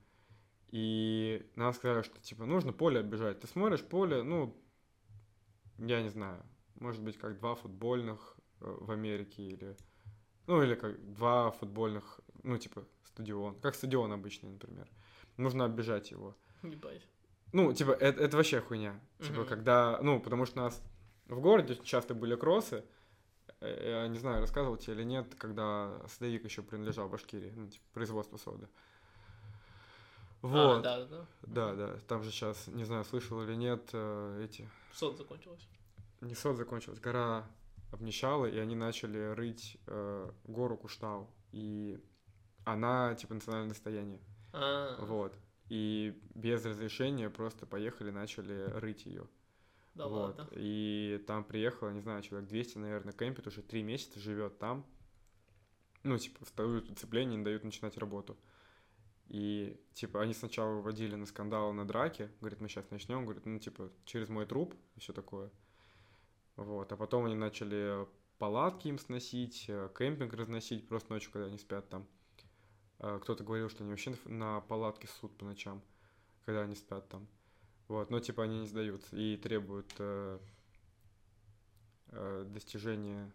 и 0.69 1.49
нам 1.55 1.73
сказали, 1.73 2.01
что 2.03 2.19
типа 2.21 2.45
нужно 2.45 2.71
поле 2.71 2.99
оббежать. 2.99 3.39
Ты 3.39 3.47
смотришь 3.47 3.83
поле, 3.83 4.23
ну, 4.23 4.55
я 5.77 6.01
не 6.01 6.09
знаю, 6.09 6.43
может 6.75 7.01
быть, 7.01 7.17
как 7.17 7.37
два 7.37 7.55
футбольных 7.55 8.37
э, 8.61 8.65
в 8.79 8.91
Америке 8.91 9.43
или, 9.43 9.75
ну, 10.47 10.63
или 10.63 10.75
как 10.75 11.13
два 11.13 11.51
футбольных, 11.51 12.21
ну, 12.43 12.57
типа 12.57 12.85
стадион, 13.03 13.59
как 13.59 13.75
стадион 13.75 14.11
обычный, 14.13 14.49
например. 14.51 14.89
Нужно 15.37 15.65
оббежать 15.65 16.11
его. 16.11 16.35
Ебать. 16.63 17.07
Ну, 17.53 17.73
типа, 17.73 17.91
это, 17.91 18.23
это 18.23 18.37
вообще 18.37 18.61
хуйня. 18.61 18.99
Типа, 19.19 19.41
Мгм. 19.41 19.47
когда, 19.47 19.99
ну, 20.01 20.21
потому 20.21 20.45
что 20.45 20.61
нас 20.61 20.81
в 21.31 21.41
городе 21.41 21.75
часто 21.83 22.13
были 22.13 22.35
кроссы, 22.35 22.83
Э, 23.61 24.01
я 24.01 24.07
не 24.07 24.17
знаю, 24.17 24.41
рассказывал 24.41 24.75
тебе 24.77 24.95
или 24.95 25.03
нет, 25.03 25.35
когда 25.35 26.01
Садовик 26.07 26.43
еще 26.43 26.63
принадлежал 26.63 27.07
Башкирии, 27.07 27.51
ну, 27.55 27.67
типа, 27.67 27.85
производство 27.93 28.37
соды. 28.37 28.67
А, 30.41 30.47
Вот. 30.47 30.81
да, 30.81 31.05
да, 31.05 31.05
да. 31.05 31.25
Да, 31.43 31.75
да, 31.75 31.99
там 32.07 32.23
же 32.23 32.31
сейчас, 32.31 32.67
не 32.67 32.83
знаю, 32.83 33.05
слышал 33.05 33.41
или 33.43 33.53
нет, 33.53 33.89
э, 33.93 34.43
эти, 34.43 34.67
Сод 34.93 35.17
закончилось. 35.17 35.67
не 36.21 36.33
сод 36.33 36.57
закончилась, 36.57 36.99
гора 36.99 37.47
обнищала, 37.91 38.47
и 38.47 38.57
они 38.57 38.75
начали 38.75 39.33
рыть 39.33 39.77
э, 39.85 40.31
гору 40.45 40.77
Куштау, 40.77 41.29
и 41.51 42.03
она, 42.63 43.13
типа, 43.13 43.35
национальное 43.35 43.69
достояние, 43.69 44.21
А, 44.53 44.97
вот, 45.05 45.35
и 45.69 46.19
без 46.33 46.65
разрешения 46.65 47.29
просто 47.29 47.67
поехали, 47.67 48.09
начали 48.09 48.63
рыть 48.79 49.05
ее, 49.05 49.27
да 49.95 50.07
вот, 50.07 50.37
ладно. 50.37 50.47
и 50.51 51.23
там 51.27 51.43
приехало, 51.43 51.89
не 51.91 51.99
знаю, 52.01 52.21
человек 52.21 52.49
200, 52.49 52.77
наверное, 52.77 53.13
кемпит, 53.13 53.47
уже 53.47 53.61
три 53.61 53.83
месяца 53.83 54.19
живет 54.19 54.57
там, 54.59 54.85
ну, 56.03 56.17
типа, 56.17 56.45
встают 56.45 56.89
уцепление, 56.89 57.37
не 57.37 57.43
дают 57.43 57.63
начинать 57.63 57.97
работу. 57.97 58.37
И, 59.27 59.79
типа, 59.93 60.21
они 60.21 60.33
сначала 60.33 60.73
выводили 60.73 61.15
на 61.15 61.25
скандал, 61.25 61.71
на 61.73 61.85
драки. 61.87 62.29
Говорит, 62.41 62.59
мы 62.59 62.67
сейчас 62.67 62.89
начнем. 62.89 63.23
Говорит, 63.23 63.45
ну, 63.45 63.59
типа, 63.59 63.89
через 64.03 64.27
мой 64.27 64.45
труп 64.45 64.73
и 64.95 64.99
все 64.99 65.13
такое. 65.13 65.49
Вот. 66.57 66.91
А 66.91 66.97
потом 66.97 67.25
они 67.25 67.35
начали 67.35 68.07
палатки 68.39 68.87
им 68.87 68.97
сносить, 68.97 69.65
э, 69.69 69.89
кемпинг 69.97 70.33
разносить 70.33 70.87
просто 70.87 71.13
ночью, 71.13 71.31
когда 71.31 71.45
они 71.47 71.57
спят 71.59 71.87
там. 71.87 72.07
Э, 72.99 73.19
Кто-то 73.21 73.43
говорил, 73.43 73.69
что 73.69 73.83
они 73.83 73.91
вообще 73.91 74.15
на- 74.25 74.61
палатке 74.61 75.07
ссут 75.07 75.37
по 75.37 75.45
ночам, 75.45 75.81
когда 76.45 76.61
они 76.63 76.75
спят 76.75 77.07
там. 77.07 77.27
Вот. 77.91 78.09
Но, 78.09 78.21
типа, 78.21 78.43
они 78.43 78.61
не 78.61 78.67
сдаются 78.67 79.17
и 79.17 79.35
требуют 79.35 79.93
э, 79.99 80.39
э, 82.07 82.45
достижения 82.47 83.29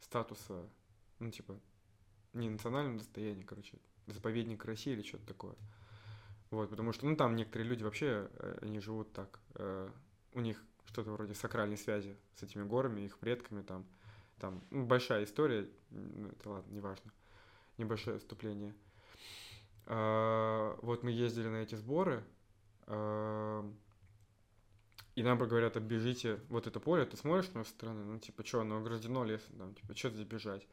статуса, 0.00 0.64
ну, 1.18 1.32
типа, 1.32 1.58
не 2.32 2.48
национального 2.48 2.98
достояния, 2.98 3.42
короче, 3.42 3.76
заповедник 4.06 4.64
России 4.64 4.92
или 4.92 5.02
что-то 5.02 5.26
такое. 5.26 5.56
Вот, 6.50 6.70
потому 6.70 6.92
что, 6.92 7.06
ну, 7.06 7.16
там 7.16 7.34
некоторые 7.34 7.68
люди 7.68 7.82
вообще, 7.82 8.30
э, 8.34 8.58
они 8.62 8.78
живут 8.78 9.12
так, 9.12 9.40
э, 9.56 9.90
у 10.34 10.40
них 10.40 10.62
что-то 10.86 11.10
вроде 11.10 11.34
сакральной 11.34 11.76
связи 11.76 12.16
с 12.36 12.44
этими 12.44 12.62
горами, 12.62 13.00
их 13.00 13.18
предками 13.18 13.62
там, 13.62 13.84
там, 14.38 14.62
ну, 14.70 14.86
большая 14.86 15.24
история, 15.24 15.68
ну, 15.90 16.28
это 16.28 16.50
ладно, 16.50 16.72
неважно, 16.72 17.10
небольшое 17.78 18.20
вступление. 18.20 18.76
А, 19.86 20.78
Вот 20.82 21.02
мы 21.02 21.10
ездили 21.10 21.48
на 21.48 21.56
эти 21.56 21.74
сборы, 21.74 22.22
и 25.14 25.22
нам 25.22 25.38
говорят, 25.38 25.76
оббежите 25.76 26.40
вот 26.48 26.66
это 26.66 26.80
поле, 26.80 27.04
ты 27.04 27.16
смотришь 27.16 27.50
на 27.52 27.64
стороны, 27.64 28.04
ну, 28.04 28.18
типа, 28.18 28.44
что, 28.46 28.60
оно 28.60 28.78
ограждено 28.78 29.24
лесом, 29.24 29.58
там, 29.58 29.74
типа, 29.74 29.94
что 29.96 30.10
здесь 30.10 30.26
бежать? 30.26 30.66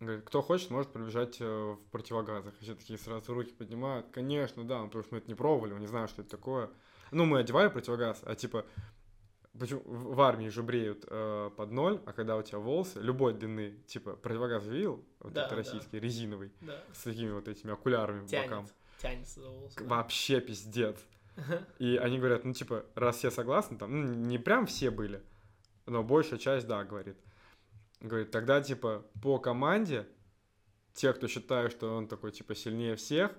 Говорит, 0.00 0.24
кто 0.24 0.40
хочет, 0.40 0.70
может 0.70 0.90
пробежать 0.90 1.36
э, 1.40 1.44
в 1.44 1.78
противогазах. 1.90 2.54
И 2.58 2.64
все 2.64 2.74
такие 2.74 2.98
сразу 2.98 3.34
руки 3.34 3.52
поднимают. 3.52 4.06
Конечно, 4.10 4.64
да, 4.64 4.82
потому 4.84 5.04
что 5.04 5.14
мы 5.14 5.18
это 5.18 5.28
не 5.28 5.34
пробовали, 5.34 5.74
мы 5.74 5.80
не 5.80 5.86
знаем, 5.86 6.08
что 6.08 6.22
это 6.22 6.30
такое. 6.30 6.70
Ну, 7.10 7.26
мы 7.26 7.40
одевали 7.40 7.68
противогаз, 7.68 8.22
а 8.24 8.34
типа, 8.34 8.64
почему 9.58 9.82
в 9.84 10.18
армии 10.22 10.48
же 10.48 10.62
бреют 10.62 11.04
э, 11.06 11.50
под 11.54 11.70
ноль, 11.72 12.00
а 12.06 12.14
когда 12.14 12.38
у 12.38 12.42
тебя 12.42 12.60
волосы 12.60 12.98
любой 13.00 13.34
длины, 13.34 13.72
типа, 13.88 14.16
противогаз 14.16 14.64
видел, 14.64 15.04
вот 15.18 15.34
Да, 15.34 15.42
это 15.42 15.50
да. 15.50 15.56
российский, 15.56 16.00
резиновый, 16.00 16.50
Да. 16.62 16.82
с 16.94 17.02
такими 17.02 17.32
вот 17.32 17.46
этими 17.46 17.70
окулярами 17.70 18.26
по 18.26 18.42
бокам. 18.42 18.66
Тянет. 19.00 19.26
Тянется 19.26 19.40
за 19.40 19.48
волосы. 19.48 19.84
Вообще 19.84 20.40
пиздец. 20.40 20.96
И 21.78 21.96
они 21.96 22.18
говорят, 22.18 22.44
ну, 22.44 22.52
типа, 22.52 22.84
раз 22.94 23.16
все 23.16 23.30
согласны, 23.30 23.78
там, 23.78 24.00
ну, 24.00 24.12
не 24.12 24.38
прям 24.38 24.66
все 24.66 24.90
были, 24.90 25.22
но 25.86 26.02
большая 26.02 26.38
часть, 26.38 26.66
да, 26.66 26.84
говорит. 26.84 27.16
Говорит, 28.00 28.30
тогда, 28.30 28.60
типа, 28.60 29.06
по 29.22 29.38
команде, 29.38 30.06
те, 30.92 31.12
кто 31.12 31.28
считает, 31.28 31.72
что 31.72 31.96
он 31.96 32.08
такой, 32.08 32.32
типа, 32.32 32.54
сильнее 32.54 32.96
всех, 32.96 33.32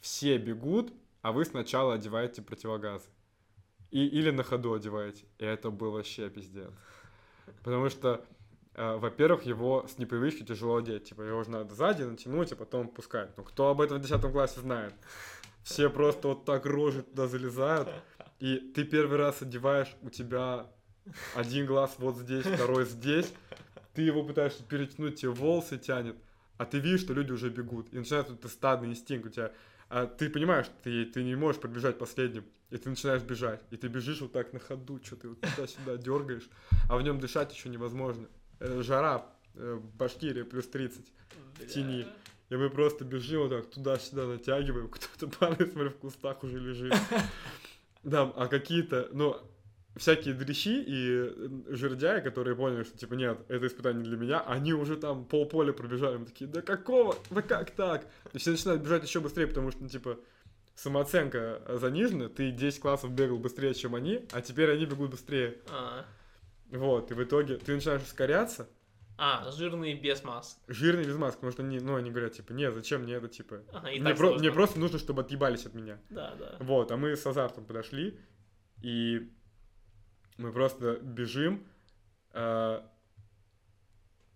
все 0.00 0.38
бегут, 0.38 0.92
а 1.22 1.32
вы 1.32 1.44
сначала 1.44 1.94
одеваете 1.94 2.42
противогаз. 2.42 3.08
И, 3.90 4.06
или 4.06 4.30
на 4.30 4.42
ходу 4.42 4.74
одеваете. 4.74 5.24
И 5.38 5.44
это 5.44 5.70
был 5.70 5.92
вообще 5.92 6.28
пиздец. 6.28 6.72
Потому 7.62 7.88
что, 7.88 8.24
во-первых, 8.76 9.44
его 9.44 9.86
с 9.88 9.98
непривычки 9.98 10.44
тяжело 10.44 10.76
одеть. 10.76 11.04
Типа, 11.04 11.22
его 11.22 11.42
же 11.42 11.50
надо 11.50 11.74
сзади 11.74 12.02
натянуть, 12.02 12.52
а 12.52 12.56
потом 12.56 12.88
пускать. 12.88 13.30
Ну, 13.36 13.42
кто 13.42 13.68
об 13.70 13.80
этом 13.80 13.98
в 13.98 14.02
10 14.02 14.20
классе 14.32 14.60
знает? 14.60 14.94
Все 15.62 15.90
просто 15.90 16.28
вот 16.28 16.44
так 16.44 16.66
рожи 16.66 17.02
туда 17.02 17.26
залезают. 17.26 17.88
И 18.38 18.58
ты 18.74 18.84
первый 18.84 19.16
раз 19.16 19.42
одеваешь, 19.42 19.94
у 20.02 20.10
тебя 20.10 20.66
один 21.34 21.66
глаз 21.66 21.94
вот 21.98 22.16
здесь, 22.16 22.44
второй 22.44 22.84
здесь. 22.84 23.32
Ты 23.94 24.02
его 24.02 24.22
пытаешься 24.22 24.62
перетянуть, 24.62 25.20
тебе 25.20 25.30
волосы 25.30 25.78
тянет. 25.78 26.16
А 26.58 26.66
ты 26.66 26.78
видишь, 26.78 27.00
что 27.00 27.14
люди 27.14 27.32
уже 27.32 27.48
бегут. 27.48 27.92
И 27.92 27.98
начинается 27.98 28.32
вот 28.32 28.50
стадный 28.50 28.90
инстинкт 28.90 29.26
у 29.26 29.30
тебя. 29.30 29.52
А 29.88 30.06
ты 30.06 30.28
понимаешь, 30.28 30.66
ты, 30.82 31.04
ты 31.06 31.22
не 31.22 31.34
можешь 31.34 31.60
пробежать 31.60 31.98
последним. 31.98 32.44
И 32.70 32.76
ты 32.76 32.90
начинаешь 32.90 33.22
бежать. 33.22 33.62
И 33.70 33.76
ты 33.76 33.88
бежишь 33.88 34.20
вот 34.20 34.32
так 34.32 34.52
на 34.52 34.58
ходу, 34.58 35.00
что 35.02 35.16
ты 35.16 35.28
вот 35.28 35.40
туда-сюда 35.40 35.96
дергаешь. 35.96 36.48
А 36.88 36.96
в 36.96 37.02
нем 37.02 37.20
дышать 37.20 37.54
еще 37.54 37.68
невозможно. 37.68 38.26
Э, 38.60 38.82
Жара, 38.82 39.26
э, 39.54 39.80
Башкирия 39.98 40.44
плюс 40.44 40.66
30. 40.66 41.04
в 41.58 41.66
тени. 41.66 42.02
Бля. 42.02 42.12
И 42.48 42.56
мы 42.56 42.70
просто 42.70 43.04
бежим 43.04 43.42
вот 43.42 43.50
так 43.50 43.70
туда-сюда 43.70 44.26
натягиваем, 44.26 44.88
кто-то 44.90 45.28
падает, 45.28 45.72
смотри, 45.72 45.90
в 45.90 45.96
кустах 45.96 46.42
уже 46.44 46.58
лежит. 46.58 46.94
Да, 48.02 48.32
а 48.36 48.46
какие-то, 48.46 49.08
ну, 49.10 49.36
всякие 49.96 50.32
дрищи 50.32 50.80
и 50.80 51.26
э, 51.26 51.48
жердяи, 51.70 52.20
которые 52.20 52.54
поняли, 52.54 52.84
что, 52.84 52.96
типа, 52.96 53.14
нет, 53.14 53.38
это 53.48 53.66
испытание 53.66 54.04
для 54.04 54.16
меня, 54.16 54.40
они 54.42 54.72
уже 54.74 54.96
там 54.96 55.24
полполя 55.24 55.72
пробежали, 55.72 56.18
мы 56.18 56.26
такие, 56.26 56.48
да 56.48 56.62
какого, 56.62 57.16
да 57.30 57.42
как 57.42 57.72
так? 57.72 58.06
И 58.32 58.38
все 58.38 58.52
начинают 58.52 58.82
бежать 58.82 59.02
еще 59.02 59.18
быстрее, 59.18 59.48
потому 59.48 59.72
что, 59.72 59.82
ну, 59.82 59.88
типа, 59.88 60.20
самооценка 60.76 61.62
занижена, 61.80 62.28
ты 62.28 62.52
10 62.52 62.78
классов 62.78 63.10
бегал 63.10 63.38
быстрее, 63.38 63.74
чем 63.74 63.96
они, 63.96 64.24
а 64.30 64.40
теперь 64.40 64.70
они 64.70 64.84
бегут 64.84 65.10
быстрее. 65.10 65.58
А, 65.72 66.04
Вот, 66.70 67.10
и 67.10 67.14
в 67.14 67.22
итоге 67.22 67.56
ты 67.56 67.74
начинаешь 67.74 68.02
ускоряться, 68.02 68.68
а, 69.18 69.50
жирные 69.50 69.94
без 69.94 70.22
масок. 70.24 70.58
жирный 70.68 71.04
без 71.04 71.16
маски, 71.16 71.36
потому 71.36 71.52
что 71.52 71.62
они, 71.62 71.78
ну, 71.80 71.94
они 71.96 72.10
говорят, 72.10 72.32
типа, 72.34 72.52
не, 72.52 72.70
зачем 72.70 73.02
мне 73.02 73.14
это, 73.14 73.28
типа, 73.28 73.62
Ага, 73.72 73.88
мне, 73.90 74.00
про- 74.14 74.16
сложно. 74.16 74.38
мне 74.40 74.52
просто 74.52 74.78
нужно, 74.80 74.98
чтобы 74.98 75.22
отъебались 75.22 75.64
от 75.64 75.74
меня. 75.74 75.98
Да, 76.10 76.34
да. 76.34 76.56
Вот, 76.60 76.90
а 76.92 76.96
мы 76.96 77.16
с 77.16 77.24
азартом 77.26 77.64
подошли, 77.64 78.18
и 78.82 79.32
мы 80.36 80.52
просто 80.52 80.96
бежим, 80.96 81.66
э, 82.32 82.82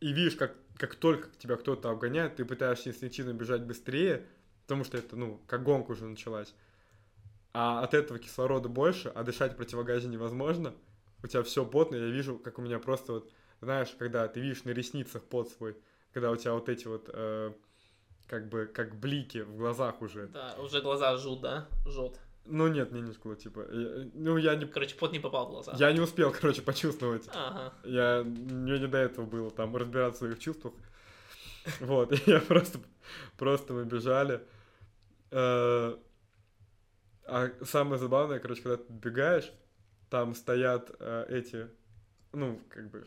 и 0.01 0.13
видишь, 0.15 0.37
как, 0.37 0.55
как 0.79 0.95
только 0.95 1.29
тебя 1.37 1.57
кто-то 1.57 1.91
обгоняет, 1.91 2.37
ты 2.37 2.47
пытаешься 2.47 2.89
инстинктивно 2.89 3.35
бежать 3.35 3.63
быстрее, 3.65 4.27
потому 4.63 4.85
что 4.85 4.97
это, 4.97 5.15
ну, 5.15 5.43
как 5.47 5.63
гонка 5.63 5.91
уже 5.91 6.07
началась. 6.07 6.55
А 7.53 7.83
от 7.83 7.93
этого 7.93 8.19
кислорода 8.19 8.69
больше, 8.71 9.09
а 9.15 9.25
дышать 9.25 9.53
в 9.53 9.57
противогазе 9.57 10.09
невозможно. 10.09 10.73
У 11.23 11.27
тебя 11.27 11.43
все 11.43 11.65
потно, 11.67 11.97
я 11.97 12.07
вижу, 12.07 12.39
как 12.39 12.59
у 12.59 12.63
меня 12.63 12.79
просто 12.79 13.13
вот, 13.15 13.31
знаешь, 13.61 13.95
когда 13.99 14.27
ты 14.29 14.41
видишь 14.41 14.65
на 14.65 14.71
ресницах 14.71 15.23
пот 15.25 15.51
свой, 15.51 15.77
когда 16.13 16.31
у 16.31 16.37
тебя 16.37 16.55
вот 16.55 16.69
эти 16.69 16.87
вот, 16.87 17.11
э, 17.13 17.53
как 18.27 18.49
бы, 18.49 18.67
как 18.67 18.95
блики 18.99 19.39
в 19.43 19.57
глазах 19.57 20.01
уже. 20.03 20.29
Да, 20.29 20.55
уже 20.59 20.81
глаза 20.81 21.17
жут, 21.17 21.41
да? 21.43 21.69
Жжет. 21.87 22.19
Ну 22.47 22.69
нет, 22.69 22.91
не 22.91 23.13
жгло, 23.13 23.35
типа. 23.35 23.61
я- 23.71 24.09
ну, 24.15 24.37
я 24.39 24.55
не, 24.57 24.65
Короче, 24.67 24.97
пот 24.97 25.13
не 25.13 25.19
попал 25.21 25.47
в 25.47 25.51
глаза. 25.51 25.73
я 25.79 25.93
не 25.93 26.01
успел, 26.01 26.33
короче, 26.33 26.63
почувствовать. 26.63 27.29
Ага. 27.35 27.75
Я, 27.85 28.23
мне 28.25 28.79
не 28.79 28.89
до 28.89 28.99
этого 28.99 29.27
было 29.27 29.51
там 29.51 29.77
разбираться 29.77 30.17
в 30.25 30.27
своих 30.27 30.39
чувствах. 30.39 30.73
Вот, 31.81 32.13
я 32.27 32.41
просто, 32.41 32.79
просто 33.37 33.75
мы 33.75 33.85
бежали. 33.85 34.41
Э, 35.31 35.97
А 37.27 37.51
самое 37.65 37.99
забавное, 37.99 38.39
короче, 38.41 38.63
когда 38.63 38.79
ты 38.79 38.91
бегаешь, 38.93 39.53
там 40.11 40.35
стоят 40.35 40.91
э, 40.99 41.27
эти, 41.29 41.69
ну, 42.33 42.61
как 42.69 42.91
бы, 42.91 43.07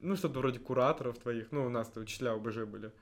ну, 0.00 0.16
что-то 0.16 0.40
вроде 0.40 0.58
кураторов 0.58 1.18
твоих, 1.18 1.50
ну, 1.52 1.64
у 1.66 1.70
нас-то 1.70 2.00
учителя 2.00 2.32
ОБЖ 2.32 2.64
были, 2.64 2.92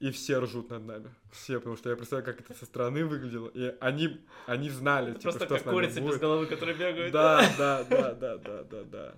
и 0.00 0.10
все 0.10 0.38
ржут 0.38 0.70
над 0.70 0.84
нами, 0.84 1.14
все, 1.30 1.58
потому 1.58 1.76
что 1.76 1.90
я 1.90 1.96
представляю, 1.96 2.24
как 2.34 2.40
это 2.44 2.58
со 2.58 2.64
стороны 2.64 3.04
выглядело, 3.04 3.48
и 3.48 3.76
они, 3.80 4.26
они 4.46 4.70
знали, 4.70 5.12
Это 5.12 5.20
типа, 5.20 5.32
просто 5.32 5.46
что 5.46 5.64
как 5.64 5.72
курица 5.72 6.00
без 6.00 6.18
головы, 6.18 6.46
которая 6.46 6.74
бегает. 6.74 7.12
Да, 7.12 7.48
да, 7.56 7.84
да, 7.84 8.14
да, 8.14 8.36
да, 8.38 8.62
да, 8.64 8.84
да. 8.84 9.14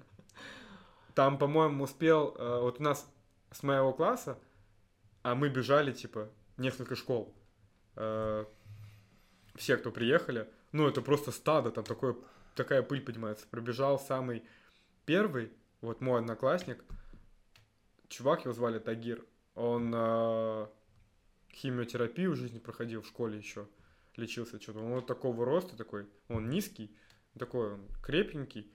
Там, 1.14 1.38
по-моему, 1.38 1.84
успел, 1.84 2.34
э, 2.38 2.60
вот 2.60 2.80
у 2.80 2.82
нас 2.82 3.08
с 3.52 3.62
моего 3.62 3.92
класса, 3.92 4.38
а 5.22 5.34
мы 5.34 5.48
бежали, 5.48 5.92
типа, 5.92 6.28
несколько 6.56 6.96
школ. 6.96 7.34
Э, 7.96 8.44
Все, 9.54 9.76
кто 9.76 9.90
приехали, 9.90 10.48
ну, 10.72 10.88
это 10.88 11.02
просто 11.02 11.32
стадо, 11.32 11.70
там 11.70 11.84
такое, 11.84 12.16
такая 12.62 12.82
пыль 12.82 13.00
поднимается. 13.00 13.46
Пробежал 13.50 13.98
самый 13.98 14.44
первый, 15.06 15.50
вот 15.80 16.02
мой 16.02 16.20
одноклассник, 16.20 16.84
чувак, 18.08 18.44
его 18.44 18.52
звали 18.52 18.78
Тагир, 18.78 19.24
он 19.54 19.90
э, 19.94 20.66
химиотерапию 21.54 22.32
в 22.32 22.36
жизни 22.36 22.58
проходил 22.58 23.00
в 23.00 23.06
школе 23.06 23.38
еще, 23.38 23.66
лечился 24.16 24.60
что-то. 24.60 24.80
Он 24.80 24.92
вот 24.92 25.06
такого 25.06 25.46
роста 25.46 25.74
такой, 25.74 26.06
он 26.28 26.50
низкий, 26.50 26.94
такой 27.38 27.74
он 27.74 27.88
крепенький. 28.02 28.70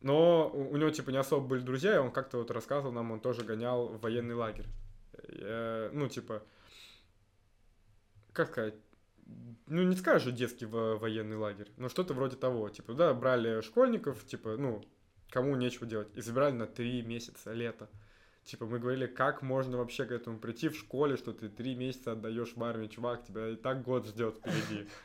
Но 0.00 0.48
у 0.50 0.76
него, 0.76 0.90
типа, 0.90 1.10
не 1.10 1.16
особо 1.16 1.44
были 1.44 1.60
друзья, 1.60 1.96
и 1.96 1.98
он 1.98 2.12
как-то 2.12 2.38
вот 2.38 2.52
рассказывал 2.52 2.92
нам, 2.92 3.10
он 3.10 3.18
тоже 3.18 3.42
гонял 3.42 3.88
в 3.88 4.00
военный 4.00 4.36
лагерь. 4.36 4.66
Э, 5.14 5.90
Ну, 5.92 6.08
типа, 6.08 6.44
как 8.32 8.50
сказать, 8.50 8.74
ну, 9.66 9.82
не 9.82 9.96
скажешь 9.96 10.24
же 10.24 10.32
детский 10.32 10.66
во- 10.66 10.96
военный 10.96 11.36
лагерь, 11.36 11.70
но 11.76 11.88
что-то 11.88 12.14
вроде 12.14 12.36
того. 12.36 12.68
Типа, 12.68 12.94
да, 12.94 13.12
брали 13.14 13.60
школьников, 13.60 14.24
типа, 14.24 14.56
ну, 14.56 14.82
кому 15.30 15.56
нечего 15.56 15.86
делать, 15.86 16.08
и 16.14 16.20
забирали 16.20 16.52
на 16.52 16.66
три 16.66 17.02
месяца 17.02 17.52
лето. 17.52 17.88
Типа, 18.44 18.64
мы 18.64 18.78
говорили, 18.78 19.06
как 19.06 19.42
можно 19.42 19.76
вообще 19.76 20.06
к 20.06 20.12
этому 20.12 20.38
прийти 20.38 20.68
в 20.68 20.76
школе, 20.76 21.16
что 21.16 21.32
ты 21.32 21.50
три 21.50 21.74
месяца 21.74 22.12
отдаешь 22.12 22.54
в 22.56 22.64
армию, 22.64 22.88
чувак, 22.88 23.24
тебя 23.24 23.48
и 23.48 23.56
так 23.56 23.82
год 23.82 24.06
ждет 24.06 24.36
впереди. 24.36 24.88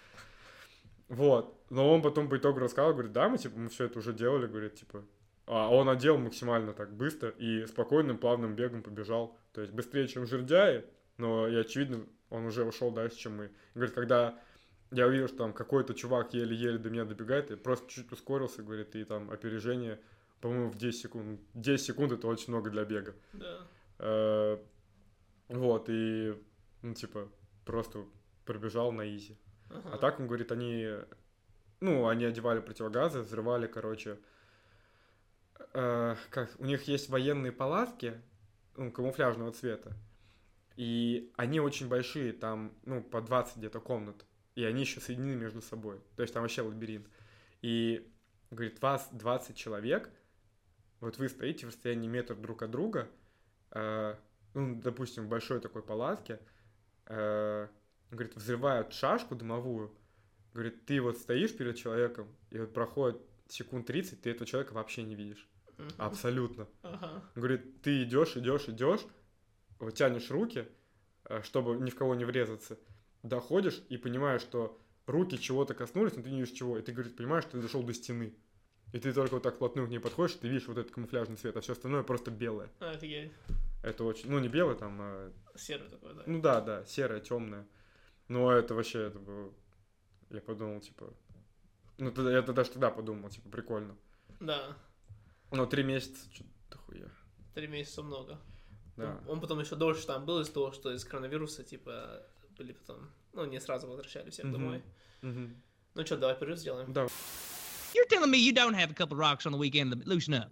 Вот. 1.10 1.62
Но 1.70 1.94
он 1.94 2.02
потом 2.02 2.28
по 2.28 2.38
итогу 2.38 2.60
рассказал, 2.60 2.94
говорит, 2.94 3.12
да, 3.12 3.30
мы, 3.30 3.38
типа, 3.38 3.60
мы 3.60 3.70
все 3.70 3.86
это 3.86 4.00
уже 4.00 4.14
делали, 4.14 4.48
говорит, 4.48 4.76
типа. 4.76 5.04
А 5.46 5.70
он 5.70 5.90
одел 5.90 6.18
максимально 6.18 6.74
так 6.74 6.96
быстро 6.96 7.30
и 7.30 7.66
спокойным, 7.68 8.18
плавным 8.18 8.56
бегом 8.56 8.82
побежал. 8.82 9.38
То 9.52 9.62
есть 9.62 9.74
быстрее, 9.74 10.08
чем 10.08 10.26
жердяи, 10.26 10.86
но 11.18 11.48
и 11.48 11.56
очевидно, 11.56 12.06
он 12.34 12.46
уже 12.46 12.66
ушел 12.66 12.92
дальше, 12.92 13.18
чем 13.18 13.38
мы. 13.38 13.46
И 13.46 13.52
говорит, 13.76 13.94
когда 13.94 14.40
я 14.92 15.08
увидел, 15.08 15.28
что 15.28 15.38
там 15.38 15.54
какой-то 15.54 15.94
чувак 15.94 16.34
еле-еле 16.34 16.80
до 16.80 16.90
меня 16.90 17.06
добегает, 17.06 17.52
я 17.52 17.58
просто 17.58 17.90
чуть 17.90 18.12
ускорился, 18.12 18.64
говорит, 18.64 18.96
и 18.96 19.04
там 19.04 19.30
опережение, 19.32 20.00
по-моему, 20.42 20.70
в 20.70 20.76
10 20.78 21.00
секунд. 21.00 21.40
10 21.54 21.86
секунд 21.86 22.12
это 22.12 22.28
очень 22.28 22.50
много 22.50 22.70
для 22.72 22.84
бега. 22.86 23.14
Да. 23.34 23.68
Э, 24.00 24.58
Вот, 25.50 25.86
и, 25.90 26.34
ну, 26.82 26.94
типа, 26.96 27.30
просто 27.66 28.06
пробежал 28.46 28.92
на 28.92 29.16
изи. 29.16 29.38
Ага. 29.70 29.90
А 29.94 29.98
так, 29.98 30.20
он 30.20 30.28
говорит, 30.28 30.52
они, 30.52 30.90
ну, 31.82 32.08
они 32.08 32.26
одевали 32.26 32.60
противогазы, 32.62 33.20
взрывали, 33.20 33.68
короче, 33.68 34.18
э, 35.74 36.16
как, 36.32 36.50
у 36.58 36.66
них 36.66 36.88
есть 36.88 37.10
военные 37.10 37.52
палатки, 37.52 38.20
ну, 38.76 38.92
камуфляжного 38.92 39.52
цвета, 39.52 39.96
и 40.76 41.32
они 41.36 41.60
очень 41.60 41.88
большие, 41.88 42.34
там, 42.34 42.74
ну, 42.86 43.02
по 43.02 43.22
20 43.22 43.58
где-то 43.58 43.80
комнат, 43.80 44.26
и 44.56 44.64
они 44.64 44.82
еще 44.82 45.00
соединены 45.00 45.36
между 45.36 45.62
собой, 45.62 46.02
то 46.16 46.22
есть 46.22 46.34
там 46.34 46.44
вообще 46.44 46.62
лабиринт. 46.62 47.08
И, 47.62 48.12
говорит, 48.52 48.82
вас 48.82 49.08
20 49.12 49.56
человек, 49.56 50.10
вот 51.00 51.18
вы 51.18 51.30
стоите 51.30 51.66
в 51.66 51.70
расстоянии 51.70 52.08
метр 52.08 52.36
друг 52.36 52.64
от 52.64 52.72
друга, 52.72 53.10
э, 53.72 54.16
ну, 54.54 54.82
допустим, 54.82 55.26
в 55.26 55.30
большой 55.30 55.60
такой 55.60 55.82
палатке, 55.82 56.40
э, 57.06 57.68
говорит, 58.12 58.36
взрывают 58.36 58.94
шашку 58.94 59.36
дымовую, 59.36 59.96
говорит, 60.54 60.86
ты 60.86 61.02
вот 61.02 61.18
стоишь 61.18 61.56
перед 61.56 61.78
человеком, 61.78 62.28
и 62.52 62.60
вот 62.60 62.74
проходит 62.74 63.22
секунд 63.48 63.88
30, 63.88 64.22
ты 64.22 64.32
этого 64.32 64.46
человека 64.46 64.74
вообще 64.74 65.04
не 65.04 65.16
видишь. 65.16 65.48
Абсолютно. 65.98 66.68
Ага. 66.84 67.24
Говорит, 67.36 67.82
ты 67.82 68.04
идешь, 68.04 68.38
идешь, 68.38 68.68
идешь, 68.70 69.02
тянешь 69.92 70.30
руки, 70.30 70.68
э, 71.26 71.42
чтобы 71.44 71.76
ни 71.76 71.90
в 71.90 71.96
кого 71.96 72.16
не 72.16 72.26
врезаться, 72.26 72.80
доходишь 73.24 73.82
и 73.90 73.98
понимаешь, 73.98 74.42
что 74.42 74.80
руки 75.06 75.38
чего-то 75.38 75.74
коснулись, 75.74 76.16
но 76.16 76.24
ты 76.24 76.30
не 76.30 76.42
видишь 76.42 76.56
чего, 76.56 76.78
и 76.78 76.82
ты, 76.82 76.92
говорит, 76.92 77.16
понимаешь, 77.16 77.44
что 77.44 77.54
ты 77.54 77.62
дошел 77.62 77.84
до 77.84 77.94
стены. 77.94 78.34
И 78.94 79.00
ты 79.00 79.12
только 79.12 79.34
вот 79.34 79.44
так 79.44 79.56
вплотную 79.56 79.88
к 79.88 79.90
ней 79.90 80.00
подходишь, 80.00 80.36
ты 80.36 80.48
видишь 80.48 80.68
вот 80.68 80.78
этот 80.78 80.92
камуфляжный 80.92 81.36
цвет, 81.36 81.58
а 81.58 81.62
все 81.62 81.74
остальное 81.74 82.04
просто 82.04 82.30
белое. 82.30 82.70
Офигеть. 82.80 83.32
Это 83.82 84.04
очень, 84.04 84.30
ну 84.30 84.40
не 84.40 84.48
белое 84.48 84.76
там, 84.76 84.98
а 85.02 85.32
Серый 85.56 85.90
такой, 85.90 86.14
да. 86.14 86.24
Ну 86.26 86.42
да, 86.42 86.62
да, 86.62 86.86
серая, 86.86 87.20
темная. 87.20 87.68
Но 88.28 88.52
это 88.52 88.76
вообще, 88.76 89.08
это 89.08 89.20
было... 89.20 89.54
Я 90.30 90.42
подумал, 90.42 90.80
типа... 90.80 91.14
Ну, 91.98 92.12
тогда, 92.12 92.32
я 92.32 92.42
тогда 92.42 92.62
даже 92.62 92.72
тогда 92.72 92.90
подумал, 92.90 93.30
типа, 93.30 93.50
прикольно. 93.50 93.96
Да. 94.40 94.78
Но 95.52 95.66
три 95.66 95.84
месяца, 95.84 96.28
что-то 96.34 96.78
хуя. 96.80 97.12
Три 97.54 97.68
месяца 97.68 98.02
много. 98.02 98.40
Да. 98.98 99.20
Он, 99.26 99.30
он 99.34 99.42
потом 99.42 99.60
еще 99.60 99.76
дольше 99.76 100.06
там 100.06 100.26
был 100.26 100.40
из-за 100.42 100.54
того, 100.54 100.72
что 100.72 100.92
из 100.94 101.04
коронавируса, 101.04 101.64
типа, 101.64 102.22
были 102.58 102.74
потом, 102.74 103.10
ну, 103.34 103.46
не 103.46 103.60
сразу 103.60 103.88
возвращали 103.88 104.30
всех 104.30 104.46
Мгм. 104.46 104.54
домой. 104.54 104.84
Мгм. 105.22 105.62
Ну 105.96 106.06
что, 106.06 106.18
давай 106.18 106.36
перерыв 106.36 106.60
сделаем. 106.60 106.92
Да. 106.94 107.08
You're 107.94 108.08
telling 108.10 108.32
me 108.32 108.38
you 108.38 108.54
don't 108.54 108.74
have 108.74 108.90
a 108.92 108.94
couple 108.94 109.16
rocks 109.18 109.46
on 109.46 109.52
the 109.52 109.58
weekend 109.58 109.92
to 109.92 110.02
loosen 110.08 110.34
up? 110.34 110.52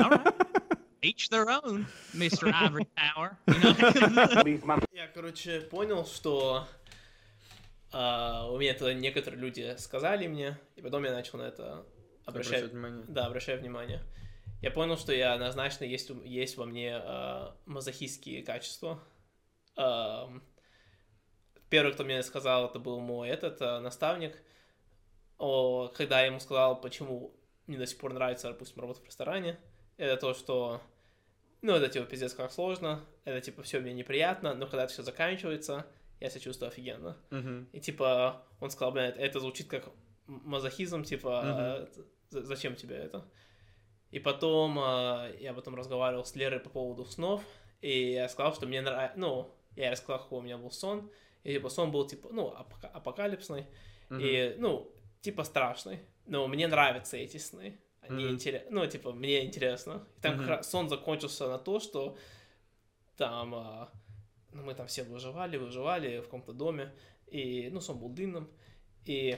All 0.00 0.10
right. 0.10 0.34
Each 1.02 1.28
their 1.28 1.48
own, 1.50 1.86
Mr. 2.14 2.50
Ivory 2.62 2.86
Tower. 2.96 3.36
You 3.46 3.54
know? 3.60 4.84
Я, 4.92 5.06
короче, 5.08 5.60
понял, 5.60 6.06
что 6.06 6.66
а, 7.92 8.48
у 8.50 8.58
меня 8.58 8.70
это 8.72 8.92
некоторые 8.94 9.38
люди 9.40 9.76
сказали 9.78 10.26
мне, 10.26 10.58
и 10.76 10.80
потом 10.80 11.04
я 11.04 11.12
начал 11.12 11.38
на 11.38 11.42
это 11.42 11.84
обращать, 12.24 12.54
Обращать 12.64 12.72
внимание. 12.72 13.04
да, 13.08 13.26
обращаю 13.26 13.60
внимание. 13.60 14.02
Я 14.64 14.70
понял, 14.70 14.96
что 14.96 15.12
я 15.12 15.34
однозначно 15.34 15.84
есть, 15.84 16.10
есть 16.24 16.56
во 16.56 16.64
мне 16.64 16.96
а, 16.96 17.54
мазохистские 17.66 18.42
качества. 18.42 18.98
Ам, 19.76 20.42
первый, 21.68 21.92
кто 21.92 22.02
мне 22.02 22.22
сказал, 22.22 22.66
это 22.70 22.78
был 22.78 22.98
мой 22.98 23.28
этот 23.28 23.60
а, 23.60 23.80
наставник. 23.80 24.42
О, 25.36 25.88
когда 25.88 26.20
я 26.20 26.26
ему 26.28 26.40
сказал, 26.40 26.80
почему 26.80 27.36
мне 27.66 27.76
до 27.76 27.86
сих 27.86 27.98
пор 27.98 28.14
нравится, 28.14 28.48
допустим, 28.48 28.80
работа 28.80 29.02
в 29.02 29.04
ресторане, 29.04 29.58
это 29.98 30.16
то, 30.16 30.32
что, 30.32 30.80
ну, 31.60 31.74
это 31.74 31.88
типа 31.88 32.06
пиздец 32.06 32.32
как 32.32 32.50
сложно, 32.50 33.04
это 33.26 33.42
типа 33.42 33.62
все 33.62 33.80
мне 33.80 33.92
неприятно, 33.92 34.54
но 34.54 34.66
когда 34.66 34.84
это 34.84 34.94
все 34.94 35.02
заканчивается, 35.02 35.84
я 36.20 36.30
себя 36.30 36.40
чувствую 36.40 36.68
офигенно. 36.68 37.18
Мгм. 37.28 37.68
И 37.72 37.80
типа 37.80 38.46
он 38.60 38.70
сказал, 38.70 38.92
блядь, 38.92 39.18
это 39.18 39.40
звучит 39.40 39.68
как 39.68 39.90
мазохизм, 40.26 41.02
типа, 41.04 41.86
з- 42.30 42.44
зачем 42.44 42.76
тебе 42.76 42.96
это? 42.96 43.28
И 44.14 44.20
потом 44.20 44.78
а, 44.78 45.28
я 45.40 45.52
потом 45.52 45.74
разговаривал 45.74 46.24
с 46.24 46.36
Лерой 46.36 46.60
по 46.60 46.70
поводу 46.70 47.04
снов, 47.04 47.42
и 47.80 48.12
я 48.12 48.28
сказал, 48.28 48.54
что 48.54 48.64
мне 48.66 48.80
нравится, 48.80 49.18
ну, 49.18 49.50
я 49.74 49.90
рассказал, 49.90 50.20
какой 50.22 50.38
у 50.38 50.42
меня 50.42 50.56
был 50.56 50.70
сон, 50.70 51.10
И, 51.42 51.52
типа, 51.54 51.68
сон 51.68 51.90
был, 51.90 52.06
типа, 52.06 52.28
ну, 52.32 52.46
апока- 52.48 52.88
апокалипсный, 52.94 53.66
Мгм. 54.10 54.20
и, 54.22 54.54
ну, 54.56 54.90
типа, 55.20 55.42
страшный. 55.44 55.98
Но 56.26 56.46
мне 56.46 56.68
нравятся 56.68 57.16
эти 57.16 57.38
сны. 57.38 57.78
Они 58.00 58.24
Мгм. 58.24 58.34
интересны. 58.34 58.70
Ну, 58.70 58.86
типа, 58.86 59.12
мне 59.12 59.44
интересно. 59.44 60.06
И 60.16 60.20
там 60.20 60.38
как 60.38 60.46
раз 60.48 60.70
сон 60.70 60.88
закончился 60.88 61.48
на 61.48 61.58
то, 61.58 61.80
что 61.80 62.16
там, 63.16 63.54
а, 63.54 63.90
ну, 64.52 64.62
мы 64.62 64.74
там 64.74 64.86
все 64.86 65.02
выживали, 65.02 65.56
выживали 65.58 66.20
в 66.20 66.24
каком-то 66.24 66.52
доме, 66.52 66.94
и, 67.26 67.68
ну, 67.72 67.80
сон 67.80 67.98
был 67.98 68.08
длинным, 68.10 68.48
и 69.06 69.36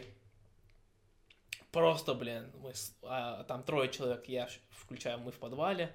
просто, 1.72 2.14
блин, 2.14 2.51
мы, 2.60 2.72
а, 3.02 3.44
там 3.44 3.62
трое 3.62 3.90
человек, 3.90 4.28
я 4.28 4.48
включаю, 4.70 5.18
мы 5.18 5.30
в 5.32 5.38
подвале, 5.38 5.94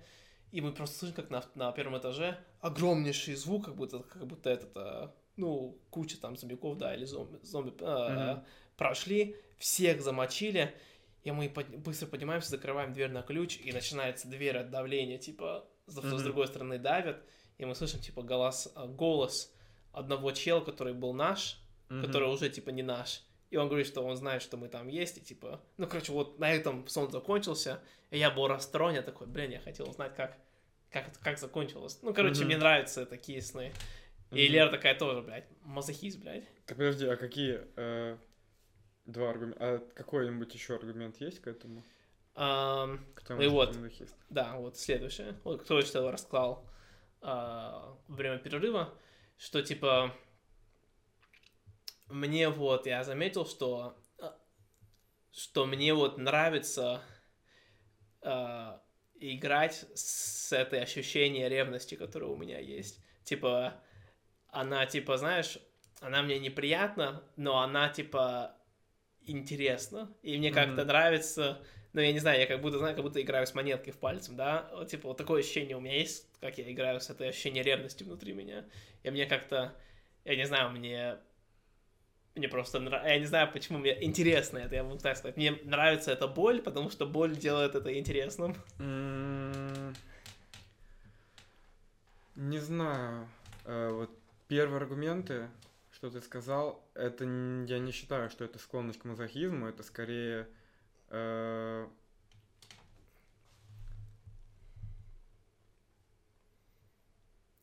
и 0.52 0.62
мы 0.62 0.72
просто 0.72 0.98
слышим, 1.00 1.16
как 1.16 1.30
на, 1.30 1.44
на 1.56 1.72
первом 1.72 1.98
этаже 1.98 2.38
огромнейший 2.60 3.36
звук, 3.36 3.66
как 3.66 3.76
будто, 3.76 4.00
как 4.00 4.26
будто 4.28 4.50
этот, 4.50 4.72
а, 4.76 5.16
ну, 5.38 5.80
куча 5.90 6.20
там 6.20 6.36
зомбиков, 6.38 6.78
да, 6.78 6.94
или 6.96 7.06
зомби, 7.06 7.40
зомби 7.44 7.74
а, 7.82 8.36
Мгм. 8.36 8.46
прошли, 8.78 9.36
всех 9.58 10.02
замочили, 10.02 10.74
и 11.24 11.32
мы 11.32 11.50
под- 11.50 11.70
быстро 11.78 12.08
поднимаемся, 12.08 12.50
закрываем 12.50 12.94
дверь 12.94 13.12
на 13.12 13.22
ключ, 13.22 13.58
и 13.58 13.72
начинается 13.72 14.28
дверь 14.28 14.58
от 14.58 14.72
давления, 14.72 15.18
типа, 15.18 15.66
с, 15.88 15.94
с 15.96 16.24
другой 16.24 16.48
стороны 16.48 16.78
давят, 16.80 17.24
и 17.58 17.66
мы 17.66 17.76
слышим, 17.76 18.00
типа, 18.00 18.22
голос, 18.24 18.72
а, 18.76 18.88
голос 18.88 19.54
одного 19.94 20.32
чела, 20.32 20.62
который 20.62 20.94
был 20.94 21.14
наш, 21.14 21.60
Мгм. 21.90 22.02
который 22.06 22.30
уже, 22.30 22.50
типа, 22.50 22.70
не 22.72 22.84
наш. 22.84 23.24
И 23.52 23.58
он 23.58 23.68
говорит, 23.68 23.86
что 23.86 24.02
он 24.02 24.16
знает, 24.16 24.42
что 24.42 24.58
мы 24.58 24.70
там 24.70 24.88
есть, 24.88 25.18
и, 25.18 25.22
типа... 25.22 25.62
Ну, 25.78 25.86
короче, 25.86 26.12
вот 26.14 26.40
на 26.40 26.52
этом 26.52 26.88
сон 26.88 27.12
закончился, 27.12 27.82
и 28.10 28.18
я 28.18 28.32
был 28.32 28.48
расстроен, 28.48 28.96
я 28.96 29.02
такой, 29.02 29.28
блин, 29.28 29.52
я 29.52 29.60
хотел 29.60 29.90
узнать, 29.90 30.16
как, 30.16 30.38
как, 30.90 31.06
как 31.22 31.38
закончилось. 31.38 32.00
Ну, 32.02 32.14
короче, 32.14 32.40
Мгм. 32.40 32.46
мне 32.48 32.58
нравятся 32.58 33.06
такие 33.06 33.42
сны. 33.42 33.74
И 34.32 34.46
Мгм. 34.46 34.54
Лера 34.54 34.70
такая 34.72 34.96
тоже, 34.98 35.22
блядь, 35.22 35.46
мазохист, 35.64 36.20
блядь. 36.20 36.46
Так 36.66 36.78
подожди, 36.78 37.06
а 37.06 37.18
какие 37.18 37.60
э, 37.76 38.18
два 39.06 39.30
аргумента? 39.32 39.60
А 39.60 39.80
какой-нибудь 39.96 40.54
еще 40.54 40.76
аргумент 40.76 41.20
есть 41.20 41.42
к 41.42 41.48
этому? 41.48 41.84
Ам, 42.36 43.06
К 43.14 43.22
тому, 43.24 43.42
Ну 43.42 43.46
и 43.46 43.50
вот. 43.50 43.76
мазохист? 43.76 44.16
Да, 44.30 44.56
вот 44.56 44.78
следующее. 44.78 45.36
Вот 45.44 45.62
кто 45.64 45.82
что 45.82 46.10
рассказал 46.10 46.66
а, 47.22 47.98
во 48.08 48.16
время 48.16 48.38
перерыва, 48.38 48.94
что 49.38 49.62
типа 49.62 50.16
мне 52.12 52.50
вот 52.50 52.86
я 52.86 53.04
заметил, 53.04 53.46
что 53.46 53.98
а, 54.20 54.38
что 55.32 55.66
мне 55.66 55.94
вот 55.94 56.18
нравится 56.18 57.02
а, 58.22 58.82
играть 59.16 59.86
с 59.94 60.52
этой 60.54 60.82
ощущением 60.82 61.50
ревности, 61.50 61.96
которое 61.96 62.28
у 62.28 62.36
меня 62.36 62.60
есть. 62.60 63.04
Типа 63.24 63.82
она 64.48 64.86
типа 64.86 65.18
знаешь, 65.18 65.58
она 66.00 66.22
мне 66.22 66.40
неприятна, 66.40 67.24
но 67.36 67.60
она 67.60 67.90
типа 67.90 68.56
интересна, 69.22 70.14
и 70.24 70.38
мне 70.38 70.52
как-то 70.52 70.82
Мгм. 70.82 70.88
нравится 70.88 71.64
ну, 71.94 72.02
я 72.02 72.14
не 72.14 72.20
знаю, 72.20 72.40
я 72.40 72.48
как 72.48 72.62
будто, 72.62 72.78
знаю, 72.78 72.96
как 72.96 73.04
будто 73.04 73.22
играю 73.22 73.46
с 73.46 73.54
монеткой 73.54 73.92
в 73.92 73.98
пальцем, 73.98 74.36
да, 74.38 74.70
вот, 74.74 74.88
типа, 74.88 75.10
вот 75.10 75.18
такое 75.18 75.42
ощущение 75.42 75.76
у 75.76 75.82
меня 75.82 75.98
есть, 75.98 76.28
как 76.40 76.58
я 76.58 76.72
играю 76.72 77.02
с 77.02 77.10
этой 77.10 77.30
ощущением 77.30 77.66
ревности 77.66 78.04
внутри 78.04 78.34
меня, 78.34 78.66
и 79.04 79.10
мне 79.10 79.26
как-то, 79.26 79.76
я 80.24 80.36
не 80.36 80.46
знаю, 80.46 80.70
мне, 80.72 81.18
мне 82.36 82.48
просто 82.48 82.80
нравится, 82.80 83.10
я 83.14 83.20
не 83.20 83.26
знаю, 83.26 83.52
почему 83.52 83.80
мне 83.80 84.04
интересно 84.04 84.60
это, 84.60 84.76
я 84.76 84.84
могу 84.84 84.98
так 84.98 85.18
сказать, 85.18 85.38
мне 85.38 85.52
нравится 85.64 86.12
эта 86.12 86.28
боль, 86.28 86.62
потому 86.62 86.90
что 86.90 87.06
боль 87.06 87.36
делает 87.36 87.76
это 87.76 87.98
интересным. 87.98 88.56
М, 88.80 89.94
Не 92.36 92.60
знаю. 92.60 93.28
Э, 93.66 93.90
Вот 93.92 94.10
первые 94.48 94.78
аргументы, 94.78 95.50
что 95.92 96.10
ты 96.10 96.22
сказал, 96.22 96.84
это 96.94 97.26
я 97.26 97.80
не 97.80 97.92
считаю, 97.92 98.30
что 98.30 98.46
это 98.46 98.60
склонность 98.60 99.00
к 99.00 99.06
мазохизму, 99.06 99.68
это 99.68 99.84
скорее 99.84 100.48
э, 101.10 101.88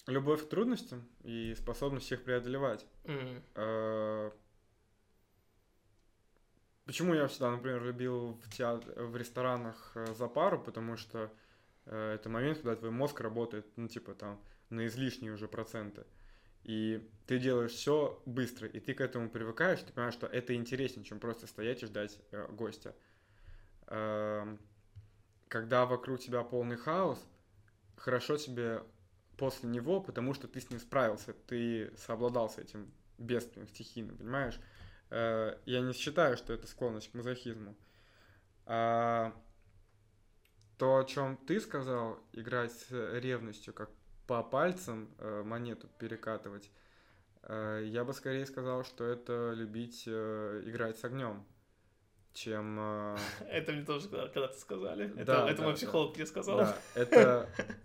любовь 0.06 0.44
к 0.44 0.48
трудностям 0.48 1.06
и 1.24 1.54
способность 1.56 2.10
их 2.12 2.22
преодолевать. 2.24 2.86
М, 3.04 3.42
Э, 3.54 4.30
Почему 6.88 7.12
я 7.12 7.28
всегда, 7.28 7.50
например, 7.50 7.84
любил 7.84 8.32
в, 8.32 8.48
теат- 8.48 8.98
в 8.98 9.14
ресторанах 9.14 9.92
э, 9.94 10.14
за 10.14 10.26
пару, 10.26 10.58
потому 10.58 10.96
что 10.96 11.30
э, 11.84 12.14
это 12.14 12.30
момент, 12.30 12.56
когда 12.60 12.76
твой 12.76 12.90
мозг 12.90 13.20
работает, 13.20 13.66
ну, 13.76 13.88
типа, 13.88 14.14
там, 14.14 14.40
на 14.70 14.86
излишние 14.86 15.32
уже 15.34 15.48
проценты. 15.48 16.06
И 16.64 17.06
ты 17.26 17.38
делаешь 17.38 17.72
все 17.72 18.22
быстро, 18.24 18.66
и 18.68 18.80
ты 18.80 18.94
к 18.94 19.02
этому 19.02 19.28
привыкаешь, 19.28 19.80
ты 19.82 19.92
понимаешь, 19.92 20.14
что 20.14 20.28
это 20.28 20.54
интереснее, 20.54 21.04
чем 21.04 21.20
просто 21.20 21.46
стоять 21.46 21.82
и 21.82 21.86
ждать 21.86 22.18
э, 22.32 22.46
гостя. 22.52 22.96
Эм, 23.88 24.58
Когда 25.48 25.86
вокруг 25.86 26.20
тебя 26.20 26.42
полный 26.42 26.76
хаос, 26.76 27.26
хорошо 27.96 28.36
тебе 28.38 28.82
после 29.36 29.68
него, 29.68 30.00
потому 30.00 30.34
что 30.34 30.48
ты 30.48 30.60
с 30.60 30.70
ним 30.70 30.80
справился, 30.80 31.34
ты 31.46 31.92
совладал 31.98 32.52
этим 32.56 32.92
бедствием 33.18 33.68
стихийным, 33.68 34.16
понимаешь? 34.18 34.60
Э, 35.10 35.56
Я 35.66 35.80
не 35.80 35.92
считаю, 35.92 36.36
что 36.36 36.52
это 36.52 36.66
склонность 36.66 37.10
к 37.10 37.14
мазохизму. 37.14 37.74
А 38.66 39.32
то, 40.76 40.98
о 40.98 41.04
чем 41.04 41.36
ты 41.36 41.60
сказал, 41.60 42.20
играть 42.32 42.72
с 42.72 42.90
ревностью, 43.18 43.72
как 43.74 43.90
по 44.26 44.42
пальцам 44.42 45.08
э, 45.18 45.42
монету 45.42 45.88
перекатывать, 45.98 46.70
э, 47.42 47.82
я 47.86 48.04
бы 48.04 48.12
скорее 48.12 48.46
сказал, 48.46 48.84
что 48.84 49.04
это 49.04 49.52
любить 49.54 50.06
играть 50.06 50.98
с 50.98 51.04
огнем, 51.04 51.44
чем... 52.34 52.78
Это 53.48 53.72
мне 53.72 53.84
тоже 53.84 54.08
когда- 54.08 54.28
когда-то 54.28 54.58
сказали, 54.58 55.18
это, 55.18 55.62
мой 55.62 55.74
психолог 55.74 56.14
мне 56.16 56.26
сказал. 56.26 56.58
Да, 56.58 56.78
это 56.94 57.48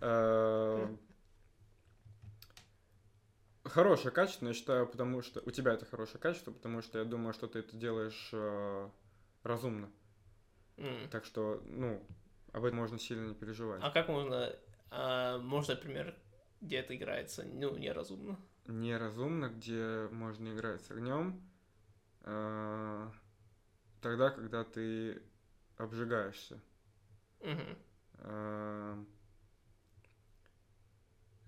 хорошее 3.64 4.12
качество, 4.12 4.46
я 4.46 4.54
считаю, 4.54 4.86
потому 4.86 5.22
что 5.22 5.40
у 5.44 5.50
тебя 5.50 5.72
это 5.72 5.86
хорошее 5.86 6.18
качество, 6.20 6.52
потому 6.52 6.82
что 6.82 6.98
я 6.98 7.04
думаю, 7.04 7.32
что 7.32 7.46
ты 7.46 7.60
это 7.60 7.76
делаешь 7.76 8.30
э, 8.32 8.90
разумно. 9.42 9.90
М. 10.76 11.08
Так 11.10 11.24
что, 11.24 11.62
ну, 11.66 12.04
об 12.52 12.64
этом 12.64 12.78
можно 12.78 12.98
сильно 12.98 13.26
не 13.28 13.34
переживать. 13.34 13.80
А 13.82 13.90
как 13.90 14.08
можно, 14.08 14.54
а, 14.90 15.38
можно, 15.38 15.74
например, 15.74 16.14
где 16.60 16.76
это 16.76 16.96
играется, 16.96 17.44
ну, 17.44 17.76
неразумно? 17.76 18.38
Неразумно, 18.66 19.48
где 19.48 20.08
можно 20.10 20.54
играть 20.54 20.82
с 20.82 20.90
огнем, 20.90 21.40
э, 22.22 23.10
тогда, 24.00 24.30
когда 24.30 24.64
ты 24.64 25.22
обжигаешься. 25.76 26.60
Мгм. 27.40 27.76
Э, 28.18 29.04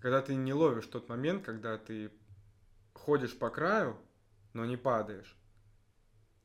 когда 0.06 0.22
ты 0.22 0.36
не 0.36 0.54
ловишь 0.54 0.86
тот 0.86 1.08
момент, 1.08 1.44
когда 1.44 1.76
ты 1.78 2.12
ходишь 2.92 3.36
по 3.36 3.50
краю, 3.50 3.98
но 4.52 4.64
не 4.64 4.76
падаешь. 4.76 5.36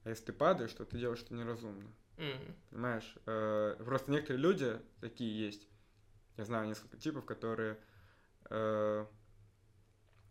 А 0.03 0.09
если 0.09 0.25
ты 0.25 0.33
падаешь, 0.33 0.73
то 0.73 0.83
ты 0.83 0.97
делаешь 0.97 1.21
это 1.21 1.35
неразумно. 1.35 1.87
Мгм. 2.17 2.55
Понимаешь? 2.71 3.15
Э, 3.27 3.75
Просто 3.85 4.09
некоторые 4.09 4.41
люди 4.41 4.81
такие 4.99 5.45
есть. 5.45 5.67
Я 6.37 6.45
знаю 6.45 6.69
несколько 6.69 6.97
типов, 6.97 7.23
которые... 7.23 7.77
э, 8.49 9.05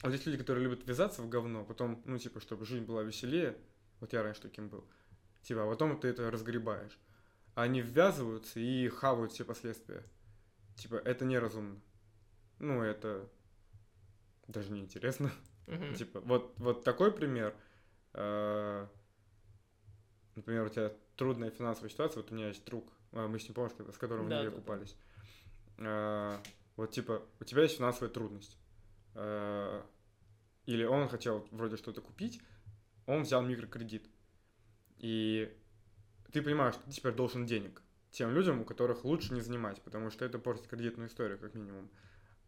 Вот 0.02 0.10
есть 0.10 0.26
люди, 0.26 0.36
которые 0.38 0.64
любят 0.64 0.84
ввязаться 0.84 1.22
в 1.22 1.28
говно, 1.28 1.64
потом, 1.64 2.02
ну, 2.06 2.18
типа, 2.18 2.40
чтобы 2.40 2.66
жизнь 2.66 2.84
была 2.84 3.04
веселее. 3.04 3.56
Вот 4.00 4.12
я 4.12 4.24
раньше 4.24 4.42
таким 4.42 4.68
был. 4.68 4.84
Типа, 5.42 5.62
а 5.62 5.70
потом 5.70 6.00
ты 6.00 6.08
это 6.08 6.28
разгребаешь. 6.32 6.98
А 7.54 7.62
они 7.62 7.80
ввязываются 7.80 8.58
и 8.58 8.88
хавают 8.88 9.30
все 9.30 9.44
последствия. 9.44 10.02
Типа, 10.74 10.96
это 10.96 11.24
неразумно. 11.24 11.80
Ну, 12.60 12.82
это 12.82 13.28
даже 14.46 14.70
не 14.70 14.80
интересно. 14.80 15.30
Мгм. 15.66 15.94
Типа, 15.94 16.20
вот, 16.20 16.54
вот 16.58 16.84
такой 16.84 17.12
пример. 17.12 17.54
э, 18.14 18.86
Например, 20.36 20.64
у 20.64 20.68
тебя 20.68 20.92
трудная 21.16 21.50
финансовая 21.50 21.90
ситуация, 21.90 22.22
вот 22.22 22.30
у 22.30 22.34
меня 22.34 22.48
есть 22.48 22.64
друг, 22.64 22.92
а, 23.12 23.26
мы 23.26 23.38
с 23.38 23.44
ним, 23.44 23.54
помнишь, 23.54 23.72
с 23.72 23.98
которым 23.98 24.26
в 24.26 24.28
Да, 24.28 24.50
купались. 24.50 24.96
Э, 25.78 26.38
Вот, 26.76 26.92
типа, 26.92 27.22
у 27.40 27.44
тебя 27.44 27.62
есть 27.62 27.76
финансовая 27.76 28.10
трудность. 28.10 28.56
Или 30.66 30.84
он 30.84 31.08
хотел 31.08 31.46
вроде 31.50 31.76
что-то 31.76 32.00
купить, 32.00 32.40
он 33.06 33.22
взял 33.22 33.42
микрокредит. 33.42 34.08
И 34.98 35.52
ты 36.32 36.42
понимаешь, 36.42 36.74
что 36.74 36.84
ты 36.84 36.92
теперь 36.92 37.12
должен 37.12 37.44
денег 37.44 37.82
тем 38.10 38.30
людям, 38.32 38.60
у 38.60 38.64
которых 38.64 39.04
лучше 39.04 39.34
не 39.34 39.40
занимать, 39.40 39.80
потому 39.82 40.10
что 40.10 40.24
это 40.24 40.38
портит 40.38 40.66
кредитную 40.68 41.08
историю, 41.08 41.38
как 41.38 41.54
минимум. 41.54 41.90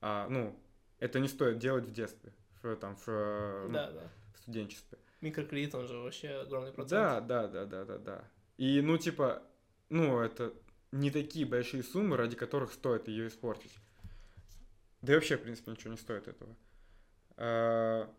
А, 0.03 0.29
ну, 0.29 0.59
это 0.99 1.21
не 1.21 1.29
стоит 1.29 1.59
делать 1.59 1.85
в 1.87 1.93
детстве, 1.93 2.33
в, 2.63 2.77
там, 2.77 2.97
в, 2.97 3.09
э, 3.09 3.67
ну, 3.69 3.73
Да, 3.73 3.91
да. 3.93 4.11
в 4.35 4.39
студенчестве. 4.41 4.99
Микрокредит, 5.21 5.75
он 5.77 5.87
же 5.87 5.97
вообще 5.99 6.29
огромный 6.41 6.73
процент. 6.73 6.91
Да, 6.91 7.21
да, 7.21 7.47
да, 7.49 7.65
да, 7.65 7.85
да, 7.85 7.99
да. 7.99 8.25
И, 8.59 8.81
ну, 8.81 8.99
типа, 8.99 9.43
ну, 9.89 10.19
это 10.21 10.53
не 10.91 11.11
такие 11.11 11.47
большие 11.47 11.85
суммы, 11.85 12.17
ради 12.17 12.37
которых 12.37 12.73
стоит 12.73 13.07
ее 13.09 13.29
испортить. 13.29 13.73
Да 15.01 15.13
и 15.13 15.15
вообще, 15.15 15.37
в 15.37 15.43
принципе, 15.43 15.71
ничего 15.71 15.93
не 15.93 15.97
стоит 15.97 16.27
этого. 16.29 16.55
А, 17.37 18.13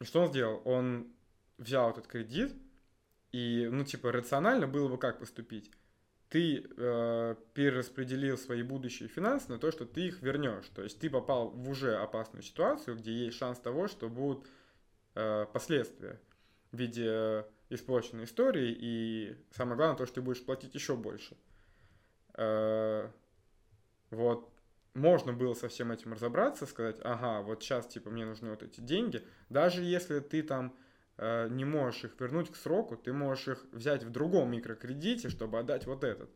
И 0.00 0.04
что 0.04 0.22
он 0.22 0.28
сделал? 0.28 0.60
Он 0.64 1.06
взял 1.58 1.90
этот 1.90 2.08
кредит, 2.08 2.52
и, 3.30 3.68
ну, 3.70 3.84
типа, 3.84 4.10
рационально 4.10 4.66
было 4.66 4.88
бы 4.88 4.98
как 4.98 5.20
поступить? 5.20 5.70
Ты 6.28 6.66
э, 6.76 7.36
перераспределил 7.54 8.36
свои 8.36 8.62
будущие 8.62 9.08
финансы 9.08 9.50
на 9.50 9.58
то, 9.58 9.70
что 9.70 9.84
ты 9.84 10.08
их 10.08 10.22
вернешь. 10.22 10.66
То 10.74 10.82
есть 10.82 10.98
ты 10.98 11.08
попал 11.08 11.50
в 11.50 11.68
уже 11.68 11.96
опасную 11.96 12.42
ситуацию, 12.42 12.96
где 12.96 13.12
есть 13.12 13.36
шанс 13.36 13.58
того, 13.58 13.86
что 13.88 14.08
будут 14.08 14.46
э, 15.14 15.46
последствия 15.52 16.20
в 16.72 16.76
виде 16.76 17.46
испорченной 17.70 18.24
истории, 18.24 18.76
и 18.78 19.36
самое 19.52 19.76
главное 19.76 19.96
то, 19.96 20.06
что 20.06 20.16
ты 20.16 20.22
будешь 20.22 20.44
платить 20.44 20.74
еще 20.74 20.96
больше. 20.96 21.36
Э, 22.36 23.08
вот 24.10 24.50
можно 24.94 25.32
было 25.32 25.54
со 25.54 25.68
всем 25.68 25.90
этим 25.92 26.12
разобраться, 26.12 26.66
сказать, 26.66 26.98
ага, 27.02 27.42
вот 27.42 27.62
сейчас, 27.62 27.86
типа, 27.86 28.10
мне 28.10 28.24
нужны 28.24 28.50
вот 28.50 28.62
эти 28.62 28.80
деньги. 28.80 29.22
Даже 29.48 29.82
если 29.82 30.20
ты 30.20 30.42
там 30.42 30.72
э, 30.72 30.83
не 31.18 31.64
можешь 31.64 32.04
их 32.04 32.20
вернуть 32.20 32.50
к 32.50 32.56
сроку, 32.56 32.96
ты 32.96 33.12
можешь 33.12 33.48
их 33.48 33.64
взять 33.72 34.02
в 34.02 34.10
другом 34.10 34.50
микрокредите, 34.50 35.28
чтобы 35.28 35.58
отдать 35.58 35.86
вот 35.86 36.04
этот. 36.04 36.30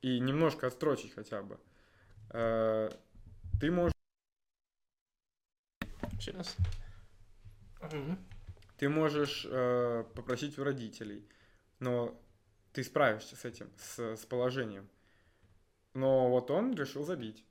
И 0.00 0.20
немножко 0.20 0.66
отстрочить 0.66 1.14
хотя 1.14 1.42
бы. 1.42 1.58
Э, 2.30 2.90
ты 3.60 3.70
можешь... 3.70 3.94
Сейчас. 6.20 6.56
Ты 8.76 8.88
можешь 8.88 9.46
э, 9.48 10.04
попросить 10.14 10.58
у 10.58 10.64
родителей, 10.64 11.28
но 11.78 12.20
ты 12.72 12.82
справишься 12.82 13.36
с 13.36 13.44
этим, 13.44 13.70
с, 13.78 14.16
с 14.16 14.26
положением. 14.26 14.88
Но 15.94 16.28
вот 16.28 16.50
он 16.50 16.74
решил 16.74 17.04
забить. 17.04 17.44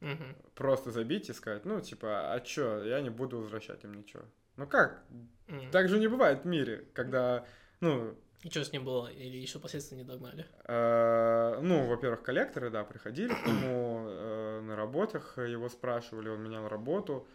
Мгм. 0.00 0.36
Просто 0.54 0.90
забить 0.90 1.30
и 1.30 1.32
сказать, 1.32 1.64
ну, 1.64 1.80
типа, 1.80 2.34
а 2.34 2.40
чё, 2.40 2.84
я 2.84 3.00
не 3.00 3.10
буду 3.10 3.38
возвращать 3.38 3.84
им 3.84 3.94
ничего. 3.94 4.24
Ну 4.56 4.66
как? 4.66 5.02
Мгм. 5.48 5.70
Так 5.70 5.88
же 5.88 5.98
не 5.98 6.08
бывает 6.08 6.42
в 6.42 6.46
мире, 6.46 6.84
когда, 6.94 7.44
ну, 7.80 8.16
И 8.42 8.50
что 8.50 8.64
с 8.64 8.72
ним 8.72 8.84
было? 8.84 9.08
Или 9.08 9.36
еще 9.38 9.58
последствия 9.58 9.96
не 9.98 10.04
догнали? 10.04 10.46
э, 10.64 11.58
ну, 11.62 11.86
во-первых, 11.86 12.22
коллекторы, 12.22 12.70
да, 12.70 12.84
приходили 12.84 13.32
к 13.34 13.46
нему 13.46 14.06
э, 14.08 14.60
на 14.60 14.76
работах, 14.76 15.38
его 15.38 15.68
спрашивали, 15.68 16.28
он 16.28 16.42
менял 16.42 16.68
работу. 16.68 17.26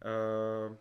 Э, 0.00 0.74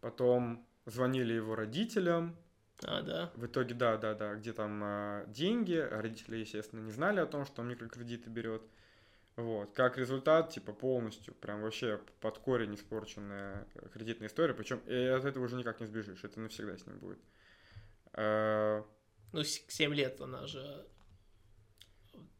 потом 0.00 0.66
звонили 0.86 1.32
его 1.32 1.54
родителям, 1.54 2.36
А, 2.84 3.02
да. 3.02 3.30
В 3.36 3.46
итоге, 3.46 3.74
да, 3.74 3.96
да, 3.96 4.14
да, 4.14 4.34
где 4.34 4.52
там 4.52 5.24
деньги, 5.28 5.76
родители, 5.76 6.38
естественно, 6.38 6.80
не 6.80 6.90
знали 6.90 7.20
о 7.20 7.26
том, 7.26 7.46
что 7.46 7.62
он 7.62 7.68
микрокредиты 7.68 8.28
берет. 8.28 8.62
Вот. 9.36 9.72
Как 9.72 9.96
результат, 9.96 10.50
типа, 10.50 10.72
полностью, 10.72 11.34
прям 11.34 11.62
вообще 11.62 11.98
под 12.20 12.38
корень 12.38 12.74
испорченная 12.74 13.66
э, 13.74 13.88
кредитная 13.88 14.28
история, 14.28 14.52
причем 14.54 14.78
и 14.86 14.94
от 14.94 15.24
этого 15.24 15.44
уже 15.44 15.56
никак 15.56 15.80
не 15.80 15.86
сбежишь, 15.86 16.22
это 16.24 16.38
навсегда 16.40 16.76
с 16.76 16.86
ним 16.86 16.98
будет. 16.98 17.18
А, 18.12 18.84
Ну, 19.32 19.42
с- 19.42 19.64
7 19.68 19.94
лет 19.94 20.20
она 20.20 20.46
же 20.46 20.86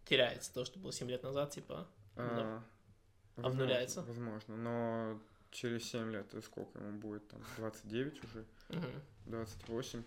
теряется, 0.05 0.53
то, 0.53 0.65
что 0.65 0.79
было 0.79 0.93
7 0.93 1.09
лет 1.09 1.23
назад, 1.23 1.51
типа. 1.51 1.89
а, 2.17 2.63
возможно, 3.37 3.63
Обнуляется? 3.63 4.03
Возможно, 4.03 4.57
но 4.57 5.21
через 5.51 5.85
7 5.91 6.11
лет, 6.13 6.27
сколько 6.45 6.79
ему 6.79 6.99
будет, 6.99 7.27
там, 7.29 7.41
29 7.57 8.23
уже, 8.25 8.45
Мгм. 8.69 9.03
28. 9.27 10.03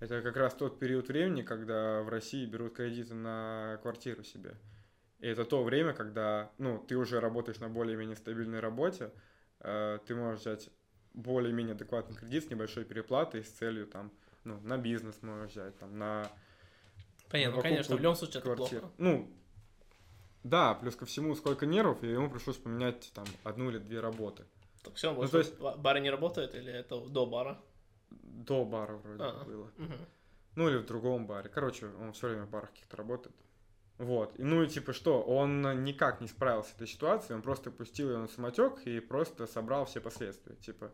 Это 0.00 0.22
как 0.22 0.36
раз 0.36 0.54
тот 0.54 0.78
период 0.78 1.08
времени, 1.08 1.42
когда 1.42 2.02
в 2.02 2.08
России 2.08 2.46
берут 2.46 2.74
кредиты 2.74 3.14
на 3.14 3.78
квартиру 3.82 4.24
себе. 4.24 4.56
И 5.22 5.28
это 5.28 5.44
то 5.44 5.62
время, 5.62 5.92
когда, 5.94 6.50
ну, 6.58 6.78
ты 6.88 6.96
уже 6.96 7.20
работаешь 7.20 7.60
на 7.60 7.68
более-менее 7.68 8.16
стабильной 8.16 8.58
работе, 8.58 9.12
э, 9.60 10.00
ты 10.04 10.16
можешь 10.16 10.40
взять 10.40 10.68
более-менее 11.14 11.74
адекватный 11.76 12.16
кредит 12.16 12.44
с 12.44 12.50
небольшой 12.50 12.84
переплатой 12.84 13.44
с 13.44 13.48
целью, 13.50 13.86
там, 13.86 14.10
ну, 14.42 14.58
на 14.62 14.76
бизнес 14.78 15.22
можешь 15.22 15.52
взять, 15.52 15.78
там, 15.78 15.96
на 15.96 16.28
Понятно, 17.30 17.52
покупку 17.56 17.68
конечно, 17.68 17.94
в 17.96 18.00
любом 18.00 18.16
случае 18.16 18.40
это 18.40 18.52
квартир. 18.56 18.80
плохо. 18.80 18.94
Ну, 18.98 19.30
да, 20.42 20.74
плюс 20.74 20.96
ко 20.96 21.06
всему 21.06 21.36
сколько 21.36 21.66
нервов, 21.66 22.02
и 22.02 22.08
ему 22.08 22.28
пришлось 22.28 22.56
поменять, 22.58 23.12
там, 23.14 23.24
одну 23.44 23.70
или 23.70 23.78
две 23.78 24.00
работы. 24.00 24.44
Так 24.82 24.94
все, 24.94 25.14
Ну, 25.14 25.28
то 25.28 25.38
есть- 25.38 25.56
бары 25.60 26.00
не 26.00 26.10
работают 26.10 26.56
или 26.56 26.72
это 26.72 26.98
до 27.00 27.26
бара? 27.26 27.60
До 28.10 28.64
бара 28.64 28.96
вроде 28.96 29.22
А. 29.22 29.44
было. 29.44 29.70
Мгм. 29.76 29.94
Ну, 30.56 30.68
или 30.68 30.78
в 30.78 30.84
другом 30.86 31.28
баре. 31.28 31.48
Короче, 31.48 31.86
он 31.86 32.12
все 32.12 32.26
время 32.26 32.44
в 32.46 32.50
барах 32.50 32.70
каких-то 32.72 32.96
работает. 32.96 33.36
Вот. 34.02 34.36
Ну, 34.36 34.64
и 34.64 34.68
типа 34.68 34.92
что, 34.92 35.22
он 35.22 35.62
никак 35.84 36.20
не 36.20 36.26
справился 36.26 36.70
с 36.72 36.74
этой 36.74 36.88
ситуацией, 36.88 37.36
он 37.36 37.42
просто 37.42 37.70
пустил 37.70 38.10
ее 38.10 38.18
на 38.18 38.26
самотек 38.26 38.80
и 38.84 38.98
просто 38.98 39.46
собрал 39.46 39.84
все 39.84 40.00
последствия. 40.00 40.56
Типа, 40.56 40.90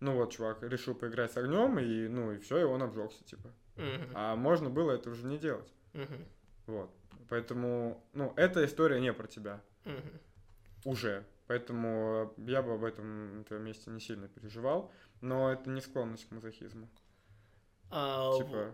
ну 0.00 0.14
вот, 0.14 0.32
чувак 0.32 0.62
решил 0.62 0.94
поиграть 0.94 1.30
с 1.30 1.36
огнем, 1.36 1.78
и, 1.78 2.08
ну, 2.08 2.32
и 2.32 2.38
все, 2.38 2.60
и 2.60 2.62
он 2.62 2.82
обжегся, 2.82 3.22
типа. 3.22 3.50
Мгм. 3.76 4.12
А 4.14 4.34
можно 4.34 4.70
было 4.70 4.92
это 4.92 5.10
уже 5.10 5.26
не 5.26 5.36
делать. 5.36 5.70
Мгм. 5.92 6.24
Вот. 6.68 6.90
Поэтому, 7.28 8.02
ну, 8.14 8.32
эта 8.36 8.64
история 8.64 8.98
не 8.98 9.12
про 9.12 9.26
тебя. 9.26 9.60
Мгм. 9.84 10.18
Уже. 10.86 11.26
Поэтому 11.48 12.32
я 12.38 12.62
бы 12.62 12.72
об 12.72 12.84
этом 12.84 13.38
на 13.38 13.44
твоем 13.44 13.64
месте 13.64 13.90
не 13.90 14.00
сильно 14.00 14.26
переживал. 14.26 14.90
Но 15.20 15.52
это 15.52 15.68
не 15.68 15.82
склонность 15.82 16.26
к 16.26 16.32
мазохизму. 16.32 16.88
А, 17.90 18.32
Типа, 18.38 18.72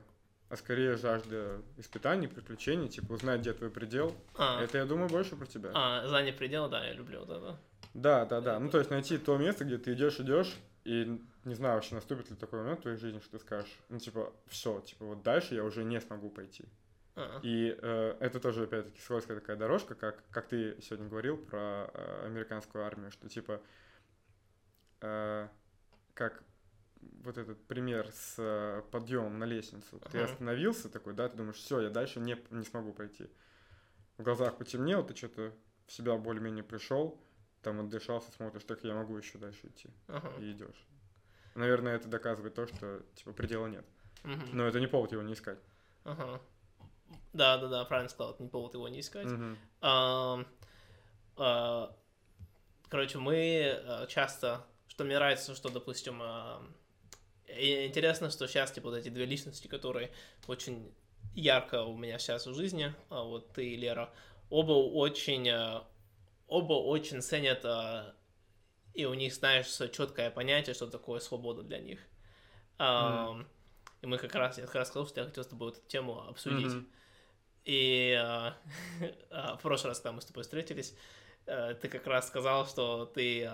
а 0.48 0.56
скорее 0.56 0.96
жажда 0.96 1.62
испытаний, 1.76 2.28
приключений, 2.28 2.88
типа 2.88 3.12
узнать, 3.12 3.40
где 3.40 3.52
твой 3.52 3.70
предел. 3.70 4.14
а, 4.36 4.62
Это, 4.62 4.78
я 4.78 4.84
думаю, 4.84 5.08
больше 5.08 5.36
про 5.36 5.46
тебя. 5.46 5.70
а, 5.74 6.06
знание 6.06 6.32
предела, 6.32 6.68
да, 6.68 6.84
я 6.84 6.92
люблю 6.92 7.20
вот 7.20 7.30
это. 7.30 7.58
Да, 7.94 8.24
да, 8.26 8.40
да. 8.40 8.58
Ну, 8.58 8.68
то 8.70 8.78
есть 8.78 8.90
найти 8.90 9.18
то 9.18 9.36
место, 9.38 9.64
где 9.64 9.78
ты 9.78 9.92
идешь, 9.92 10.18
идешь, 10.20 10.54
и 10.84 11.20
не 11.44 11.54
знаю, 11.54 11.74
вообще 11.76 11.94
наступит 11.94 12.30
ли 12.30 12.36
такой 12.36 12.60
момент 12.60 12.80
в 12.80 12.82
твоей 12.82 12.96
жизни, 12.98 13.20
что 13.20 13.32
ты 13.32 13.38
скажешь, 13.38 13.72
ну, 13.88 13.98
типа, 13.98 14.32
все, 14.48 14.80
типа, 14.80 15.04
вот 15.04 15.22
дальше 15.22 15.54
я 15.54 15.64
уже 15.64 15.84
не 15.84 16.00
смогу 16.00 16.30
пойти. 16.30 16.64
А, 17.16 17.38
И 17.42 17.76
э, 17.80 18.16
это 18.20 18.40
тоже, 18.40 18.64
опять-таки, 18.64 19.00
скользкая 19.00 19.38
такая 19.40 19.56
дорожка, 19.56 19.94
как, 19.94 20.22
как 20.30 20.48
ты 20.48 20.76
сегодня 20.82 21.08
говорил 21.08 21.36
про 21.36 21.90
э, 21.94 22.26
американскую 22.26 22.84
армию, 22.84 23.10
что, 23.12 23.28
типа, 23.28 23.60
э, 25.00 25.48
как 26.14 26.42
вот 27.22 27.38
этот 27.38 27.66
пример 27.66 28.10
с 28.12 28.34
э, 28.38 28.82
подъемом 28.90 29.38
на 29.38 29.44
лестницу. 29.44 30.00
Ты 30.10 30.18
Ага. 30.18 30.32
остановился 30.32 30.88
такой, 30.88 31.14
да, 31.14 31.28
ты 31.28 31.36
думаешь, 31.36 31.56
все, 31.56 31.80
я 31.80 31.90
дальше 31.90 32.20
не, 32.20 32.36
не 32.50 32.64
смогу 32.64 32.92
пойти. 32.92 33.28
В 34.18 34.22
глазах 34.22 34.56
потемнело, 34.56 35.02
ты 35.04 35.14
что-то 35.16 35.52
в 35.86 35.92
себя 35.92 36.16
более-менее 36.16 36.64
пришел, 36.64 37.20
там 37.62 37.80
отдышался, 37.80 38.30
смотришь, 38.32 38.64
так 38.64 38.84
я 38.84 38.94
могу 38.94 39.16
еще 39.16 39.38
дальше 39.38 39.68
идти. 39.68 39.90
ага. 40.08 40.32
И 40.40 40.52
идешь. 40.52 40.86
Наверное, 41.54 41.96
это 41.96 42.08
доказывает 42.08 42.54
то, 42.54 42.66
что, 42.66 43.02
типа, 43.14 43.32
предела 43.32 43.66
нет. 43.66 43.84
Мгм. 44.24 44.48
Но 44.52 44.66
это 44.66 44.80
не 44.80 44.86
повод 44.86 45.12
его 45.12 45.22
не 45.22 45.34
искать. 45.34 45.58
Ага. 46.04 46.40
Да, 47.32 47.58
да, 47.58 47.68
да, 47.68 47.84
правильно 47.84 48.08
сказал, 48.08 48.34
это 48.34 48.42
не 48.42 48.48
повод 48.48 48.74
его 48.74 48.88
не 48.88 49.00
искать. 49.00 49.26
Мгм. 49.26 49.56
Ам, 49.80 50.46
а, 51.36 51.96
Короче, 52.88 53.18
мы 53.18 53.70
а, 53.86 54.06
часто, 54.06 54.64
что 54.88 55.04
мне 55.04 55.16
нравится, 55.16 55.54
что, 55.54 55.68
допустим, 55.68 56.22
и 57.58 57.86
интересно, 57.86 58.30
что 58.30 58.46
сейчас, 58.48 58.72
типа, 58.72 58.90
вот 58.90 58.96
эти 58.96 59.08
две 59.08 59.26
личности, 59.26 59.68
которые 59.68 60.10
очень 60.46 60.92
ярко 61.34 61.82
у 61.84 61.96
меня 61.96 62.18
сейчас 62.18 62.46
в 62.46 62.54
жизни, 62.54 62.94
а, 63.10 63.24
вот 63.24 63.52
ты 63.52 63.66
и 63.70 63.76
Лера, 63.76 64.10
оба 64.50 64.72
очень, 64.72 65.48
а, 65.50 65.84
оба 66.46 66.74
очень 66.74 67.22
ценят, 67.22 67.64
а, 67.64 68.14
и 68.94 69.04
у 69.06 69.14
них, 69.14 69.34
знаешь, 69.34 69.66
четкое 69.92 70.30
понятие, 70.30 70.74
что 70.74 70.86
такое 70.86 71.20
свобода 71.20 71.62
для 71.62 71.80
них. 71.80 72.00
Ам, 72.78 73.46
И 74.02 74.06
мы 74.06 74.18
как 74.18 74.34
раз, 74.34 74.58
я 74.58 74.66
как 74.66 74.74
раз 74.76 74.88
сказал, 74.88 75.06
что 75.08 75.20
я 75.20 75.26
хотел 75.26 75.44
с 75.44 75.46
тобой 75.48 75.70
эту 75.70 75.80
тему 75.88 76.20
обсудить. 76.28 76.66
Мгм. 76.66 76.86
И 77.64 78.12
а, 78.20 78.56
а, 79.30 79.56
в 79.56 79.62
прошлый 79.62 79.90
раз, 79.90 79.98
когда 80.00 80.12
мы 80.12 80.20
с 80.20 80.26
тобой 80.26 80.42
встретились, 80.42 80.94
э, 81.46 81.74
ты 81.80 81.88
как 81.88 82.06
раз 82.06 82.28
сказал, 82.28 82.66
что 82.66 83.06
ты, 83.06 83.50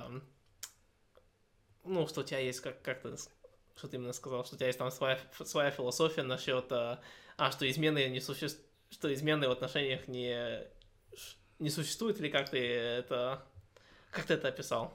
ну, 1.85 2.07
что 2.07 2.21
у 2.21 2.25
тебя 2.25 2.39
есть, 2.41 2.61
как, 2.61 2.83
как 2.83 3.03
ты, 3.03 3.17
с- 3.17 3.31
что 3.81 3.89
ты 3.89 3.97
именно 3.97 4.13
сказал, 4.13 4.45
что 4.45 4.55
у 4.55 4.59
тебя 4.59 4.67
есть 4.67 4.79
там 4.79 4.91
своя, 4.91 5.19
своя 5.33 5.71
философия 5.71 6.23
насчет, 6.23 6.71
а, 6.71 7.01
а, 7.39 7.51
что 7.51 7.69
измены 7.69 8.09
не 8.11 8.21
существуют, 8.21 8.67
что 8.91 9.13
измены 9.13 9.49
в 9.49 9.53
отношениях 9.53 10.07
не, 10.07 10.67
не 11.59 11.71
существует, 11.71 12.21
или 12.21 12.29
как 12.29 12.51
ты 12.51 12.59
это, 12.59 13.43
как 14.11 14.27
ты 14.27 14.35
это 14.35 14.49
описал? 14.49 14.93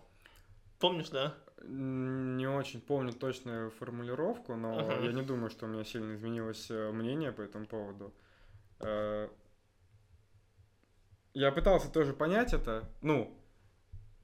Помнишь, 0.79 1.09
да? 1.09 1.33
Не 1.63 2.47
очень 2.47 2.79
помню 2.79 3.11
точную 3.13 3.71
формулировку, 3.71 4.55
но 4.55 4.77
Ага. 4.77 4.99
я 5.05 5.13
не 5.13 5.23
думаю, 5.23 5.49
что 5.49 5.65
у 5.65 5.69
меня 5.69 5.83
сильно 5.83 6.13
изменилось 6.13 6.69
э, 6.69 6.91
мнение 6.91 7.31
по 7.31 7.41
этому 7.41 7.65
поводу. 7.65 8.13
Э, 8.81 9.29
Я 11.33 11.51
пытался 11.51 11.91
тоже 11.91 12.13
понять 12.13 12.53
это, 12.53 12.87
ну, 13.01 13.35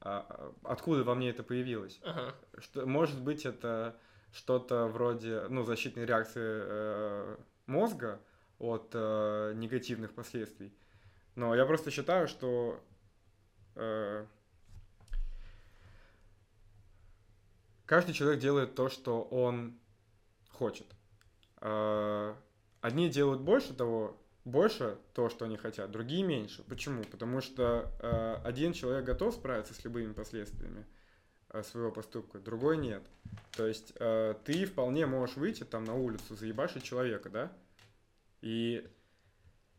а, 0.01 0.25
а, 0.29 0.53
откуда 0.63 1.03
во 1.03 1.15
мне 1.15 1.29
это 1.29 1.41
появилось. 1.43 1.99
Ага. 2.03 2.35
Что, 2.59 2.85
может 2.85 3.21
быть, 3.21 3.45
это 3.45 3.97
что-то 4.31 4.87
вроде, 4.87 5.47
ну, 5.49 5.63
защитной 5.63 6.05
реакции 6.05 6.41
э, 6.43 7.37
мозга 7.65 8.21
от 8.59 8.91
э, 8.93 9.53
негативных 9.55 10.13
последствий. 10.13 10.73
Но 11.35 11.55
я 11.55 11.65
просто 11.65 11.91
считаю, 11.91 12.27
что 12.27 12.83
э, 13.75 14.25
каждый 17.85 18.13
человек 18.13 18.39
делает 18.39 18.75
то, 18.75 18.89
что 18.89 19.21
он 19.23 19.79
хочет. 20.49 20.87
Э, 21.61 22.35
Одни 22.81 23.09
делают 23.09 23.41
больше 23.41 23.75
того, 23.75 24.19
больше 24.43 24.97
то, 25.13 25.29
что 25.29 25.45
они 25.45 25.55
хотят, 25.55 25.91
другие 25.91 26.23
меньше. 26.23 26.63
Почему? 26.63 27.03
Потому 27.03 27.41
что 27.41 27.91
э, 27.99 28.41
один 28.43 28.73
человек 28.73 29.05
готов 29.05 29.35
справиться 29.35 29.75
с 29.75 29.83
любыми 29.83 30.13
последствиями 30.13 30.87
своего 31.63 31.91
поступка, 31.91 32.39
другой 32.39 32.77
нет. 32.77 33.03
То 33.51 33.67
есть 33.67 33.93
э, 33.99 34.35
ты 34.45 34.65
вполне 34.65 35.05
можешь 35.05 35.35
выйти 35.35 35.63
там 35.63 35.83
на 35.83 35.95
улицу, 35.95 36.35
заебашить 36.35 36.83
человека, 36.83 37.29
да? 37.29 37.51
И, 38.41 38.89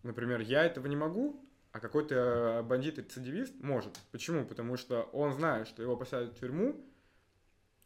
например, 0.02 0.40
я 0.40 0.64
этого 0.64 0.86
не 0.86 0.96
могу, 0.96 1.44
а 1.72 1.80
какой-то 1.80 2.14
э, 2.14 2.62
бандит-рецидивист 2.62 3.54
может. 3.60 3.98
Почему? 4.10 4.44
Потому 4.44 4.76
что 4.76 5.02
он 5.12 5.32
знает, 5.32 5.66
что 5.66 5.82
его 5.82 5.96
посадят 5.96 6.34
в 6.34 6.40
тюрьму, 6.40 6.84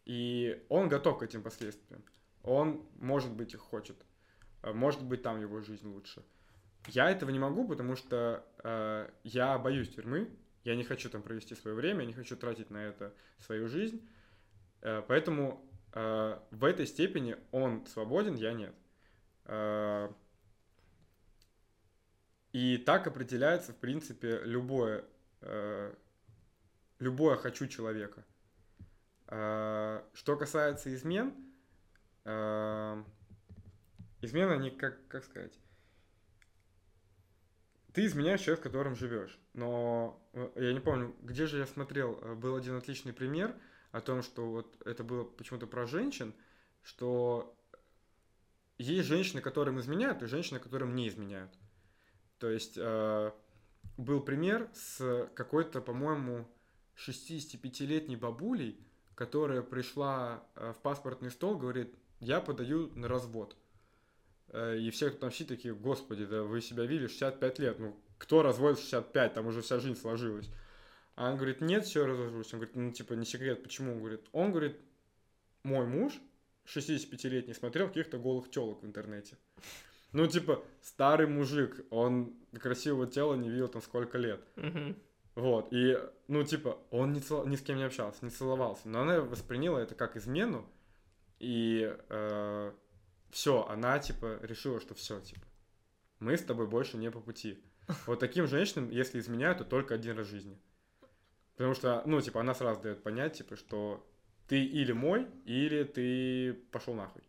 и 0.04 0.64
он 0.68 0.88
готов 0.88 1.18
к 1.18 1.22
этим 1.22 1.42
последствиям. 1.42 2.02
Он, 2.42 2.86
может 2.96 3.32
быть, 3.32 3.54
их 3.54 3.60
хочет. 3.60 3.96
Э, 4.62 4.72
Может 4.72 5.02
быть, 5.04 5.22
там 5.22 5.40
его 5.40 5.60
жизнь 5.60 5.86
лучше. 5.86 6.22
Я 6.88 7.10
этого 7.10 7.30
не 7.30 7.38
могу, 7.38 7.66
потому 7.66 7.96
что 7.96 8.44
э, 8.62 9.08
я 9.24 9.58
боюсь 9.58 9.94
тюрьмы. 9.94 10.28
Я 10.66 10.74
не 10.74 10.82
хочу 10.82 11.08
там 11.08 11.22
провести 11.22 11.54
свое 11.54 11.76
время, 11.76 12.00
я 12.00 12.06
не 12.06 12.12
хочу 12.12 12.36
тратить 12.36 12.70
на 12.70 12.78
это 12.78 13.14
свою 13.38 13.68
жизнь. 13.68 14.04
Э, 14.80 15.00
поэтому 15.06 15.64
э, 15.92 16.40
в 16.50 16.64
этой 16.64 16.88
степени 16.88 17.36
он 17.52 17.86
свободен, 17.86 18.34
я 18.34 18.52
нет. 18.52 18.74
Э, 19.44 20.12
и 22.50 22.78
так 22.78 23.06
определяется, 23.06 23.74
в 23.74 23.76
принципе, 23.76 24.40
любое, 24.42 25.04
любое 26.98 27.36
хочу 27.36 27.66
человека. 27.66 28.24
Что 29.26 30.36
касается 30.38 30.94
измен, 30.94 31.34
измены, 34.22 34.52
они 34.52 34.70
как, 34.70 35.06
как 35.08 35.24
сказать, 35.24 35.52
ты 37.96 38.04
изменяешь 38.04 38.42
человека, 38.42 38.60
в 38.60 38.64
котором 38.64 38.94
живешь. 38.94 39.38
Но 39.54 40.22
э, 40.34 40.50
я 40.56 40.74
не 40.74 40.80
помню, 40.80 41.16
где 41.22 41.46
же 41.46 41.56
я 41.56 41.66
смотрел, 41.66 42.18
э, 42.20 42.34
был 42.34 42.54
один 42.54 42.76
отличный 42.76 43.14
пример 43.14 43.56
о 43.90 44.02
том, 44.02 44.22
что 44.22 44.50
вот 44.50 44.76
это 44.84 45.02
было 45.02 45.24
почему-то 45.24 45.66
про 45.66 45.86
женщин, 45.86 46.34
что 46.82 47.56
есть 48.76 49.08
женщины, 49.08 49.40
которым 49.40 49.80
изменяют, 49.80 50.22
и 50.22 50.26
женщины, 50.26 50.60
которым 50.60 50.94
не 50.94 51.08
изменяют. 51.08 51.50
То 52.38 52.50
есть 52.50 52.74
э, 52.76 53.32
был 53.96 54.20
пример 54.20 54.68
с 54.74 55.30
какой-то, 55.34 55.80
по-моему, 55.80 56.46
65-летней 56.96 58.16
бабулей, 58.16 58.78
которая 59.14 59.62
пришла 59.62 60.46
в 60.54 60.76
паспортный 60.82 61.30
стол, 61.30 61.56
говорит, 61.56 61.94
я 62.20 62.42
подаю 62.42 62.90
на 62.94 63.08
развод. 63.08 63.56
Э, 64.48 64.78
И 64.78 64.90
все, 64.90 65.10
кто 65.10 65.18
там 65.20 65.30
сидит, 65.32 65.48
такие, 65.48 65.74
господи, 65.74 66.24
да 66.26 66.42
вы 66.42 66.60
себя 66.60 66.84
видели 66.84 67.06
65 67.08 67.58
лет, 67.58 67.78
ну 67.78 67.96
кто 68.18 68.42
разводит 68.42 68.78
в 68.78 68.82
65, 68.82 69.34
там 69.34 69.46
уже 69.46 69.60
вся 69.62 69.78
жизнь 69.78 69.98
сложилась. 70.00 70.48
А 71.16 71.30
он 71.30 71.36
говорит, 71.36 71.60
нет, 71.60 71.84
все, 71.84 72.06
развожусь. 72.06 72.52
Он 72.52 72.60
говорит, 72.60 72.76
ну 72.76 72.92
типа 72.92 73.14
не 73.14 73.24
секрет, 73.24 73.62
почему? 73.62 73.92
Он 73.92 73.98
говорит, 74.00 74.20
он 74.32 74.50
говорит, 74.52 74.78
мой 75.62 75.86
муж 75.86 76.12
65-летний 76.66 77.54
смотрел 77.54 77.88
каких-то 77.88 78.18
голых 78.18 78.50
телок 78.50 78.82
в 78.82 78.86
интернете. 78.86 79.36
Ну, 80.12 80.26
типа, 80.26 80.64
старый 80.82 81.26
мужик, 81.26 81.84
он 81.90 82.34
красивого 82.58 83.06
тела 83.06 83.34
не 83.34 83.50
видел 83.50 83.68
там 83.68 83.82
сколько 83.82 84.18
лет. 84.18 84.40
Вот, 85.34 85.68
и, 85.70 85.98
ну, 86.28 86.42
типа, 86.44 86.78
он 86.90 87.12
ни, 87.12 87.18
цел- 87.20 87.46
ни 87.46 87.56
с 87.56 87.60
кем 87.60 87.76
не 87.76 87.82
общался, 87.84 88.24
не 88.24 88.30
целовался, 88.30 88.88
но 88.88 89.02
она 89.02 89.20
восприняла 89.20 89.82
это 89.82 89.94
как 89.94 90.16
измену, 90.16 90.66
и 91.38 91.94
все, 93.36 93.66
она, 93.68 93.98
типа, 93.98 94.38
решила, 94.40 94.80
что 94.80 94.94
все, 94.94 95.20
типа, 95.20 95.46
мы 96.20 96.38
с 96.38 96.42
тобой 96.42 96.66
больше 96.66 96.96
не 96.96 97.10
по 97.10 97.20
пути. 97.20 97.62
Вот 98.06 98.18
таким 98.18 98.46
женщинам, 98.46 98.88
если 98.88 99.18
изменяют, 99.20 99.58
то 99.58 99.64
только 99.64 99.94
один 99.94 100.16
раз 100.16 100.26
в 100.26 100.30
жизни. 100.30 100.58
Потому 101.54 101.74
что, 101.74 102.02
ну, 102.06 102.18
типа, 102.22 102.40
она 102.40 102.54
сразу 102.54 102.80
дает 102.80 103.02
понять, 103.02 103.34
типа, 103.34 103.56
что 103.56 104.08
ты 104.48 104.64
или 104.64 104.92
мой, 104.92 105.26
или 105.44 105.84
ты 105.84 106.54
пошел 106.72 106.94
нахуй. 106.94 107.22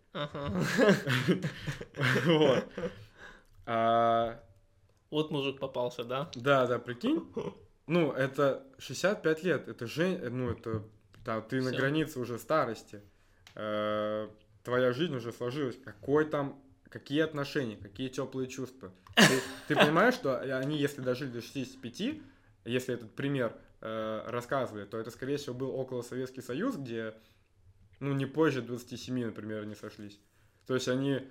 Вот. 2.26 2.66
А, 3.66 4.42
Вот 5.10 5.30
мужик 5.30 5.60
попался, 5.60 6.06
да? 6.06 6.32
Да, 6.36 6.68
да, 6.68 6.80
прикинь. 6.80 7.30
Ну, 7.86 8.14
это 8.14 8.66
65 8.78 9.44
лет, 9.44 9.68
это 9.68 9.88
же, 9.88 10.30
ну, 10.30 10.52
это, 10.52 10.84
ты 11.50 11.62
на 11.62 11.72
границе 11.72 12.22
уже 12.22 12.40
старости. 12.40 13.02
Твоя 14.68 14.91
жизнь 14.91 15.15
уже 15.15 15.31
сложилась. 15.31 15.77
Какой 15.81 16.26
там, 16.26 16.61
какие 16.89 17.22
отношения, 17.22 17.77
какие 17.77 18.10
теплые 18.10 18.49
чувства. 18.49 18.91
Ты, 19.15 19.39
ты 19.69 19.76
понимаешь, 19.81 20.14
что 20.14 20.41
они, 20.41 20.77
если 20.77 20.99
дожили 20.99 21.30
до 21.30 21.41
65, 21.41 22.19
если 22.65 22.94
этот 22.94 23.15
пример 23.15 23.56
э, 23.80 24.23
рассказывает, 24.27 24.89
то 24.89 24.98
это, 24.98 25.10
скорее 25.10 25.38
всего, 25.38 25.56
был 25.56 25.69
около 25.73 26.02
Советский 26.02 26.41
Союз, 26.41 26.76
где, 26.76 27.14
ну, 28.02 28.11
не 28.11 28.26
позже 28.26 28.61
27, 28.61 29.27
например, 29.27 29.64
они 29.64 29.73
сошлись. 29.73 30.19
То 30.65 30.73
есть 30.73 30.89
они 30.89 31.26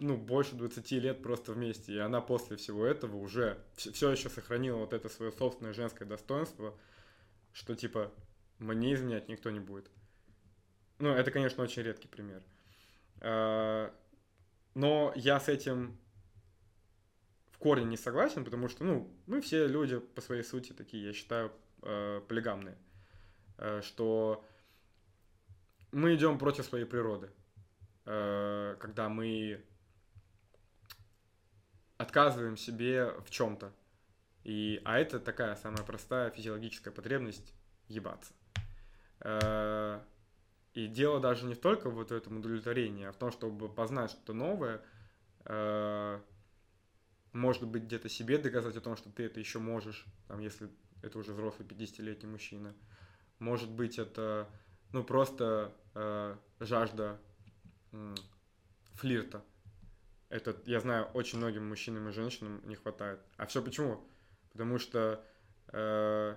ну, 0.00 0.16
больше 0.16 0.56
20 0.56 0.90
лет 0.90 1.22
просто 1.22 1.52
вместе, 1.52 1.92
и 1.92 1.98
она 1.98 2.20
после 2.20 2.56
всего 2.56 2.84
этого 2.84 3.16
уже 3.16 3.58
все 3.76 4.10
еще 4.10 4.28
сохранила 4.28 4.78
вот 4.78 4.92
это 4.92 5.08
свое 5.08 5.30
собственное 5.30 5.72
женское 5.72 6.04
достоинство, 6.04 6.76
что 7.52 7.76
типа 7.76 8.10
мне 8.58 8.92
изменять 8.92 9.28
никто 9.28 9.50
не 9.50 9.60
будет. 9.60 9.88
Ну, 10.98 11.10
это, 11.10 11.30
конечно, 11.30 11.62
очень 11.62 11.82
редкий 11.82 12.08
пример. 12.08 12.42
А, 13.20 13.92
Но 14.74 15.12
я 15.16 15.38
с 15.38 15.48
этим 15.48 15.98
в 17.50 17.58
корне 17.58 17.84
не 17.84 17.96
согласен, 17.96 18.44
потому 18.44 18.68
что, 18.68 18.84
ну, 18.84 19.14
мы 19.26 19.40
все 19.40 19.66
люди 19.66 19.98
по 19.98 20.20
своей 20.20 20.42
сути 20.42 20.72
такие, 20.72 21.06
я 21.06 21.12
считаю, 21.12 21.52
э, 21.82 22.20
полигамные. 22.26 22.76
Э, 23.58 23.80
Что 23.82 24.44
мы 25.92 26.14
идем 26.14 26.38
против 26.38 26.64
своей 26.64 26.86
природы. 26.86 27.30
Э, 28.06 28.76
Когда 28.80 29.08
мы 29.08 29.62
отказываем 31.98 32.56
себе 32.56 33.12
в 33.20 33.30
чем-то. 33.30 33.72
И, 34.44 34.80
а 34.84 34.98
это 34.98 35.20
такая 35.20 35.54
самая 35.54 35.84
простая 35.84 36.30
физиологическая 36.30 36.92
потребность 36.92 37.54
ебаться. 37.88 38.32
Э, 40.74 40.80
И 40.80 40.86
дело 40.86 41.20
даже 41.20 41.46
не 41.46 41.54
только 41.54 41.90
вот 41.90 42.10
в 42.10 42.14
этом 42.14 42.38
удовлетворении, 42.38 43.06
а 43.06 43.12
в 43.12 43.16
том, 43.16 43.30
чтобы 43.30 43.68
познать 43.68 44.10
что-то 44.10 44.32
новое, 44.32 44.80
э, 45.46 46.20
может 47.32 47.66
быть, 47.66 47.84
где-то 47.84 48.08
себе 48.08 48.38
доказать 48.38 48.76
о 48.76 48.80
том, 48.80 48.96
что 48.96 49.10
ты 49.10 49.24
это 49.24 49.40
еще 49.40 49.58
можешь, 49.58 50.04
там, 50.28 50.40
если 50.40 50.68
это 51.02 51.18
уже 51.18 51.32
взрослый 51.32 51.66
50-летний 51.66 52.28
мужчина. 52.28 52.74
Может 53.38 53.70
быть, 53.70 53.98
это, 53.98 54.48
ну, 54.92 55.02
просто 55.02 55.72
э, 55.94 56.36
жажда 56.60 57.18
м, 57.92 58.14
флирта. 58.94 59.42
Это, 60.30 60.56
я 60.66 60.80
знаю, 60.80 61.06
очень 61.14 61.38
многим 61.38 61.68
мужчинам 61.68 62.08
и 62.08 62.12
женщинам 62.12 62.62
не 62.66 62.76
хватает. 62.76 63.20
А 63.36 63.46
все 63.46 63.62
почему? 63.62 64.04
Потому 64.52 64.78
что, 64.78 65.24
э, 65.68 66.36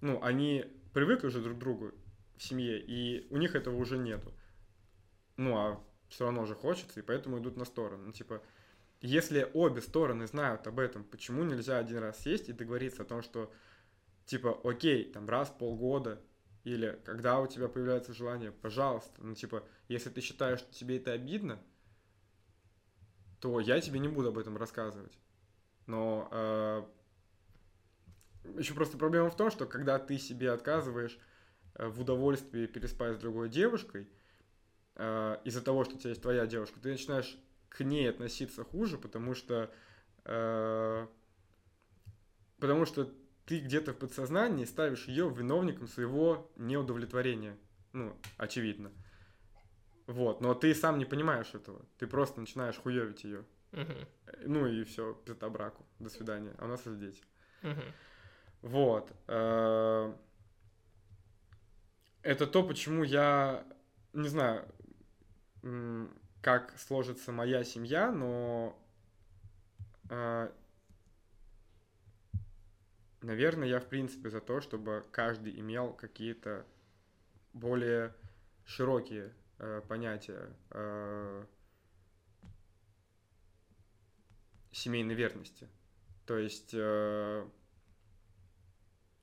ну, 0.00 0.22
они 0.22 0.66
привыкли 0.92 1.28
уже 1.28 1.40
друг 1.40 1.56
к 1.56 1.60
другу 1.60 1.92
в 2.38 2.42
семье, 2.42 2.80
и 2.80 3.26
у 3.30 3.36
них 3.36 3.54
этого 3.54 3.76
уже 3.76 3.98
нету. 3.98 4.32
Ну, 5.36 5.56
а 5.56 5.84
все 6.08 6.24
равно 6.24 6.46
же 6.46 6.54
хочется, 6.54 7.00
и 7.00 7.02
поэтому 7.02 7.38
идут 7.38 7.56
на 7.56 7.64
сторону. 7.64 8.06
Ну, 8.06 8.12
типа, 8.12 8.42
если 9.00 9.50
обе 9.54 9.80
стороны 9.80 10.26
знают 10.26 10.66
об 10.66 10.78
этом, 10.78 11.04
почему 11.04 11.44
нельзя 11.44 11.78
один 11.78 11.98
раз 11.98 12.20
сесть 12.22 12.48
и 12.48 12.52
договориться 12.52 13.02
о 13.02 13.06
том, 13.06 13.22
что, 13.22 13.52
типа, 14.24 14.60
окей, 14.64 15.04
там, 15.12 15.28
раз 15.28 15.48
в 15.48 15.58
полгода, 15.58 16.20
или 16.64 17.00
когда 17.04 17.40
у 17.40 17.46
тебя 17.46 17.68
появляется 17.68 18.12
желание, 18.12 18.52
пожалуйста, 18.52 19.22
ну, 19.22 19.34
типа, 19.34 19.62
если 19.88 20.10
ты 20.10 20.20
считаешь, 20.20 20.60
что 20.60 20.72
тебе 20.72 20.96
это 20.96 21.12
обидно, 21.12 21.58
то 23.40 23.60
я 23.60 23.80
тебе 23.80 24.00
не 24.00 24.08
буду 24.08 24.28
об 24.28 24.38
этом 24.38 24.56
рассказывать. 24.56 25.16
Но 25.86 26.28
э, 26.32 26.82
еще 28.58 28.74
просто 28.74 28.98
проблема 28.98 29.30
в 29.30 29.36
том, 29.36 29.50
что 29.50 29.66
когда 29.66 29.98
ты 29.98 30.18
себе 30.18 30.50
отказываешь 30.50 31.18
в 31.78 32.00
удовольствии 32.00 32.66
переспать 32.66 33.16
с 33.16 33.20
другой 33.20 33.48
девушкой, 33.48 34.08
э, 34.96 35.38
из-за 35.44 35.62
того, 35.62 35.84
что 35.84 35.94
у 35.94 35.98
тебя 35.98 36.10
есть 36.10 36.22
твоя 36.22 36.46
девушка, 36.46 36.80
ты 36.80 36.90
начинаешь 36.90 37.38
к 37.68 37.84
ней 37.84 38.08
относиться 38.10 38.64
хуже, 38.64 38.98
потому 38.98 39.34
что 39.34 39.70
э, 40.24 41.06
потому 42.58 42.84
что 42.84 43.12
ты 43.46 43.60
где-то 43.60 43.92
в 43.92 43.96
подсознании 43.96 44.64
ставишь 44.64 45.06
ее 45.06 45.30
виновником 45.30 45.88
своего 45.88 46.50
неудовлетворения. 46.56 47.56
Ну, 47.92 48.14
очевидно. 48.36 48.92
Вот, 50.06 50.40
но 50.40 50.54
ты 50.54 50.74
сам 50.74 50.98
не 50.98 51.04
понимаешь 51.04 51.54
этого. 51.54 51.84
Ты 51.98 52.06
просто 52.06 52.40
начинаешь 52.40 52.76
хуевить 52.76 53.24
ее. 53.24 53.44
Мгм. 53.72 54.06
Ну 54.44 54.66
и 54.66 54.84
все, 54.84 55.14
пизда 55.14 55.48
браку. 55.48 55.84
До 55.98 56.08
свидания. 56.08 56.54
А 56.58 56.64
у 56.64 56.68
нас 56.68 56.84
есть 56.86 56.98
дети. 56.98 57.22
Мгм. 57.62 57.84
Вот. 58.62 59.12
Э, 62.28 62.32
Это 62.32 62.46
то, 62.46 62.62
почему 62.62 63.04
я 63.04 63.64
не 64.12 64.28
знаю, 64.28 64.68
как 66.42 66.78
сложится 66.78 67.32
моя 67.32 67.64
семья, 67.64 68.12
но, 68.12 68.78
а, 70.10 70.52
наверное, 73.22 73.68
я 73.68 73.80
в 73.80 73.86
принципе 73.86 74.30
за 74.30 74.40
то, 74.40 74.60
чтобы 74.60 75.04
каждый 75.10 75.58
имел 75.58 75.92
какие-то 75.94 76.66
более 77.54 78.14
широкие 78.66 79.32
э, 79.58 79.82
понятия 79.88 80.54
э, 80.70 81.44
семейной 84.70 85.14
верности. 85.14 85.66
То 86.26 86.36
есть 86.36 86.74
э, 86.74 87.48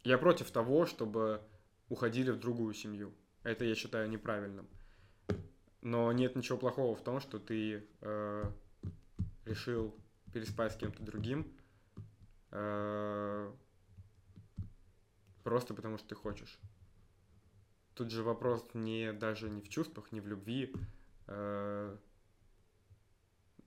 я 0.03 0.17
против 0.17 0.49
того, 0.51 0.85
чтобы 0.85 1.41
уходили 1.89 2.31
в 2.31 2.39
другую 2.39 2.73
семью. 2.73 3.13
Это 3.43 3.65
я 3.65 3.75
считаю 3.75 4.09
неправильным. 4.09 4.67
Но 5.81 6.11
нет 6.11 6.35
ничего 6.35 6.57
плохого 6.57 6.95
в 6.95 7.03
том, 7.03 7.19
что 7.19 7.37
ты 7.37 7.87
э, 8.01 8.51
решил 9.45 9.95
переспать 10.33 10.73
с 10.73 10.75
кем-то 10.75 11.03
другим, 11.03 11.45
э, 12.51 13.51
просто 15.43 15.73
потому 15.73 15.97
что 15.97 16.09
ты 16.09 16.15
хочешь. 16.15 16.59
Тут 17.93 18.11
же 18.11 18.23
вопрос 18.23 18.65
не 18.73 19.13
даже 19.13 19.49
не 19.49 19.61
в 19.61 19.69
чувствах, 19.69 20.11
не 20.11 20.19
в 20.21 20.27
любви, 20.27 20.73
э, 21.27 21.97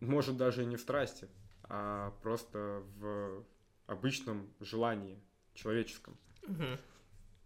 может 0.00 0.36
даже 0.36 0.64
и 0.64 0.66
не 0.66 0.76
в 0.76 0.80
страсти, 0.80 1.28
а 1.62 2.10
просто 2.22 2.82
в 2.98 3.44
обычном 3.86 4.52
желании 4.60 5.18
человеческом. 5.54 6.16
Мгм. 6.46 6.78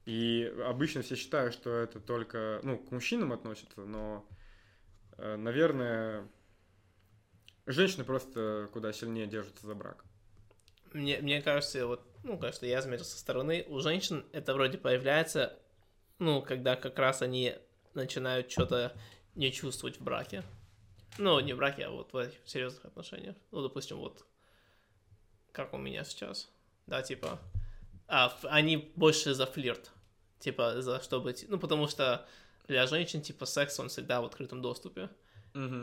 И 0.04 0.52
обычно 0.64 1.02
все 1.02 1.14
считают, 1.14 1.54
что 1.54 1.70
это 1.70 2.00
только, 2.00 2.60
ну, 2.62 2.78
к 2.78 2.90
мужчинам 2.90 3.32
относится, 3.32 3.82
но, 3.82 4.26
э, 5.18 5.36
наверное, 5.36 6.28
женщины 7.66 8.04
просто 8.04 8.68
куда 8.72 8.92
сильнее 8.92 9.26
держатся 9.26 9.66
за 9.66 9.74
брак. 9.74 10.04
Мне, 10.92 11.18
мне 11.18 11.40
кажется, 11.40 11.86
вот, 11.86 12.04
ну, 12.24 12.36
кажется, 12.36 12.66
я 12.66 12.82
заметил 12.82 13.04
со 13.04 13.16
стороны, 13.16 13.64
у 13.68 13.78
женщин 13.78 14.26
это 14.32 14.54
вроде 14.54 14.76
появляется, 14.76 15.58
ну, 16.18 16.42
когда 16.42 16.74
как 16.74 16.98
раз 16.98 17.22
они 17.22 17.54
начинают 17.94 18.50
что-то 18.50 18.92
не 19.34 19.52
чувствовать 19.52 19.98
в 19.98 20.02
браке. 20.02 20.42
Ну, 21.18 21.38
не 21.40 21.52
в 21.52 21.58
браке, 21.58 21.84
а 21.84 21.90
вот 21.90 22.12
в 22.12 22.30
серьезных 22.44 22.84
отношениях. 22.84 23.36
Ну, 23.50 23.62
допустим, 23.62 23.98
вот 23.98 24.26
как 25.52 25.74
у 25.74 25.78
меня 25.78 26.04
сейчас. 26.04 26.50
Да, 26.86 27.02
типа, 27.02 27.38
а, 28.08 28.36
они 28.44 28.76
больше 28.96 29.34
за 29.34 29.46
флирт. 29.46 29.91
Типа, 30.42 30.82
за 30.82 31.00
чтобы... 31.00 31.32
ти- 31.32 31.46
Ну, 31.48 31.58
потому 31.58 31.88
что 31.88 32.26
для 32.68 32.86
женщин, 32.86 33.22
типа, 33.22 33.46
секс, 33.46 33.78
он 33.80 33.88
всегда 33.88 34.20
в 34.20 34.24
открытом 34.24 34.60
доступе. 34.62 35.08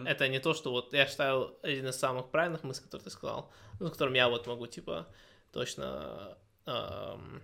Это 0.08 0.28
не 0.28 0.40
то, 0.40 0.54
что 0.54 0.72
вот 0.72 0.94
я 0.94 1.06
считаю 1.08 1.56
один 1.62 1.88
из 1.88 1.96
самых 1.96 2.30
правильных 2.32 2.64
мыслей, 2.64 2.86
которые 2.86 3.04
ты 3.06 3.10
сказал, 3.12 3.52
ну, 3.80 3.88
с 3.88 3.92
которым 3.92 4.16
я 4.16 4.28
вот 4.28 4.48
могу, 4.48 4.68
типа, 4.68 5.06
точно 5.52 6.38
эм, 6.66 7.42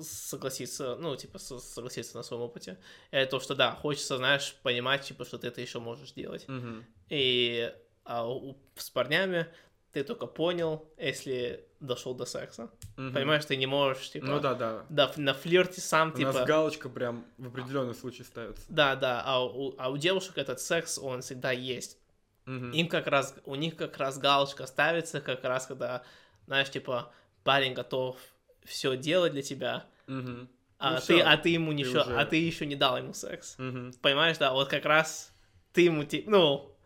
согласиться, 0.00 0.96
ну, 0.96 1.16
типа, 1.16 1.38
со- 1.38 1.58
согласиться 1.60 2.16
на 2.16 2.22
своем 2.22 2.42
опыте. 2.42 2.78
Это 3.10 3.30
то, 3.30 3.40
что, 3.40 3.54
да, 3.54 3.72
хочется, 3.72 4.16
знаешь, 4.16 4.54
понимать, 4.62 5.02
типа, 5.02 5.24
что 5.24 5.38
ты 5.38 5.48
это 5.48 5.60
еще 5.60 5.78
можешь 5.80 6.12
делать. 6.12 6.46
Мгм. 6.48 6.84
И 7.08 7.72
а 8.04 8.28
у- 8.28 8.56
с 8.76 8.90
парнями 8.90 9.46
ты 9.92 10.04
только 10.04 10.26
понял, 10.26 10.88
если 10.98 11.66
дошел 11.80 12.14
до 12.14 12.24
секса. 12.26 12.70
Мгм. 12.96 13.14
Понимаешь, 13.14 13.44
ты 13.44 13.56
не 13.56 13.66
можешь, 13.66 14.10
типа, 14.10 14.26
Ну 14.26 14.40
да, 14.40 14.54
да. 14.54 14.84
да, 14.88 15.12
на 15.16 15.34
флирте 15.34 15.80
сам, 15.80 16.10
У 16.10 16.12
типа... 16.16 16.32
нас 16.32 16.46
галочка 16.46 16.88
прям 16.88 17.24
в 17.38 17.48
определенный 17.48 17.94
случай 17.94 18.22
ставится. 18.22 18.64
Да, 18.68 18.96
да, 18.96 19.22
а 19.24 19.44
у, 19.44 19.74
а 19.78 19.90
у 19.90 19.96
девушек 19.96 20.36
этот 20.38 20.60
секс, 20.60 20.98
он 20.98 21.22
всегда 21.22 21.52
есть. 21.52 21.98
Мгм. 22.44 22.70
Им 22.72 22.88
как 22.88 23.06
раз, 23.06 23.34
у 23.44 23.54
них 23.54 23.76
как 23.76 23.96
раз 23.98 24.18
галочка 24.18 24.66
ставится, 24.66 25.20
как 25.20 25.42
раз 25.44 25.66
когда, 25.66 26.02
знаешь, 26.46 26.70
типа, 26.70 27.12
парень 27.44 27.72
готов 27.74 28.16
все 28.64 28.96
делать 28.96 29.32
для 29.32 29.42
тебя, 29.42 29.86
Мгм. 30.06 30.48
а, 30.78 30.94
Ну 30.94 31.00
ты, 31.06 31.20
а 31.20 31.36
ты 31.38 31.48
ему 31.48 31.72
не 31.72 31.82
ты 31.84 31.88
еще, 31.90 32.00
уже- 32.02 32.16
а 32.16 32.24
ты 32.26 32.36
еще 32.36 32.66
не 32.66 32.76
дал 32.76 32.98
ему 32.98 33.14
секс. 33.14 33.54
Мгм. 33.58 33.92
Понимаешь, 34.02 34.36
да, 34.38 34.52
вот 34.52 34.68
как 34.68 34.84
раз 34.84 35.32
ты 35.72 35.82
ему, 35.82 36.04
ти- 36.04 36.24
ну, 36.26 36.76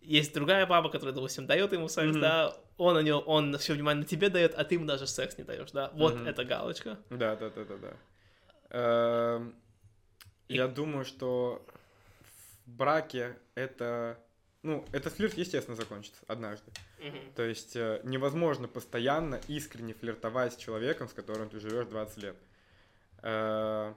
есть 0.00 0.34
другая 0.34 0.66
баба, 0.66 0.90
которая, 0.90 1.14
допустим, 1.14 1.46
дает 1.46 1.72
ему 1.72 1.88
секс, 1.88 2.10
Мгм. 2.12 2.20
да, 2.20 2.56
он 2.82 2.94
на 2.94 3.02
него, 3.02 3.20
он 3.20 3.56
все 3.58 3.74
внимание 3.74 4.02
на 4.02 4.08
тебе 4.08 4.28
дает, 4.28 4.54
а 4.54 4.64
ты 4.64 4.74
ему 4.76 4.86
даже 4.86 5.06
секс 5.06 5.38
не 5.38 5.44
даешь, 5.44 5.70
да, 5.72 5.90
вот 5.94 6.14
Мгм. 6.16 6.26
эта 6.28 6.44
галочка. 6.44 6.98
Да, 7.10 7.36
да, 7.36 7.50
да, 7.50 7.64
да, 7.64 7.76
да. 7.76 7.96
Эм, 8.70 9.54
И- 10.48 10.56
Я 10.56 10.68
думаю, 10.68 11.04
что 11.04 11.64
в 12.66 12.70
браке 12.70 13.36
это... 13.54 14.18
Ну, 14.62 14.84
этот 14.92 15.12
флирт, 15.14 15.34
естественно, 15.34 15.76
закончится 15.76 16.20
однажды. 16.28 16.70
То 17.34 17.42
есть 17.42 17.74
э, 17.74 18.00
невозможно 18.04 18.68
постоянно 18.68 19.40
искренне 19.48 19.92
флиртовать 19.94 20.52
с 20.52 20.56
человеком, 20.56 21.08
с 21.08 21.12
которым 21.12 21.48
ты 21.48 21.58
живешь 21.58 21.86
20 21.86 22.18
лет. 22.18 22.36
Э, 23.22 23.94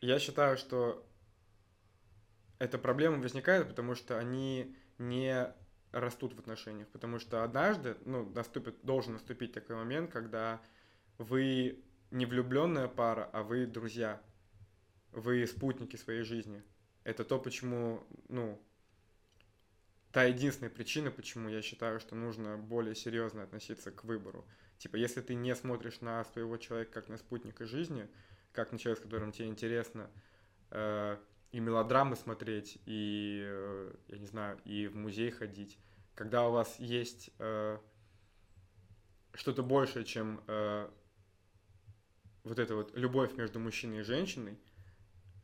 Я 0.00 0.18
считаю, 0.18 0.56
что 0.56 1.06
эта 2.58 2.78
проблема 2.78 3.18
возникает, 3.18 3.68
потому 3.68 3.94
что 3.94 4.18
они 4.18 4.74
не 4.98 5.52
растут 6.00 6.34
в 6.34 6.38
отношениях. 6.38 6.88
Потому 6.88 7.18
что 7.18 7.44
однажды, 7.44 7.96
ну, 8.04 8.28
наступит, 8.30 8.76
должен 8.82 9.14
наступить 9.14 9.52
такой 9.52 9.76
момент, 9.76 10.10
когда 10.10 10.60
вы 11.18 11.82
не 12.10 12.26
влюбленная 12.26 12.88
пара, 12.88 13.28
а 13.32 13.42
вы 13.42 13.66
друзья. 13.66 14.20
Вы 15.12 15.46
спутники 15.46 15.96
своей 15.96 16.22
жизни. 16.22 16.62
Это 17.04 17.24
то, 17.24 17.38
почему, 17.38 18.04
ну, 18.28 18.60
та 20.10 20.24
единственная 20.24 20.70
причина, 20.70 21.10
почему 21.10 21.48
я 21.48 21.62
считаю, 21.62 22.00
что 22.00 22.14
нужно 22.14 22.56
более 22.56 22.94
серьезно 22.94 23.42
относиться 23.42 23.90
к 23.92 24.04
выбору. 24.04 24.46
Типа, 24.78 24.96
если 24.96 25.20
ты 25.20 25.34
не 25.34 25.54
смотришь 25.54 26.00
на 26.00 26.24
своего 26.24 26.56
человека 26.56 26.92
как 26.92 27.08
на 27.08 27.16
спутника 27.16 27.66
жизни, 27.66 28.08
как 28.52 28.72
на 28.72 28.78
человека, 28.78 29.02
с 29.02 29.04
которым 29.04 29.32
тебе 29.32 29.48
интересно 29.48 30.10
э, 30.70 31.16
и 31.54 31.60
мелодрамы 31.60 32.16
смотреть, 32.16 32.78
и, 32.84 33.44
э, 33.46 33.94
я 34.08 34.18
не 34.18 34.26
знаю, 34.26 34.60
и 34.64 34.88
в 34.88 34.96
музей 34.96 35.30
ходить, 35.30 35.78
когда 36.16 36.48
у 36.48 36.50
вас 36.50 36.80
есть 36.80 37.30
э, 37.38 37.78
что-то 39.34 39.62
большее, 39.62 40.04
чем 40.04 40.42
э, 40.48 40.90
вот 42.42 42.58
эта 42.58 42.74
вот 42.74 42.96
любовь 42.96 43.36
между 43.36 43.60
мужчиной 43.60 44.00
и 44.00 44.02
женщиной, 44.02 44.58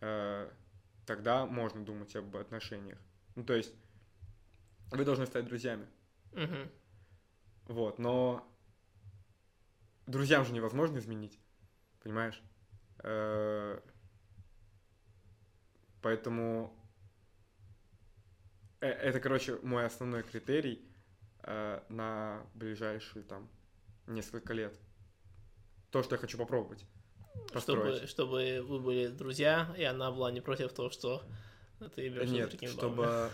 э, 0.00 0.50
тогда 1.06 1.46
можно 1.46 1.84
думать 1.84 2.16
об 2.16 2.36
отношениях. 2.36 2.98
Ну, 3.36 3.44
то 3.44 3.54
есть 3.54 3.72
вы 4.90 5.04
должны 5.04 5.26
стать 5.26 5.44
друзьями. 5.44 5.86
Мгм. 6.32 6.72
Вот, 7.66 8.00
но 8.00 8.52
друзьям 10.08 10.44
же 10.44 10.52
невозможно 10.52 10.98
изменить, 10.98 11.38
понимаешь? 12.02 12.42
Э, 13.04 13.80
Поэтому 16.02 16.74
э, 18.81 18.89
это, 18.89 19.20
короче, 19.20 19.59
мой 19.62 19.85
основной 19.85 20.22
критерий 20.22 20.85
э, 21.43 21.81
на 21.89 22.47
ближайшие 22.55 23.22
там 23.24 23.48
несколько 24.06 24.52
лет. 24.52 24.78
То, 25.90 26.02
что 26.02 26.14
я 26.14 26.20
хочу 26.20 26.39
попробовать. 26.39 26.86
Построить. 27.52 28.09
Чтобы, 28.09 28.60
чтобы 28.60 28.62
вы 28.66 28.81
были 28.81 29.06
друзья, 29.09 29.74
и 29.77 29.85
она 29.85 30.10
была 30.10 30.31
не 30.31 30.40
против 30.40 30.72
того, 30.72 30.90
что 30.90 31.22
ты 31.94 32.09
берешь 32.09 32.31
Нет, 32.31 32.52
бабами. 32.52 32.70
чтобы 32.70 33.31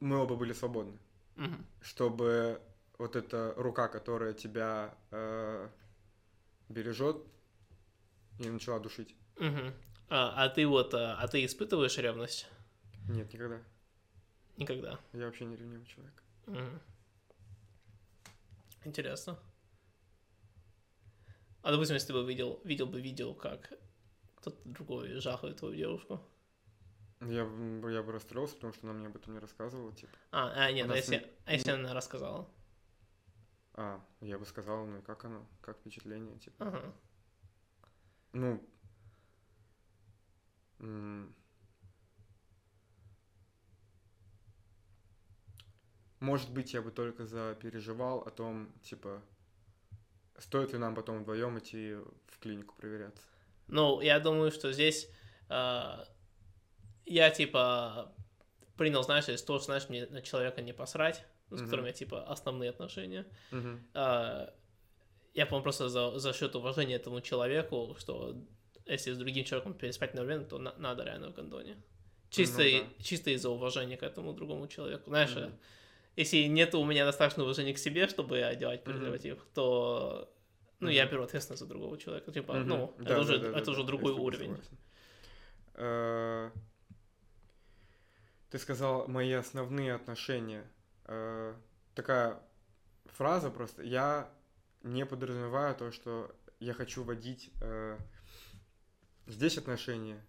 мы 0.00 0.16
оба 0.18 0.36
были 0.36 0.52
свободны. 0.52 0.98
Мгм. 1.36 1.66
чтобы 1.80 2.60
вот 2.98 3.16
эта 3.16 3.54
рука, 3.56 3.88
которая 3.88 4.34
тебя 4.34 4.94
э, 5.10 5.68
бережет, 6.68 7.16
не 8.38 8.50
начала 8.50 8.78
душить. 8.78 9.16
Мгм. 9.38 9.72
А, 10.08 10.44
а 10.44 10.48
ты 10.48 10.66
вот, 10.66 10.94
а, 10.94 11.16
а 11.18 11.28
ты 11.28 11.44
испытываешь 11.44 11.96
ревность? 11.98 12.46
Нет, 13.08 13.32
никогда. 13.32 13.60
Никогда. 14.56 15.00
Я 15.12 15.26
вообще 15.26 15.44
не 15.44 15.56
ревнивый 15.56 15.86
человек. 15.86 16.22
Мгм. 16.46 16.80
Интересно. 18.84 19.38
А 21.62 21.70
допустим, 21.70 21.94
если 21.94 22.08
ты 22.08 22.12
бы 22.12 22.24
видел, 22.24 22.60
видел 22.64 22.86
бы 22.86 23.00
видео, 23.00 23.34
как 23.34 23.72
кто-то 24.36 24.58
другой 24.64 25.20
жахает 25.20 25.58
твою 25.58 25.74
девушку. 25.76 26.20
Я, 27.20 27.42
я 27.90 28.02
бы 28.02 28.12
расстроился, 28.12 28.54
потому 28.56 28.72
что 28.72 28.88
она 28.88 28.98
мне 28.98 29.06
об 29.06 29.16
этом 29.16 29.34
не 29.34 29.38
рассказывала, 29.38 29.92
типа. 29.92 30.12
А, 30.32 30.50
а 30.64 30.72
нет, 30.72 30.88
У 30.88 30.92
а 30.92 30.96
если, 30.96 31.16
не- 31.18 31.26
а 31.46 31.52
если 31.52 31.70
она 31.70 31.94
рассказала? 31.94 32.48
А, 33.74 34.00
я 34.20 34.38
бы 34.38 34.44
сказал, 34.44 34.84
ну 34.86 34.98
и 34.98 35.02
как 35.02 35.24
оно, 35.24 35.46
как 35.60 35.78
впечатление, 35.78 36.36
типа. 36.38 36.66
Ага. 36.66 36.92
Ну, 38.32 38.60
может 46.20 46.50
быть, 46.50 46.72
я 46.72 46.82
бы 46.82 46.90
только 46.90 47.26
запереживал 47.26 48.20
о 48.20 48.30
том, 48.30 48.72
типа, 48.82 49.22
стоит 50.38 50.72
ли 50.72 50.78
нам 50.78 50.94
потом 50.94 51.22
вдвоем 51.22 51.58
идти 51.58 51.94
в 52.26 52.38
клинику 52.40 52.74
проверяться. 52.76 53.22
Ну, 53.68 54.00
я 54.00 54.20
думаю, 54.20 54.50
что 54.50 54.72
здесь 54.72 55.08
э, 55.48 56.04
я, 57.06 57.30
типа, 57.30 58.14
принял, 58.76 59.02
знаешь, 59.02 59.28
из 59.28 59.42
того, 59.42 59.58
что, 59.58 59.66
знаешь, 59.66 59.88
мне 59.88 60.06
на 60.06 60.22
человека 60.22 60.62
не 60.62 60.72
посрать, 60.72 61.24
с 61.50 61.52
Мгм. 61.52 61.64
которым 61.64 61.86
я, 61.86 61.92
типа, 61.92 62.24
основные 62.24 62.70
отношения. 62.70 63.26
Мгм. 63.50 63.86
А, 63.94 64.54
я, 65.34 65.46
по-моему, 65.46 65.64
просто 65.64 65.88
за, 65.88 66.18
за 66.18 66.32
счет 66.32 66.54
уважения 66.54 66.96
этому 66.96 67.20
человеку, 67.20 67.96
что 67.98 68.36
если 68.86 69.12
с 69.12 69.18
другим 69.18 69.44
человеком 69.44 69.74
переспать 69.74 70.14
на 70.14 70.24
время, 70.24 70.44
то 70.44 70.58
на- 70.58 70.74
надо 70.78 71.04
реально 71.04 71.30
в 71.30 71.34
гондоне. 71.34 71.76
Чисто, 72.30 72.62
Ну 72.62 72.70
да. 72.96 73.02
чисто 73.04 73.30
из-за 73.30 73.50
уважения 73.50 73.96
к 73.96 74.02
этому 74.02 74.32
другому 74.32 74.66
человеку. 74.66 75.10
Знаешь, 75.10 75.34
Мгм. 75.36 75.52
если 76.16 76.38
нет 76.44 76.74
у 76.74 76.84
меня 76.84 77.04
достаточно 77.04 77.42
уважения 77.42 77.74
к 77.74 77.78
себе, 77.78 78.08
чтобы 78.08 78.42
одевать 78.42 78.84
презерватив, 78.84 79.38
то 79.54 80.32
ну, 80.80 80.88
я 80.88 81.04
Мгм. 81.04 81.12
беру 81.12 81.22
ответственность 81.24 81.60
за 81.62 81.68
другого 81.68 81.96
человека. 81.98 82.32
Типа, 82.32 82.54
Мгм. 82.54 82.68
ну, 82.68 82.94
Да, 82.98 83.04
это, 83.04 83.14
да, 83.14 83.20
уже, 83.20 83.38
да, 83.38 83.48
это 83.58 83.64
да, 83.66 83.70
уже 83.72 83.80
да, 83.82 83.86
другой 83.86 84.12
я 84.14 84.20
уровень. 84.20 84.56
Э, 85.74 86.50
Ты 88.50 88.58
сказал 88.58 89.08
мои 89.08 89.32
основные 89.32 89.94
отношения. 89.94 90.64
Э, 91.06 91.54
Такая 91.94 92.40
фраза 93.06 93.50
просто. 93.50 93.82
Я 93.82 94.30
не 94.82 95.04
подразумеваю 95.06 95.74
то, 95.74 95.92
что 95.92 96.34
я 96.60 96.72
хочу 96.74 97.02
водить 97.04 97.50
э, 97.60 97.98
здесь 99.26 99.58
отношения, 99.58 100.24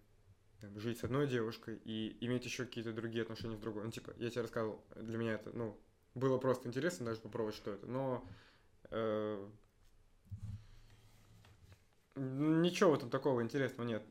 там, 0.60 0.78
жить 0.78 0.98
с 0.98 1.04
одной 1.04 1.26
девушкой 1.26 1.80
и 1.84 2.16
иметь 2.20 2.44
еще 2.44 2.64
какие-то 2.64 2.92
другие 2.92 3.22
отношения 3.22 3.56
с 3.56 3.60
другой. 3.60 3.84
Ну, 3.84 3.90
типа, 3.90 4.12
я 4.16 4.30
тебе 4.30 4.42
рассказывал, 4.42 4.84
для 4.96 5.18
меня 5.18 5.34
это, 5.34 5.50
ну, 5.52 5.78
было 6.14 6.38
просто 6.38 6.68
интересно 6.68 7.06
даже 7.06 7.20
попробовать, 7.20 7.56
что 7.56 7.72
это, 7.72 7.86
но 7.86 8.26
э, 8.90 9.48
Ничего 12.16 12.92
в 12.92 12.94
этом 12.94 13.10
такого 13.10 13.42
интересного 13.42 13.88
нет. 13.88 14.04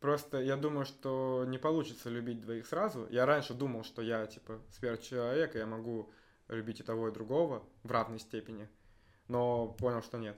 Просто 0.00 0.42
я 0.42 0.56
думаю, 0.56 0.84
что 0.84 1.46
не 1.48 1.56
получится 1.56 2.10
любить 2.10 2.42
двоих 2.42 2.66
сразу. 2.66 3.06
Я 3.08 3.24
раньше 3.24 3.54
думал, 3.54 3.84
что 3.84 4.02
я, 4.02 4.26
типа, 4.26 4.60
сверхчеловек, 4.72 5.56
и 5.56 5.58
я 5.58 5.64
могу 5.64 6.10
любить 6.48 6.80
и 6.80 6.82
того, 6.82 7.08
и 7.08 7.12
другого 7.12 7.66
в 7.84 7.90
равной 7.90 8.18
степени. 8.18 8.68
Но 9.28 9.68
понял, 9.68 10.02
что 10.02 10.18
нет. 10.18 10.36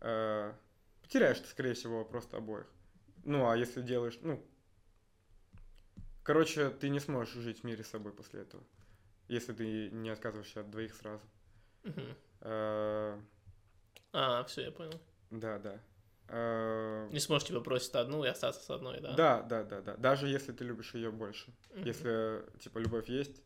Э, 0.00 0.54
Потеряешь 1.12 1.40
ты, 1.40 1.46
скорее 1.48 1.74
всего, 1.74 2.06
просто 2.06 2.38
обоих. 2.38 2.66
Ну, 3.24 3.46
а 3.46 3.54
если 3.54 3.82
делаешь, 3.82 4.18
ну... 4.22 4.42
Короче, 6.22 6.70
ты 6.70 6.88
не 6.88 7.00
сможешь 7.00 7.34
жить 7.34 7.60
в 7.60 7.64
мире 7.64 7.84
с 7.84 7.88
собой 7.90 8.12
после 8.14 8.40
этого. 8.40 8.64
Если 9.28 9.52
ты 9.52 9.90
не 9.90 10.08
отказываешься 10.08 10.60
от 10.60 10.70
двоих 10.70 10.94
сразу. 10.94 11.22
Э, 12.40 13.20
А, 14.14 14.44
все, 14.44 14.62
я 14.62 14.72
понял. 14.72 14.98
Да, 15.30 15.58
да. 15.58 15.80
Э, 16.28 17.10
Не 17.12 17.20
сможешь 17.20 17.48
типа 17.48 17.60
бросить 17.60 17.94
одну 17.94 18.24
и 18.24 18.28
остаться 18.28 18.62
с 18.62 18.70
одной, 18.70 18.98
да? 19.00 19.12
Да, 19.12 19.42
да, 19.42 19.64
да, 19.64 19.82
да. 19.82 19.96
Даже 19.98 20.28
если 20.28 20.52
ты 20.52 20.64
любишь 20.64 20.94
ее 20.94 21.10
больше. 21.10 21.52
Если, 21.74 22.42
типа, 22.58 22.78
любовь 22.78 23.10
есть, 23.10 23.42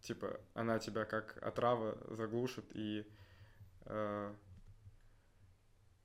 типа, 0.00 0.40
она 0.54 0.78
тебя 0.78 1.04
как 1.04 1.36
отрава 1.42 1.98
заглушит 2.16 2.64
и 2.72 3.06
э, 3.84 4.34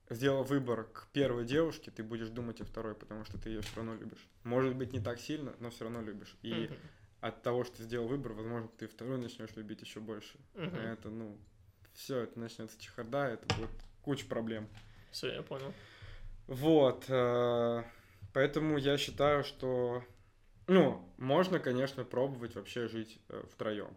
сделав 0.10 0.50
выбор 0.50 0.84
к 0.86 1.08
первой 1.14 1.46
девушке, 1.46 1.92
ты 1.92 2.04
будешь 2.04 2.30
думать 2.30 2.62
о 2.62 2.66
второй, 2.66 2.96
потому 2.96 3.26
что 3.26 3.38
ты 3.38 3.50
ее 3.50 3.62
все 3.62 3.76
равно 3.78 3.96
любишь. 3.96 4.28
Может 4.44 4.76
быть, 4.76 4.94
не 4.94 5.00
так 5.00 5.20
сильно, 5.20 5.56
но 5.60 5.70
все 5.70 5.86
равно 5.86 6.02
любишь. 6.02 6.36
И 6.44 6.68
Мгм. 6.70 6.78
от 7.22 7.42
того, 7.42 7.64
что 7.64 7.78
ты 7.78 7.84
сделал 7.84 8.08
выбор, 8.08 8.34
возможно, 8.34 8.70
ты 8.78 8.88
вторую 8.88 9.20
начнешь 9.20 9.56
любить 9.56 9.82
еще 9.82 10.00
больше. 10.00 10.38
А 10.56 10.94
Это, 10.94 11.10
ну, 11.10 11.38
все, 11.94 12.20
это 12.20 12.40
начнется 12.40 12.80
чехарда, 12.80 13.28
это 13.28 13.46
будет 13.56 13.72
куча 14.02 14.26
проблем. 14.26 14.68
Все, 15.12 15.34
я 15.34 15.42
понял. 15.42 15.74
Вот, 16.48 17.06
э, 17.08 17.84
поэтому 18.34 18.78
я 18.78 18.98
считаю, 18.98 19.44
что, 19.44 20.04
ну, 20.68 21.12
можно, 21.18 21.60
конечно, 21.60 22.04
пробовать 22.04 22.56
вообще 22.56 22.88
жить 22.88 23.20
втроем, 23.52 23.96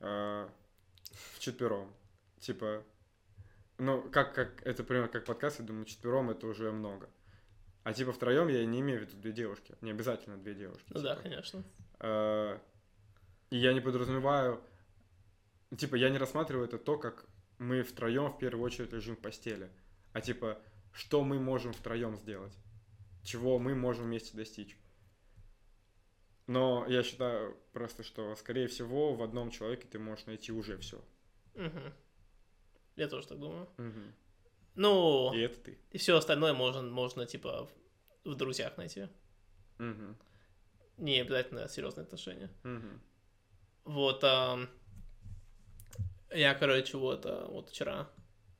в 0.00 1.38
четвером, 1.38 1.92
типа, 2.40 2.82
ну, 3.80 4.02
как, 4.10 4.34
как, 4.34 4.66
это 4.66 4.84
примерно 4.84 5.08
как 5.08 5.24
подкаст, 5.24 5.60
я 5.60 5.64
думаю, 5.64 5.86
четвером 5.86 6.30
это 6.30 6.46
уже 6.46 6.70
много. 6.70 7.08
А 7.82 7.94
типа 7.94 8.12
втроем 8.12 8.48
я 8.48 8.64
не 8.66 8.80
имею 8.80 9.00
в 9.00 9.02
виду 9.02 9.16
две 9.16 9.32
девушки, 9.32 9.74
не 9.80 9.90
обязательно 9.90 10.36
две 10.36 10.54
девушки. 10.54 10.86
Ну 10.90 11.00
да, 11.00 11.16
типа. 11.16 11.22
конечно. 11.22 11.64
Э, 11.98 12.58
И 13.48 13.56
я 13.56 13.72
не 13.72 13.80
подразумеваю, 13.80 14.62
типа, 15.76 15.96
я 15.96 16.10
не 16.10 16.18
рассматриваю 16.18 16.66
это 16.66 16.78
то, 16.78 16.98
как 16.98 17.24
мы 17.58 17.82
втроем 17.82 18.30
в 18.30 18.38
первую 18.38 18.64
очередь 18.64 18.92
лежим 18.92 19.16
в 19.16 19.20
постели, 19.20 19.70
а 20.12 20.20
типа, 20.20 20.58
что 20.92 21.24
мы 21.24 21.38
можем 21.38 21.72
втроем 21.72 22.16
сделать, 22.16 22.52
чего 23.22 23.58
мы 23.58 23.74
можем 23.74 24.06
вместе 24.06 24.36
достичь. 24.36 24.76
Но 26.46 26.84
я 26.88 27.02
считаю 27.02 27.56
просто, 27.72 28.02
что, 28.02 28.34
скорее 28.36 28.66
всего, 28.66 29.14
в 29.14 29.22
одном 29.22 29.50
человеке 29.50 29.86
ты 29.88 29.98
можешь 29.98 30.26
найти 30.26 30.52
уже 30.52 30.76
все. 30.78 31.02
Мгм. 31.54 31.94
Я 32.96 33.08
тоже 33.08 33.26
так 33.26 33.38
думаю. 33.38 33.68
И 33.78 34.12
Ну, 34.74 35.34
это 35.34 35.60
ты. 35.60 35.78
и 35.90 35.98
все 35.98 36.16
остальное 36.16 36.52
можно, 36.52 36.82
можно 36.82 37.26
типа, 37.26 37.68
в, 38.24 38.30
в 38.30 38.34
друзьях 38.34 38.76
найти. 38.76 39.08
Мгм. 39.78 40.16
Не 40.96 41.20
обязательно 41.20 41.68
серьезные 41.68 42.04
отношения. 42.04 42.50
Мгм. 42.62 43.00
Вот, 43.84 44.22
ам, 44.24 44.68
я, 46.30 46.54
короче, 46.54 46.96
вот, 46.96 47.26
а, 47.26 47.46
вот 47.48 47.70
вчера, 47.70 48.08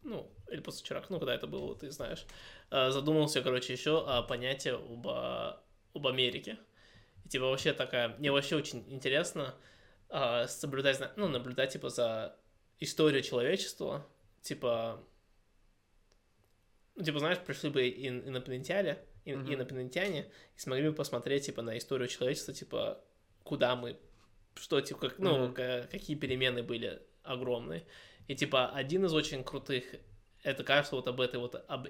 ну, 0.03 0.31
или 0.51 0.61
позавчера, 0.61 1.05
ну, 1.09 1.19
когда 1.19 1.35
это 1.35 1.47
было, 1.47 1.77
ты 1.77 1.91
знаешь, 1.91 2.27
а, 2.71 2.91
задумался, 2.91 3.43
короче, 3.43 3.73
еще 3.73 4.05
о 4.05 4.23
понятии 4.23 4.71
об, 4.71 5.07
а, 5.07 5.63
об 5.95 6.07
Америке. 6.07 6.59
И, 7.25 7.29
типа, 7.29 7.45
вообще 7.45 7.73
такая, 7.73 8.09
мне 8.19 8.33
вообще 8.33 8.57
очень 8.57 8.85
интересно 8.93 9.55
а, 10.09 10.49
соблюдать, 10.49 11.01
ну, 11.17 11.29
наблюдать, 11.29 11.73
типа, 11.73 11.91
за 11.91 12.37
историю 12.81 13.23
человечества, 13.23 14.07
типа, 14.43 15.03
ну, 16.97 17.05
типа, 17.05 17.19
знаешь, 17.19 17.39
пришли 17.39 17.71
бы 17.71 17.89
ин- 17.89 18.29
инопланетяне, 18.29 18.99
ин- 19.25 19.41
Мгм. 19.41 19.55
инопланетяне 19.55 20.31
и 20.57 20.59
смогли 20.59 20.89
бы 20.91 20.95
посмотреть, 20.95 21.47
типа, 21.47 21.63
на 21.63 21.79
историю 21.79 22.09
человечества, 22.09 22.53
типа, 22.55 23.03
куда 23.43 23.77
мы, 23.77 23.99
что, 24.55 24.81
типа, 24.81 25.01
как, 25.01 25.19
ну, 25.19 25.53
ка- 25.53 25.89
какие 25.91 26.17
перемены 26.17 26.63
были 26.63 27.03
огромные. 27.23 27.87
И, 28.29 28.35
типа, 28.35 28.69
один 28.71 29.05
из 29.05 29.13
очень 29.15 29.43
крутых, 29.45 29.85
это, 30.43 30.65
кажется, 30.65 30.97
вот 30.97 31.09
об 31.09 31.21
этой 31.21 31.39
вот, 31.41 31.55
об 31.69 31.89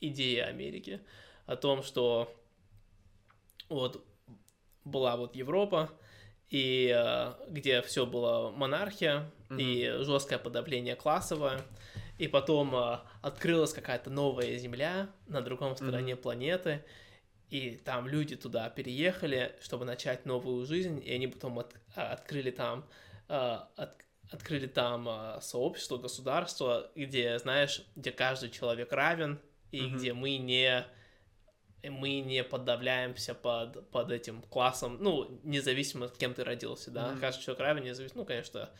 идее 0.00 0.44
Америки, 0.44 1.00
о 1.46 1.56
том, 1.56 1.82
что 1.82 2.34
вот 3.68 4.04
была 4.84 5.16
вот 5.16 5.34
Европа, 5.36 5.90
и 6.48 6.92
э, 6.94 7.32
где 7.50 7.82
все 7.82 8.06
было 8.06 8.50
монархия 8.50 9.30
и 9.58 9.96
жесткое 10.02 10.38
подавление 10.38 10.94
классовое, 10.96 11.62
и 12.18 12.28
потом 12.28 12.74
э, 12.74 12.98
открылась 13.22 13.72
какая-то 13.72 14.10
новая 14.10 14.56
земля 14.56 15.10
на 15.26 15.42
другом 15.42 15.76
стороне 15.76 16.16
планеты, 16.16 16.84
и 17.50 17.76
там 17.76 18.08
люди 18.08 18.36
туда 18.36 18.68
переехали, 18.70 19.54
чтобы 19.60 19.84
начать 19.84 20.26
новую 20.26 20.66
жизнь, 20.66 21.00
и 21.04 21.12
они 21.12 21.26
потом 21.28 21.58
от- 21.58 21.74
а, 21.94 22.12
открыли 22.12 22.50
там 22.50 22.84
э, 23.28 23.34
от- 23.76 24.04
открыли 24.30 24.66
там 24.66 25.08
э, 25.08 25.40
сообщество, 25.40 25.98
государство, 25.98 26.90
где, 26.96 27.38
знаешь, 27.38 27.82
где 27.94 28.10
каждый 28.12 28.50
человек 28.50 28.92
равен, 28.92 29.38
и 29.70 29.82
Мгм. 29.82 29.96
где 29.96 30.12
мы 30.12 30.36
не 30.38 30.84
мы 31.88 32.18
не 32.20 32.42
подавляемся 32.42 33.32
под, 33.34 33.88
под 33.90 34.10
этим 34.10 34.42
классом, 34.42 34.96
ну, 35.00 35.40
независимо, 35.44 36.08
кем 36.08 36.34
ты 36.34 36.42
родился, 36.42 36.90
да, 36.90 37.12
Мгм. 37.12 37.20
каждый 37.20 37.42
человек 37.44 37.60
равен, 37.60 37.84
независимо, 37.84 38.22
ну, 38.22 38.24
конечно, 38.26 38.70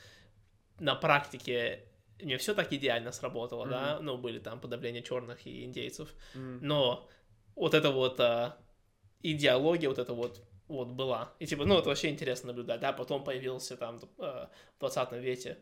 на 0.80 0.96
практике 0.96 1.84
не 2.20 2.36
все 2.38 2.54
так 2.54 2.72
идеально 2.72 3.12
сработало, 3.12 3.66
да, 3.66 3.98
ну, 4.00 4.16
были 4.16 4.38
там 4.38 4.60
подавления 4.60 5.02
черных 5.02 5.46
и 5.46 5.64
индейцев, 5.64 6.14
Мгм. 6.34 6.66
но 6.66 7.08
вот 7.54 7.74
эта 7.74 7.90
вот 7.90 8.20
а, 8.20 8.58
идеология, 9.22 9.88
вот 9.88 9.98
эта 9.98 10.12
вот 10.14 10.42
вот 10.68 10.88
была. 10.88 11.32
И 11.38 11.46
типа, 11.46 11.64
ну, 11.64 11.78
это 11.78 11.88
вообще 11.88 12.08
интересно 12.08 12.48
наблюдать, 12.48 12.80
да, 12.80 12.92
потом 12.92 13.22
появился 13.22 13.76
там 13.76 14.00
э, 14.18 14.46
в 14.76 14.80
20 14.80 15.12
веке 15.12 15.58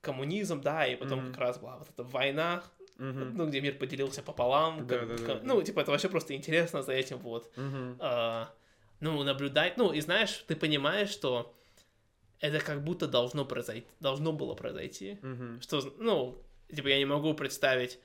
коммунизм, 0.00 0.62
да, 0.62 0.86
и 0.86 0.96
потом 0.96 1.18
Мгм. 1.20 1.32
как 1.32 1.38
раз 1.38 1.58
была 1.58 1.76
вот 1.76 1.88
эта 1.90 2.02
война, 2.02 2.62
Мгм. 2.96 3.36
ну, 3.36 3.46
где 3.46 3.60
мир 3.60 3.76
поделился 3.76 4.22
пополам. 4.22 4.86
Да, 4.86 4.98
как- 4.98 5.08
да, 5.08 5.16
да, 5.16 5.24
как-. 5.24 5.42
Ну, 5.42 5.62
типа, 5.62 5.80
это 5.80 5.90
вообще 5.90 6.08
просто 6.08 6.34
интересно 6.34 6.82
за 6.82 6.92
этим 6.92 7.18
вот, 7.18 7.50
Мгм. 7.56 7.96
а, 8.00 8.50
ну, 9.00 9.22
наблюдать. 9.22 9.76
Ну, 9.76 9.92
и 9.92 10.00
знаешь, 10.00 10.44
ты 10.46 10.56
понимаешь, 10.56 11.10
что 11.10 11.54
это 12.40 12.60
как 12.60 12.82
будто 12.84 13.06
должно 13.06 13.44
произойти, 13.44 13.86
должно 14.00 14.32
было 14.32 14.54
произойти. 14.54 15.18
Мгм. 15.22 15.60
Что, 15.60 15.94
ну, 15.98 16.42
типа, 16.74 16.88
я 16.88 16.98
не 16.98 17.04
могу 17.04 17.34
представить, 17.34 17.98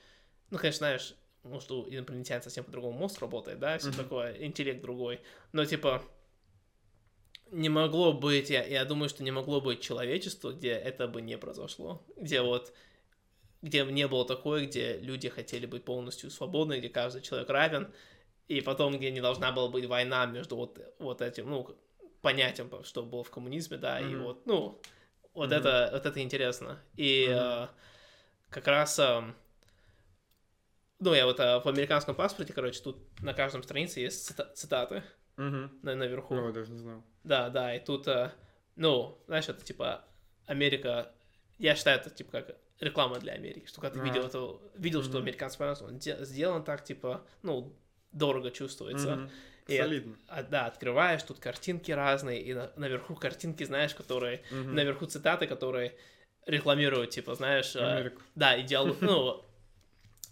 ну, 0.50 0.58
конечно, 0.58 0.78
знаешь, 0.78 1.14
может, 1.42 1.70
у 1.70 1.88
инопланетян 1.88 2.42
совсем 2.42 2.64
по-другому 2.64 2.98
мозг 2.98 3.20
работает, 3.20 3.58
да, 3.58 3.78
все 3.78 3.92
такое, 3.92 4.36
интеллект 4.42 4.80
другой, 4.80 5.20
но, 5.52 5.64
типа, 5.64 6.02
не 7.50 7.68
могло 7.68 8.12
быть, 8.12 8.50
я, 8.50 8.64
я 8.64 8.84
думаю, 8.84 9.08
что 9.08 9.22
не 9.22 9.30
могло 9.30 9.60
быть 9.60 9.80
человечества, 9.80 10.52
где 10.52 10.70
это 10.70 11.06
бы 11.06 11.20
не 11.20 11.38
произошло, 11.38 12.02
где 12.16 12.40
вот, 12.40 12.72
где 13.62 13.84
не 13.84 14.08
было 14.08 14.26
такое, 14.26 14.66
где 14.66 14.98
люди 14.98 15.28
хотели 15.28 15.66
быть 15.66 15.84
полностью 15.84 16.30
свободны, 16.30 16.78
где 16.78 16.88
каждый 16.88 17.22
человек 17.22 17.48
равен, 17.50 17.92
и 18.48 18.60
потом, 18.60 18.96
где 18.96 19.10
не 19.10 19.20
должна 19.20 19.52
была 19.52 19.68
быть 19.68 19.86
война 19.86 20.26
между 20.26 20.56
вот, 20.56 20.78
вот 20.98 21.20
этим, 21.22 21.48
ну, 21.48 21.76
понятием, 22.24 22.70
что 22.84 23.02
было 23.04 23.22
в 23.22 23.30
коммунизме, 23.30 23.76
да, 23.76 24.00
и 24.00 24.14
Мгм. 24.14 24.24
вот, 24.24 24.46
ну, 24.46 24.80
вот 25.34 25.50
Мгм. 25.50 25.58
это, 25.58 25.90
вот 25.92 26.06
это 26.06 26.20
интересно. 26.22 26.80
И 26.96 27.26
Мгм. 27.28 27.38
э, 27.38 27.68
как 28.50 28.66
раз, 28.66 28.98
эм, 28.98 29.36
ну, 31.00 31.12
я 31.14 31.26
вот 31.26 31.38
э, 31.38 31.60
в 31.60 31.66
американском 31.68 32.14
паспорте, 32.14 32.52
короче, 32.52 32.82
тут 32.82 32.96
на 33.22 33.34
каждом 33.34 33.62
странице 33.62 34.00
есть 34.00 34.26
цита- 34.28 34.52
цитаты 34.54 35.02
Мгм. 35.36 35.78
на, 35.82 35.94
наверху. 35.94 36.34
Я 36.34 36.52
даже 36.52 36.72
не 36.72 36.78
знал. 36.78 37.02
Да, 37.24 37.50
да, 37.50 37.74
и 37.74 37.84
тут, 37.84 38.08
э, 38.08 38.32
ну, 38.76 39.18
знаешь, 39.26 39.48
это 39.48 39.62
типа 39.64 40.04
Америка, 40.46 41.12
я 41.58 41.74
считаю, 41.74 42.00
это 42.00 42.10
типа 42.10 42.30
как 42.32 42.56
реклама 42.80 43.18
для 43.18 43.34
Америки, 43.34 43.66
что 43.66 43.80
когда 43.80 43.94
ты 43.94 44.00
А. 44.00 44.04
видел 44.04 44.26
это, 44.26 44.60
видел, 44.78 45.02
что 45.02 45.12
Мгм. 45.18 45.22
американский 45.22 45.58
паспорт, 45.58 45.92
он 45.92 45.98
де- 45.98 46.24
сделан 46.24 46.64
так, 46.64 46.84
типа, 46.84 47.26
ну, 47.42 47.72
дорого 48.12 48.50
чувствуется. 48.50 49.16
Мгм. 49.16 49.30
И, 49.66 49.78
Солидно. 49.78 50.16
а, 50.28 50.42
да, 50.42 50.66
открываешь, 50.66 51.22
тут 51.22 51.38
картинки 51.38 51.90
разные, 51.90 52.40
и 52.42 52.52
на- 52.52 52.70
наверху 52.76 53.14
картинки, 53.14 53.64
знаешь, 53.64 53.94
которые, 53.94 54.42
Мгм. 54.50 54.74
наверху 54.74 55.06
цитаты, 55.06 55.46
которые 55.46 55.94
рекламируют, 56.46 57.10
типа, 57.10 57.34
знаешь, 57.34 57.74
э, 57.74 57.80
Америку. 57.80 58.20
да, 58.34 58.60
идеал, 58.60 58.94
ну, 59.00 59.42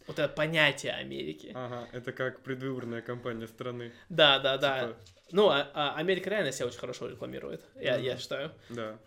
вот 0.06 0.18
это 0.18 0.28
понятие 0.28 0.92
Америки. 0.92 1.52
Ага, 1.54 1.88
это 1.92 2.12
как 2.12 2.42
предвыборная 2.42 3.00
кампания 3.00 3.46
страны. 3.46 3.92
Да, 4.10 4.38
да, 4.38 4.58
да. 4.58 4.80
Типа, 4.88 4.96
Ну, 5.30 5.48
а, 5.48 5.70
а 5.72 5.94
Америка 5.96 6.28
реально 6.28 6.52
себя 6.52 6.66
очень 6.66 6.78
хорошо 6.78 7.08
рекламирует, 7.08 7.62
я, 7.76 7.96
я 7.96 8.18
считаю. 8.18 8.52
да. 8.68 8.98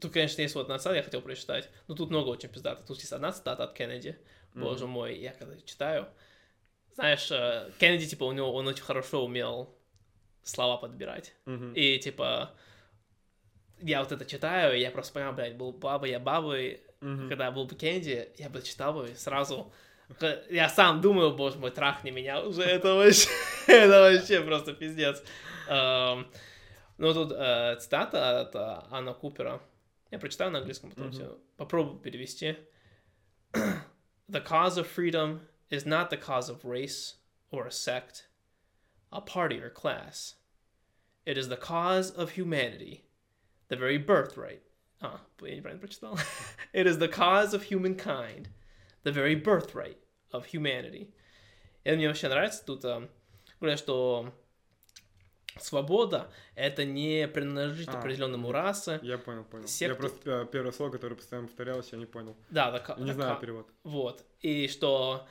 Тут, 0.00 0.12
конечно, 0.12 0.40
есть 0.42 0.54
вот 0.54 0.62
одна 0.62 0.78
цитата, 0.78 0.96
я 0.96 1.02
хотел 1.02 1.22
прочитать. 1.22 1.70
Но 1.86 1.94
тут 1.94 2.10
много 2.10 2.28
очень 2.28 2.48
пиздатых. 2.48 2.84
Тут 2.84 2.98
есть 2.98 3.12
одна 3.12 3.32
цитата 3.32 3.64
от 3.64 3.74
Кеннеди. 3.74 4.18
Боже 4.54 4.86
мой, 4.86 5.16
я 5.16 5.32
когда 5.32 5.56
читаю. 5.60 6.08
Знаешь, 6.94 7.30
э, 7.30 7.70
Кеннеди, 7.78 8.06
типа, 8.06 8.24
у 8.24 8.32
него, 8.32 8.52
он 8.54 8.66
очень 8.68 8.84
хорошо 8.84 9.24
умел 9.24 9.74
слова 10.42 10.76
подбирать. 10.76 11.34
Мгм. 11.46 11.72
И, 11.74 11.98
типа, 11.98 12.52
я 13.80 14.00
вот 14.00 14.12
это 14.12 14.24
читаю, 14.24 14.76
и 14.76 14.80
я 14.80 14.90
просто 14.90 15.12
понимаю, 15.14 15.34
блядь, 15.34 15.56
был 15.56 15.72
баба, 15.72 16.06
я 16.06 16.20
бабой, 16.20 16.82
Мгм. 17.00 17.28
когда 17.28 17.50
был 17.50 17.64
бы 17.66 17.74
Кеннеди, 17.74 18.30
я 18.36 18.48
бы 18.48 18.62
читал 18.62 18.92
бы 18.94 19.08
сразу... 19.16 19.72
Я 20.50 20.68
сам 20.68 21.00
думаю, 21.00 21.34
боже 21.34 21.58
мой, 21.58 21.70
трахни 21.70 22.10
меня 22.10 22.40
уже, 22.42 22.62
это 22.78 22.94
вообще, 22.94 23.28
это 23.66 24.00
вообще 24.12 24.40
просто 24.42 24.72
пиздец. 24.74 25.22
Эм, 25.68 26.26
Ну, 26.96 27.12
тут 27.12 27.32
э, 27.32 27.76
цитата 27.80 28.40
от 28.42 28.54
э, 28.54 28.82
Анна 28.90 29.14
Купера. 29.14 29.60
Я 30.12 30.18
прочитаю 30.20 30.52
на 30.52 30.58
английском, 30.58 30.90
потом 30.90 31.06
Мгм. 31.06 31.12
всё. 31.12 31.38
попробую 31.56 31.98
перевести. 31.98 32.56
The 34.28 34.40
cause 34.46 34.76
of 34.78 34.86
freedom 34.96 35.40
is 35.70 35.84
not 35.86 36.10
the 36.10 36.16
cause 36.16 36.48
of 36.48 36.64
race 36.64 37.14
or 37.50 37.66
a 37.66 37.70
sect, 37.72 38.28
a 39.12 39.20
party 39.20 39.60
or 39.60 39.70
class. 39.70 40.34
It 41.26 41.38
is 41.38 41.48
the 41.48 41.56
cause 41.56 42.10
of 42.10 42.32
humanity, 42.32 43.04
the 43.68 43.76
very 43.76 43.96
birthright. 43.98 44.60
А, 45.00 45.20
я 45.42 45.56
неправильно 45.56 45.80
прочитал. 45.80 46.18
It 46.72 46.86
is 46.86 46.98
the 46.98 47.08
cause 47.08 47.54
of 47.54 47.64
humankind, 47.64 48.48
the 49.04 49.12
very 49.12 49.34
birthright 49.34 49.98
of 50.32 50.46
humanity. 50.46 51.12
Это 51.84 51.96
мне 51.96 52.08
вообще 52.08 52.28
нравится. 52.28 52.64
Тут 52.64 52.84
э, 52.84 53.08
говорят, 53.60 53.78
что 53.78 54.32
свобода— 55.58 56.30
это 56.56 56.84
не 56.84 57.28
принадлежит 57.28 57.88
А, 57.90 57.98
определенному 57.98 58.48
мгм. 58.48 58.52
расе. 58.56 58.98
Я 59.02 59.18
понял, 59.18 59.44
понял. 59.44 59.66
секты- 59.66 59.88
Я 59.92 59.94
просто 59.94 60.30
э, 60.30 60.46
первое 60.50 60.72
слово, 60.72 60.90
которое 60.90 61.14
постоянно 61.14 61.46
повторялось, 61.48 61.90
я 61.92 61.98
не 61.98 62.06
понял. 62.06 62.36
Да, 62.50 62.70
the 62.74 62.84
ca- 62.84 63.00
Не 63.00 63.10
the 63.10 63.14
знаю 63.14 63.36
ca- 63.36 63.40
перевод. 63.40 63.68
Вот. 63.84 64.24
И 64.40 64.66
что 64.68 65.26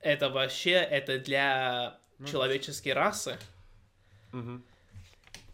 это 0.00 0.28
вообще, 0.30 0.72
это 0.72 1.18
для 1.18 1.98
Ну. 2.18 2.26
человеческой 2.26 2.90
расы. 2.92 3.38
Мгм. 4.32 4.64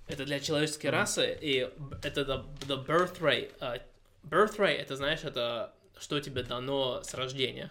Это 0.09 0.25
для 0.25 0.39
человеческой 0.41 0.87
Мгм. 0.87 0.95
расы, 0.95 1.39
и 1.41 1.71
это 2.03 2.21
the, 2.23 2.45
the 2.69 2.85
birthright. 2.87 3.53
А, 3.61 3.79
birthright, 4.25 4.77
это, 4.77 4.97
знаешь, 4.97 5.25
это 5.25 5.73
что 5.99 6.21
тебе 6.21 6.43
дано 6.43 7.03
с 7.03 7.15
рождения. 7.15 7.71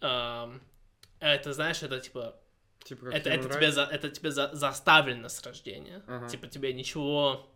Ам, 0.00 0.60
это, 1.20 1.52
знаешь, 1.52 1.82
это 1.82 2.00
типа 2.00 2.36
Типа 2.84 3.08
это, 3.12 3.28
это 3.28 3.46
тебе, 3.50 3.70
за, 3.72 3.82
это 3.82 4.08
тебе 4.08 4.30
за- 4.30 4.54
заставлено 4.54 5.28
с 5.28 5.42
рождения. 5.44 6.02
Ага. 6.06 6.28
Типа 6.28 6.46
тебе 6.48 6.72
ничего... 6.72 7.46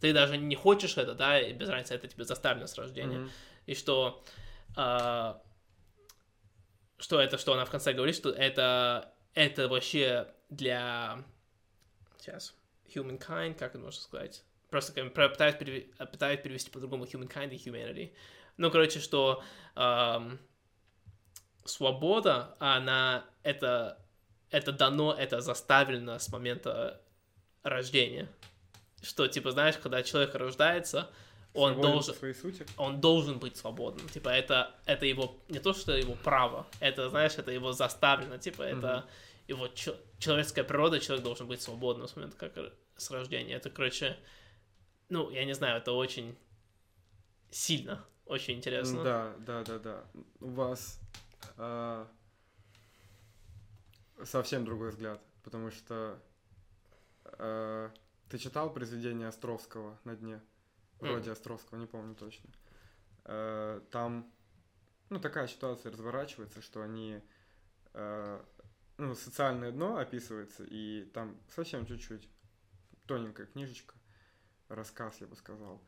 Ты 0.00 0.12
даже 0.12 0.36
не 0.36 0.54
хочешь 0.54 0.98
это, 0.98 1.14
да, 1.14 1.40
и 1.40 1.54
без 1.54 1.70
разницы, 1.70 1.94
это 1.94 2.06
тебе 2.08 2.24
заставлено 2.24 2.66
с 2.66 2.76
рождения. 2.76 3.18
Мгм. 3.20 3.30
И 3.64 3.74
что... 3.74 4.22
а, 4.76 5.40
что 6.98 7.20
это, 7.20 7.38
что 7.38 7.52
она 7.52 7.64
в 7.64 7.70
конце 7.70 7.92
говорит, 7.92 8.16
что 8.16 8.30
это, 8.30 9.12
это 9.34 9.68
вообще 9.68 10.32
для... 10.50 11.24
Сейчас. 12.18 12.54
Humankind, 12.94 13.54
как 13.54 13.74
это 13.74 13.78
можно 13.78 14.00
сказать? 14.00 14.44
Просто 14.70 14.92
как 14.92 15.12
пытаюсь, 15.12 15.54
переве- 15.54 15.92
а, 15.98 16.06
пытаюсь 16.06 16.40
перевести 16.40 16.70
по-другому 16.70 17.04
humankind 17.04 17.54
и 17.54 17.56
humanity. 17.56 18.14
Ну, 18.56 18.70
короче, 18.70 19.00
что 19.00 19.42
ам, 19.74 20.38
свобода, 21.64 22.56
она 22.58 23.24
это, 23.42 24.04
это 24.50 24.72
дано, 24.72 25.12
это 25.12 25.40
заставлено 25.40 26.18
с 26.18 26.28
момента 26.30 27.00
рождения. 27.62 28.28
Что, 29.02 29.28
типа, 29.28 29.50
знаешь, 29.50 29.76
когда 29.76 30.02
человек 30.02 30.34
рождается, 30.34 31.10
он 31.56 31.72
Свободен 31.72 31.92
должен, 31.92 32.14
своей 32.14 32.34
сути. 32.34 32.66
он 32.76 33.00
должен 33.00 33.38
быть 33.38 33.56
свободным. 33.56 34.08
Типа, 34.08 34.28
это, 34.28 34.74
это 34.84 35.06
его, 35.06 35.36
не 35.48 35.58
то, 35.58 35.72
что 35.72 35.96
его 35.96 36.14
право, 36.14 36.66
это, 36.80 37.08
знаешь, 37.08 37.34
это 37.38 37.50
его 37.50 37.72
заставлено. 37.72 38.38
Типа, 38.38 38.62
это 38.62 39.06
его 39.48 39.68
чел- 39.68 39.96
человеческая 40.18 40.64
природа, 40.64 41.00
человек 41.00 41.24
должен 41.24 41.46
быть 41.46 41.62
свободным 41.62 42.08
с 42.08 42.16
момента 42.16 42.36
как 42.36 42.72
с 42.96 43.10
рождения. 43.10 43.54
Это, 43.54 43.70
короче, 43.70 44.16
ну, 45.08 45.30
я 45.30 45.44
не 45.44 45.54
знаю, 45.54 45.78
это 45.78 45.92
очень 45.92 46.36
сильно, 47.50 48.04
очень 48.26 48.54
интересно. 48.54 49.02
Да, 49.02 49.34
да, 49.38 49.64
да, 49.64 49.78
да. 49.78 50.04
У 50.40 50.50
вас 50.50 51.00
а, 51.56 52.08
совсем 54.24 54.64
другой 54.64 54.90
взгляд, 54.90 55.20
потому 55.42 55.70
что 55.70 56.18
а, 57.24 57.90
ты 58.28 58.38
читал 58.38 58.72
произведение 58.72 59.28
Островского 59.28 59.98
на 60.04 60.16
дне? 60.16 60.40
Вроде 61.00 61.32
Островского, 61.32 61.78
не 61.78 61.86
помню 61.86 62.14
точно. 62.14 62.50
А, 63.24 63.80
там, 63.90 64.30
ну, 65.10 65.20
такая 65.20 65.46
ситуация 65.46 65.92
разворачивается, 65.92 66.62
что 66.62 66.82
они, 66.82 67.20
а, 67.92 68.44
ну, 68.96 69.14
социальное 69.14 69.72
дно 69.72 69.98
описывается, 69.98 70.64
и 70.64 71.04
там 71.12 71.36
совсем 71.48 71.86
чуть-чуть 71.86 72.28
тоненькая 73.06 73.46
книжечка, 73.46 73.94
рассказ, 74.68 75.20
я 75.20 75.26
бы 75.26 75.36
сказал. 75.36 75.82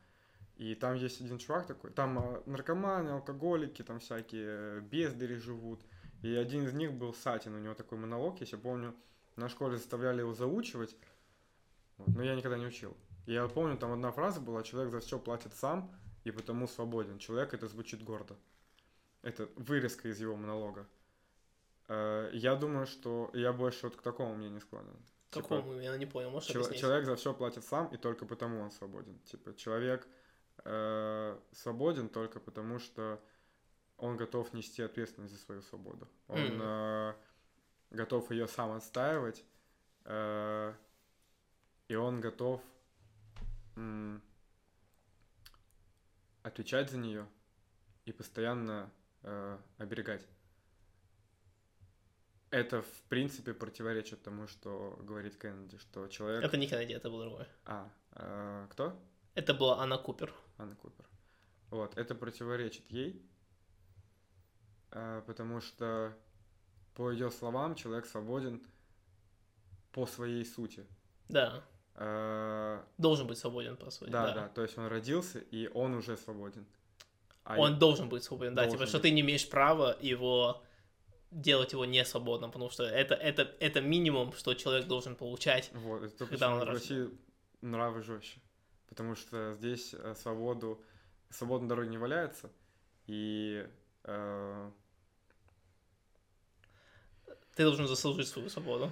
И 0.57 0.75
там 0.75 0.95
есть 0.95 1.21
один 1.21 1.37
чувак 1.37 1.67
такой, 1.67 1.91
там 1.91 2.19
а, 2.19 2.43
наркоманы, 2.45 3.09
алкоголики, 3.11 3.81
там 3.81 3.99
всякие 3.99 4.47
э, 4.47 4.79
бездари 4.81 5.35
живут. 5.35 5.81
И 6.21 6.35
один 6.35 6.65
из 6.65 6.73
них 6.73 6.93
был 6.93 7.13
Сатин, 7.13 7.55
у 7.55 7.59
него 7.59 7.73
такой 7.73 7.97
монолог, 7.97 8.41
если 8.41 8.57
помню, 8.57 8.93
на 9.37 9.47
школе 9.47 9.77
заставляли 9.77 10.19
его 10.19 10.33
заучивать, 10.33 10.97
вот, 11.97 12.09
но 12.09 12.23
я 12.23 12.35
никогда 12.35 12.57
не 12.57 12.65
учил. 12.65 12.97
Я 13.29 13.47
помню, 13.47 13.77
там 13.77 13.91
одна 13.91 14.11
фраза 14.11 14.41
была, 14.41 14.63
человек 14.63 14.91
за 14.91 14.99
все 15.01 15.19
платит 15.19 15.53
сам 15.53 15.91
и 16.23 16.31
потому 16.31 16.67
свободен. 16.67 17.19
Человек 17.19 17.53
это 17.53 17.67
звучит 17.67 18.03
гордо. 18.03 18.35
Это 19.21 19.47
вырезка 19.55 20.07
из 20.09 20.19
его 20.19 20.35
монолога. 20.35 20.87
Э, 21.87 22.31
Я 22.33 22.55
думаю, 22.55 22.87
что 22.87 23.29
я 23.33 23.53
больше 23.53 23.85
вот 23.87 23.95
к 23.95 24.01
такому 24.01 24.33
мнению 24.35 24.61
склонен. 24.61 24.95
Типа, 25.29 25.47
Какому? 25.47 25.79
Я 25.79 25.95
не 25.97 26.07
понял, 26.07 26.31
можешь 26.31 26.49
Чел- 26.49 26.61
объяснить? 26.61 26.81
человек 26.81 27.05
за 27.05 27.15
все 27.15 27.33
платит 27.35 27.63
сам, 27.65 27.87
и 27.93 27.97
только 27.97 28.25
потому 28.25 28.61
он 28.61 28.71
свободен. 28.71 29.19
Типа, 29.19 29.53
человек 29.55 30.07
э, 30.65 31.39
свободен 31.51 32.09
только 32.09 32.39
потому, 32.39 32.79
что 32.79 33.21
он 33.97 34.17
готов 34.17 34.53
нести 34.53 34.81
ответственность 34.81 35.35
за 35.35 35.39
свою 35.39 35.61
свободу. 35.61 36.07
Он 36.27 36.39
Мгм. 36.41 36.61
э, 36.63 37.13
готов 37.91 38.31
ее 38.31 38.47
сам 38.47 38.71
отстаивать, 38.71 39.45
э, 40.05 40.73
и 41.89 41.95
он 41.95 42.21
готов 42.21 42.61
отвечать 46.43 46.89
за 46.89 46.97
нее 46.97 47.27
и 48.05 48.11
постоянно 48.11 48.91
э, 49.23 49.57
оберегать. 49.77 50.25
Это, 52.51 52.81
в 52.81 53.03
принципе, 53.09 53.53
противоречит 53.53 54.23
тому, 54.23 54.47
что 54.47 54.97
говорит 55.03 55.37
Кеннеди, 55.37 55.77
что 55.77 56.07
человек... 56.07 56.43
Это 56.43 56.57
не 56.57 56.67
Кеннеди, 56.67 56.93
это 56.93 57.09
был 57.09 57.21
другой. 57.21 57.45
А, 57.65 57.91
э, 58.13 58.67
кто? 58.71 58.99
Это 59.35 59.53
была 59.53 59.79
Анна 59.79 59.97
Купер. 59.97 60.33
Анна 60.57 60.75
Купер. 60.75 61.05
Вот, 61.69 61.95
это 61.95 62.15
противоречит 62.15 62.89
ей, 62.89 63.23
э, 64.91 65.21
потому 65.27 65.61
что, 65.61 66.17
по 66.95 67.11
ее 67.11 67.29
словам, 67.29 67.75
человек 67.75 68.07
свободен 68.07 68.65
по 69.91 70.07
своей 70.07 70.43
сути. 70.43 70.87
Да. 71.27 71.63
Э, 71.95 72.81
Должен 72.97 73.27
быть 73.27 73.37
свободен, 73.37 73.75
по 73.75 73.89
сути. 73.91 74.09
да, 74.09 74.31
да, 74.33 74.47
то 74.49 74.61
есть 74.61 74.77
он 74.77 74.87
родился, 74.87 75.39
и 75.39 75.67
он 75.73 75.93
уже 75.95 76.15
свободен. 76.17 76.65
А 77.43 77.57
Он 77.57 77.73
я- 77.73 77.77
должен 77.77 78.09
быть 78.09 78.23
свободен, 78.23 78.55
да. 78.55 78.63
Типа, 78.63 78.71
Должен 78.77 78.87
что 78.87 78.97
быть. 78.97 79.03
ты 79.03 79.11
не 79.11 79.21
имеешь 79.21 79.49
права 79.49 79.97
его 79.99 80.61
делать 81.31 81.73
его 81.73 81.85
не 81.85 82.03
свободным, 82.05 82.51
потому 82.51 82.69
что 82.69 82.83
это, 82.83 83.15
это, 83.15 83.41
это 83.59 83.81
минимум, 83.81 84.33
что 84.33 84.53
человек 84.53 84.87
должен 84.87 85.15
получать. 85.15 85.71
Вот, 85.73 86.03
это 86.03 86.25
Когда 86.25 86.51
он 86.53 86.59
в 86.59 86.63
рос- 86.63 86.73
России 86.75 87.09
нравы 87.61 88.01
жестче. 88.01 88.39
Потому 88.87 89.15
что 89.15 89.53
здесь 89.55 89.93
э, 89.93 90.15
свободу, 90.15 90.81
свобода 91.29 91.63
на 91.63 91.69
дороге 91.69 91.89
не 91.89 91.97
валяется, 91.97 92.49
и 93.07 93.67
э, 94.05 94.71
Ты 97.55 97.63
должен 97.63 97.87
заслужить 97.87 98.27
свою 98.27 98.49
свободу. 98.49 98.91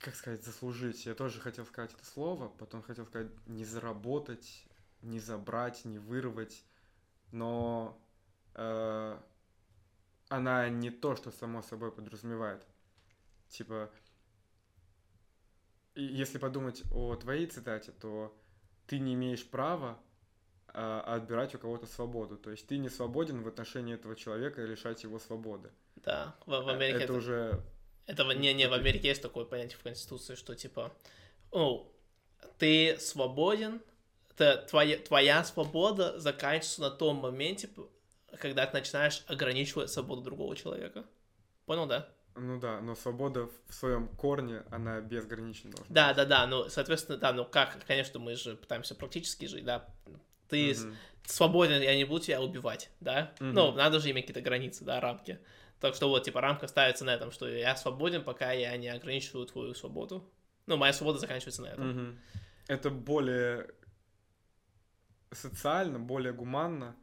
Как 0.00 0.14
сказать, 0.14 0.44
заслужить. 0.44 1.06
Я 1.06 1.14
тоже 1.14 1.40
хотел 1.40 1.64
сказать 1.66 1.92
это 1.92 2.04
слово, 2.04 2.48
потом 2.48 2.82
хотел 2.82 3.06
сказать 3.06 3.30
не 3.46 3.64
заработать, 3.64 4.66
не 5.02 5.20
забрать, 5.20 5.84
не 5.84 5.98
вырвать, 5.98 6.64
но 7.32 8.00
э, 8.54 9.18
она 10.28 10.68
не 10.68 10.90
то, 10.90 11.16
что 11.16 11.30
само 11.30 11.62
собой 11.62 11.92
подразумевает. 11.92 12.66
Типа, 13.48 13.90
если 15.94 16.38
подумать 16.38 16.82
о 16.90 17.14
твоей 17.16 17.46
цитате, 17.46 17.92
то 17.92 18.36
ты 18.86 18.98
не 18.98 19.14
имеешь 19.14 19.48
права 19.48 19.98
э, 20.68 21.00
отбирать 21.06 21.54
у 21.54 21.58
кого-то 21.58 21.86
свободу. 21.86 22.36
То 22.36 22.50
есть 22.50 22.66
ты 22.66 22.78
не 22.78 22.88
свободен 22.88 23.42
в 23.42 23.48
отношении 23.48 23.94
этого 23.94 24.16
человека 24.16 24.62
и 24.62 24.66
лишать 24.66 25.04
его 25.04 25.18
свободы. 25.18 25.70
Да, 25.96 26.36
в, 26.46 26.50
в 26.50 26.68
Америке 26.68 26.96
это, 26.96 27.04
это, 27.04 27.12
уже 27.14 27.64
этого 28.06 28.32
не, 28.32 28.52
не, 28.52 28.68
в 28.68 28.72
Америке 28.72 29.08
есть 29.08 29.22
такое 29.22 29.44
понятие 29.44 29.78
в 29.78 29.82
Конституции, 29.82 30.34
что 30.34 30.54
типа, 30.54 30.92
о, 31.50 31.90
ты 32.58 32.98
свободен, 32.98 33.80
это 34.30 34.64
твоя, 34.68 34.98
твоя 34.98 35.44
свобода 35.44 36.18
заканчивается 36.18 36.80
на 36.82 36.90
том 36.90 37.16
моменте, 37.16 37.68
когда 38.38 38.66
ты 38.66 38.76
начинаешь 38.78 39.24
ограничивать 39.26 39.90
свободу 39.90 40.22
другого 40.22 40.56
человека. 40.56 41.04
Понял, 41.66 41.86
да? 41.86 42.08
Ну 42.36 42.58
да, 42.58 42.80
но 42.80 42.96
свобода 42.96 43.48
в 43.68 43.74
своем 43.74 44.08
корне, 44.08 44.64
она 44.70 45.00
безгранична 45.00 45.70
должна 45.70 45.94
Да, 45.94 46.08
быть. 46.08 46.16
да, 46.16 46.24
да, 46.24 46.46
ну, 46.46 46.68
соответственно, 46.68 47.16
да, 47.16 47.32
ну 47.32 47.44
как, 47.44 47.78
конечно, 47.86 48.18
мы 48.18 48.34
же 48.34 48.56
пытаемся 48.56 48.94
практически 48.94 49.46
жить, 49.46 49.64
да. 49.64 49.88
Ты 50.48 50.74
Мгм. 50.74 50.96
свободен, 51.26 51.80
я 51.80 51.96
не 51.96 52.04
буду 52.04 52.24
тебя 52.24 52.42
убивать, 52.42 52.90
да? 53.00 53.32
Мгм. 53.38 53.54
Ну, 53.54 53.72
надо 53.72 54.00
же 54.00 54.10
иметь 54.10 54.26
какие-то 54.26 54.46
границы, 54.46 54.84
да, 54.84 55.00
рамки. 55.00 55.38
Так 55.84 55.94
что 55.96 56.08
вот, 56.08 56.24
типа, 56.24 56.40
рамка 56.40 56.66
ставится 56.66 57.04
на 57.04 57.10
этом, 57.14 57.30
что 57.30 57.46
я 57.46 57.76
свободен, 57.76 58.24
пока 58.24 58.52
я 58.52 58.74
не 58.78 58.88
ограничиваю 58.88 59.44
твою 59.44 59.74
свободу. 59.74 60.24
Ну, 60.66 60.78
моя 60.78 60.94
свобода 60.94 61.18
заканчивается 61.18 61.60
на 61.60 61.66
этом. 61.66 62.18
Это 62.68 62.88
более 62.88 63.66
социально, 65.30 65.98
более 65.98 66.32
гуманно, 66.32 66.96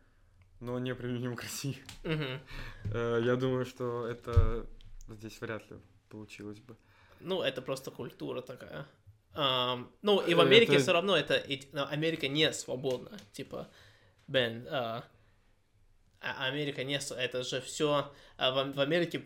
но 0.59 0.79
не 0.79 0.95
применимо 0.95 1.35
к 1.35 1.43
России. 1.43 1.77
Э, 2.03 3.21
Я 3.23 3.35
думаю, 3.35 3.65
что 3.67 4.07
это 4.07 4.65
здесь 5.09 5.39
вряд 5.41 5.69
ли 5.69 5.77
получилось 6.09 6.59
бы. 6.59 6.75
Ну, 7.19 7.43
это 7.43 7.61
просто 7.61 7.91
культура 7.91 8.41
такая. 8.41 8.87
Ну, 10.01 10.21
и 10.27 10.33
в 10.33 10.39
Э, 10.39 10.41
Америке 10.41 10.73
это- 10.73 10.81
все 10.81 10.93
равно 10.93 11.15
это... 11.15 11.43
ну, 11.71 11.85
Америка 11.87 12.27
не 12.27 12.51
свободна. 12.51 13.15
Типа, 13.31 13.67
Бен, 14.27 14.67
а, 14.71 15.03
а 16.21 16.45
Америка 16.45 16.83
не... 16.83 16.99
Это 17.17 17.43
же 17.43 17.61
все... 17.61 18.11
в, 18.37 18.73
в 18.73 18.79
Америке 18.79 19.25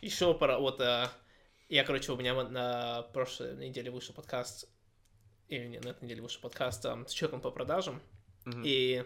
еще 0.00 0.34
пора... 0.34 0.58
Вот 0.58 0.80
а, 0.80 1.10
я, 1.68 1.84
короче, 1.84 2.12
у 2.12 2.16
меня 2.16 2.34
на 2.44 3.02
прошлой 3.12 3.56
неделе 3.56 3.90
вышел 3.90 4.14
подкаст, 4.14 4.68
или 5.48 5.66
нет, 5.66 5.84
на 5.84 5.90
этой 5.90 6.04
неделе 6.04 6.22
вышел 6.22 6.40
подкаст 6.40 6.86
ам, 6.86 7.06
с 7.06 7.12
человеком 7.12 7.40
по 7.40 7.50
продажам, 7.50 8.00
Мгм. 8.44 8.62
и 8.64 9.04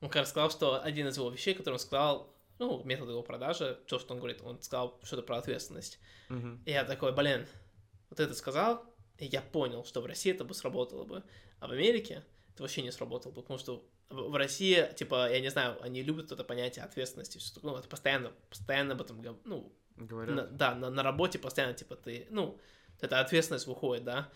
он 0.00 0.08
как 0.08 0.16
раз 0.16 0.30
сказал, 0.30 0.50
что 0.50 0.82
один 0.82 1.08
из 1.08 1.16
его 1.16 1.30
вещей, 1.30 1.54
который 1.54 1.74
он 1.74 1.80
сказал, 1.80 2.34
ну, 2.58 2.84
метод 2.84 3.08
его 3.08 3.22
продажи, 3.22 3.80
то, 3.86 3.98
что 3.98 4.12
он 4.12 4.18
говорит, 4.18 4.42
он 4.42 4.60
сказал 4.60 5.00
что-то 5.02 5.22
про 5.22 5.38
ответственность. 5.38 5.98
Мгм. 6.28 6.62
И 6.66 6.70
я 6.70 6.84
такой, 6.84 7.12
блин, 7.12 7.46
вот 8.10 8.20
это 8.20 8.34
сказал, 8.34 8.84
и 9.18 9.24
я 9.26 9.40
понял, 9.40 9.84
что 9.84 10.02
в 10.02 10.06
России 10.06 10.32
это 10.32 10.44
бы 10.44 10.54
сработало 10.54 11.04
бы, 11.04 11.24
а 11.58 11.68
в 11.68 11.72
Америке 11.72 12.24
это 12.52 12.62
вообще 12.62 12.82
не 12.82 12.92
сработало 12.92 13.32
бы, 13.32 13.40
потому 13.40 13.58
что 13.58 13.88
в 14.12 14.36
России, 14.36 14.88
типа, 14.96 15.30
я 15.30 15.40
не 15.40 15.50
знаю, 15.50 15.76
они 15.82 16.02
любят 16.02 16.32
это 16.32 16.44
понятие 16.44 16.84
ответственности, 16.84 17.38
всё 17.38 17.54
такое, 17.54 17.72
ну, 17.72 17.78
это 17.78 17.88
постоянно, 17.88 18.32
постоянно 18.48 18.94
об 18.94 19.00
этом, 19.00 19.22
ну, 19.44 19.72
Говорят. 19.96 20.36
на- 20.36 20.46
да, 20.46 20.74
на, 20.74 20.90
на 20.90 21.02
работе 21.02 21.38
постоянно, 21.38 21.74
типа, 21.74 21.96
ты, 21.96 22.26
ну, 22.30 22.58
эта 23.00 23.20
ответственность 23.20 23.66
выходит, 23.66 24.04
да, 24.04 24.30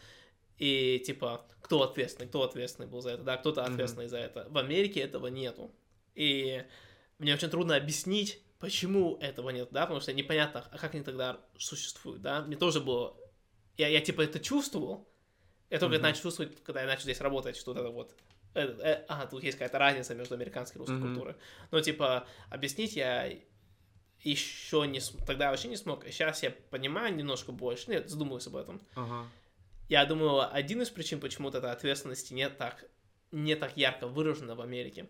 и, 0.59 1.03
типа, 1.05 1.47
кто 1.61 1.83
ответственный, 1.83 2.29
кто 2.29 2.43
ответственный 2.43 2.89
был 2.89 3.01
за 3.03 3.11
это, 3.11 3.23
да, 3.23 3.37
кто-то 3.37 3.65
ответственный 3.65 4.09
за 4.09 4.19
это. 4.19 4.47
В 4.49 4.57
Америке 4.59 5.01
этого 5.01 5.27
нету. 5.27 5.71
И 6.15 6.65
мне 7.19 7.35
очень 7.35 7.51
трудно 7.51 7.77
объяснить, 7.77 8.43
почему 8.59 9.19
этого 9.21 9.51
нет, 9.51 9.69
да, 9.71 9.83
потому 9.83 10.01
что 10.01 10.13
непонятно, 10.13 10.67
а 10.71 10.79
как 10.79 10.95
они 10.95 11.05
тогда 11.05 11.41
существуют, 11.59 12.23
да. 12.23 12.43
Мне 12.43 12.57
тоже 12.57 12.81
было, 12.81 13.17
я, 13.77 13.89
я 13.89 14.01
типа, 14.01 14.23
это 14.23 14.41
чувствовал, 14.41 15.07
я 15.69 15.79
только 15.79 15.97
Мгм. 15.97 16.03
начал 16.05 16.23
чувствовать, 16.23 16.63
когда 16.63 16.81
я 16.81 16.87
начал 16.87 17.03
здесь 17.03 17.21
работать, 17.21 17.57
что 17.57 17.73
вот 17.75 17.81
это 17.81 17.91
вот, 17.91 18.17
а, 18.61 19.27
тут 19.27 19.43
есть 19.43 19.59
какая-то 19.59 19.79
разница 19.79 20.15
между 20.15 20.35
американской 20.35 20.79
и 20.79 20.81
русской 20.81 20.97
Мгм. 20.99 21.09
культурой. 21.15 21.35
Но, 21.71 21.81
типа, 21.81 22.27
объяснить 22.51 22.97
я 22.97 23.33
еще 24.23 24.87
не 24.87 25.01
см- 25.01 25.25
тогда 25.27 25.51
вообще 25.51 25.69
не 25.69 25.77
смог. 25.77 26.05
Сейчас 26.07 26.43
я 26.43 26.51
понимаю 26.71 27.15
немножко 27.15 27.53
больше. 27.53 27.91
Нет, 27.91 28.09
задумываюсь 28.11 28.47
об 28.47 28.57
этом. 28.57 28.81
Ага. 28.95 29.27
Я 29.89 30.05
думаю, 30.05 30.53
один 30.53 30.83
из 30.83 30.91
причин, 30.91 31.21
почему 31.21 31.49
вот 31.49 31.55
этой 31.55 31.71
ответственности 31.71 32.35
не 32.35 32.49
так, 32.49 32.85
не 33.31 33.55
так 33.55 33.77
ярко 33.77 34.09
выражена 34.09 34.55
в 34.57 34.61
Америке, 34.61 35.07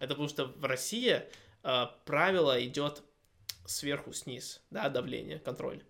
это 0.00 0.08
потому 0.08 0.28
что 0.28 0.46
в 0.46 0.64
России 0.64 1.22
э, 1.62 1.86
правило 2.04 2.62
идет 2.64 3.02
сверху 3.64 4.12
сниз, 4.12 4.60
да, 4.70 4.88
давление, 4.90 5.38
контроль. 5.38 5.82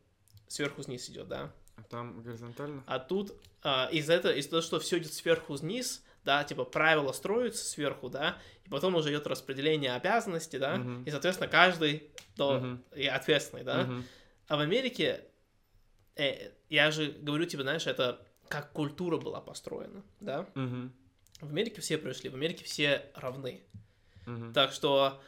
Сверху 0.47 0.83
вниз 0.83 1.09
идет, 1.11 1.29
да. 1.29 1.53
А 1.77 1.83
там 1.83 2.23
горизонтально? 2.23 2.83
А 2.87 2.99
тут 2.99 3.35
а, 3.63 3.89
из-за 3.93 4.15
этого, 4.15 4.33
из-за 4.33 4.51
того, 4.51 4.63
что 4.63 4.81
все 4.81 4.99
идет 4.99 5.13
сверху 5.13 5.55
вниз, 5.55 6.03
да, 6.29 6.45
типа 6.45 6.65
правила 6.65 7.13
строятся 7.13 7.65
сверху, 7.65 8.11
да, 8.11 8.37
и 8.63 8.69
потом 8.69 8.95
уже 8.97 9.09
идет 9.09 9.27
распределение 9.27 9.95
обязанностей, 9.95 10.59
да, 10.59 10.77
Мгм. 10.77 11.05
и, 11.05 11.11
соответственно, 11.11 11.49
каждый 11.49 12.11
то 12.37 12.61
Мгм. 12.61 12.85
и 12.95 13.07
ответственный, 13.07 13.65
да. 13.65 13.85
Мгм. 13.85 14.05
А 14.47 14.57
в 14.59 14.61
Америке, 14.61 15.25
э, 16.17 16.51
я 16.69 16.91
же 16.91 17.13
говорю 17.13 17.47
тебе, 17.47 17.63
знаешь, 17.63 17.87
это 17.87 18.21
как 18.49 18.73
культура 18.73 19.17
была 19.17 19.41
построена, 19.41 20.03
да. 20.21 20.47
Мгм. 20.55 20.93
В 21.41 21.49
Америке 21.49 21.81
все 21.81 21.97
пришли, 21.97 22.29
в 22.29 22.35
Америке 22.35 22.65
все 22.65 23.11
равны. 23.15 23.63
Мгм. 24.27 24.53
Так 24.53 24.73
что 24.73 25.23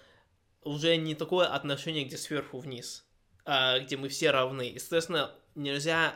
уже 0.62 0.97
не 0.98 1.14
такое 1.14 1.47
отношение, 1.47 2.05
где 2.05 2.18
сверху 2.18 2.59
вниз, 2.59 3.06
а 3.47 3.78
где 3.78 3.97
мы 3.97 4.09
все 4.09 4.31
равны. 4.32 4.68
И, 4.68 4.78
соответственно, 4.78 5.31
нельзя... 5.55 6.14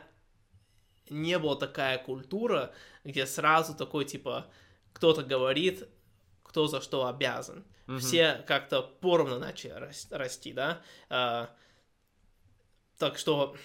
Не 1.11 1.39
была 1.39 1.57
такая 1.57 1.99
культура, 1.99 2.73
где 3.05 3.27
сразу 3.27 3.75
такой, 3.75 4.07
типа, 4.07 4.47
кто-то 4.95 5.23
говорит, 5.23 5.87
кто 6.43 6.67
за 6.67 6.81
что 6.81 7.07
обязан. 7.07 7.65
Мгм. 7.87 7.99
Все 7.99 8.43
как-то 8.47 8.81
поровну 8.83 9.39
начали 9.39 9.73
рас- 9.73 10.09
расти, 10.11 10.53
да? 10.55 10.81
А, 11.11 11.51
так 12.99 13.19
что, 13.19 13.57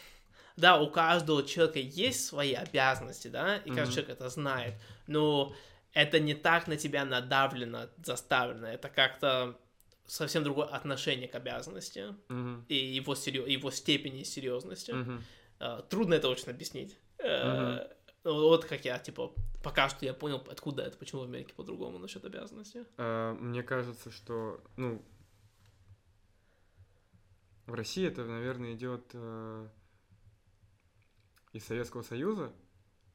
да, 0.58 0.82
у 0.82 0.90
каждого 0.90 1.44
человека 1.46 1.80
есть 1.80 2.26
свои 2.26 2.54
обязанности, 2.54 3.28
да, 3.30 3.58
и 3.58 3.70
каждый 3.70 3.82
Мгм. 3.84 3.92
человек 3.92 4.10
это 4.10 4.30
знает, 4.30 4.74
но 5.08 5.56
это 5.94 6.20
не 6.20 6.34
так 6.34 6.68
на 6.68 6.76
тебя 6.78 7.06
надавлено, 7.06 7.88
заставлено, 8.04 8.68
это 8.68 8.90
как-то 8.90 9.58
совсем 10.06 10.44
другое 10.44 10.66
отношение 10.68 11.28
к 11.28 11.36
обязанности 11.36 12.16
Мгм. 12.30 12.66
и 12.68 12.76
его, 12.76 13.14
серьё- 13.16 13.46
его 13.46 13.70
степени 13.72 14.24
серьезности. 14.24 14.92
Мгм. 14.92 15.24
А, 15.60 15.82
Трудно 15.84 16.16
это 16.16 16.28
очень 16.30 16.50
объяснить. 16.50 16.98
Э, 17.20 17.88
ну, 18.24 18.48
Вот 18.50 18.66
как 18.66 18.84
я, 18.86 18.98
типа, 19.00 19.34
пока 19.64 19.90
что 19.90 20.06
я 20.06 20.14
понял, 20.14 20.44
откуда 20.50 20.84
это, 20.84 20.98
почему 20.98 21.22
в 21.22 21.26
Америке 21.26 21.54
по-другому 21.54 22.00
насчет 22.00 22.24
обязанностей. 22.26 22.86
А, 22.98 23.34
Мне 23.36 23.64
кажется, 23.64 24.12
что, 24.12 24.62
ну, 24.78 25.04
в 27.66 27.74
России 27.74 28.08
это, 28.08 28.26
наверное, 28.26 28.74
идет 28.74 29.12
э, 29.14 29.68
из 31.54 31.66
Советского 31.66 32.02
Союза, 32.02 32.52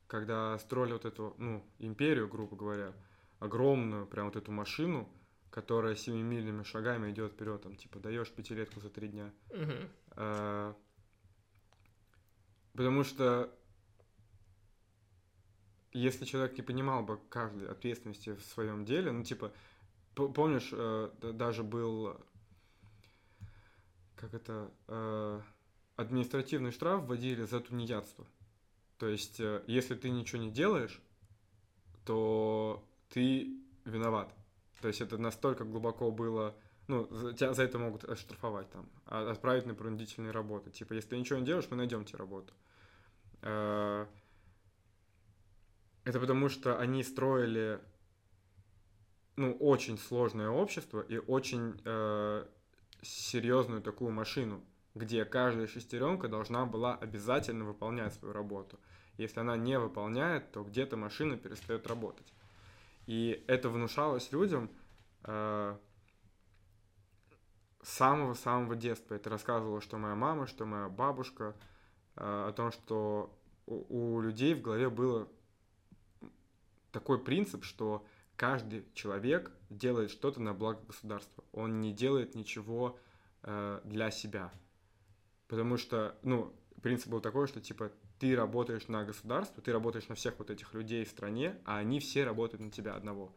когда 0.07 0.59
строили 0.59 0.93
вот 0.93 1.05
эту, 1.05 1.35
ну, 1.39 1.65
империю, 1.79 2.29
грубо 2.29 2.57
говоря, 2.57 2.93
огромную, 3.41 4.07
прям 4.07 4.27
вот 4.27 4.37
эту 4.37 4.53
машину, 4.53 5.09
которая 5.51 5.97
семимильными 5.97 6.62
шагами 6.62 7.11
идет 7.11 7.33
вперед, 7.33 7.62
там, 7.62 7.77
типа, 7.77 7.99
даешь 7.99 8.31
пятилетку 8.31 8.81
за 8.81 8.91
три 8.91 9.09
дня. 9.09 9.33
Мгм. 9.51 9.89
А, 10.11 10.77
Потому 12.75 13.05
что 13.05 13.57
если 15.95 16.25
человек 16.25 16.57
не 16.57 16.62
понимал 16.62 17.03
бы 17.03 17.19
каждой 17.29 17.69
ответственности 17.69 18.35
в 18.35 18.43
своем 18.43 18.85
деле, 18.85 19.12
ну, 19.12 19.25
типа, 19.25 19.53
помнишь, 20.15 20.71
э, 20.73 21.11
даже 21.33 21.62
был, 21.62 22.21
как 24.16 24.35
это, 24.35 24.71
э, 24.89 25.41
административный 25.97 26.73
штраф 26.73 27.05
вводили 27.05 27.45
за 27.45 27.61
тунеядство. 27.61 28.27
То 28.99 29.09
есть, 29.09 29.41
э, 29.41 29.62
если 29.66 29.95
ты 29.95 30.11
ничего 30.11 30.43
не 30.43 30.51
делаешь, 30.51 31.01
то 32.05 32.85
ты 33.09 33.57
виноват. 33.85 34.35
То 34.81 34.89
есть 34.89 35.01
это 35.01 35.16
настолько 35.16 35.65
глубоко 35.65 36.11
было 36.11 36.55
ну, 36.87 37.07
за, 37.11 37.33
тебя 37.33 37.55
за 37.55 37.62
это 37.62 37.79
могут 37.79 38.05
оштрафовать 38.05 38.69
там, 38.71 38.87
а- 39.07 39.31
отправить 39.31 39.66
на 39.66 39.75
принудительные 39.75 40.33
работы. 40.33 40.71
Типа, 40.71 40.93
если 40.93 41.11
ты 41.11 41.19
ничего 41.19 41.39
не 41.39 41.47
делаешь, 41.47 41.66
мы 41.71 41.77
найдем 41.77 42.05
тебе 42.05 42.19
работу. 42.19 42.53
Э, 43.43 44.07
Это 46.05 46.20
потому 46.20 46.48
что 46.48 46.78
они 46.78 47.02
строили, 47.02 47.81
ну, 49.36 49.52
очень 49.55 49.98
сложное 49.98 50.51
общество 50.51 51.01
и 51.01 51.16
очень 51.16 51.81
э, 51.85 52.47
серьезную 53.02 53.81
такую 53.81 54.10
машину, 54.10 54.62
где 54.94 55.24
каждая 55.24 55.66
шестеренка 55.66 56.28
должна 56.28 56.66
была 56.66 56.94
обязательно 56.94 57.64
выполнять 57.64 58.12
свою 58.14 58.35
работу. 58.35 58.78
Если 59.16 59.40
она 59.40 59.56
не 59.56 59.78
выполняет, 59.78 60.52
то 60.52 60.62
где-то 60.62 60.97
машина 60.97 61.36
перестает 61.36 61.86
работать. 61.86 62.32
И 63.06 63.43
это 63.47 63.70
внушалось 63.70 64.31
людям 64.31 64.70
э, 65.22 65.76
с 67.82 67.89
самого-самого 67.89 68.76
детства. 68.76 69.14
Это 69.14 69.31
рассказывала, 69.31 69.81
что 69.81 69.97
моя 69.97 70.14
мама, 70.14 70.47
что 70.47 70.66
моя 70.66 70.89
бабушка, 70.89 71.55
э, 72.16 72.48
о 72.48 72.52
том, 72.52 72.72
что 72.72 73.39
у, 73.66 74.16
у 74.16 74.20
людей 74.20 74.55
в 74.55 74.60
голове 74.60 74.90
было 74.90 75.28
такой 76.95 77.23
принцип, 77.23 77.65
что 77.65 78.07
каждый 78.37 78.87
человек 78.95 79.51
делает 79.69 80.11
что-то 80.11 80.41
на 80.41 80.55
благо 80.55 80.81
государства. 80.87 81.45
Он 81.53 81.81
не 81.81 81.93
делает 81.93 82.35
ничего 82.35 82.99
э, 83.43 83.81
для 83.85 84.11
себя. 84.11 84.51
Потому 85.49 85.77
что, 85.77 86.16
ну, 86.23 86.55
принцип 86.83 87.09
был 87.09 87.21
такой, 87.21 87.49
что, 87.49 87.61
типа, 87.61 87.93
ты 88.19 88.37
работаешь 88.37 88.89
на 88.89 89.05
государство, 89.05 89.62
ты 89.62 89.73
работаешь 89.73 90.09
на 90.09 90.15
всех 90.15 90.39
вот 90.39 90.51
этих 90.51 90.73
людей 90.73 91.05
в 91.05 91.09
стране, 91.09 91.61
а 91.65 91.79
они 91.79 91.99
все 91.99 92.25
работают 92.25 92.62
на 92.62 92.71
тебя 92.71 92.95
одного. 92.95 93.35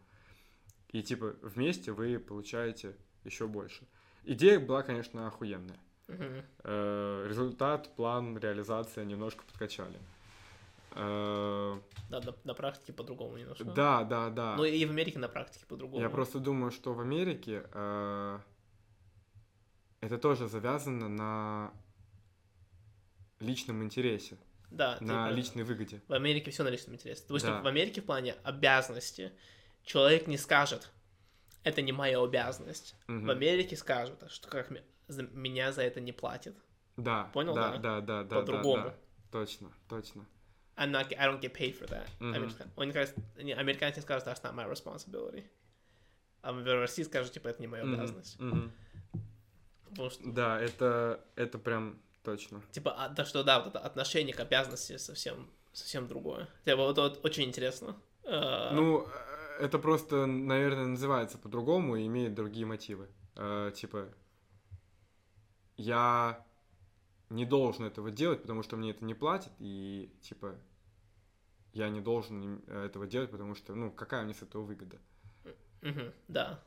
И, 0.89 1.01
типа, 1.01 1.35
вместе 1.41 1.91
вы 1.91 2.19
получаете 2.19 2.95
еще 3.25 3.47
больше. 3.47 3.87
Идея 4.23 4.59
была, 4.59 4.83
конечно, 4.83 5.27
охуенная. 5.27 5.79
Мгм. 6.07 6.43
Э, 6.63 7.25
результат, 7.27 7.93
план, 7.95 8.37
реализация 8.37 9.03
немножко 9.03 9.43
подкачали. 9.43 9.99
Э, 10.99 11.79
Да, 12.09 12.19
на, 12.21 12.33
на 12.43 12.53
практике 12.53 12.91
по-другому 12.93 13.37
немножко. 13.37 13.63
да, 13.65 14.03
да, 14.03 14.29
да. 14.29 14.55
Ну 14.55 14.63
и 14.65 14.85
в 14.85 14.89
Америке 14.89 15.19
на 15.19 15.29
практике 15.29 15.65
по-другому. 15.67 16.01
Я 16.01 16.09
просто 16.09 16.39
думаю, 16.39 16.71
что 16.71 16.93
в 16.93 16.99
Америке 16.99 17.63
э, 17.71 18.39
это 20.01 20.17
тоже 20.17 20.47
завязано 20.47 21.07
на 21.07 21.71
личном 23.39 23.83
интересе, 23.83 24.37
Да, 24.71 24.97
на 25.01 25.29
личной 25.29 25.63
выгоде. 25.63 26.01
В 26.07 26.13
Америке 26.13 26.49
все 26.51 26.63
на 26.63 26.69
личном 26.69 26.95
интересе. 26.95 27.21
Допустим, 27.27 27.51
Да. 27.51 27.61
в 27.61 27.67
Америке 27.67 28.01
в 28.01 28.05
плане 28.05 28.33
обязанности 28.43 29.31
человек 29.83 30.25
не 30.27 30.37
скажет, 30.37 30.91
это 31.63 31.81
не 31.83 31.91
моя 31.91 32.19
обязанность. 32.21 32.95
Мгм. 33.07 33.27
В 33.27 33.29
Америке 33.29 33.75
скажут, 33.75 34.23
что 34.31 34.49
как 34.49 34.71
меня 35.07 35.71
за 35.71 35.83
это 35.83 35.99
не 36.01 36.11
платят. 36.11 36.55
Да, 36.95 37.25
Понял, 37.33 37.53
да, 37.53 37.71
да? 37.73 37.77
да, 37.77 38.01
да, 38.01 38.01
да, 38.01 38.23
да, 38.23 38.35
По-другому. 38.39 38.83
да. 38.85 38.95
Точно, 39.31 39.71
точно. 39.87 40.25
I'm 40.77 40.91
not, 40.91 41.11
I 41.17 41.25
don't 41.25 41.41
get 41.41 41.53
paid 41.53 41.73
for 41.79 41.87
that. 41.89 42.07
Мгм. 42.19 42.33
Америка- 42.35 42.67
Он 42.75 42.85
не 42.85 42.91
скажет, 42.91 43.15
не, 43.37 43.53
американец 43.53 43.95
не 43.95 44.01
скажет, 44.03 44.27
that's 44.27 44.41
not 44.43 44.53
my 44.55 44.69
responsibility. 44.71 45.43
А 46.41 46.53
в 46.53 46.63
России 46.81 47.03
скажут, 47.03 47.33
типа, 47.33 47.47
это 47.49 47.61
не 47.61 47.67
моя 47.67 47.83
обязанность. 47.83 48.39
мгм. 48.39 48.71
Потому 49.89 50.09
что, 50.11 50.31
Да, 50.31 50.59
это, 50.61 51.19
это 51.35 51.57
прям 51.57 51.99
точно. 52.23 52.61
типа, 52.71 52.91
а, 52.97 53.09
да 53.09 53.25
что, 53.25 53.43
да, 53.43 53.59
вот 53.59 53.69
это 53.69 53.79
отношение 53.79 54.35
к 54.35 54.39
обязанности 54.39 54.97
совсем, 54.97 55.49
совсем 55.73 56.07
другое. 56.07 56.47
Типа, 56.65 56.77
вот, 56.77 56.97
вот 56.97 57.25
очень 57.25 57.43
интересно. 57.45 57.95
Э, 58.23 58.69
Ну, 58.73 59.07
э, 59.07 59.63
это 59.63 59.79
просто, 59.79 60.25
наверное, 60.27 60.85
называется 60.85 61.37
по-другому 61.37 61.95
и 61.95 62.05
имеет 62.05 62.35
другие 62.35 62.65
мотивы. 62.65 63.07
Э, 63.35 63.71
типа, 63.73 64.09
я 65.77 66.45
не 67.29 67.45
должен 67.45 67.85
этого 67.85 68.11
делать, 68.11 68.41
потому 68.41 68.63
что 68.63 68.75
мне 68.77 68.91
это 68.91 69.03
не 69.05 69.13
платят, 69.13 69.51
и, 69.59 70.09
типа, 70.21 70.55
я 71.77 71.89
не 71.89 72.01
должен 72.01 72.63
э, 72.67 72.85
этого 72.85 73.07
делать, 73.07 73.31
потому 73.31 73.55
что, 73.55 73.75
ну, 73.75 73.91
какая 73.91 74.23
мне 74.23 74.33
с 74.33 74.41
этого 74.41 74.63
выгода? 74.63 74.97
Мгм, 75.81 76.11
да. 76.27 76.59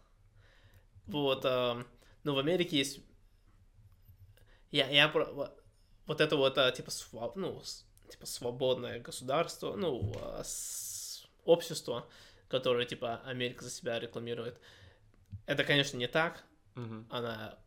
Вот, 1.06 1.44
эм, 1.44 1.86
ну, 2.24 2.34
в 2.34 2.38
Америке 2.38 2.78
есть... 2.78 3.00
Я, 4.70 4.88
я 4.88 5.08
про- 5.08 5.32
во- 5.32 5.52
вот 6.06 6.20
это 6.20 6.36
вот, 6.36 6.56
э, 6.58 6.72
типа, 6.72 6.90
сва- 6.90 7.32
ну, 7.34 7.60
типа, 8.08 8.26
свободное 8.26 9.00
государство, 9.00 9.74
ну, 9.74 10.12
э, 10.14 10.42
с- 10.44 11.26
общество, 11.44 12.06
которое, 12.48 12.86
типа, 12.86 13.20
Америка 13.24 13.64
за 13.64 13.70
себя 13.70 13.98
рекламирует. 13.98 14.60
Это, 15.46 15.64
конечно, 15.64 15.96
не 15.96 16.06
так. 16.06 16.44
Мгм. 16.76 17.06
Она... 17.10 17.58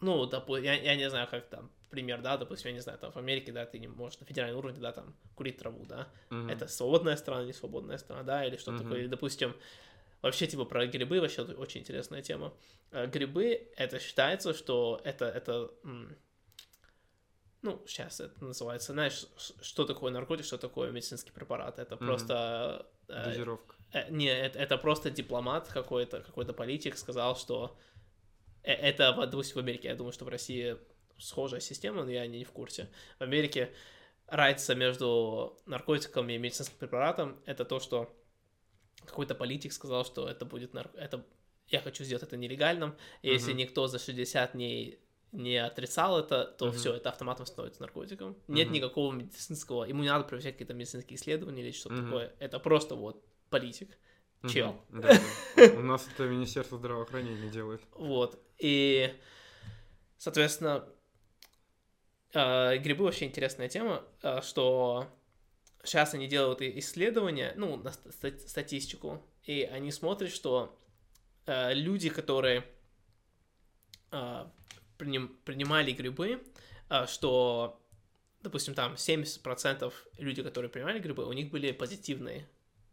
Ну, 0.00 0.26
допустим, 0.26 0.64
я, 0.64 0.74
я 0.74 0.96
не 0.96 1.08
знаю, 1.10 1.28
как 1.28 1.48
там, 1.48 1.70
пример, 1.90 2.22
да, 2.22 2.36
допустим, 2.36 2.68
я 2.68 2.74
не 2.74 2.80
знаю, 2.80 2.98
там 2.98 3.12
в 3.12 3.16
Америке, 3.16 3.52
да, 3.52 3.66
ты 3.66 3.78
не 3.78 3.88
можешь 3.88 4.20
на 4.20 4.26
федеральном 4.26 4.58
уровне, 4.58 4.80
да, 4.80 4.92
там, 4.92 5.14
курить 5.34 5.58
траву, 5.58 5.84
да, 5.84 6.08
Мгм. 6.30 6.48
это 6.50 6.68
свободная 6.68 7.16
страна, 7.16 7.44
не 7.44 7.52
свободная 7.52 7.98
страна, 7.98 8.22
да, 8.22 8.46
или 8.46 8.56
что 8.56 8.72
Мгм. 8.72 8.82
такое, 8.82 9.00
или, 9.00 9.06
допустим, 9.08 9.54
вообще, 10.22 10.46
типа, 10.46 10.64
про 10.64 10.86
грибы, 10.86 11.20
вообще 11.20 11.42
очень 11.42 11.80
интересная 11.80 12.22
тема. 12.22 12.54
Э, 12.92 13.06
Грибы, 13.06 13.70
это 13.76 13.98
считается, 13.98 14.54
что 14.54 15.00
это, 15.04 15.26
это, 15.26 15.70
ну, 17.62 17.82
сейчас 17.86 18.20
это 18.20 18.42
называется, 18.44 18.92
знаешь, 18.92 19.26
что 19.60 19.84
такое 19.84 20.12
наркотик, 20.12 20.46
что 20.46 20.58
такое 20.58 20.90
медицинский 20.90 21.32
препарат, 21.32 21.78
это 21.78 21.96
Мгм. 21.96 22.06
просто... 22.06 22.86
э, 23.08 23.24
Дозировка. 23.24 23.74
э, 23.92 24.10
не, 24.10 24.28
это, 24.28 24.58
это 24.58 24.78
просто 24.78 25.10
дипломат 25.10 25.68
какой-то, 25.68 26.20
какой-то 26.20 26.52
политик 26.54 26.96
сказал, 26.96 27.36
что 27.36 27.76
э- 28.62 28.72
это, 28.72 29.12
допустим, 29.26 29.56
в 29.56 29.58
Америке, 29.58 29.88
я 29.88 29.94
думаю, 29.94 30.12
что 30.12 30.24
в 30.24 30.28
России 30.28 30.76
схожая 31.20 31.60
система, 31.60 32.04
но 32.04 32.10
я 32.10 32.26
не 32.26 32.44
в 32.44 32.50
курсе. 32.52 32.88
В 33.18 33.22
Америке 33.22 33.72
разница 34.26 34.74
между 34.74 35.58
наркотиком 35.66 36.28
и 36.30 36.38
медицинским 36.38 36.78
препаратом 36.78 37.40
это 37.46 37.64
то, 37.64 37.80
что 37.80 38.14
какой-то 39.04 39.34
политик 39.34 39.72
сказал, 39.72 40.04
что 40.04 40.28
это 40.28 40.44
будет 40.44 40.74
нар... 40.74 40.90
это 40.94 41.24
я 41.68 41.80
хочу 41.80 42.04
сделать 42.04 42.22
это 42.24 42.36
нелегальным, 42.36 42.96
и 43.22 43.30
если 43.30 43.52
Мгм. 43.52 43.58
никто 43.60 43.86
за 43.86 43.98
60 43.98 44.52
дней 44.52 44.98
не 45.32 45.56
отрицал 45.56 46.18
это, 46.18 46.44
то 46.44 46.66
Мгм. 46.66 46.74
все, 46.74 46.94
это 46.94 47.10
автоматом 47.10 47.46
становится 47.46 47.80
наркотиком. 47.82 48.36
Нет 48.48 48.66
Мгм. 48.66 48.74
никакого 48.74 49.12
медицинского, 49.12 49.84
ему 49.84 50.02
не 50.02 50.08
надо 50.08 50.24
проверять 50.24 50.54
какие-то 50.54 50.74
медицинские 50.74 51.16
исследования 51.16 51.62
или 51.62 51.70
что-то 51.70 51.96
Мгм. 51.96 52.04
такое. 52.04 52.34
Это 52.40 52.58
просто 52.58 52.94
вот 52.96 53.24
политик. 53.50 53.96
Мгм. 54.42 54.52
чел. 54.52 54.80
Да, 54.90 55.00
да. 55.02 55.70
У 55.76 55.82
нас 55.82 56.08
это 56.12 56.26
Министерство 56.26 56.78
здравоохранения 56.78 57.50
делает. 57.50 57.80
Вот. 57.92 58.38
И, 58.58 59.14
соответственно, 60.18 60.88
грибы 62.32 63.04
вообще 63.04 63.26
интересная 63.26 63.68
тема, 63.68 64.04
э, 64.22 64.40
что 64.42 65.06
сейчас 65.82 66.14
они 66.14 66.26
делают 66.28 66.60
исследования, 66.62 67.52
ну, 67.56 67.76
на 67.76 67.92
ста- 67.92 68.12
ста- 68.12 68.38
статистику, 68.46 69.24
и 69.44 69.62
они 69.62 69.90
смотрят, 69.90 70.30
что 70.30 70.76
э, 71.46 71.74
люди, 71.74 72.10
которые 72.10 72.64
э, 74.12 74.46
приним- 74.98 75.36
принимали 75.44 75.92
грибы, 75.92 76.42
э, 76.90 77.06
что, 77.06 77.80
допустим, 78.42 78.74
там 78.74 78.94
70% 78.96 79.92
людей, 80.18 80.44
которые 80.44 80.70
принимали 80.70 80.98
грибы, 80.98 81.26
у 81.26 81.32
них 81.32 81.50
были 81.50 81.72
позитивные, 81.72 82.48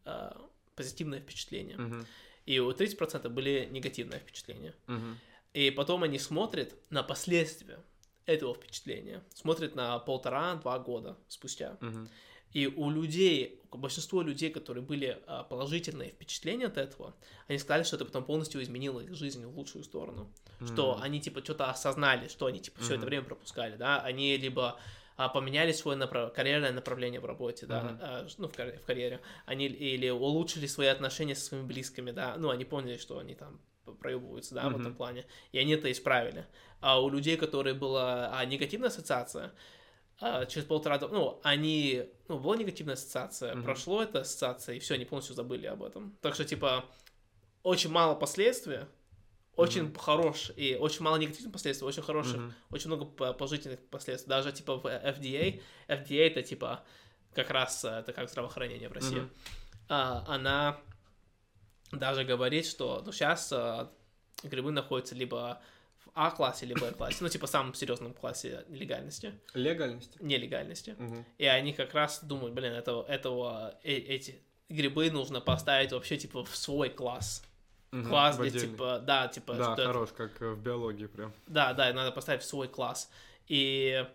э, 0.06 0.32
позитивные 0.76 1.22
впечатления. 1.22 1.78
Мгм. 1.78 2.08
И 2.46 2.60
у 2.60 2.72
30% 2.72 3.30
были 3.34 3.68
негативные 3.72 4.20
впечатления. 4.20 4.74
Мгм. 4.88 5.20
И 5.54 5.72
потом 5.72 6.04
они 6.04 6.18
смотрят 6.20 6.74
на 6.90 7.04
последствия 7.04 7.80
этого 8.28 8.54
впечатления. 8.54 9.24
Смотрят 9.34 9.74
на 9.76 9.98
полтора-два 10.00 10.78
года 10.80 11.18
спустя. 11.28 11.78
Мгм. 11.82 12.08
И 12.54 12.68
у 12.68 12.90
людей, 12.90 13.62
у 13.72 13.78
большинства 13.78 14.24
людей, 14.24 14.50
которые 14.50 14.84
были 14.84 15.22
а, 15.28 15.44
положительные 15.44 16.12
впечатления 16.12 16.68
от 16.68 16.78
этого, 16.78 17.14
они 17.48 17.60
сказали, 17.60 17.84
что 17.84 17.96
это 17.98 18.06
потом 18.06 18.24
полностью 18.24 18.62
изменило 18.64 19.00
их 19.02 19.14
жизнь 19.16 19.46
в 19.46 19.58
лучшую 19.58 19.84
сторону. 19.84 20.32
Что 20.66 20.96
М. 20.96 21.02
они, 21.04 21.20
типа, 21.20 21.44
что-то 21.44 21.70
осознали, 21.70 22.28
что 22.30 22.46
они, 22.46 22.60
типа, 22.60 22.80
все 22.80 22.92
это 22.94 23.00
Мгм. 23.00 23.06
время 23.08 23.24
пропускали, 23.26 23.76
да. 23.76 24.00
Они 24.02 24.38
либо 24.38 24.80
а, 25.20 25.30
поменяли 25.30 25.72
свое 25.72 25.98
направ- 25.98 26.32
карьерное 26.32 26.72
направление 26.72 27.20
в 27.20 27.26
работе, 27.26 27.66
да, 27.66 27.98
а, 28.02 28.28
ну, 28.38 28.48
в, 28.48 28.54
карь- 28.56 28.78
в 28.78 28.86
карьере. 28.86 29.20
Они 29.48 29.66
или 29.66 30.10
улучшили 30.12 30.68
свои 30.68 30.88
отношения 30.90 31.34
со 31.36 31.44
своими 31.46 31.66
близкими, 31.66 32.12
да. 32.12 32.36
Ну, 32.38 32.50
они 32.52 32.66
поняли, 32.66 32.98
что 32.98 33.18
они 33.18 33.34
там 33.34 33.60
проебываются, 33.94 34.56
да, 34.56 34.70
в 34.70 34.80
этом 34.80 34.94
плане. 34.96 35.26
И 35.52 35.60
они 35.60 35.74
это 35.74 35.92
исправили. 35.92 36.46
А 36.82 37.02
у 37.02 37.10
людей, 37.10 37.38
которые 37.38 37.74
была 37.74 38.30
а, 38.38 38.46
негативная 38.46 38.90
ассоциация, 38.90 39.52
а, 40.20 40.46
через 40.46 40.66
полтора, 40.68 40.98
года- 40.98 41.14
ну, 41.14 41.40
они, 41.44 42.06
ну, 42.28 42.40
была 42.40 42.56
негативная 42.56 42.96
ассоциация, 42.96 43.54
Мгм. 43.56 43.64
прошло 43.64 44.02
эта 44.04 44.22
ассоциация, 44.22 44.76
и 44.76 44.80
все, 44.80 44.96
они 44.96 45.06
полностью 45.06 45.36
забыли 45.36 45.68
об 45.68 45.84
этом. 45.84 46.18
Так 46.22 46.34
что, 46.36 46.44
типа, 46.46 46.86
очень 47.64 47.90
мало 47.92 48.16
последствий, 48.16 48.80
очень 49.56 49.84
Мгм. 49.86 49.96
хорош, 49.96 50.52
и 50.56 50.76
очень 50.76 51.02
мало 51.04 51.18
негативных 51.18 51.52
последствий, 51.52 51.88
очень 51.88 52.04
хороших, 52.04 52.38
Мгм. 52.38 52.54
очень 52.72 52.88
много 52.88 53.06
по- 53.06 53.34
положительных 53.34 53.80
последствий. 53.90 54.30
Даже, 54.30 54.52
типа, 54.52 54.76
в 54.78 54.86
FDA, 54.86 55.62
FDA 55.88 56.28
это, 56.28 56.44
типа, 56.44 56.84
как 57.34 57.50
раз, 57.50 57.84
э, 57.86 57.90
это 57.90 58.14
как 58.14 58.30
здравоохранение 58.30 58.90
в 58.90 58.94
России, 58.94 59.18
Мгм. 59.20 59.30
а, 59.90 60.24
она 60.28 60.80
даже 61.92 62.24
говорит, 62.24 62.66
что 62.66 63.02
ну, 63.06 63.12
сейчас 63.12 63.54
грибы 64.44 64.72
находятся 64.72 65.16
либо 65.16 65.62
в 66.06 66.10
А-классе, 66.14 66.66
либо 66.66 66.82
Б-классе, 66.92 67.18
ну, 67.22 67.30
типа, 67.30 67.48
самом 67.48 67.74
серьезном 67.74 68.14
классе 68.14 68.66
легальности, 68.70 69.34
Легальность. 69.54 70.20
нелегальности. 70.22 70.96
Мгм. 70.98 71.26
И 71.38 71.46
они 71.46 71.74
как 71.74 71.94
раз 71.94 72.24
думают, 72.24 72.54
блин, 72.54 72.74
этого, 72.74 73.04
этого, 73.06 73.76
э- 73.84 73.94
эти 73.98 74.42
грибы 74.70 75.10
нужно 75.12 75.42
поставить 75.42 75.92
вообще, 75.92 76.18
типа, 76.18 76.44
в 76.44 76.56
свой 76.56 76.90
класс. 76.90 77.44
Мгм. 77.92 78.10
Класс, 78.10 78.36
В 78.38 78.46
где, 78.48 78.60
типа, 78.60 79.00
да, 79.00 79.28
типа, 79.28 79.54
Да, 79.56 79.64
что 79.64 79.74
это- 79.74 79.86
хорош, 79.86 80.10
как 80.12 80.42
э, 80.42 80.50
в 80.52 80.60
биологии 80.62 81.06
прям. 81.08 81.34
да, 81.48 81.74
да, 81.74 81.94
надо 81.94 82.12
поставить 82.12 82.42
в 82.42 82.46
свой 82.46 82.68
класс. 82.68 83.10
И, 83.48 84.06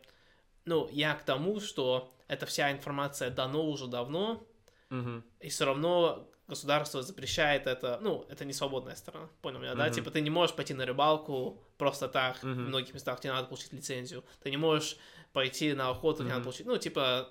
ну, 0.66 0.88
я 0.92 1.14
к 1.14 1.24
тому, 1.24 1.58
что 1.60 2.12
эта 2.28 2.44
вся 2.46 2.70
информация 2.70 3.30
дано 3.30 3.64
уже 3.64 3.86
давно, 3.86 4.46
Мгм. 4.90 5.24
и 5.40 5.48
все 5.48 5.64
равно 5.64 6.28
государство 6.48 7.02
запрещает 7.02 7.66
это, 7.66 7.98
ну, 8.02 8.27
это 8.28 8.44
не 8.44 8.52
свободная 8.52 8.97
страна, 8.97 9.28
понял 9.40 9.60
меня, 9.60 9.74
да? 9.74 9.86
Мгм. 9.86 9.94
Типа 9.94 10.10
ты 10.10 10.20
не 10.20 10.31
можешь 10.31 10.55
пойти 10.55 10.74
на 10.74 10.85
рыбалку 10.86 11.62
просто 11.78 12.09
так, 12.09 12.39
в 12.39 12.44
Мгм. 12.44 12.69
многих 12.69 12.94
местах 12.94 13.20
тебе 13.20 13.32
надо 13.32 13.48
получить 13.48 13.73
лицензию, 13.73 14.24
ты 14.43 14.51
не 14.51 14.56
можешь 14.56 14.97
пойти 15.32 15.73
на 15.73 15.90
охоту, 15.90 16.19
тебе 16.19 16.31
надо 16.31 16.44
получить, 16.44 16.66
ну, 16.66 16.77
типа, 16.77 17.31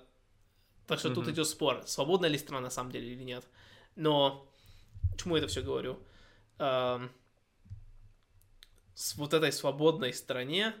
так 0.86 0.98
что 0.98 1.10
тут 1.10 1.24
Мгм. 1.24 1.34
идет 1.34 1.46
спор, 1.46 1.82
свободная 1.86 2.28
ли 2.28 2.38
страна 2.38 2.60
на 2.60 2.70
самом 2.70 2.90
деле 2.90 3.12
или 3.12 3.22
нет. 3.22 3.46
Но, 3.96 4.48
почему 5.12 5.36
я 5.36 5.42
это 5.42 5.48
все 5.48 5.62
говорю? 5.62 5.98
Эм, 6.58 7.10
с 8.94 9.14
вот 9.16 9.34
этой 9.34 9.52
свободной 9.52 10.12
стране 10.12 10.74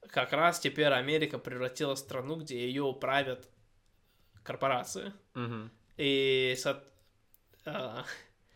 как 0.00 0.32
раз 0.32 0.60
теперь 0.60 0.92
Америка 0.92 1.38
превратилась 1.38 2.00
в 2.00 2.04
страну, 2.04 2.36
где 2.36 2.66
ее 2.66 2.92
правят 2.94 3.48
корпорации. 4.42 5.12
Мгм. 5.34 5.70
И 5.96 6.54
а, 7.66 8.04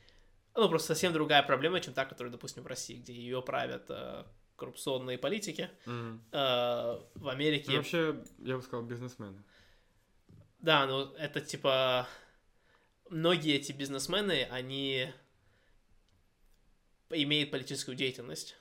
ну, 0.55 0.69
просто 0.69 0.89
совсем 0.89 1.13
другая 1.13 1.43
проблема, 1.43 1.81
чем 1.81 1.95
та, 1.95 2.05
которая, 2.05 2.33
допустим, 2.33 2.63
в 2.63 2.67
России, 2.67 2.97
где 2.97 3.13
ее 3.13 3.43
правят 3.43 3.87
а, 3.91 4.27
коррупционные 4.57 5.19
политики. 5.19 5.71
А, 6.33 7.03
в 7.15 7.29
Америке, 7.29 7.71
Ну, 7.73 7.77
вообще, 7.79 8.23
я 8.39 8.57
бы 8.57 8.63
сказал, 8.63 8.85
бизнесмены. 8.85 9.43
да, 10.61 10.87
ну 10.87 11.13
это 11.15 11.41
типа 11.41 12.07
многие 13.09 13.55
эти 13.55 13.73
бизнесмены, 13.73 14.47
они 14.51 15.13
имеют 17.11 17.51
политическую 17.51 17.97
деятельность. 17.97 18.57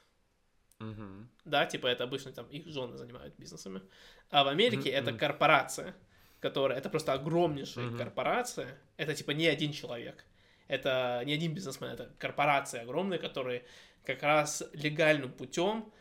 Мгм. 0.79 1.29
Да, 1.45 1.65
типа 1.65 1.87
это 1.87 2.03
обычно 2.03 2.31
там 2.31 2.47
их 2.47 2.67
жены 2.67 2.97
занимают 2.97 3.35
бизнесами. 3.37 3.81
А 4.29 4.43
в 4.43 4.47
Америке 4.47 4.89
Мгм, 4.89 5.09
это 5.09 5.13
корпорация, 5.13 5.95
которая, 6.39 6.77
это 6.77 6.89
просто 6.89 7.13
огромнейшая 7.13 7.85
Мгм. 7.87 7.97
корпорация. 7.97 8.77
Это 8.97 9.13
типа 9.13 9.31
не 9.31 9.47
один 9.47 9.71
человек. 9.71 10.25
Это 10.69 11.21
не 11.25 11.33
один 11.33 11.53
бизнесмен, 11.53 11.89
это 11.89 12.09
корпорации 12.19 12.79
огромные, 12.79 13.19
которые 13.19 13.65
как 14.05 14.23
раз 14.23 14.63
легальным 14.73 15.31
путем 15.31 15.91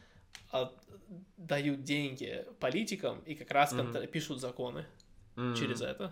а, 0.52 0.72
дают 1.36 1.82
деньги 1.82 2.44
политикам 2.60 3.20
и 3.20 3.34
как 3.34 3.50
раз 3.50 3.72
контр- 3.72 4.06
пишут 4.06 4.40
законы 4.40 4.84
М. 5.36 5.54
через 5.54 5.80
это. 5.80 6.10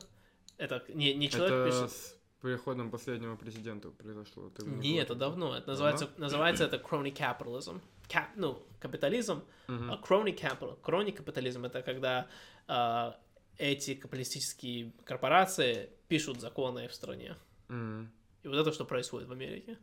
Это 0.56 0.82
не, 0.88 1.14
не 1.14 1.28
человек 1.28 1.52
Это 1.52 1.64
пишет. 1.66 1.90
с 1.92 2.16
приходом 2.40 2.90
последнего 2.90 3.36
президента 3.36 3.90
произошло. 3.90 4.48
ты 4.48 4.64
Не, 4.64 4.92
не 4.94 4.98
это 5.00 5.14
давно. 5.14 5.54
Это 5.54 5.68
называется, 5.68 6.10
называется 6.16 6.64
это 6.64 6.76
crony 6.78 7.14
capitalism. 7.14 7.80
Cap, 8.08 8.28
ну, 8.36 8.62
капитализм. 8.80 9.44
А 9.68 10.00
crony 10.02 10.34
capital, 10.34 10.80
crony 10.80 11.12
капитализм 11.12 11.64
это 11.66 11.82
когда 11.82 12.26
а, 12.68 13.18
эти 13.58 13.94
капиталистические 13.94 14.92
корпорации 15.04 15.90
пишут 16.08 16.40
законы 16.40 16.88
в 16.88 16.94
стране. 16.94 17.36
Мгм. 17.68 18.10
И 18.46 18.48
вот 18.48 18.56
это 18.58 18.72
что 18.72 18.84
происходит 18.84 19.28
в 19.28 19.32
Америке. 19.32 19.76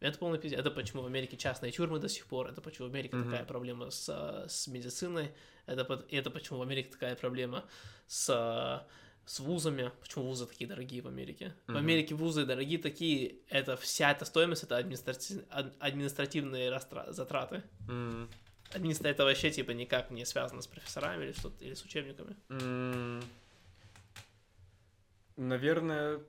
Это 0.00 0.18
полный 0.18 0.38
пиздец. 0.38 0.58
Это 0.58 0.70
почему 0.72 1.02
в 1.02 1.06
Америке 1.06 1.36
частные 1.36 1.70
тюрьмы 1.70 2.00
до 2.00 2.08
сих 2.08 2.26
пор. 2.26 2.48
Это 2.48 2.60
почему 2.60 2.88
в 2.88 2.90
Америке 2.90 3.14
Мгм. 3.16 3.30
такая 3.30 3.44
проблема 3.44 3.90
с, 3.90 4.08
а, 4.08 4.46
с 4.48 4.66
медициной. 4.66 5.30
Это, 5.66 6.04
это 6.10 6.30
почему 6.30 6.58
в 6.58 6.62
Америке 6.62 6.90
такая 6.90 7.14
проблема 7.14 7.64
с, 8.08 8.28
а, 8.30 8.84
с 9.26 9.38
вузами. 9.38 9.92
Почему 10.00 10.24
вузы 10.24 10.46
такие 10.46 10.66
дорогие 10.66 11.02
в 11.02 11.06
Америке? 11.06 11.54
В 11.66 11.70
Мгм. 11.70 11.78
Америке 11.78 12.14
вузы 12.16 12.44
дорогие 12.46 12.78
такие. 12.80 13.36
Это 13.48 13.76
вся 13.76 14.10
эта 14.10 14.24
стоимость, 14.24 14.64
это 14.64 14.76
администрати- 14.76 15.44
ад- 15.50 15.72
административные 15.78 16.68
растра- 16.70 17.12
затраты. 17.12 17.62
М. 17.88 18.28
Администрация 18.72 19.12
это 19.12 19.24
вообще 19.24 19.50
типа 19.52 19.70
никак 19.72 20.10
не 20.10 20.24
связано 20.24 20.62
с 20.62 20.66
профессорами 20.66 21.26
или 21.26 21.32
что-то, 21.32 21.64
или 21.64 21.74
с 21.74 21.84
учебниками. 21.84 22.34
М. 22.48 23.22
Наверное, 25.36 26.20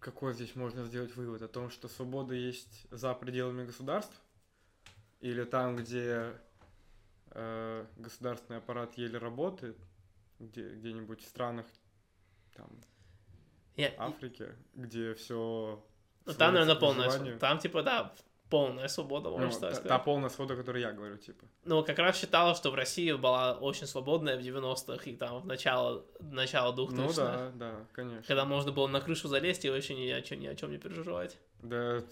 какой 0.00 0.34
здесь 0.34 0.54
можно 0.54 0.84
сделать 0.84 1.14
вывод? 1.16 1.42
О 1.42 1.48
том, 1.48 1.70
что 1.70 1.88
свобода 1.88 2.34
есть 2.34 2.86
за 2.90 3.14
пределами 3.14 3.64
государств? 3.64 4.14
Или 5.20 5.44
там, 5.44 5.76
где 5.76 6.32
э, 7.30 7.86
государственный 7.96 8.58
аппарат 8.58 8.96
еле 8.96 9.18
работает, 9.18 9.76
где, 10.38 10.68
где-нибудь 10.74 11.22
в 11.22 11.26
странах 11.26 11.66
там, 12.54 12.68
Я- 13.76 13.94
Африки, 13.98 14.48
где 14.74 15.14
все... 15.14 15.84
ну, 16.24 16.34
там, 16.34 16.54
наверное, 16.54 16.76
полная 16.76 17.10
свобода. 17.10 17.38
Там, 17.38 17.58
типа, 17.58 17.82
да, 17.82 18.14
полная 18.50 18.88
свобода, 18.88 19.30
можно 19.30 19.50
так 19.50 19.60
та, 19.60 19.70
сказать. 19.74 19.88
та 19.88 19.98
полная 19.98 20.28
свобода, 20.28 20.54
о 20.54 20.56
которой 20.56 20.82
я 20.82 20.92
говорю, 20.92 21.16
типа. 21.16 21.46
Ну, 21.64 21.84
как 21.84 21.98
раз 21.98 22.16
считала, 22.16 22.54
что 22.54 22.70
в 22.70 22.74
России 22.74 23.12
была 23.12 23.52
очень 23.52 23.86
свободная 23.86 24.36
в 24.36 24.40
90-х 24.40 25.10
и 25.10 25.16
там 25.16 25.40
в 25.40 25.46
начало, 25.46 26.04
начало 26.20 26.74
2000-х. 26.74 27.02
Ну 27.02 27.12
да, 27.12 27.50
да, 27.54 27.86
конечно. 27.92 28.22
Когда 28.26 28.44
можно 28.44 28.72
было 28.72 28.86
на 28.86 29.00
крышу 29.00 29.28
залезть 29.28 29.64
и 29.64 29.70
вообще 29.70 29.94
ни 29.94 30.08
о 30.10 30.22
чем, 30.22 30.40
ни 30.40 30.46
о 30.46 30.54
чем 30.54 30.70
не 30.70 30.78
переживать. 30.78 31.38
Да, 31.62 32.02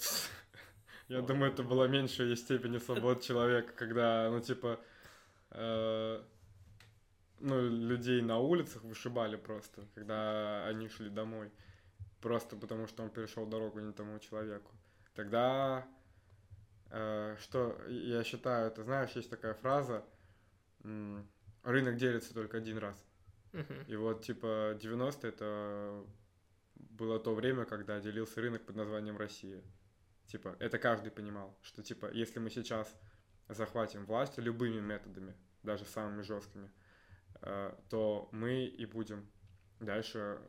я 1.08 1.22
думаю, 1.22 1.52
это 1.52 1.62
была 1.62 1.88
меньшая 1.88 2.36
степень 2.36 2.80
свобод 2.80 3.22
человека, 3.22 3.72
когда, 3.74 4.28
ну, 4.30 4.40
типа, 4.40 4.78
э, 5.50 6.22
ну, 7.40 7.68
людей 7.68 8.22
на 8.22 8.38
улицах 8.38 8.82
вышибали 8.82 9.36
просто, 9.36 9.86
когда 9.94 10.66
они 10.66 10.88
шли 10.88 11.08
домой, 11.08 11.50
просто 12.20 12.56
потому 12.56 12.86
что 12.86 13.02
он 13.02 13.10
перешел 13.10 13.46
дорогу 13.46 13.80
не 13.80 13.92
тому 13.92 14.18
человеку. 14.18 14.72
Тогда, 15.14 15.86
что 16.88 17.80
я 17.88 18.22
считаю, 18.24 18.70
ты 18.70 18.82
знаешь, 18.82 19.10
есть 19.12 19.30
такая 19.30 19.54
фраза, 19.54 20.04
рынок 20.82 21.96
делится 21.96 22.32
только 22.34 22.58
один 22.58 22.78
раз. 22.78 23.04
Мгм. 23.52 23.82
И 23.86 23.96
вот, 23.96 24.22
типа, 24.24 24.76
90 24.80 25.26
это 25.26 26.04
было 26.74 27.18
то 27.18 27.34
время, 27.34 27.64
когда 27.64 28.00
делился 28.00 28.40
рынок 28.40 28.64
под 28.64 28.76
названием 28.76 29.16
Россия. 29.16 29.62
Типа, 30.26 30.56
это 30.58 30.78
каждый 30.78 31.10
понимал, 31.10 31.56
что, 31.62 31.82
типа, 31.82 32.10
если 32.12 32.38
мы 32.38 32.50
сейчас 32.50 32.94
захватим 33.48 34.04
власть 34.06 34.38
любыми 34.38 34.80
методами, 34.80 35.34
даже 35.62 35.84
самыми 35.84 36.22
жесткими, 36.22 36.70
э, 37.42 37.74
то 37.88 38.28
мы 38.32 38.66
и 38.66 38.86
будем 38.86 39.30
дальше 39.80 40.40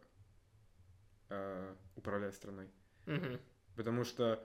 э, 1.29 1.75
управлять 1.95 2.35
страной. 2.35 2.69
Мгм. 3.05 3.39
Потому 3.75 4.03
что, 4.03 4.43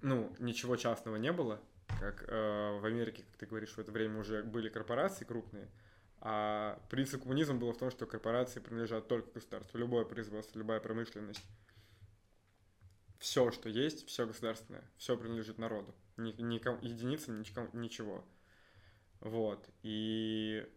ну, 0.00 0.34
ничего 0.38 0.76
частного 0.76 1.16
не 1.16 1.32
было. 1.32 1.60
Как 2.00 2.24
э, 2.28 2.78
в 2.80 2.84
Америке, 2.84 3.24
как 3.24 3.36
ты 3.38 3.46
говоришь, 3.46 3.70
в 3.70 3.78
это 3.78 3.90
время 3.90 4.20
уже 4.20 4.42
были 4.42 4.68
корпорации 4.68 5.24
крупные. 5.24 5.68
А 6.20 6.80
принцип 6.90 7.22
коммунизма 7.22 7.56
был 7.56 7.72
в 7.72 7.78
том, 7.78 7.90
что 7.90 8.06
корпорации 8.06 8.60
принадлежат 8.60 9.08
только 9.08 9.30
государству. 9.32 9.78
Любое 9.78 10.04
производство, 10.04 10.58
любая 10.58 10.80
промышленность. 10.80 11.44
Все, 13.18 13.50
что 13.50 13.68
есть, 13.68 14.06
все 14.06 14.26
государственное, 14.26 14.84
все 14.96 15.16
принадлежит 15.16 15.58
народу. 15.58 15.94
Ни, 16.16 16.32
ником- 16.40 16.80
единицам, 16.82 17.40
ничком- 17.40 17.70
ничего. 17.72 18.24
Вот. 19.20 19.68
И 19.82 20.68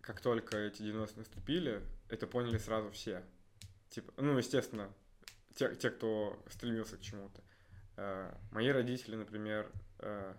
как 0.00 0.20
только 0.20 0.56
эти 0.56 0.82
90 0.82 1.18
наступили, 1.18 1.82
это 2.08 2.26
поняли 2.26 2.58
сразу 2.58 2.90
все. 2.90 3.22
Типа, 3.90 4.12
ну, 4.16 4.38
естественно, 4.38 4.92
те, 5.56 5.74
те 5.74 5.90
кто 5.90 6.40
стремился 6.48 6.96
к 6.96 7.00
чему-то. 7.00 7.42
Э, 7.96 8.32
мои 8.52 8.68
родители, 8.68 9.16
например, 9.16 9.70
э, 9.98 10.34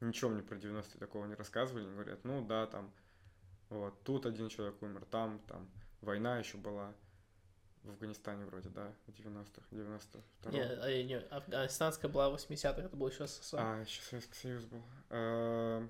ничего 0.00 0.30
мне 0.30 0.42
про 0.42 0.56
90-е 0.56 0.98
такого 0.98 1.26
не 1.26 1.34
рассказывали. 1.34 1.84
Они 1.84 1.92
говорят, 1.92 2.24
ну 2.24 2.46
да, 2.46 2.66
там, 2.66 2.92
вот, 3.68 4.02
тут 4.04 4.24
один 4.24 4.48
человек 4.48 4.80
умер, 4.82 5.04
там, 5.10 5.40
там, 5.40 5.68
война 6.00 6.38
еще 6.38 6.56
была 6.56 6.94
в 7.82 7.90
Афганистане 7.90 8.44
вроде, 8.46 8.68
да, 8.68 8.92
в 9.06 9.10
90-х, 9.10 9.62
92 9.70 10.50
Не, 10.50 10.60
а, 10.62 11.02
не, 11.02 11.18
Афганистанская 11.18 12.10
была 12.10 12.30
в 12.30 12.34
80-х, 12.34 12.82
это 12.82 12.96
был 12.96 13.08
еще 13.08 13.26
СССР. 13.26 13.58
а, 13.60 13.80
еще 13.80 14.02
Советский 14.02 14.34
Союз 14.34 14.64
был. 14.64 14.82
Э, 15.10 15.86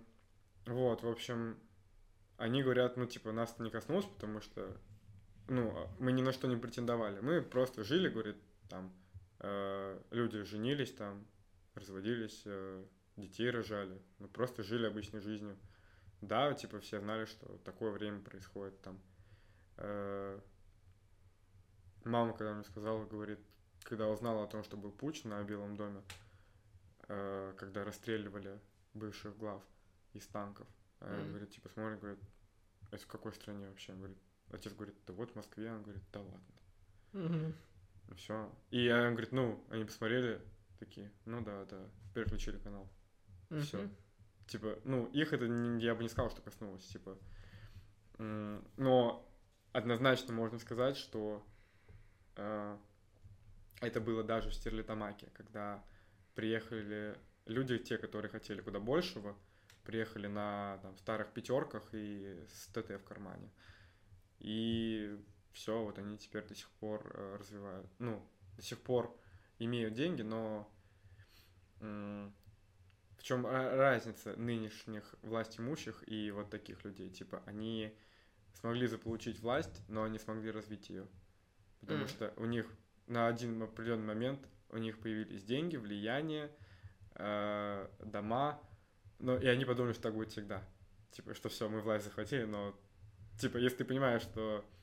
Вот, 0.66 1.02
в 1.02 1.08
общем, 1.08 1.58
они 2.38 2.62
говорят, 2.62 2.96
ну, 2.96 3.06
типа, 3.06 3.32
нас 3.32 3.52
это 3.52 3.62
не 3.62 3.70
коснулось, 3.70 4.06
потому 4.06 4.40
что, 4.40 4.76
ну, 5.48 5.72
а, 5.74 5.88
мы 5.98 6.12
ни 6.12 6.22
на 6.22 6.32
что 6.32 6.48
не 6.48 6.56
претендовали. 6.56 7.20
Мы 7.20 7.40
просто 7.40 7.82
жили, 7.84 8.08
говорит, 8.08 8.36
там, 8.68 8.92
э, 9.40 10.02
люди 10.10 10.42
женились 10.42 10.92
там, 10.94 11.26
разводились, 11.74 12.42
э, 12.44 12.84
детей 13.16 13.50
рожали, 13.50 14.00
ну, 14.18 14.28
просто 14.28 14.62
жили 14.62 14.86
обычной 14.86 15.20
жизнью. 15.20 15.56
Да, 16.20 16.52
типа, 16.54 16.80
все 16.80 17.00
знали, 17.00 17.26
что 17.26 17.58
такое 17.58 17.90
время 17.90 18.20
происходит 18.20 18.80
там. 18.82 18.98
Э, 19.76 20.40
Мама, 22.04 22.32
когда 22.34 22.54
мне 22.54 22.62
сказала, 22.62 23.04
говорит, 23.04 23.40
когда 23.82 24.08
узнала 24.08 24.44
о 24.44 24.46
том, 24.46 24.62
что 24.62 24.76
был 24.76 24.92
путь 24.92 25.24
на 25.24 25.42
Белом 25.42 25.76
доме, 25.76 26.02
э, 27.08 27.52
когда 27.58 27.84
расстреливали 27.84 28.60
бывших 28.94 29.36
глав 29.36 29.62
из 30.12 30.24
танков, 30.28 30.68
а 31.00 31.12
Мгм. 31.12 31.28
говорит, 31.30 31.50
типа, 31.50 31.68
смотрит, 31.68 32.00
говорит, 32.00 32.20
это 32.92 33.02
в 33.02 33.08
какой 33.08 33.32
стране 33.32 33.68
вообще? 33.68 33.92
Он 33.92 33.98
говорит, 33.98 34.18
отец 34.52 34.72
говорит, 34.72 34.94
да 35.06 35.12
вот 35.14 35.32
в 35.32 35.34
Москве, 35.34 35.70
он 35.72 35.82
говорит, 35.82 36.02
да 36.12 36.20
ладно. 36.20 36.40
Мгм. 37.12 37.54
Все. 38.14 38.50
И 38.70 38.90
он 38.90 39.12
говорит, 39.12 39.32
ну, 39.32 39.64
они 39.70 39.84
посмотрели, 39.84 40.40
такие, 40.78 41.10
ну 41.24 41.42
да, 41.42 41.64
да, 41.64 41.88
переключили 42.14 42.58
канал. 42.58 42.88
Мгм. 43.50 43.96
Типа, 44.46 44.78
ну, 44.84 45.06
их 45.06 45.32
это 45.32 45.48
не- 45.48 45.82
я 45.82 45.94
бы 45.94 46.02
не 46.02 46.08
сказал, 46.08 46.30
что 46.30 46.40
коснулось, 46.40 46.86
типа. 46.86 47.18
Но 48.18 49.28
однозначно 49.72 50.32
можно 50.32 50.58
сказать, 50.58 50.96
что 50.96 51.44
э, 52.36 52.78
это 53.80 54.00
было 54.00 54.22
даже 54.22 54.50
в 54.50 54.54
Стерлитамаке, 54.54 55.28
когда 55.34 55.84
приехали 56.34 57.18
люди, 57.46 57.78
те, 57.78 57.98
которые 57.98 58.30
хотели 58.30 58.60
куда 58.60 58.78
большего, 58.78 59.36
приехали 59.84 60.26
на 60.26 60.78
там, 60.82 60.96
старых 60.98 61.32
пятерках 61.32 61.82
и 61.92 62.44
с 62.48 62.66
ТТ 62.68 63.00
в 63.00 63.04
кармане. 63.04 63.50
И 64.38 65.18
все, 65.56 65.82
вот 65.82 65.98
они 65.98 66.18
теперь 66.18 66.44
до 66.44 66.54
сих 66.54 66.68
пор 66.72 67.10
э, 67.14 67.36
развивают, 67.40 67.90
ну, 67.98 68.22
до 68.56 68.62
сих 68.62 68.78
пор 68.80 69.18
имеют 69.58 69.94
деньги, 69.94 70.20
но 70.20 70.70
м, 71.80 72.34
в 73.16 73.22
чем 73.22 73.46
разница 73.46 74.36
нынешних 74.36 75.14
власть 75.22 75.58
имущих 75.58 76.04
и 76.06 76.30
вот 76.30 76.50
таких 76.50 76.84
людей? 76.84 77.08
Типа, 77.10 77.42
они 77.46 77.96
смогли 78.52 78.86
заполучить 78.86 79.40
власть, 79.40 79.82
но 79.88 80.06
не 80.08 80.18
смогли 80.18 80.50
развить 80.50 80.90
ее. 80.90 81.08
Потому 81.80 82.00
Мгм. 82.00 82.08
что 82.08 82.34
у 82.36 82.44
них 82.44 82.66
на 83.06 83.26
один 83.28 83.62
определенный 83.62 84.06
момент 84.06 84.46
у 84.68 84.76
них 84.76 84.98
появились 85.00 85.42
деньги, 85.42 85.76
влияние, 85.76 86.50
э, 87.14 87.88
дома, 88.04 88.60
но 89.18 89.38
и 89.38 89.46
они 89.46 89.64
подумали, 89.64 89.94
что 89.94 90.02
так 90.02 90.14
будет 90.14 90.30
всегда. 90.30 90.62
Типа, 91.12 91.32
что 91.34 91.48
все, 91.48 91.68
мы 91.68 91.80
власть 91.80 92.04
захватили, 92.04 92.44
но 92.44 92.78
типа, 93.38 93.56
если 93.56 93.78
ты 93.78 93.84
понимаешь, 93.86 94.22
что 94.22 94.62
э, 94.62 94.75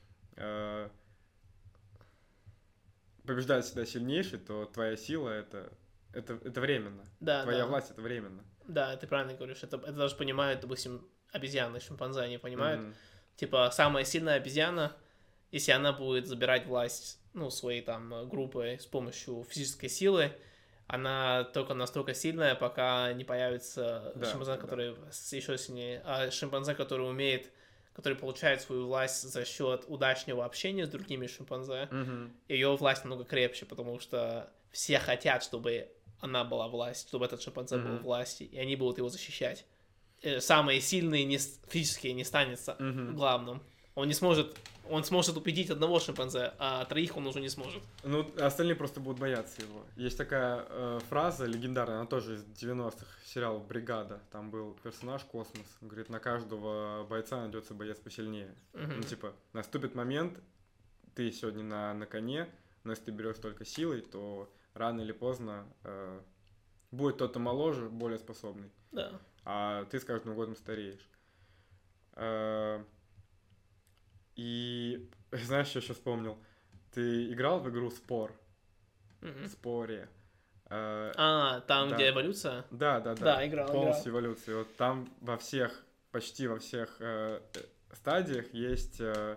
побеждает 3.26 3.64
всегда 3.64 3.86
сильнейший, 3.86 4.38
то 4.38 4.66
твоя 4.66 4.96
сила 4.96 5.30
это, 5.30 5.72
это, 6.12 6.34
это 6.44 6.60
временно. 6.60 7.04
Да, 7.20 7.42
Твоя 7.42 7.60
да. 7.60 7.66
власть 7.66 7.90
это 7.90 8.02
временно. 8.02 8.44
Да, 8.66 8.96
ты 8.96 9.06
правильно 9.06 9.34
говоришь. 9.34 9.62
Это, 9.62 9.76
это 9.76 9.92
даже 9.92 10.16
понимают, 10.16 10.60
допустим, 10.60 11.06
обезьяны, 11.32 11.80
шимпанзе, 11.80 12.20
они 12.20 12.38
понимают. 12.38 12.80
Мгм. 12.82 12.94
Типа, 13.36 13.70
самая 13.72 14.04
сильная 14.04 14.34
обезьяна, 14.36 14.92
если 15.50 15.72
она 15.72 15.92
будет 15.92 16.26
забирать 16.26 16.66
власть, 16.66 17.20
ну, 17.32 17.50
своей 17.50 17.82
там 17.82 18.28
группы 18.28 18.78
с 18.80 18.86
помощью 18.86 19.44
физической 19.48 19.88
силы, 19.88 20.32
она 20.86 21.44
только 21.44 21.74
настолько 21.74 22.14
сильная, 22.14 22.54
пока 22.54 23.12
не 23.14 23.24
появится 23.24 24.12
Да, 24.14 24.26
шимпанзе, 24.26 24.52
да. 24.52 24.58
который 24.58 24.94
еще 25.32 25.58
сильнее. 25.58 26.02
А 26.04 26.30
шимпанзе, 26.30 26.74
который 26.74 27.08
умеет, 27.08 27.50
который 27.94 28.14
получает 28.18 28.60
свою 28.60 28.86
власть 28.86 29.22
за 29.22 29.44
счет 29.44 29.84
удачного 29.86 30.44
общения 30.44 30.84
с 30.86 30.88
другими 30.90 31.26
шимпанзе, 31.26 31.88
Мгм. 31.90 32.32
ее 32.48 32.76
власть 32.76 33.04
намного 33.04 33.24
крепче, 33.24 33.64
потому 33.66 33.98
что 34.00 34.52
все 34.72 34.98
хотят, 34.98 35.42
чтобы 35.42 35.88
она 36.20 36.42
была 36.44 36.68
власть, 36.68 37.08
чтобы 37.08 37.24
этот 37.26 37.40
шимпанзе 37.42 37.76
был 37.78 37.92
Мгм. 37.94 38.02
власти, 38.02 38.42
и 38.42 38.58
они 38.58 38.76
будут 38.76 38.98
его 38.98 39.08
защищать. 39.08 39.64
Э, 40.22 40.40
Самые 40.40 40.80
сильные 40.80 41.24
не, 41.24 41.38
физически 41.68 42.08
не 42.08 42.24
станет 42.24 42.58
са- 42.58 42.76
Мгм. 42.82 43.14
главным. 43.14 43.62
Он 43.94 44.08
не 44.08 44.14
сможет, 44.14 44.56
он 44.90 45.04
сможет 45.04 45.36
убедить 45.36 45.70
одного 45.70 46.00
шимпанзе, 46.00 46.52
а 46.58 46.84
троих 46.84 47.16
он 47.16 47.26
уже 47.26 47.40
не 47.40 47.48
сможет. 47.48 47.82
Ну, 48.02 48.26
остальные 48.38 48.74
просто 48.74 49.00
будут 49.00 49.20
бояться 49.20 49.62
его. 49.62 49.84
Есть 49.96 50.18
такая 50.18 50.66
э, 50.68 51.00
фраза 51.08 51.46
легендарная, 51.46 51.98
она 51.98 52.06
тоже 52.06 52.34
из 52.34 52.44
90-х, 52.44 53.06
сериал 53.24 53.60
«Бригада». 53.60 54.20
Там 54.32 54.50
был 54.50 54.76
персонаж 54.82 55.22
Космос. 55.22 55.66
Он 55.80 55.88
говорит, 55.88 56.08
на 56.08 56.18
каждого 56.18 57.06
бойца 57.08 57.40
найдется 57.40 57.72
боец 57.74 57.98
посильнее. 57.98 58.54
Мгм. 58.72 58.96
Ну, 58.96 59.02
типа, 59.02 59.32
наступит 59.52 59.94
момент, 59.94 60.40
ты 61.14 61.30
сегодня 61.30 61.62
на, 61.62 61.94
на 61.94 62.06
коне, 62.06 62.48
но 62.82 62.90
если 62.90 63.04
ты 63.04 63.10
берешь 63.12 63.38
только 63.38 63.64
силой, 63.64 64.00
то 64.00 64.52
рано 64.74 65.02
или 65.02 65.12
поздно 65.12 65.66
э, 65.84 66.20
будет 66.90 67.14
кто-то 67.14 67.38
моложе, 67.38 67.88
более 67.88 68.18
способный. 68.18 68.70
Да. 68.90 69.20
а 69.44 69.84
ты 69.86 69.98
с 69.98 70.04
каждым 70.04 70.34
годом 70.34 70.54
стареешь. 70.56 71.08
Э, 72.12 72.82
И 74.36 75.10
знаешь, 75.32 75.68
что 75.68 75.78
еще 75.80 75.92
вспомнил? 75.94 76.38
Ты 76.92 77.32
играл 77.32 77.60
в 77.60 77.68
игру 77.70 77.90
Спор? 77.90 78.32
Мгм. 79.20 79.46
Споре. 79.48 80.08
Э, 80.70 81.12
А, 81.16 81.60
там, 81.62 81.90
Да. 81.90 81.94
где 81.96 82.10
эволюция? 82.10 82.64
Да, 82.70 83.00
да, 83.00 83.14
да. 83.14 83.24
Да, 83.36 83.46
играл, 83.46 83.70
Полностью 83.72 84.12
эволюции. 84.12 84.54
Вот 84.54 84.76
там 84.76 85.12
во 85.20 85.36
всех, 85.36 85.84
почти 86.10 86.46
во 86.46 86.58
всех 86.58 86.96
э, 87.00 87.40
стадиях 87.92 88.52
есть, 88.54 89.00
э, 89.00 89.36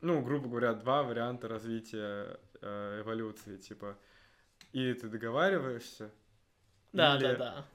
ну, 0.00 0.22
грубо 0.22 0.48
говоря, 0.48 0.74
два 0.74 1.02
варианта 1.02 1.48
развития 1.48 2.38
э, 2.60 3.00
эволюции. 3.02 3.56
Типа, 3.56 3.96
или 4.72 4.92
ты 4.94 5.08
договариваешься, 5.08 6.10
Да, 6.92 7.16
или, 7.16 7.22
да, 7.22 7.36
да. 7.36 7.66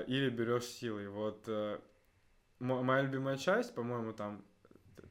э, 0.00 0.04
или 0.06 0.28
берешь 0.30 0.64
силой. 0.66 1.08
Вот 1.08 1.44
э, 1.46 1.78
мо- 2.58 2.82
моя 2.82 3.02
любимая 3.02 3.36
часть, 3.36 3.74
по-моему, 3.74 4.12
там 4.12 4.44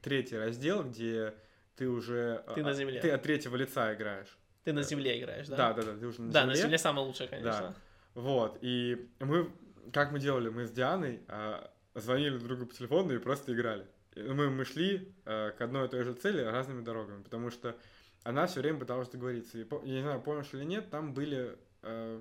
третий 0.00 0.36
раздел, 0.36 0.84
где 0.84 1.34
ты 1.76 1.88
уже... 1.88 2.44
Ты 2.54 2.60
э, 2.60 2.64
на 2.64 2.72
земле. 2.72 3.00
Ты 3.00 3.10
от 3.10 3.22
третьего 3.22 3.56
лица 3.56 3.94
играешь. 3.94 4.38
Ты 4.64 4.72
на 4.72 4.82
земле 4.82 5.20
играешь, 5.20 5.48
да? 5.48 5.56
Да, 5.56 5.72
да, 5.74 5.82
да, 5.82 5.96
ты 5.96 6.06
уже 6.06 6.22
на 6.22 6.32
Да, 6.32 6.40
земле. 6.40 6.54
на 6.54 6.62
земле 6.62 6.78
самое 6.78 7.06
лучшее, 7.06 7.28
конечно. 7.28 7.74
Вот, 8.14 8.58
и 8.60 9.08
мы, 9.20 9.50
как 9.92 10.12
мы 10.12 10.18
делали, 10.20 10.50
мы 10.50 10.66
с 10.66 10.70
Дианой 10.70 11.22
а, 11.28 11.72
звонили 11.94 12.36
друг 12.36 12.48
другу 12.48 12.66
по 12.66 12.74
телефону 12.74 13.14
и 13.14 13.18
просто 13.18 13.54
играли. 13.54 13.86
Мы, 14.14 14.50
мы 14.50 14.64
шли 14.66 15.14
э, 15.24 15.52
к 15.56 15.60
одной 15.62 15.86
и 15.86 15.88
той 15.88 16.04
же 16.04 16.12
цели 16.12 16.42
разными 16.42 16.84
дорогами, 16.84 17.22
потому 17.22 17.50
что 17.50 17.74
она 18.22 18.46
все 18.46 18.60
время 18.60 18.78
пыталась 18.78 19.08
договориться. 19.08 19.58
И, 19.58 19.66
я 19.84 19.94
не 19.94 20.02
знаю, 20.02 20.20
помнишь 20.20 20.50
или 20.52 20.64
нет, 20.64 20.90
там 20.90 21.14
были 21.14 21.56
э, 21.80 22.20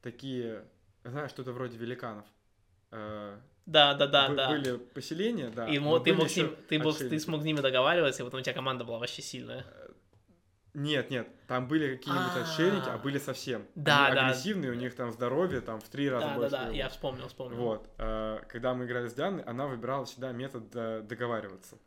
такие, 0.00 0.64
знаешь, 1.02 1.30
что-то 1.30 1.52
вроде 1.52 1.76
великанов. 1.76 2.26
Да, 3.66 3.94
да, 3.94 4.06
да, 4.06 4.28
бы- 4.28 4.36
да. 4.36 4.48
Были 4.50 4.76
поселения, 4.76 5.50
да. 5.54 5.66
И 5.68 5.78
мо- 5.78 5.98
ты, 5.98 6.14
мог 6.14 6.28
с 6.30 6.36
ним, 6.36 6.54
ты, 6.68 6.78
мог, 6.78 6.96
ты 6.96 7.18
смог 7.20 7.42
с 7.42 7.44
ними 7.44 7.60
договариваться, 7.60 8.22
и 8.22 8.24
потом 8.24 8.40
у 8.40 8.42
тебя 8.42 8.54
команда 8.54 8.84
была 8.84 8.98
вообще 8.98 9.22
сильная. 9.22 9.64
Нет, 10.74 11.10
нет, 11.10 11.26
там 11.48 11.68
были 11.68 11.96
какие-нибудь 11.96 12.36
отшельники, 12.42 12.86
а 12.88 12.94
А. 12.94 12.98
были 12.98 13.18
совсем. 13.18 13.64
Да, 13.74 14.06
Они 14.06 14.14
да. 14.16 14.26
агрессивные, 14.26 14.70
у 14.72 14.74
них 14.74 14.94
там 14.94 15.10
здоровье 15.10 15.62
там 15.62 15.80
в 15.80 15.88
три 15.88 16.08
раза 16.10 16.26
Да, 16.26 16.32
да, 16.32 16.36
больше. 16.36 16.50
да, 16.50 16.58
твоего. 16.64 16.76
я 16.76 16.88
вспомнил, 16.90 17.28
вспомнил. 17.28 17.56
Вот. 17.56 17.88
э, 17.98 18.40
Когда 18.48 18.74
мы 18.74 18.84
играли 18.84 19.08
с 19.08 19.14
Дианой, 19.14 19.42
она 19.44 19.66
выбирала 19.66 20.04
всегда 20.04 20.32
метод 20.32 20.64
э, 20.74 21.00
договариваться. 21.08 21.78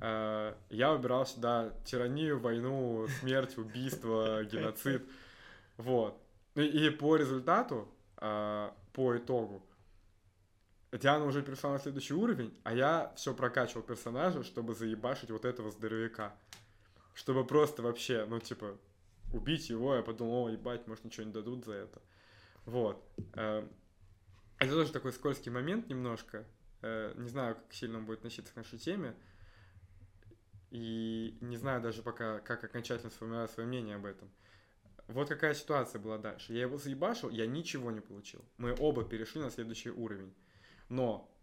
Э, 0.00 0.54
Я 0.70 0.92
выбирал 0.92 1.24
всегда 1.24 1.70
тиранию, 1.84 2.38
войну, 2.38 3.06
смерть, 3.20 3.58
убийство, 3.58 4.44
геноцид. 4.52 5.02
Вот. 5.76 6.16
И 6.54 6.90
по 6.90 7.16
результату, 7.16 7.88
э, 8.18 8.70
по 8.92 9.16
итогу, 9.16 9.62
Диана 10.92 11.24
уже 11.24 11.42
перешла 11.42 11.72
на 11.72 11.78
следующий 11.78 12.12
уровень, 12.14 12.54
а 12.64 12.74
я 12.74 13.12
все 13.16 13.34
прокачивал 13.34 13.82
персонажа, 13.82 14.44
чтобы 14.44 14.74
заебашить 14.74 15.30
вот 15.30 15.44
этого 15.44 15.70
здоровяка. 15.70 16.36
Чтобы 17.14 17.46
просто 17.46 17.82
вообще, 17.82 18.26
ну, 18.26 18.40
типа, 18.40 18.78
убить 19.32 19.70
его, 19.70 19.94
я 19.94 20.02
подумал, 20.02 20.44
о, 20.44 20.50
ебать, 20.50 20.86
может, 20.86 21.04
ничего 21.04 21.24
не 21.24 21.32
дадут 21.32 21.64
за 21.64 21.72
это. 21.74 22.02
Вот. 22.66 23.02
Э, 23.34 23.66
Это 24.58 24.72
тоже 24.72 24.92
такой 24.92 25.12
скользкий 25.12 25.50
момент 25.50 25.88
немножко. 25.88 26.44
Э, 26.82 27.14
Не 27.16 27.28
знаю, 27.28 27.56
как 27.56 27.72
сильно 27.72 27.98
он 27.98 28.04
будет 28.06 28.18
относиться 28.18 28.52
к 28.52 28.56
нашей 28.56 28.78
теме. 28.78 29.14
И 30.70 31.36
не 31.40 31.56
знаю 31.56 31.82
даже 31.82 32.02
пока, 32.02 32.40
как 32.40 32.64
окончательно 32.64 33.10
сформировать 33.10 33.50
свое 33.50 33.68
мнение 33.68 33.96
об 33.96 34.06
этом. 34.06 34.30
Вот 35.08 35.28
какая 35.28 35.52
ситуация 35.54 36.00
была 36.00 36.16
дальше. 36.16 36.54
Я 36.54 36.62
его 36.62 36.78
заебашил, 36.78 37.28
я 37.28 37.46
ничего 37.46 37.90
не 37.90 38.00
получил. 38.00 38.42
Мы 38.56 38.74
оба 38.78 39.04
перешли 39.04 39.40
на 39.42 39.50
следующий 39.50 39.90
уровень. 39.90 40.32
Но 40.92 41.34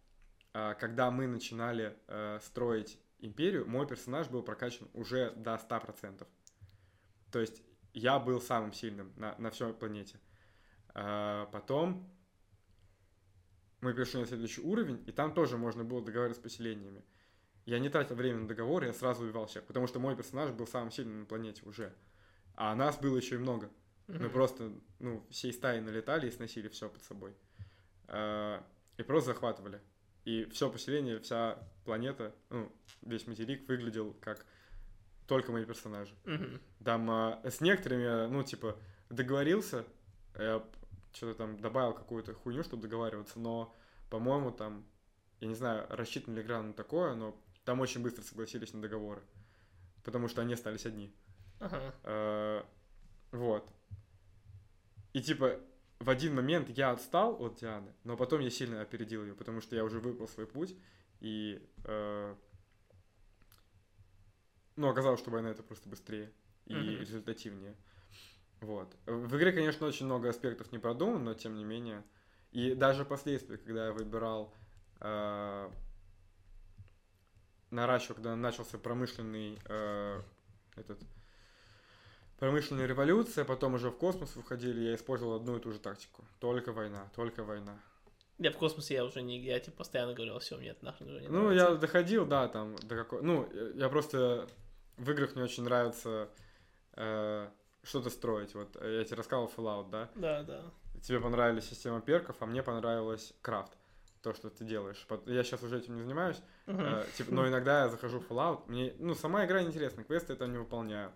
а, 0.54 0.76
когда 0.76 1.10
мы 1.10 1.26
начинали 1.26 1.98
э, 2.08 2.40
строить 2.44 3.00
империю, 3.18 3.68
мой 3.68 3.88
персонаж 3.88 4.28
был 4.28 4.44
прокачан 4.44 4.88
уже 4.94 5.32
до 5.32 5.56
100%. 5.56 6.28
То 7.32 7.40
есть 7.40 7.64
я 7.96 8.20
был 8.20 8.42
самым 8.42 8.74
сильным 8.74 9.12
на, 9.16 9.36
на 9.40 9.50
всей 9.50 9.74
планете. 9.74 10.20
А, 10.94 11.48
потом 11.48 12.08
мы 13.82 13.96
перешли 13.96 14.20
на 14.20 14.28
следующий 14.28 14.62
уровень, 14.62 15.04
и 15.08 15.12
там 15.12 15.34
тоже 15.34 15.58
можно 15.58 15.84
было 15.84 16.06
договариваться 16.06 16.42
с 16.42 16.44
поселениями. 16.44 17.04
Я 17.66 17.80
не 17.80 17.90
тратил 17.90 18.18
время 18.18 18.42
на 18.42 18.48
договор, 18.48 18.84
я 18.84 18.94
сразу 18.94 19.24
убивал 19.24 19.48
всех, 19.48 19.64
потому 19.64 19.88
что 19.88 20.00
мой 20.00 20.16
персонаж 20.16 20.52
был 20.52 20.68
самым 20.68 20.92
сильным 20.92 21.22
на 21.22 21.26
планете 21.26 21.64
уже. 21.66 21.96
А 22.54 22.76
нас 22.76 23.00
было 23.00 23.18
еще 23.18 23.34
и 23.34 23.40
много. 23.40 23.72
Мы 24.06 24.30
просто, 24.30 24.72
ну, 25.00 25.26
всей 25.32 25.52
стаей 25.54 25.82
налетали 25.82 26.28
и 26.28 26.32
сносили 26.32 26.68
все 26.68 26.88
под 26.88 27.02
собой. 27.02 27.34
А, 29.00 29.02
И 29.02 29.06
просто 29.06 29.34
захватывали. 29.34 29.82
И 30.26 30.46
все 30.46 30.70
поселение, 30.70 31.20
вся 31.20 31.58
планета, 31.86 32.36
ну, 32.50 32.72
весь 33.02 33.26
материк 33.26 33.68
выглядел 33.68 34.14
как 34.22 34.46
только 35.28 35.52
мои 35.52 35.66
персонажи. 35.66 36.14
Мгм. 36.26 36.62
Там 36.84 37.10
а, 37.10 37.42
с 37.44 37.62
некоторыми, 37.62 38.28
ну, 38.28 38.44
типа, 38.44 38.78
договорился, 39.10 39.86
я 40.38 40.64
что-то 41.14 41.36
там 41.36 41.60
добавил 41.60 41.94
какую-то 41.94 42.34
хуйню, 42.34 42.64
чтобы 42.64 42.84
договариваться, 42.84 43.40
но, 43.40 43.76
по-моему, 44.10 44.52
там, 44.52 44.86
я 45.40 45.48
не 45.48 45.56
знаю, 45.56 45.88
рассчитана 45.90 46.36
ли 46.36 46.42
игра 46.42 46.62
на 46.62 46.74
такое, 46.74 47.16
но 47.16 47.36
там 47.64 47.80
очень 47.80 48.02
быстро 48.04 48.22
согласились 48.24 48.74
на 48.74 48.82
договоры, 48.82 49.22
потому 50.04 50.28
что 50.28 50.42
они 50.42 50.54
остались 50.54 50.86
одни. 50.86 51.14
Ага. 51.60 51.96
Э, 52.04 52.64
Вот. 53.32 53.72
И, 55.14 55.22
типа, 55.22 55.60
в 56.00 56.10
один 56.10 56.36
момент 56.36 56.70
я 56.70 56.92
отстал 56.92 57.42
от 57.42 57.60
Дианы, 57.60 57.94
но 58.04 58.16
потом 58.16 58.40
я 58.40 58.50
сильно 58.50 58.82
опередил 58.82 59.24
ее, 59.24 59.36
потому 59.36 59.62
что 59.62 59.76
я 59.76 59.84
уже 59.84 60.00
выбрал 60.00 60.28
свой 60.28 60.48
путь, 60.48 60.76
и, 61.20 61.62
э, 61.84 62.36
ну, 64.78 64.88
оказалось, 64.88 65.20
что 65.20 65.30
война 65.30 65.50
это 65.50 65.62
просто 65.62 65.90
быстрее 65.90 66.32
и 66.66 66.74
Мгм. 66.74 67.00
результативнее. 67.00 67.76
Вот. 68.62 68.96
В 69.06 69.38
игре, 69.38 69.52
конечно, 69.52 69.88
очень 69.88 70.06
много 70.06 70.30
аспектов 70.30 70.72
не 70.72 70.80
продумано, 70.80 71.20
но 71.20 71.34
тем 71.34 71.56
не 71.56 71.64
менее. 71.66 72.04
И 72.52 72.74
даже 72.74 73.06
впоследствии, 73.06 73.58
когда 73.58 73.88
я 73.88 73.94
выбирал 73.94 74.54
э, 75.02 75.70
наращивал, 77.72 78.16
когда 78.16 78.36
начался 78.36 78.78
промышленный 78.78 79.60
э, 79.66 80.22
этот 80.76 81.00
промышленная 82.40 82.86
революция, 82.88 83.46
потом 83.46 83.76
уже 83.76 83.90
в 83.90 83.98
космос 83.98 84.36
выходили, 84.36 84.82
я 84.82 84.96
использовал 84.96 85.36
одну 85.36 85.58
и 85.58 85.60
ту 85.60 85.72
же 85.72 85.80
тактику. 85.80 86.24
Только 86.40 86.72
война, 86.72 87.10
только 87.16 87.44
война. 87.44 87.78
Я 88.38 88.52
в 88.52 88.58
космосе 88.58 88.94
я 88.94 89.06
уже 89.06 89.22
не... 89.22 89.40
Я 89.40 89.60
типа 89.60 89.78
постоянно 89.78 90.14
говорил, 90.14 90.40
все, 90.40 90.58
мне 90.58 90.70
это 90.70 90.86
нахрен 90.86 91.10
уже 91.10 91.22
не 91.22 91.28
Ну, 91.28 91.42
нравится». 91.50 91.66
я 91.66 91.76
доходил, 91.76 92.26
да, 92.26 92.48
там, 92.48 92.76
до 92.78 92.96
какой... 92.96 93.22
Ну, 93.22 93.50
я 93.76 93.90
просто 93.90 94.48
в 94.98 95.12
играх 95.12 95.36
мне 95.36 95.44
очень 95.44 95.64
нравится 95.64 96.30
э, 96.94 97.50
что-то 97.84 98.10
строить. 98.10 98.56
Вот 98.56 98.76
я 98.82 99.04
тебе 99.04 99.18
рассказывал 99.18 99.52
Fallout, 99.56 99.90
да? 99.90 100.10
Да, 100.16 100.44
да. 100.44 100.62
Тебе 101.02 101.20
понравилась 101.20 101.68
система 101.68 102.00
перков, 102.00 102.38
а 102.40 102.46
мне 102.46 102.64
понравилось 102.64 103.34
крафт. 103.42 103.74
То, 104.22 104.34
что 104.34 104.50
ты 104.50 104.66
делаешь. 104.66 105.06
Я 105.26 105.44
сейчас 105.44 105.64
уже 105.64 105.78
этим 105.78 105.96
не 105.96 106.02
занимаюсь. 106.02 106.42
Мгм. 106.66 106.82
э, 106.82 107.06
типа, 107.18 107.34
но 107.34 107.48
иногда 107.48 107.84
я 107.84 107.90
захожу 107.90 108.20
в 108.20 108.30
Fallout. 108.30 108.64
Мне, 108.68 108.94
ну, 109.00 109.16
сама 109.16 109.46
игра 109.46 109.62
неинтересна, 109.62 110.04
квесты 110.06 110.34
я 110.34 110.38
там 110.38 110.52
не 110.52 110.58
выполняю. 110.58 111.12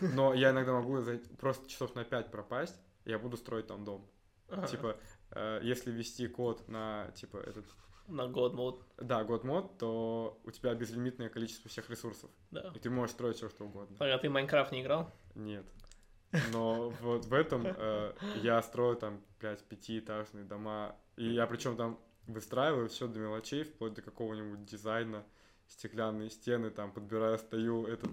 Но 0.00 0.34
я 0.34 0.50
иногда 0.50 0.72
могу 0.72 0.98
просто 1.38 1.68
часов 1.68 1.94
на 1.94 2.04
5 2.04 2.30
пропасть, 2.30 2.76
я 3.04 3.18
буду 3.18 3.36
строить 3.36 3.66
там 3.66 3.84
дом. 3.84 4.08
Ага. 4.48 4.66
Типа, 4.66 4.96
э, 5.30 5.60
если 5.62 5.90
ввести 5.90 6.26
код 6.26 6.68
на, 6.68 7.10
типа, 7.14 7.38
этот, 7.38 7.66
На 8.06 8.26
год 8.26 8.54
мод, 8.54 8.84
да, 8.96 9.24
год 9.24 9.44
мод, 9.44 9.78
то 9.78 10.40
у 10.44 10.50
тебя 10.50 10.74
безлимитное 10.74 11.28
количество 11.28 11.70
всех 11.70 11.90
ресурсов. 11.90 12.30
да. 12.50 12.72
И 12.74 12.78
ты 12.78 12.90
можешь 12.90 13.14
строить 13.14 13.36
все, 13.36 13.48
что 13.48 13.64
угодно. 13.64 13.96
А 14.00 14.18
ты 14.18 14.28
в 14.28 14.32
Майнкрафт 14.32 14.72
не 14.72 14.82
играл? 14.82 15.12
Нет. 15.34 15.66
Но 16.52 16.90
вот 17.00 17.24
в 17.24 17.32
этом 17.32 17.66
э, 17.66 18.12
я 18.42 18.60
строю 18.62 18.96
там, 18.96 19.22
блядь, 19.40 19.64
пятиэтажные 19.64 20.44
дома. 20.44 20.96
И 21.16 21.24
я 21.24 21.46
причем 21.46 21.76
там 21.76 21.98
выстраиваю 22.26 22.88
все 22.88 23.08
до 23.08 23.18
мелочей, 23.18 23.64
вплоть 23.64 23.94
до 23.94 24.02
какого-нибудь 24.02 24.64
дизайна, 24.66 25.24
стеклянные 25.66 26.30
стены, 26.30 26.70
там 26.70 26.92
подбираю, 26.92 27.38
стою 27.38 27.86
этот 27.86 28.10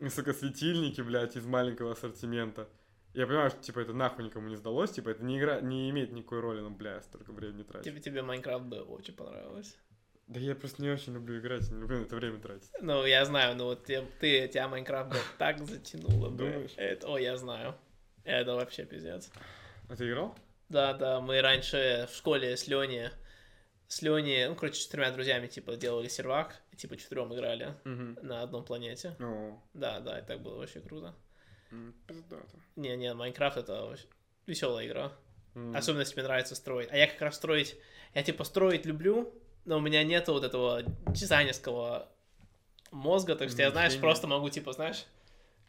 высокосветильники, 0.00 1.00
блядь, 1.00 1.36
из 1.36 1.44
маленького 1.46 1.92
ассортимента. 1.92 2.68
Я 3.12 3.26
понимаю, 3.26 3.50
что, 3.50 3.60
типа, 3.60 3.80
это 3.80 3.92
нахуй 3.92 4.24
никому 4.24 4.48
не 4.48 4.56
сдалось, 4.56 4.92
типа, 4.92 5.10
это 5.10 5.24
не 5.24 5.38
игра, 5.38 5.60
не 5.60 5.90
имеет 5.90 6.12
никакой 6.12 6.40
роли, 6.40 6.60
но, 6.60 6.70
бля, 6.70 6.94
я 6.94 7.02
столько 7.02 7.32
времени 7.32 7.64
трачу. 7.64 7.84
Тебе, 7.84 8.00
тебе 8.00 8.22
Майнкрафт 8.22 8.64
бы 8.64 8.82
очень 8.82 9.14
понравилось. 9.14 9.76
Да 10.28 10.38
я 10.38 10.54
просто 10.54 10.80
не 10.80 10.90
очень 10.90 11.14
люблю 11.14 11.40
играть, 11.40 11.68
не 11.72 11.80
люблю 11.80 11.98
на 11.98 12.02
это 12.04 12.14
время 12.14 12.38
тратить. 12.38 12.70
Ну, 12.80 13.04
я 13.04 13.24
знаю, 13.24 13.56
но 13.56 13.64
вот 13.64 13.84
те- 13.84 14.06
ты, 14.20 14.46
тебя 14.46 14.68
Майнкрафт 14.68 15.10
бы 15.10 15.16
так 15.38 15.58
затянуло 15.58 16.30
бы. 16.30 16.36
Думаешь? 16.36 16.70
Это, 16.76 17.08
о, 17.08 17.18
я 17.18 17.36
знаю. 17.36 17.74
Это 18.22 18.54
вообще 18.54 18.84
пиздец. 18.84 19.28
А 19.88 19.96
ты 19.96 20.08
играл? 20.08 20.36
Да, 20.68 20.92
да, 20.92 21.20
мы 21.20 21.40
раньше 21.40 22.06
в 22.12 22.14
школе 22.14 22.56
с 22.56 22.68
Леней, 22.68 23.08
с 23.88 24.02
Леней, 24.02 24.46
ну, 24.46 24.54
короче, 24.54 24.76
с 24.76 24.84
четырьмя 24.84 25.10
друзьями, 25.10 25.48
типа, 25.48 25.74
делали 25.74 26.06
сервак, 26.06 26.54
типа, 26.80 26.96
четырем 26.96 27.32
играли 27.34 27.74
Угу. 27.84 28.26
на 28.26 28.42
одном 28.42 28.64
планете. 28.64 29.16
О, 29.20 29.58
Да, 29.74 30.00
да, 30.00 30.18
и 30.18 30.24
так 30.26 30.40
было 30.42 30.56
вообще 30.56 30.80
круто. 30.80 31.14
пиздато. 32.06 32.58
Не-не, 32.76 33.14
Майнкрафт 33.14 33.56
это 33.58 33.94
веселая 34.46 34.86
игра. 34.86 35.12
М. 35.54 35.74
Особенно, 35.76 36.00
если 36.00 36.12
тебе 36.14 36.22
нравится 36.24 36.54
строить. 36.54 36.88
А 36.90 36.96
я 36.96 37.06
как 37.06 37.20
раз 37.20 37.36
строить, 37.36 37.76
я 38.14 38.22
типа 38.22 38.44
строить 38.44 38.86
люблю, 38.86 39.32
но 39.64 39.78
у 39.78 39.80
меня 39.80 40.02
нет 40.04 40.26
вот 40.28 40.42
этого 40.44 40.82
дизайнерского 41.08 42.08
мозга, 42.90 43.36
так 43.36 43.50
что 43.50 43.62
я, 43.62 43.70
знаешь, 43.70 43.90
Мышления. 43.92 44.00
просто 44.02 44.26
могу, 44.26 44.48
типа, 44.50 44.72
знаешь, 44.72 45.04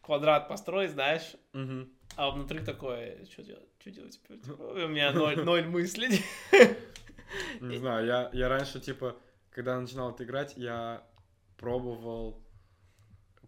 квадрат 0.01 0.47
построить, 0.47 0.91
знаешь, 0.91 1.33
Мгм. 1.53 1.91
а 2.15 2.31
внутри 2.31 2.59
такое, 2.59 3.25
что 3.25 3.43
делать, 3.43 3.67
что 3.79 3.91
делать 3.91 4.13
теперь? 4.13 4.39
Типа, 4.39 4.61
у 4.61 4.87
меня 4.87 5.11
ноль, 5.11 5.37
ноль 5.43 5.65
мыслей. 5.67 6.23
Не 7.59 7.77
знаю, 7.77 8.05
я, 8.05 8.29
я 8.33 8.49
раньше, 8.49 8.79
типа, 8.79 9.15
когда 9.51 9.79
начинал 9.79 10.11
это 10.11 10.23
играть, 10.23 10.53
я 10.57 11.03
пробовал 11.57 12.41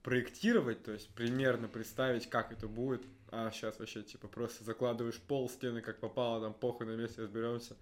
проектировать, 0.03 0.84
то 0.84 0.91
есть 0.91 1.09
примерно 1.15 1.67
представить, 1.67 2.30
как 2.30 2.51
это 2.51 2.67
будет. 2.67 3.01
А 3.35 3.49
сейчас 3.51 3.80
вообще, 3.80 4.03
типа, 4.03 4.27
просто 4.27 4.63
закладываешь 4.63 5.17
пол, 5.19 5.49
стены 5.49 5.81
как 5.81 5.99
попало, 5.99 6.39
там 6.41 6.53
похуй 6.53 6.85
на 6.85 6.91
месте 6.91 7.23
разберемся. 7.23 7.75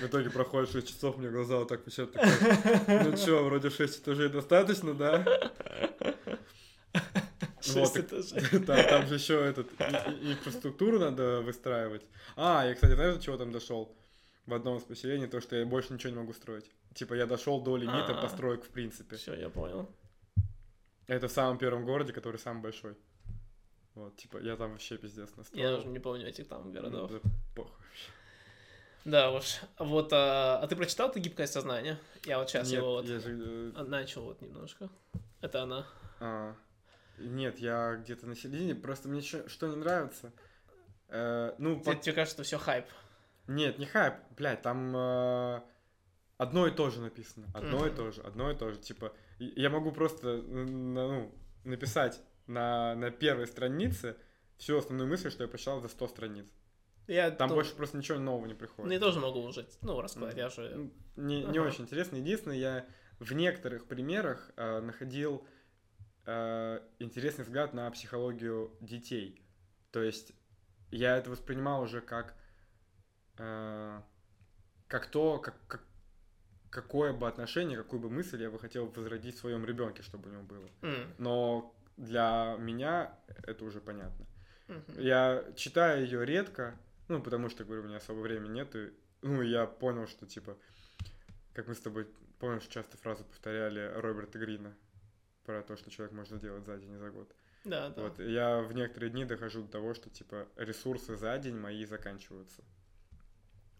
В 0.00 0.06
итоге 0.06 0.30
проходит 0.30 0.70
6 0.72 0.88
часов, 0.88 1.16
мне 1.18 1.28
глаза 1.28 1.58
вот 1.58 1.68
так 1.68 1.86
висят. 1.86 2.10
такой, 2.12 3.04
Ну 3.04 3.16
чё, 3.16 3.44
вроде 3.44 3.70
6 3.70 4.00
этажей 4.00 4.28
достаточно, 4.30 4.94
да? 4.94 5.22
Этажей. 5.22 6.38
Там, 8.66 8.88
там 8.88 9.06
же 9.06 9.14
еще 9.14 9.34
этот 9.44 9.68
и- 9.80 10.12
и- 10.28 10.32
инфраструктуру 10.32 10.98
надо 10.98 11.40
выстраивать. 11.42 12.02
А, 12.36 12.64
я, 12.66 12.74
кстати, 12.74 12.94
знаешь, 12.94 13.16
до 13.16 13.22
чего 13.22 13.36
там 13.36 13.52
дошел? 13.52 13.94
В 14.50 14.54
одном 14.54 14.78
из 14.78 14.82
поселений, 14.82 15.28
то, 15.28 15.40
что 15.40 15.54
я 15.54 15.64
больше 15.64 15.92
ничего 15.92 16.12
не 16.12 16.18
могу 16.18 16.32
строить. 16.32 16.68
Типа, 16.92 17.14
я 17.14 17.26
дошел 17.26 17.60
до 17.60 17.76
лимита 17.76 18.18
А. 18.18 18.20
построек, 18.20 18.64
в 18.64 18.68
принципе. 18.70 19.14
Все, 19.14 19.34
я 19.34 19.48
понял. 19.48 19.88
Это 21.06 21.28
в 21.28 21.30
самом 21.30 21.56
первом 21.56 21.84
городе, 21.84 22.12
который 22.12 22.38
самый 22.38 22.60
большой. 22.60 22.96
Вот, 23.94 24.16
типа, 24.16 24.38
я 24.38 24.56
там 24.56 24.72
вообще 24.72 24.98
пиздец 24.98 25.36
настроил. 25.36 25.64
Я 25.70 25.76
уже 25.78 25.86
не 25.86 26.00
помню 26.00 26.26
этих 26.26 26.48
там 26.48 26.72
городов. 26.72 27.12
Ну, 27.12 27.20
да 27.22 27.30
похуй 27.54 27.76
вообще. 27.86 28.10
Да 29.04 29.30
уж. 29.30 29.60
Вот, 29.78 30.12
а, 30.12 30.58
а 30.58 30.66
ты 30.66 30.74
прочитал 30.74 31.12
ты 31.12 31.20
«Гибкое 31.20 31.46
сознание»? 31.46 31.96
Я 32.24 32.38
вот 32.40 32.50
сейчас 32.50 32.68
Нет, 32.70 32.78
его 32.78 32.94
вот 32.94 33.04
я 33.06 33.20
же, 33.20 33.30
э, 33.40 33.72
а, 33.76 33.84
начал 33.84 34.24
вот 34.24 34.40
немножко. 34.42 34.90
Это 35.40 35.62
она. 35.62 35.86
а, 36.18 36.56
нет, 37.18 37.60
я 37.60 37.94
где-то 38.02 38.26
на 38.26 38.34
середине, 38.34 38.74
просто 38.74 39.08
мне 39.08 39.22
чё- 39.22 39.48
что 39.48 39.68
не 39.68 39.76
нравится. 39.76 40.32
Э, 41.08 41.54
ну, 41.58 41.76
Тебе, 41.80 41.84
по- 41.94 42.02
тебе 42.02 42.14
кажется, 42.14 42.34
что 42.34 42.42
все 42.42 42.58
хайп. 42.58 42.86
Нет, 43.50 43.78
не 43.78 43.86
хайп, 43.86 44.14
блядь, 44.36 44.62
там 44.62 44.94
э, 44.96 45.60
одно 46.36 46.68
и 46.68 46.70
то 46.70 46.88
же 46.88 47.00
написано. 47.00 47.48
Одно 47.52 47.84
и 47.84 47.90
то 47.90 48.12
же, 48.12 48.20
одно 48.22 48.48
и 48.52 48.56
то 48.56 48.70
же. 48.70 48.78
Типа, 48.78 49.12
я 49.40 49.70
могу 49.70 49.90
просто 49.90 50.36
ну, 50.36 51.34
написать 51.64 52.20
на, 52.46 52.94
на 52.94 53.10
первой 53.10 53.48
странице 53.48 54.16
всю 54.56 54.78
основную 54.78 55.10
мысль, 55.10 55.30
что 55.30 55.42
я 55.42 55.48
прочитал 55.48 55.80
за 55.80 55.88
100 55.88 56.08
страниц. 56.08 56.46
Я 57.08 57.32
Там 57.32 57.48
ну, 57.48 57.56
больше 57.56 57.74
просто 57.74 57.98
ничего 57.98 58.20
нового 58.20 58.46
не 58.46 58.54
приходит. 58.54 58.86
Ну, 58.86 58.92
я 58.92 59.00
тоже 59.00 59.18
могу 59.18 59.40
уже, 59.40 59.66
ну, 59.82 60.00
рассказать, 60.00 60.36
я 60.36 60.48
же... 60.48 60.92
Не, 61.16 61.42
не 61.42 61.58
Ага. 61.58 61.68
очень 61.68 61.84
интересно. 61.84 62.16
Единственное, 62.16 62.56
я 62.56 62.86
в 63.18 63.32
некоторых 63.32 63.88
примерах 63.88 64.52
э, 64.56 64.80
находил 64.80 65.44
э, 66.24 66.80
интересный 67.00 67.42
взгляд 67.42 67.74
на 67.74 67.90
психологию 67.90 68.76
детей. 68.80 69.42
То 69.90 70.00
есть 70.04 70.30
я 70.92 71.16
это 71.16 71.30
воспринимал 71.30 71.82
уже 71.82 72.00
как 72.00 72.36
как 74.88 75.06
то, 75.06 75.38
как, 75.38 75.54
как- 75.66 75.84
какое 76.70 77.12
бы 77.12 77.26
отношение, 77.28 77.76
какую 77.78 78.00
бы 78.00 78.10
мысль 78.10 78.42
я 78.42 78.50
бы 78.50 78.58
хотел 78.58 78.86
возродить 78.86 79.36
в 79.36 79.38
своем 79.38 79.64
ребенке, 79.64 80.02
чтобы 80.02 80.28
у 80.28 80.32
него 80.32 80.42
было. 80.42 80.68
М, 80.82 81.14
Но 81.18 81.74
для 81.96 82.56
меня 82.58 83.18
это 83.44 83.64
уже 83.64 83.80
понятно. 83.80 84.26
мгм. 84.68 84.84
Я 84.98 85.44
читаю 85.56 86.04
ее 86.04 86.24
редко, 86.24 86.78
ну, 87.08 87.22
потому 87.22 87.48
что, 87.50 87.64
говорю, 87.64 87.82
у 87.82 87.86
меня 87.86 87.96
особо 87.96 88.20
времени 88.20 88.52
нет, 88.54 88.74
и, 88.76 88.92
ну, 89.22 89.42
я 89.42 89.66
понял, 89.66 90.06
что, 90.06 90.26
типа, 90.26 90.56
как 91.54 91.66
мы 91.66 91.74
с 91.74 91.80
тобой, 91.80 92.06
помнишь, 92.38 92.66
часто 92.68 92.96
фразу 92.96 93.24
повторяли 93.24 93.92
Роберта 93.96 94.38
Грина 94.38 94.76
про 95.44 95.62
то, 95.62 95.76
что 95.76 95.90
человек 95.90 96.14
может 96.14 96.38
сделать 96.38 96.64
за 96.64 96.76
день 96.78 96.92
и 96.92 96.96
за 96.98 97.10
год. 97.10 97.34
Да, 97.64 97.90
да. 97.90 98.02
Вот, 98.02 98.18
я 98.20 98.60
в 98.60 98.72
некоторые 98.72 99.10
дни 99.10 99.24
дохожу 99.24 99.62
до 99.62 99.68
того, 99.72 99.94
что, 99.94 100.08
типа, 100.08 100.46
ресурсы 100.56 101.16
за 101.16 101.36
день 101.38 101.56
мои 101.58 101.84
заканчиваются. 101.84 102.62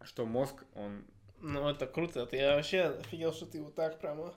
Что 0.02 0.24
мозг, 0.26 0.64
он 0.74 1.04
Ну, 1.40 1.68
это 1.68 1.86
круто. 1.86 2.26
Ты 2.26 2.36
я 2.36 2.56
вообще 2.56 2.82
офигел, 3.00 3.32
что 3.32 3.46
ты 3.46 3.62
вот 3.62 3.74
так 3.74 3.98
прямо... 4.00 4.34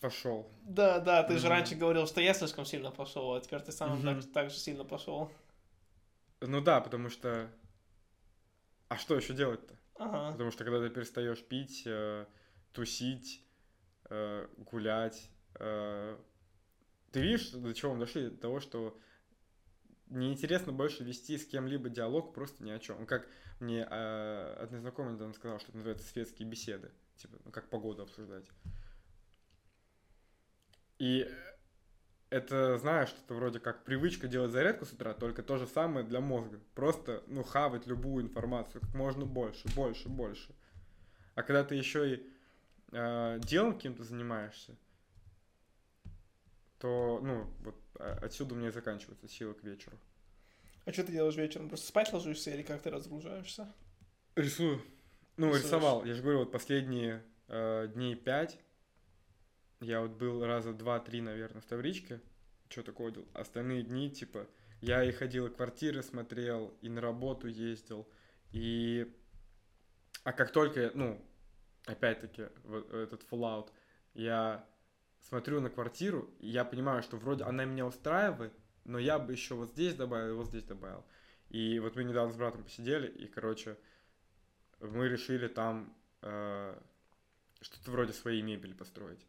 пошел. 0.00 0.50
Да, 0.62 1.00
да, 1.00 1.22
ты 1.22 1.34
же 1.34 1.46
Мгм. 1.46 1.50
раньше 1.50 1.74
говорил, 1.74 2.06
что 2.06 2.20
я 2.20 2.34
слишком 2.34 2.64
сильно 2.64 2.90
пошел, 2.90 3.34
а 3.34 3.40
теперь 3.40 3.60
ты 3.60 3.72
сам 3.72 3.98
Мгм. 3.98 4.22
так, 4.22 4.32
так 4.32 4.50
же 4.50 4.56
сильно 4.58 4.84
пошел. 4.84 5.30
Ну 6.40 6.60
да, 6.60 6.80
потому 6.80 7.08
что... 7.10 7.50
А 8.88 8.96
что 8.96 9.16
еще 9.16 9.34
делать-то? 9.34 9.74
Ага. 9.96 10.32
Потому 10.32 10.50
что 10.50 10.64
когда 10.64 10.80
ты 10.80 10.90
перестаешь 10.90 11.42
пить, 11.42 11.82
э, 11.86 12.26
тусить, 12.72 13.42
э, 14.10 14.46
гулять, 14.58 15.30
э, 15.58 16.16
ты 17.10 17.20
видишь, 17.20 17.50
до 17.50 17.72
чего 17.74 17.94
мы 17.94 18.00
дошли? 18.00 18.28
До 18.30 18.36
того, 18.36 18.60
что 18.60 18.98
неинтересно 20.08 20.72
больше 20.72 21.04
вести 21.04 21.38
с 21.38 21.46
кем-либо 21.46 21.88
диалог 21.88 22.34
просто 22.34 22.62
ни 22.62 22.70
о 22.70 22.78
чем. 22.78 23.06
Как 23.06 23.26
мне 23.60 23.86
э, 23.88 24.56
одна 24.60 24.78
знакомая 24.78 25.14
недавно 25.14 25.34
сказала, 25.34 25.58
что 25.58 25.68
это 25.68 25.78
называется 25.78 26.08
светские 26.08 26.48
беседы. 26.48 26.90
Типа, 27.16 27.38
ну, 27.44 27.50
как 27.50 27.68
погоду 27.68 28.02
обсуждать. 28.02 28.44
И 30.98 31.30
это, 32.30 32.78
знаешь, 32.78 33.08
что-то 33.10 33.34
вроде 33.34 33.60
как 33.60 33.84
привычка 33.84 34.28
делать 34.28 34.50
зарядку 34.50 34.84
с 34.84 34.92
утра, 34.92 35.14
только 35.14 35.42
то 35.42 35.56
же 35.56 35.66
самое 35.66 36.04
для 36.04 36.20
мозга. 36.20 36.60
Просто, 36.74 37.22
ну, 37.26 37.42
хавать 37.42 37.86
любую 37.86 38.24
информацию 38.24 38.80
как 38.80 38.94
можно 38.94 39.24
больше, 39.24 39.68
больше, 39.74 40.08
больше. 40.08 40.54
А 41.34 41.42
когда 41.42 41.64
ты 41.64 41.74
еще 41.74 42.14
и 42.14 42.30
э, 42.92 43.38
делом 43.40 43.74
каким-то 43.74 44.04
занимаешься, 44.04 44.76
то, 46.78 47.20
ну, 47.22 47.50
вот 47.60 47.76
а, 47.98 48.18
отсюда 48.22 48.54
у 48.54 48.58
меня 48.58 48.68
и 48.68 48.72
заканчивается 48.72 49.28
сила 49.28 49.54
к 49.54 49.62
вечеру. 49.62 49.98
А 50.84 50.92
что 50.92 51.04
ты 51.04 51.12
делаешь 51.12 51.36
вечером? 51.36 51.68
Просто 51.68 51.88
спать 51.88 52.12
ложишься 52.12 52.50
или 52.50 52.62
как 52.62 52.82
ты 52.82 52.90
разгружаешься? 52.90 53.72
Рисую. 54.36 54.80
Ну, 55.36 55.48
Рисуешь. 55.48 55.64
рисовал. 55.64 56.04
Я 56.04 56.14
же 56.14 56.22
говорю, 56.22 56.40
вот 56.40 56.52
последние 56.52 57.22
э, 57.48 57.88
дней 57.92 58.14
пять 58.14 58.58
я 59.80 60.00
вот 60.00 60.12
был 60.12 60.44
раза 60.44 60.72
два-три, 60.72 61.20
наверное, 61.20 61.60
в 61.60 61.66
Тавричке. 61.66 62.20
Что-то 62.68 62.92
ходил. 62.92 63.28
Остальные 63.34 63.82
дни, 63.82 64.10
типа, 64.10 64.46
я 64.80 65.04
и 65.04 65.12
ходил, 65.12 65.46
и 65.46 65.54
квартиры 65.54 66.02
смотрел, 66.02 66.76
и 66.80 66.88
на 66.88 67.00
работу 67.00 67.46
ездил. 67.46 68.08
И... 68.52 69.12
А 70.24 70.32
как 70.32 70.50
только, 70.50 70.90
ну, 70.94 71.24
опять-таки, 71.84 72.46
вот 72.64 72.92
этот 72.92 73.22
Fallout, 73.30 73.70
я 74.14 74.66
смотрю 75.28 75.60
на 75.60 75.70
квартиру, 75.70 76.30
и 76.38 76.48
я 76.48 76.64
понимаю, 76.64 77.02
что 77.02 77.16
вроде 77.16 77.44
она 77.44 77.64
меня 77.64 77.86
устраивает, 77.86 78.52
но 78.84 78.98
я 78.98 79.18
бы 79.18 79.32
еще 79.32 79.54
вот 79.54 79.70
здесь 79.70 79.94
добавил, 79.94 80.36
вот 80.36 80.46
здесь 80.46 80.64
добавил. 80.64 81.04
И 81.48 81.78
вот 81.80 81.96
мы 81.96 82.04
недавно 82.04 82.32
с 82.32 82.36
братом 82.36 82.64
посидели, 82.64 83.08
и, 83.08 83.26
короче, 83.26 83.76
мы 84.80 85.08
решили 85.08 85.48
там 85.48 85.96
э, 86.22 86.78
что-то 87.60 87.90
вроде 87.90 88.12
своей 88.12 88.42
мебели 88.42 88.72
построить 88.72 89.26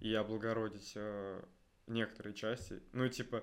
и 0.00 0.12
облагородить 0.14 0.92
э, 0.96 1.42
некоторые 1.86 2.34
части. 2.34 2.82
Ну, 2.92 3.08
типа, 3.08 3.42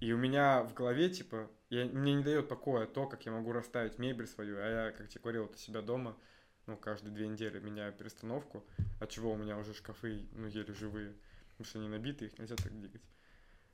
и 0.00 0.12
у 0.12 0.18
меня 0.18 0.62
в 0.64 0.74
голове, 0.74 1.08
типа, 1.08 1.50
я, 1.70 1.86
мне 1.86 2.14
не 2.14 2.22
дает 2.22 2.48
покоя 2.48 2.86
то, 2.86 3.06
как 3.06 3.24
я 3.24 3.32
могу 3.32 3.52
расставить 3.52 3.98
мебель 3.98 4.26
свою, 4.26 4.58
а 4.58 4.66
я, 4.66 4.92
как 4.92 5.08
тебе 5.08 5.22
говорил, 5.22 5.42
вот 5.44 5.54
у 5.54 5.58
себя 5.58 5.80
дома, 5.80 6.16
ну, 6.66 6.76
каждые 6.76 7.12
две 7.12 7.28
недели 7.28 7.58
меняю 7.58 7.92
перестановку, 7.92 8.64
от 9.00 9.10
чего 9.10 9.32
у 9.32 9.36
меня 9.36 9.58
уже 9.58 9.74
шкафы, 9.74 10.26
ну, 10.32 10.46
еле 10.46 10.72
живые, 10.72 11.14
потому 11.50 11.66
что 11.66 11.78
они 11.78 11.88
набиты, 11.88 12.26
их 12.26 12.38
нельзя 12.38 12.56
так 12.56 12.72
двигать. 12.78 13.02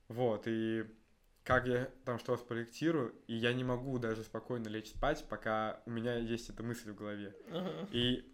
Вот, 0.08 0.44
и 0.46 0.84
как 1.44 1.66
я 1.66 1.88
там 2.04 2.18
что-то 2.18 2.42
спроектирую, 2.42 3.14
и 3.26 3.34
я 3.34 3.52
не 3.52 3.64
могу 3.64 3.98
даже 3.98 4.22
спокойно 4.22 4.68
лечь 4.68 4.90
спать, 4.90 5.24
пока 5.28 5.80
у 5.86 5.90
меня 5.90 6.16
есть 6.16 6.50
эта 6.50 6.62
мысль 6.62 6.90
в 6.90 6.94
голове. 6.94 7.34
Ага. 7.50 7.88
И, 7.92 8.24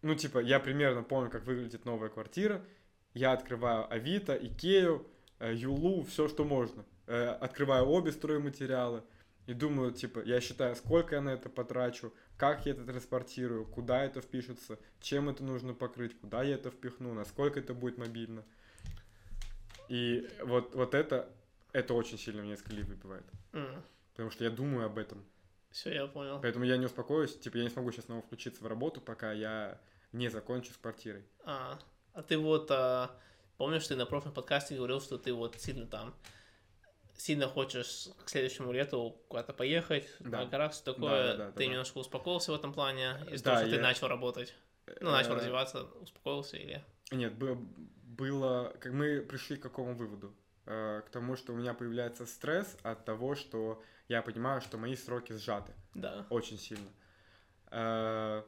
ну, 0.00 0.14
типа, 0.14 0.38
я 0.38 0.60
примерно 0.60 1.02
помню, 1.02 1.30
как 1.30 1.44
выглядит 1.44 1.84
новая 1.84 2.08
квартира. 2.08 2.64
Я 3.14 3.32
открываю 3.32 3.92
Авито, 3.92 4.34
Икею, 4.34 5.06
э, 5.38 5.52
Юлу, 5.54 6.02
все, 6.04 6.28
что 6.28 6.44
можно. 6.44 6.84
Э, 7.06 7.28
Открываю 7.28 7.86
обе 7.86 8.12
стройматериалы 8.12 9.02
и 9.52 9.54
думаю, 9.54 9.92
типа, 9.92 10.20
я 10.24 10.40
считаю, 10.40 10.74
сколько 10.74 11.14
я 11.14 11.20
на 11.20 11.28
это 11.28 11.50
потрачу, 11.50 12.10
как 12.38 12.64
я 12.64 12.72
это 12.72 12.86
транспортирую, 12.86 13.66
куда 13.66 14.02
это 14.02 14.22
впишется, 14.22 14.78
чем 14.98 15.28
это 15.28 15.44
нужно 15.44 15.74
покрыть, 15.74 16.18
куда 16.18 16.42
я 16.42 16.54
это 16.54 16.70
впихну, 16.70 17.12
насколько 17.12 17.60
это 17.60 17.74
будет 17.74 17.98
мобильно. 17.98 18.44
И 19.90 20.26
вот, 20.42 20.74
вот 20.74 20.94
это, 20.94 21.28
это 21.72 21.92
очень 21.92 22.16
сильно 22.16 22.50
из 22.50 22.62
колеи 22.62 22.82
выбивает. 22.82 23.26
Потому 24.12 24.30
что 24.30 24.42
я 24.44 24.50
думаю 24.50 24.86
об 24.86 24.96
этом. 24.96 25.22
Все, 25.70 25.92
я 25.92 26.06
понял. 26.06 26.40
Поэтому 26.40 26.64
я 26.64 26.78
не 26.78 26.86
успокоюсь, 26.86 27.38
типа 27.38 27.58
я 27.58 27.64
не 27.64 27.70
смогу 27.70 27.92
сейчас 27.92 28.06
снова 28.06 28.22
включиться 28.22 28.64
в 28.64 28.66
работу, 28.66 29.02
пока 29.02 29.32
я 29.32 29.78
не 30.12 30.30
закончу 30.30 30.72
с 30.72 30.78
квартирой. 30.78 31.26
А, 31.44 31.78
а 32.14 32.22
ты 32.22 32.38
вот, 32.38 32.70
а, 32.70 33.10
помнишь, 33.58 33.86
ты 33.86 33.96
на 33.96 34.06
прошлом 34.06 34.32
подкасте 34.32 34.76
говорил, 34.76 35.02
что 35.02 35.18
ты 35.18 35.34
вот 35.34 35.60
сильно 35.60 35.86
там, 35.86 36.14
сильно 37.22 37.46
хочешь 37.48 38.08
к 38.24 38.28
следующему 38.28 38.72
лету 38.72 39.16
куда-то 39.28 39.52
поехать, 39.52 40.08
Да. 40.20 40.40
на 40.40 40.46
горах, 40.46 40.72
все 40.72 40.82
такое. 40.84 41.10
Да, 41.32 41.36
да, 41.36 41.44
да, 41.46 41.52
ты 41.52 41.64
да. 41.64 41.70
немножко 41.70 41.98
успокоился 41.98 42.52
в 42.52 42.54
этом 42.56 42.72
плане, 42.72 43.16
из-за 43.30 43.44
Да, 43.44 43.50
того, 43.54 43.60
что 43.62 43.70
ты 43.70 43.76
я- 43.76 43.82
начал 43.82 44.08
работать. 44.08 44.54
Ну, 45.00 45.10
начал 45.10 45.32
Э, 45.32 45.36
развиваться, 45.36 45.84
успокоился 46.00 46.56
или... 46.56 46.84
Нет, 47.12 47.34
бы- 47.34 47.54
было, 47.54 48.74
как 48.80 48.92
мы 48.92 49.20
пришли 49.22 49.56
к 49.56 49.62
какому 49.62 49.94
выводу? 49.94 50.34
Э, 50.66 51.02
К 51.06 51.10
тому, 51.10 51.36
что 51.36 51.52
у 51.52 51.56
меня 51.56 51.74
появляется 51.74 52.26
стресс 52.26 52.76
от 52.82 53.04
того, 53.04 53.34
что 53.36 53.82
я 54.08 54.22
понимаю, 54.22 54.60
что 54.60 54.76
мои 54.78 54.96
сроки 54.96 55.32
сжаты 55.32 55.72
Да. 55.94 56.26
очень 56.30 56.58
сильно. 56.58 56.88
Э, 57.70 58.42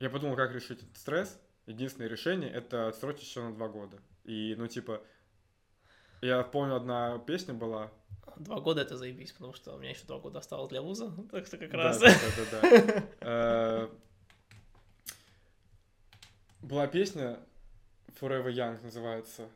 Я 0.00 0.10
подумал, 0.10 0.34
как 0.36 0.52
решить 0.52 0.82
этот 0.82 0.96
стресс. 0.96 1.40
Единственное 1.66 2.08
решение— 2.08 2.50
это 2.52 2.88
отсрочить 2.88 3.22
еще 3.22 3.40
на 3.42 3.54
два 3.54 3.68
года. 3.68 3.98
И, 4.24 4.54
ну, 4.58 4.66
типа, 4.66 5.00
я 6.22 6.42
помню, 6.42 6.76
одна 6.76 7.18
песня 7.18 7.54
была, 7.54 7.90
Два 8.36 8.60
года 8.60 8.80
это 8.80 8.96
заебись, 8.96 9.32
потому 9.32 9.52
что 9.52 9.74
у 9.74 9.78
меня 9.78 9.90
еще 9.90 10.04
два 10.06 10.18
года 10.18 10.38
осталось 10.38 10.70
для 10.70 10.80
вуза, 10.80 11.12
так 11.30 11.46
что 11.46 11.58
как 11.58 11.72
раз... 11.74 11.98
да, 12.00 12.08
да, 12.08 12.44
да, 12.50 12.60
да. 12.60 13.02
Э, 13.20 13.88
Была 16.62 16.86
песня 16.86 17.38
Forever 18.20 18.52
Young 18.52 18.82
называется. 18.82 19.48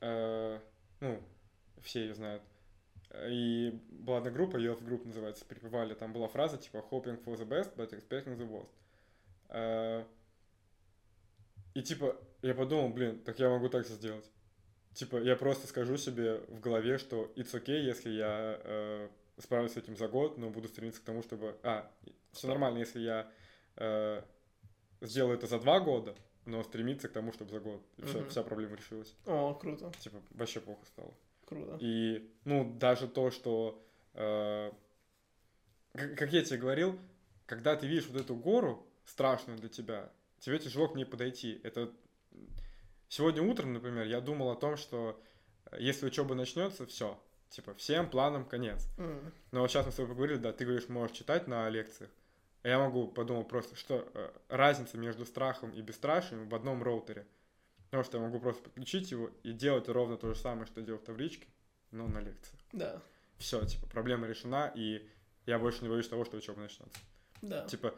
Э, 0.00 0.58
Ну, 1.00 1.22
все 1.82 2.00
ее 2.02 2.14
знают. 2.14 2.42
И 3.28 3.80
была 3.88 4.18
одна 4.18 4.30
группа, 4.30 4.56
Youth 4.56 4.82
Group 4.84 5.06
называется, 5.06 5.44
припевали. 5.44 5.94
Там 5.94 6.12
была 6.12 6.28
фраза 6.28 6.58
типа 6.58 6.84
Hoping 6.90 7.22
for 7.24 7.36
the 7.36 7.46
best, 7.46 7.74
but 7.76 7.90
expecting 7.92 8.36
the 8.36 8.48
worst. 8.48 8.70
Э, 9.48 10.04
И 11.74 11.82
типа, 11.82 12.16
я 12.42 12.54
подумал, 12.54 12.90
блин, 12.90 13.18
так 13.24 13.38
я 13.38 13.48
могу 13.48 13.68
так 13.68 13.86
же 13.86 13.94
сделать. 13.94 14.28
Типа, 14.94 15.16
я 15.18 15.36
просто 15.36 15.66
скажу 15.66 15.96
себе 15.96 16.38
в 16.48 16.60
голове, 16.60 16.98
что 16.98 17.30
it's 17.36 17.52
okay, 17.52 17.80
если 17.80 18.10
я 18.10 18.60
э, 18.64 19.08
справлюсь 19.38 19.72
с 19.72 19.76
этим 19.76 19.96
за 19.96 20.08
год, 20.08 20.36
но 20.36 20.50
буду 20.50 20.68
стремиться 20.68 21.00
к 21.00 21.04
тому, 21.04 21.22
чтобы... 21.22 21.56
А, 21.62 21.90
все 22.32 22.48
нормально, 22.48 22.78
если 22.78 23.00
я 23.00 23.30
э, 23.76 24.22
сделаю 25.00 25.36
это 25.38 25.46
за 25.46 25.58
два 25.60 25.80
года, 25.80 26.14
но 26.44 26.62
стремиться 26.64 27.08
к 27.08 27.12
тому, 27.12 27.32
чтобы 27.32 27.50
за 27.50 27.60
год. 27.60 27.82
И 27.98 28.02
Мгм. 28.02 28.28
вся 28.28 28.42
проблема 28.42 28.76
решилась. 28.76 29.14
О, 29.26 29.54
круто, 29.54 29.92
Типа, 30.00 30.20
вообще 30.30 30.60
плохо 30.60 30.84
стало. 30.86 31.14
круто. 31.46 31.76
И, 31.80 32.28
ну, 32.44 32.72
даже 32.78 33.06
то, 33.08 33.30
что... 33.30 33.84
э, 34.14 34.72
как, 35.92 36.16
как 36.18 36.32
я 36.32 36.42
тебе 36.44 36.58
говорил, 36.58 36.98
когда 37.46 37.76
ты 37.76 37.86
видишь 37.86 38.08
вот 38.08 38.20
эту 38.20 38.34
гору, 38.34 38.86
страшную 39.06 39.58
для 39.58 39.68
тебя, 39.68 40.10
тебе 40.40 40.58
тяжело 40.58 40.88
к 40.88 40.96
ней 40.96 41.04
подойти. 41.04 41.60
Это... 41.62 41.92
Сегодня 43.10 43.42
утром, 43.42 43.72
например, 43.72 44.06
я 44.06 44.20
думал 44.20 44.50
о 44.50 44.56
том, 44.56 44.76
что 44.76 45.20
э, 45.72 45.76
если 45.80 46.06
учеба 46.06 46.34
начнется, 46.36 46.86
все. 46.86 47.20
Типа, 47.48 47.74
всем 47.74 48.08
планам 48.08 48.44
конец. 48.44 48.86
М, 48.98 49.32
Но 49.50 49.60
вот 49.62 49.70
сейчас 49.70 49.84
мы 49.84 49.90
с 49.92 49.96
тобой 49.96 50.10
поговорили, 50.10 50.38
да, 50.38 50.52
ты 50.52 50.64
говоришь, 50.64 50.88
можешь 50.88 51.16
читать 51.16 51.48
на 51.48 51.68
лекциях. 51.68 52.08
А 52.62 52.68
я 52.68 52.78
могу 52.78 53.08
подумать 53.08 53.48
просто, 53.48 53.74
что 53.74 54.08
э, 54.14 54.30
разница 54.48 54.96
между 54.96 55.26
страхом 55.26 55.72
и 55.72 55.82
бесстрашием 55.82 56.48
в 56.48 56.54
одном 56.54 56.82
роутере. 56.84 57.26
Потому 57.86 58.04
что 58.04 58.18
я 58.18 58.22
могу 58.24 58.38
просто 58.38 58.62
подключить 58.62 59.10
его 59.10 59.28
и 59.42 59.52
делать 59.52 59.88
ровно 59.88 60.16
то 60.16 60.32
же 60.32 60.38
самое, 60.38 60.66
что 60.66 60.80
делал 60.80 61.00
в 61.00 61.04
табличке, 61.04 61.48
но 61.90 62.06
на 62.06 62.20
лекциях. 62.20 62.60
Да, 62.72 63.02
Все, 63.38 63.64
типа, 63.66 63.88
проблема 63.88 64.28
решена, 64.28 64.70
и 64.76 65.04
я 65.46 65.58
больше 65.58 65.82
не 65.82 65.88
боюсь 65.88 66.06
того, 66.08 66.24
что 66.24 66.36
учеба 66.36 66.60
начнется. 66.60 66.96
да. 67.42 67.66
Типа, 67.66 67.92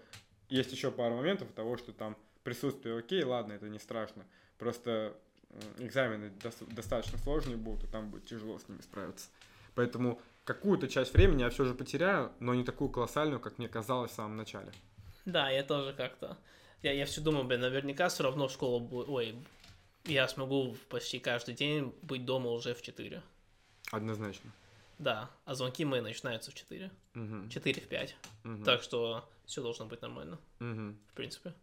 есть 0.49 0.73
еще 0.73 0.91
пару 0.91 1.17
моментов 1.17 1.53
того, 1.53 1.77
что 1.77 1.93
там 1.93 2.17
присутствие 2.45 2.97
окей, 2.97 3.23
ладно, 3.25 3.53
это 3.53 3.69
не 3.69 3.79
страшно. 3.79 4.25
Просто 4.59 5.17
экзамены 5.79 6.33
дос- 6.43 6.73
достаточно 6.73 7.19
сложные 7.19 7.57
будут, 7.57 7.85
и 7.85 7.87
там 7.87 8.11
будет 8.11 8.27
тяжело 8.27 8.59
с 8.59 8.69
ними 8.69 8.81
справиться. 8.81 9.29
Поэтому 9.75 10.21
какую-то 10.45 10.89
часть 10.89 11.13
времени 11.15 11.43
я 11.43 11.51
все 11.51 11.65
же 11.65 11.75
потеряю, 11.75 12.33
но 12.41 12.55
не 12.55 12.65
такую 12.65 12.91
колоссальную, 12.91 13.41
как 13.41 13.59
мне 13.59 13.69
казалось 13.69 14.11
в 14.13 14.15
самом 14.15 14.37
начале. 14.37 14.73
Да, 15.25 15.51
я 15.51 15.63
тоже 15.63 15.93
как-то. 15.93 16.37
Я, 16.83 16.93
я 16.93 17.07
все 17.07 17.21
думаю, 17.21 17.45
блин, 17.45 17.61
наверняка 17.61 18.09
все 18.09 18.25
равно 18.25 18.49
школа 18.49 18.79
будет. 18.81 19.09
Ой, 19.09 19.37
я 20.05 20.27
смогу 20.29 20.77
почти 20.89 21.19
каждый 21.21 21.55
день 21.55 21.95
быть 22.03 22.25
дома 22.25 22.51
уже 22.51 22.75
в 22.75 22.83
4. 22.83 23.23
Однозначно. 23.93 24.51
Да, 24.99 25.31
а 25.45 25.55
звонки 25.55 25.85
мои 25.85 26.01
начинаются 26.01 26.51
в 26.51 26.55
4. 26.55 26.91
Мгм, 27.15 27.49
4 27.51 27.81
в 27.81 27.89
5. 27.89 28.17
мгм, 28.45 28.65
Так 28.65 28.83
что 28.83 29.29
все 29.47 29.63
должно 29.63 29.87
быть 29.87 30.03
нормально, 30.03 30.39
мгм. 30.61 30.99
в 31.11 31.15
принципе. 31.15 31.55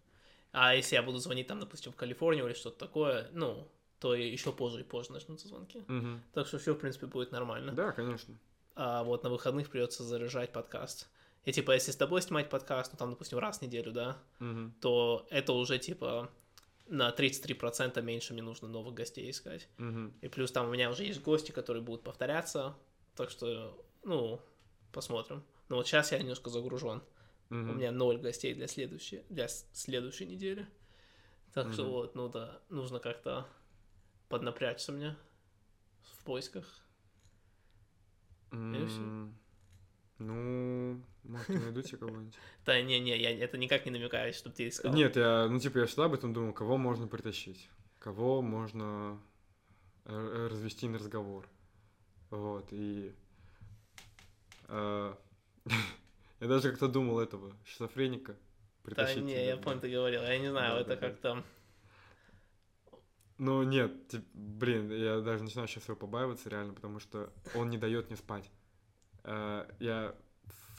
А 0.52 0.74
если 0.76 0.96
я 0.96 1.04
буду 1.04 1.18
звонить 1.20 1.48
там, 1.48 1.60
допустим, 1.60 1.92
в 1.92 1.96
Калифорнию 1.96 2.46
или 2.48 2.54
что-то 2.54 2.78
такое, 2.78 3.30
ну, 3.34 3.68
то 4.00 4.16
еще 4.16 4.52
позже 4.52 4.82
и 4.82 4.84
позже 4.84 5.12
начнутся 5.12 5.48
звонки. 5.48 5.84
Мгм. 5.88 6.24
Так 6.34 6.48
что 6.48 6.58
все, 6.58 6.74
в 6.74 6.78
принципе, 6.78 7.06
будет 7.06 7.32
нормально. 7.32 7.74
Да, 7.74 7.92
конечно. 7.92 8.36
А 8.76 9.04
вот 9.04 9.24
на 9.24 9.30
выходных 9.30 9.70
придется 9.70 10.04
заряжать 10.04 10.52
подкаст. 10.54 11.10
И 11.46 11.52
типа, 11.52 11.72
если 11.72 11.92
с 11.92 11.96
тобой 11.96 12.22
снимать 12.22 12.50
подкаст, 12.50 12.94
ну 12.94 12.98
там, 12.98 13.10
допустим, 13.12 13.40
раз 13.40 13.60
в 13.60 13.62
неделю, 13.62 13.92
да, 13.92 14.18
Мгм. 14.40 14.74
то 14.82 15.26
это 15.30 15.54
уже 15.54 15.78
типа 15.80 16.30
на 16.88 17.12
33% 17.12 18.02
меньше 18.02 18.34
мне 18.34 18.42
нужно 18.42 18.68
новых 18.68 18.94
гостей 18.94 19.30
искать. 19.30 19.68
Мгм. 19.78 20.14
И 20.22 20.28
плюс 20.28 20.52
там 20.52 20.68
у 20.68 20.72
меня 20.72 20.90
уже 20.90 21.04
есть 21.04 21.22
гости, 21.22 21.52
которые 21.52 21.84
будут 21.84 22.04
повторяться. 22.04 22.76
Так 23.16 23.30
что, 23.30 23.78
ну, 24.04 24.40
посмотрим. 24.92 25.44
Но 25.68 25.76
вот 25.76 25.88
сейчас 25.88 26.12
я 26.12 26.20
немножко 26.20 26.50
загружен. 26.50 27.02
Мгм. 27.50 27.70
У 27.72 27.74
меня 27.74 27.92
ноль 27.92 28.18
гостей 28.18 28.54
для 28.54 28.68
следующей, 28.68 29.24
для 29.30 29.48
следующей 29.48 30.26
недели. 30.28 30.68
Так 31.54 31.74
что 31.74 31.84
Мгм. 31.84 31.92
вот, 31.92 32.16
ну 32.16 32.30
да, 32.30 32.62
нужно 32.70 33.00
как-то 33.00 33.48
поднапрячься 34.28 34.92
мне 34.92 35.16
в 36.02 36.24
поисках. 36.24 36.86
и. 38.52 38.56
М, 38.56 39.36
Ну, 40.20 41.02
может, 41.24 41.50
я 41.50 41.60
найду 41.60 41.82
тебе 41.82 41.98
кого-нибудь. 41.98 42.36
Да, 42.66 42.82
не-не, 42.82 43.18
я 43.18 43.32
это 43.32 43.58
никак 43.58 43.86
не 43.86 43.92
намекаю, 43.92 44.34
чтобы 44.34 44.56
ты 44.56 44.68
искал. 44.68 44.94
Нет, 44.94 45.16
я, 45.16 45.48
ну, 45.50 45.60
типа, 45.60 45.80
я 45.80 45.86
всегда 45.86 46.06
об 46.06 46.14
этом 46.14 46.34
думал, 46.34 46.54
кого 46.54 46.78
можно 46.78 47.08
притащить, 47.08 47.70
кого 48.00 48.42
можно 48.42 49.20
э, 50.06 50.48
развести 50.52 50.88
на 50.88 51.00
разговор. 51.00 51.48
Вот, 52.30 52.68
и... 52.72 53.14
Я 56.40 56.48
даже 56.48 56.70
как-то 56.72 56.88
думал 56.88 57.20
этого, 57.20 57.54
шизофреника 57.66 58.36
Да, 58.96 59.14
не, 59.16 59.46
я 59.46 59.56
да. 59.56 59.62
понял, 59.64 59.80
ты 59.82 59.90
говорил. 59.92 60.22
Я 60.24 60.38
не 60.38 60.50
знаю, 60.50 60.76
Да, 60.76 60.82
это 60.82 60.96
да, 60.96 61.08
как-то... 61.08 61.44
Ну, 63.38 63.64
нет, 63.64 64.08
тип- 64.10 64.28
блин, 64.34 64.92
я 64.92 65.22
даже 65.22 65.44
начинаю 65.44 65.68
сейчас 65.68 65.86
его 65.88 65.96
побаиваться 65.96 66.50
реально, 66.50 66.74
потому 66.74 67.00
что 67.00 67.32
он 67.56 67.70
не 67.70 67.78
дает 67.78 68.08
мне 68.10 68.18
спать. 68.18 68.50
Э, 69.24 69.68
Я, 69.80 70.16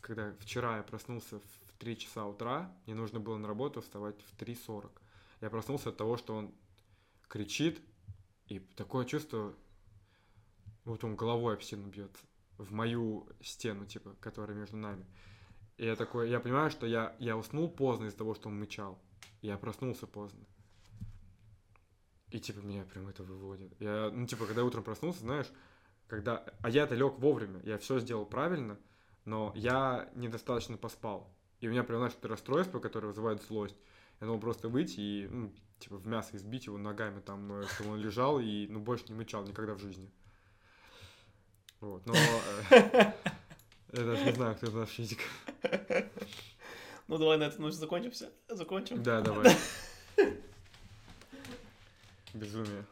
когда 0.03 0.35
вчера 0.41 0.79
я 0.79 0.83
проснулся 0.83 1.41
в 1.41 1.73
3 1.79 1.99
часа 1.99 2.27
утра, 2.27 2.73
мне 2.87 2.95
нужно 2.95 3.21
было 3.21 3.39
на 3.39 3.49
работу 3.49 3.81
вставать 3.83 4.21
в 4.23 4.37
3.40. 4.37 4.93
Я 5.41 5.51
проснулся 5.51 5.91
от 5.91 5.97
того, 5.97 6.17
что 6.19 6.37
он 6.37 6.55
кричит, 7.29 7.81
и 8.49 8.61
такое 8.61 9.07
чувство, 9.07 9.55
вот 10.85 11.05
он 11.05 11.17
головой 11.17 11.55
об 11.55 11.63
стену 11.63 11.89
бьется, 11.89 12.25
в 12.59 12.73
мою 12.73 13.29
стену, 13.43 13.87
типа, 13.87 14.15
которая 14.21 14.57
между 14.57 14.77
нами. 14.77 15.05
И 15.81 15.87
я 15.87 15.97
такой, 15.97 16.29
я 16.29 16.41
понимаю, 16.41 16.71
что 16.71 16.87
я, 16.87 17.17
я 17.19 17.39
уснул 17.39 17.67
поздно 17.67 18.05
из-за 18.05 18.19
того, 18.19 18.35
что 18.35 18.51
он 18.51 18.59
мычал. 18.59 18.99
Я 19.41 19.57
проснулся 19.57 20.07
поздно. 20.07 20.45
И 22.29 22.39
типа 22.39 22.59
меня 22.59 22.85
прям 22.85 23.09
это 23.09 23.23
выводит. 23.23 23.73
Я, 23.81 24.11
ну, 24.13 24.27
типа, 24.27 24.45
когда 24.45 24.63
утром 24.63 24.85
проснулся, 24.85 25.21
знаешь, 25.21 25.51
когда. 26.07 26.45
А 26.61 26.69
я-то 26.69 26.95
лег 26.95 27.19
вовремя, 27.19 27.63
я 27.65 27.79
все 27.79 27.99
сделал 27.99 28.27
правильно, 28.27 28.79
но 29.25 29.55
я 29.57 30.11
недостаточно 30.15 30.77
поспал. 30.77 31.35
И 31.61 31.67
у 31.67 31.71
меня 31.71 31.83
прям, 31.83 32.01
знаешь, 32.01 32.15
это 32.19 32.29
расстройство, 32.29 32.79
которое 32.79 33.07
вызывает 33.07 33.43
злость. 33.43 33.77
Я 34.21 34.27
думал 34.27 34.41
просто 34.41 34.69
выйти 34.69 35.01
и, 35.01 35.29
ну, 35.31 35.51
типа, 35.79 35.97
в 35.97 36.07
мясо 36.07 36.37
избить 36.37 36.67
его 36.67 36.77
ногами 36.77 37.21
там, 37.21 37.51
э, 37.55 37.67
чтобы 37.69 37.93
он 37.93 38.01
лежал 38.01 38.39
и, 38.39 38.67
ну, 38.67 38.81
больше 38.81 39.07
не 39.09 39.15
мычал 39.15 39.45
никогда 39.45 39.73
в 39.73 39.79
жизни. 39.79 40.13
Вот, 41.81 42.05
но... 42.05 42.13
Я 43.93 44.05
даже 44.05 44.25
не 44.25 44.33
знаю, 44.33 44.55
кто 44.55 44.67
из 44.67 44.73
нас 44.73 44.89
физик. 44.91 45.19
Ну, 47.09 47.19
давай 47.19 47.39
на 47.39 47.45
этом 47.45 47.73
закончимся. 47.73 48.31
Закончим. 48.49 49.03
Да, 49.03 49.21
давай. 49.21 49.53
Безумие. 52.35 52.85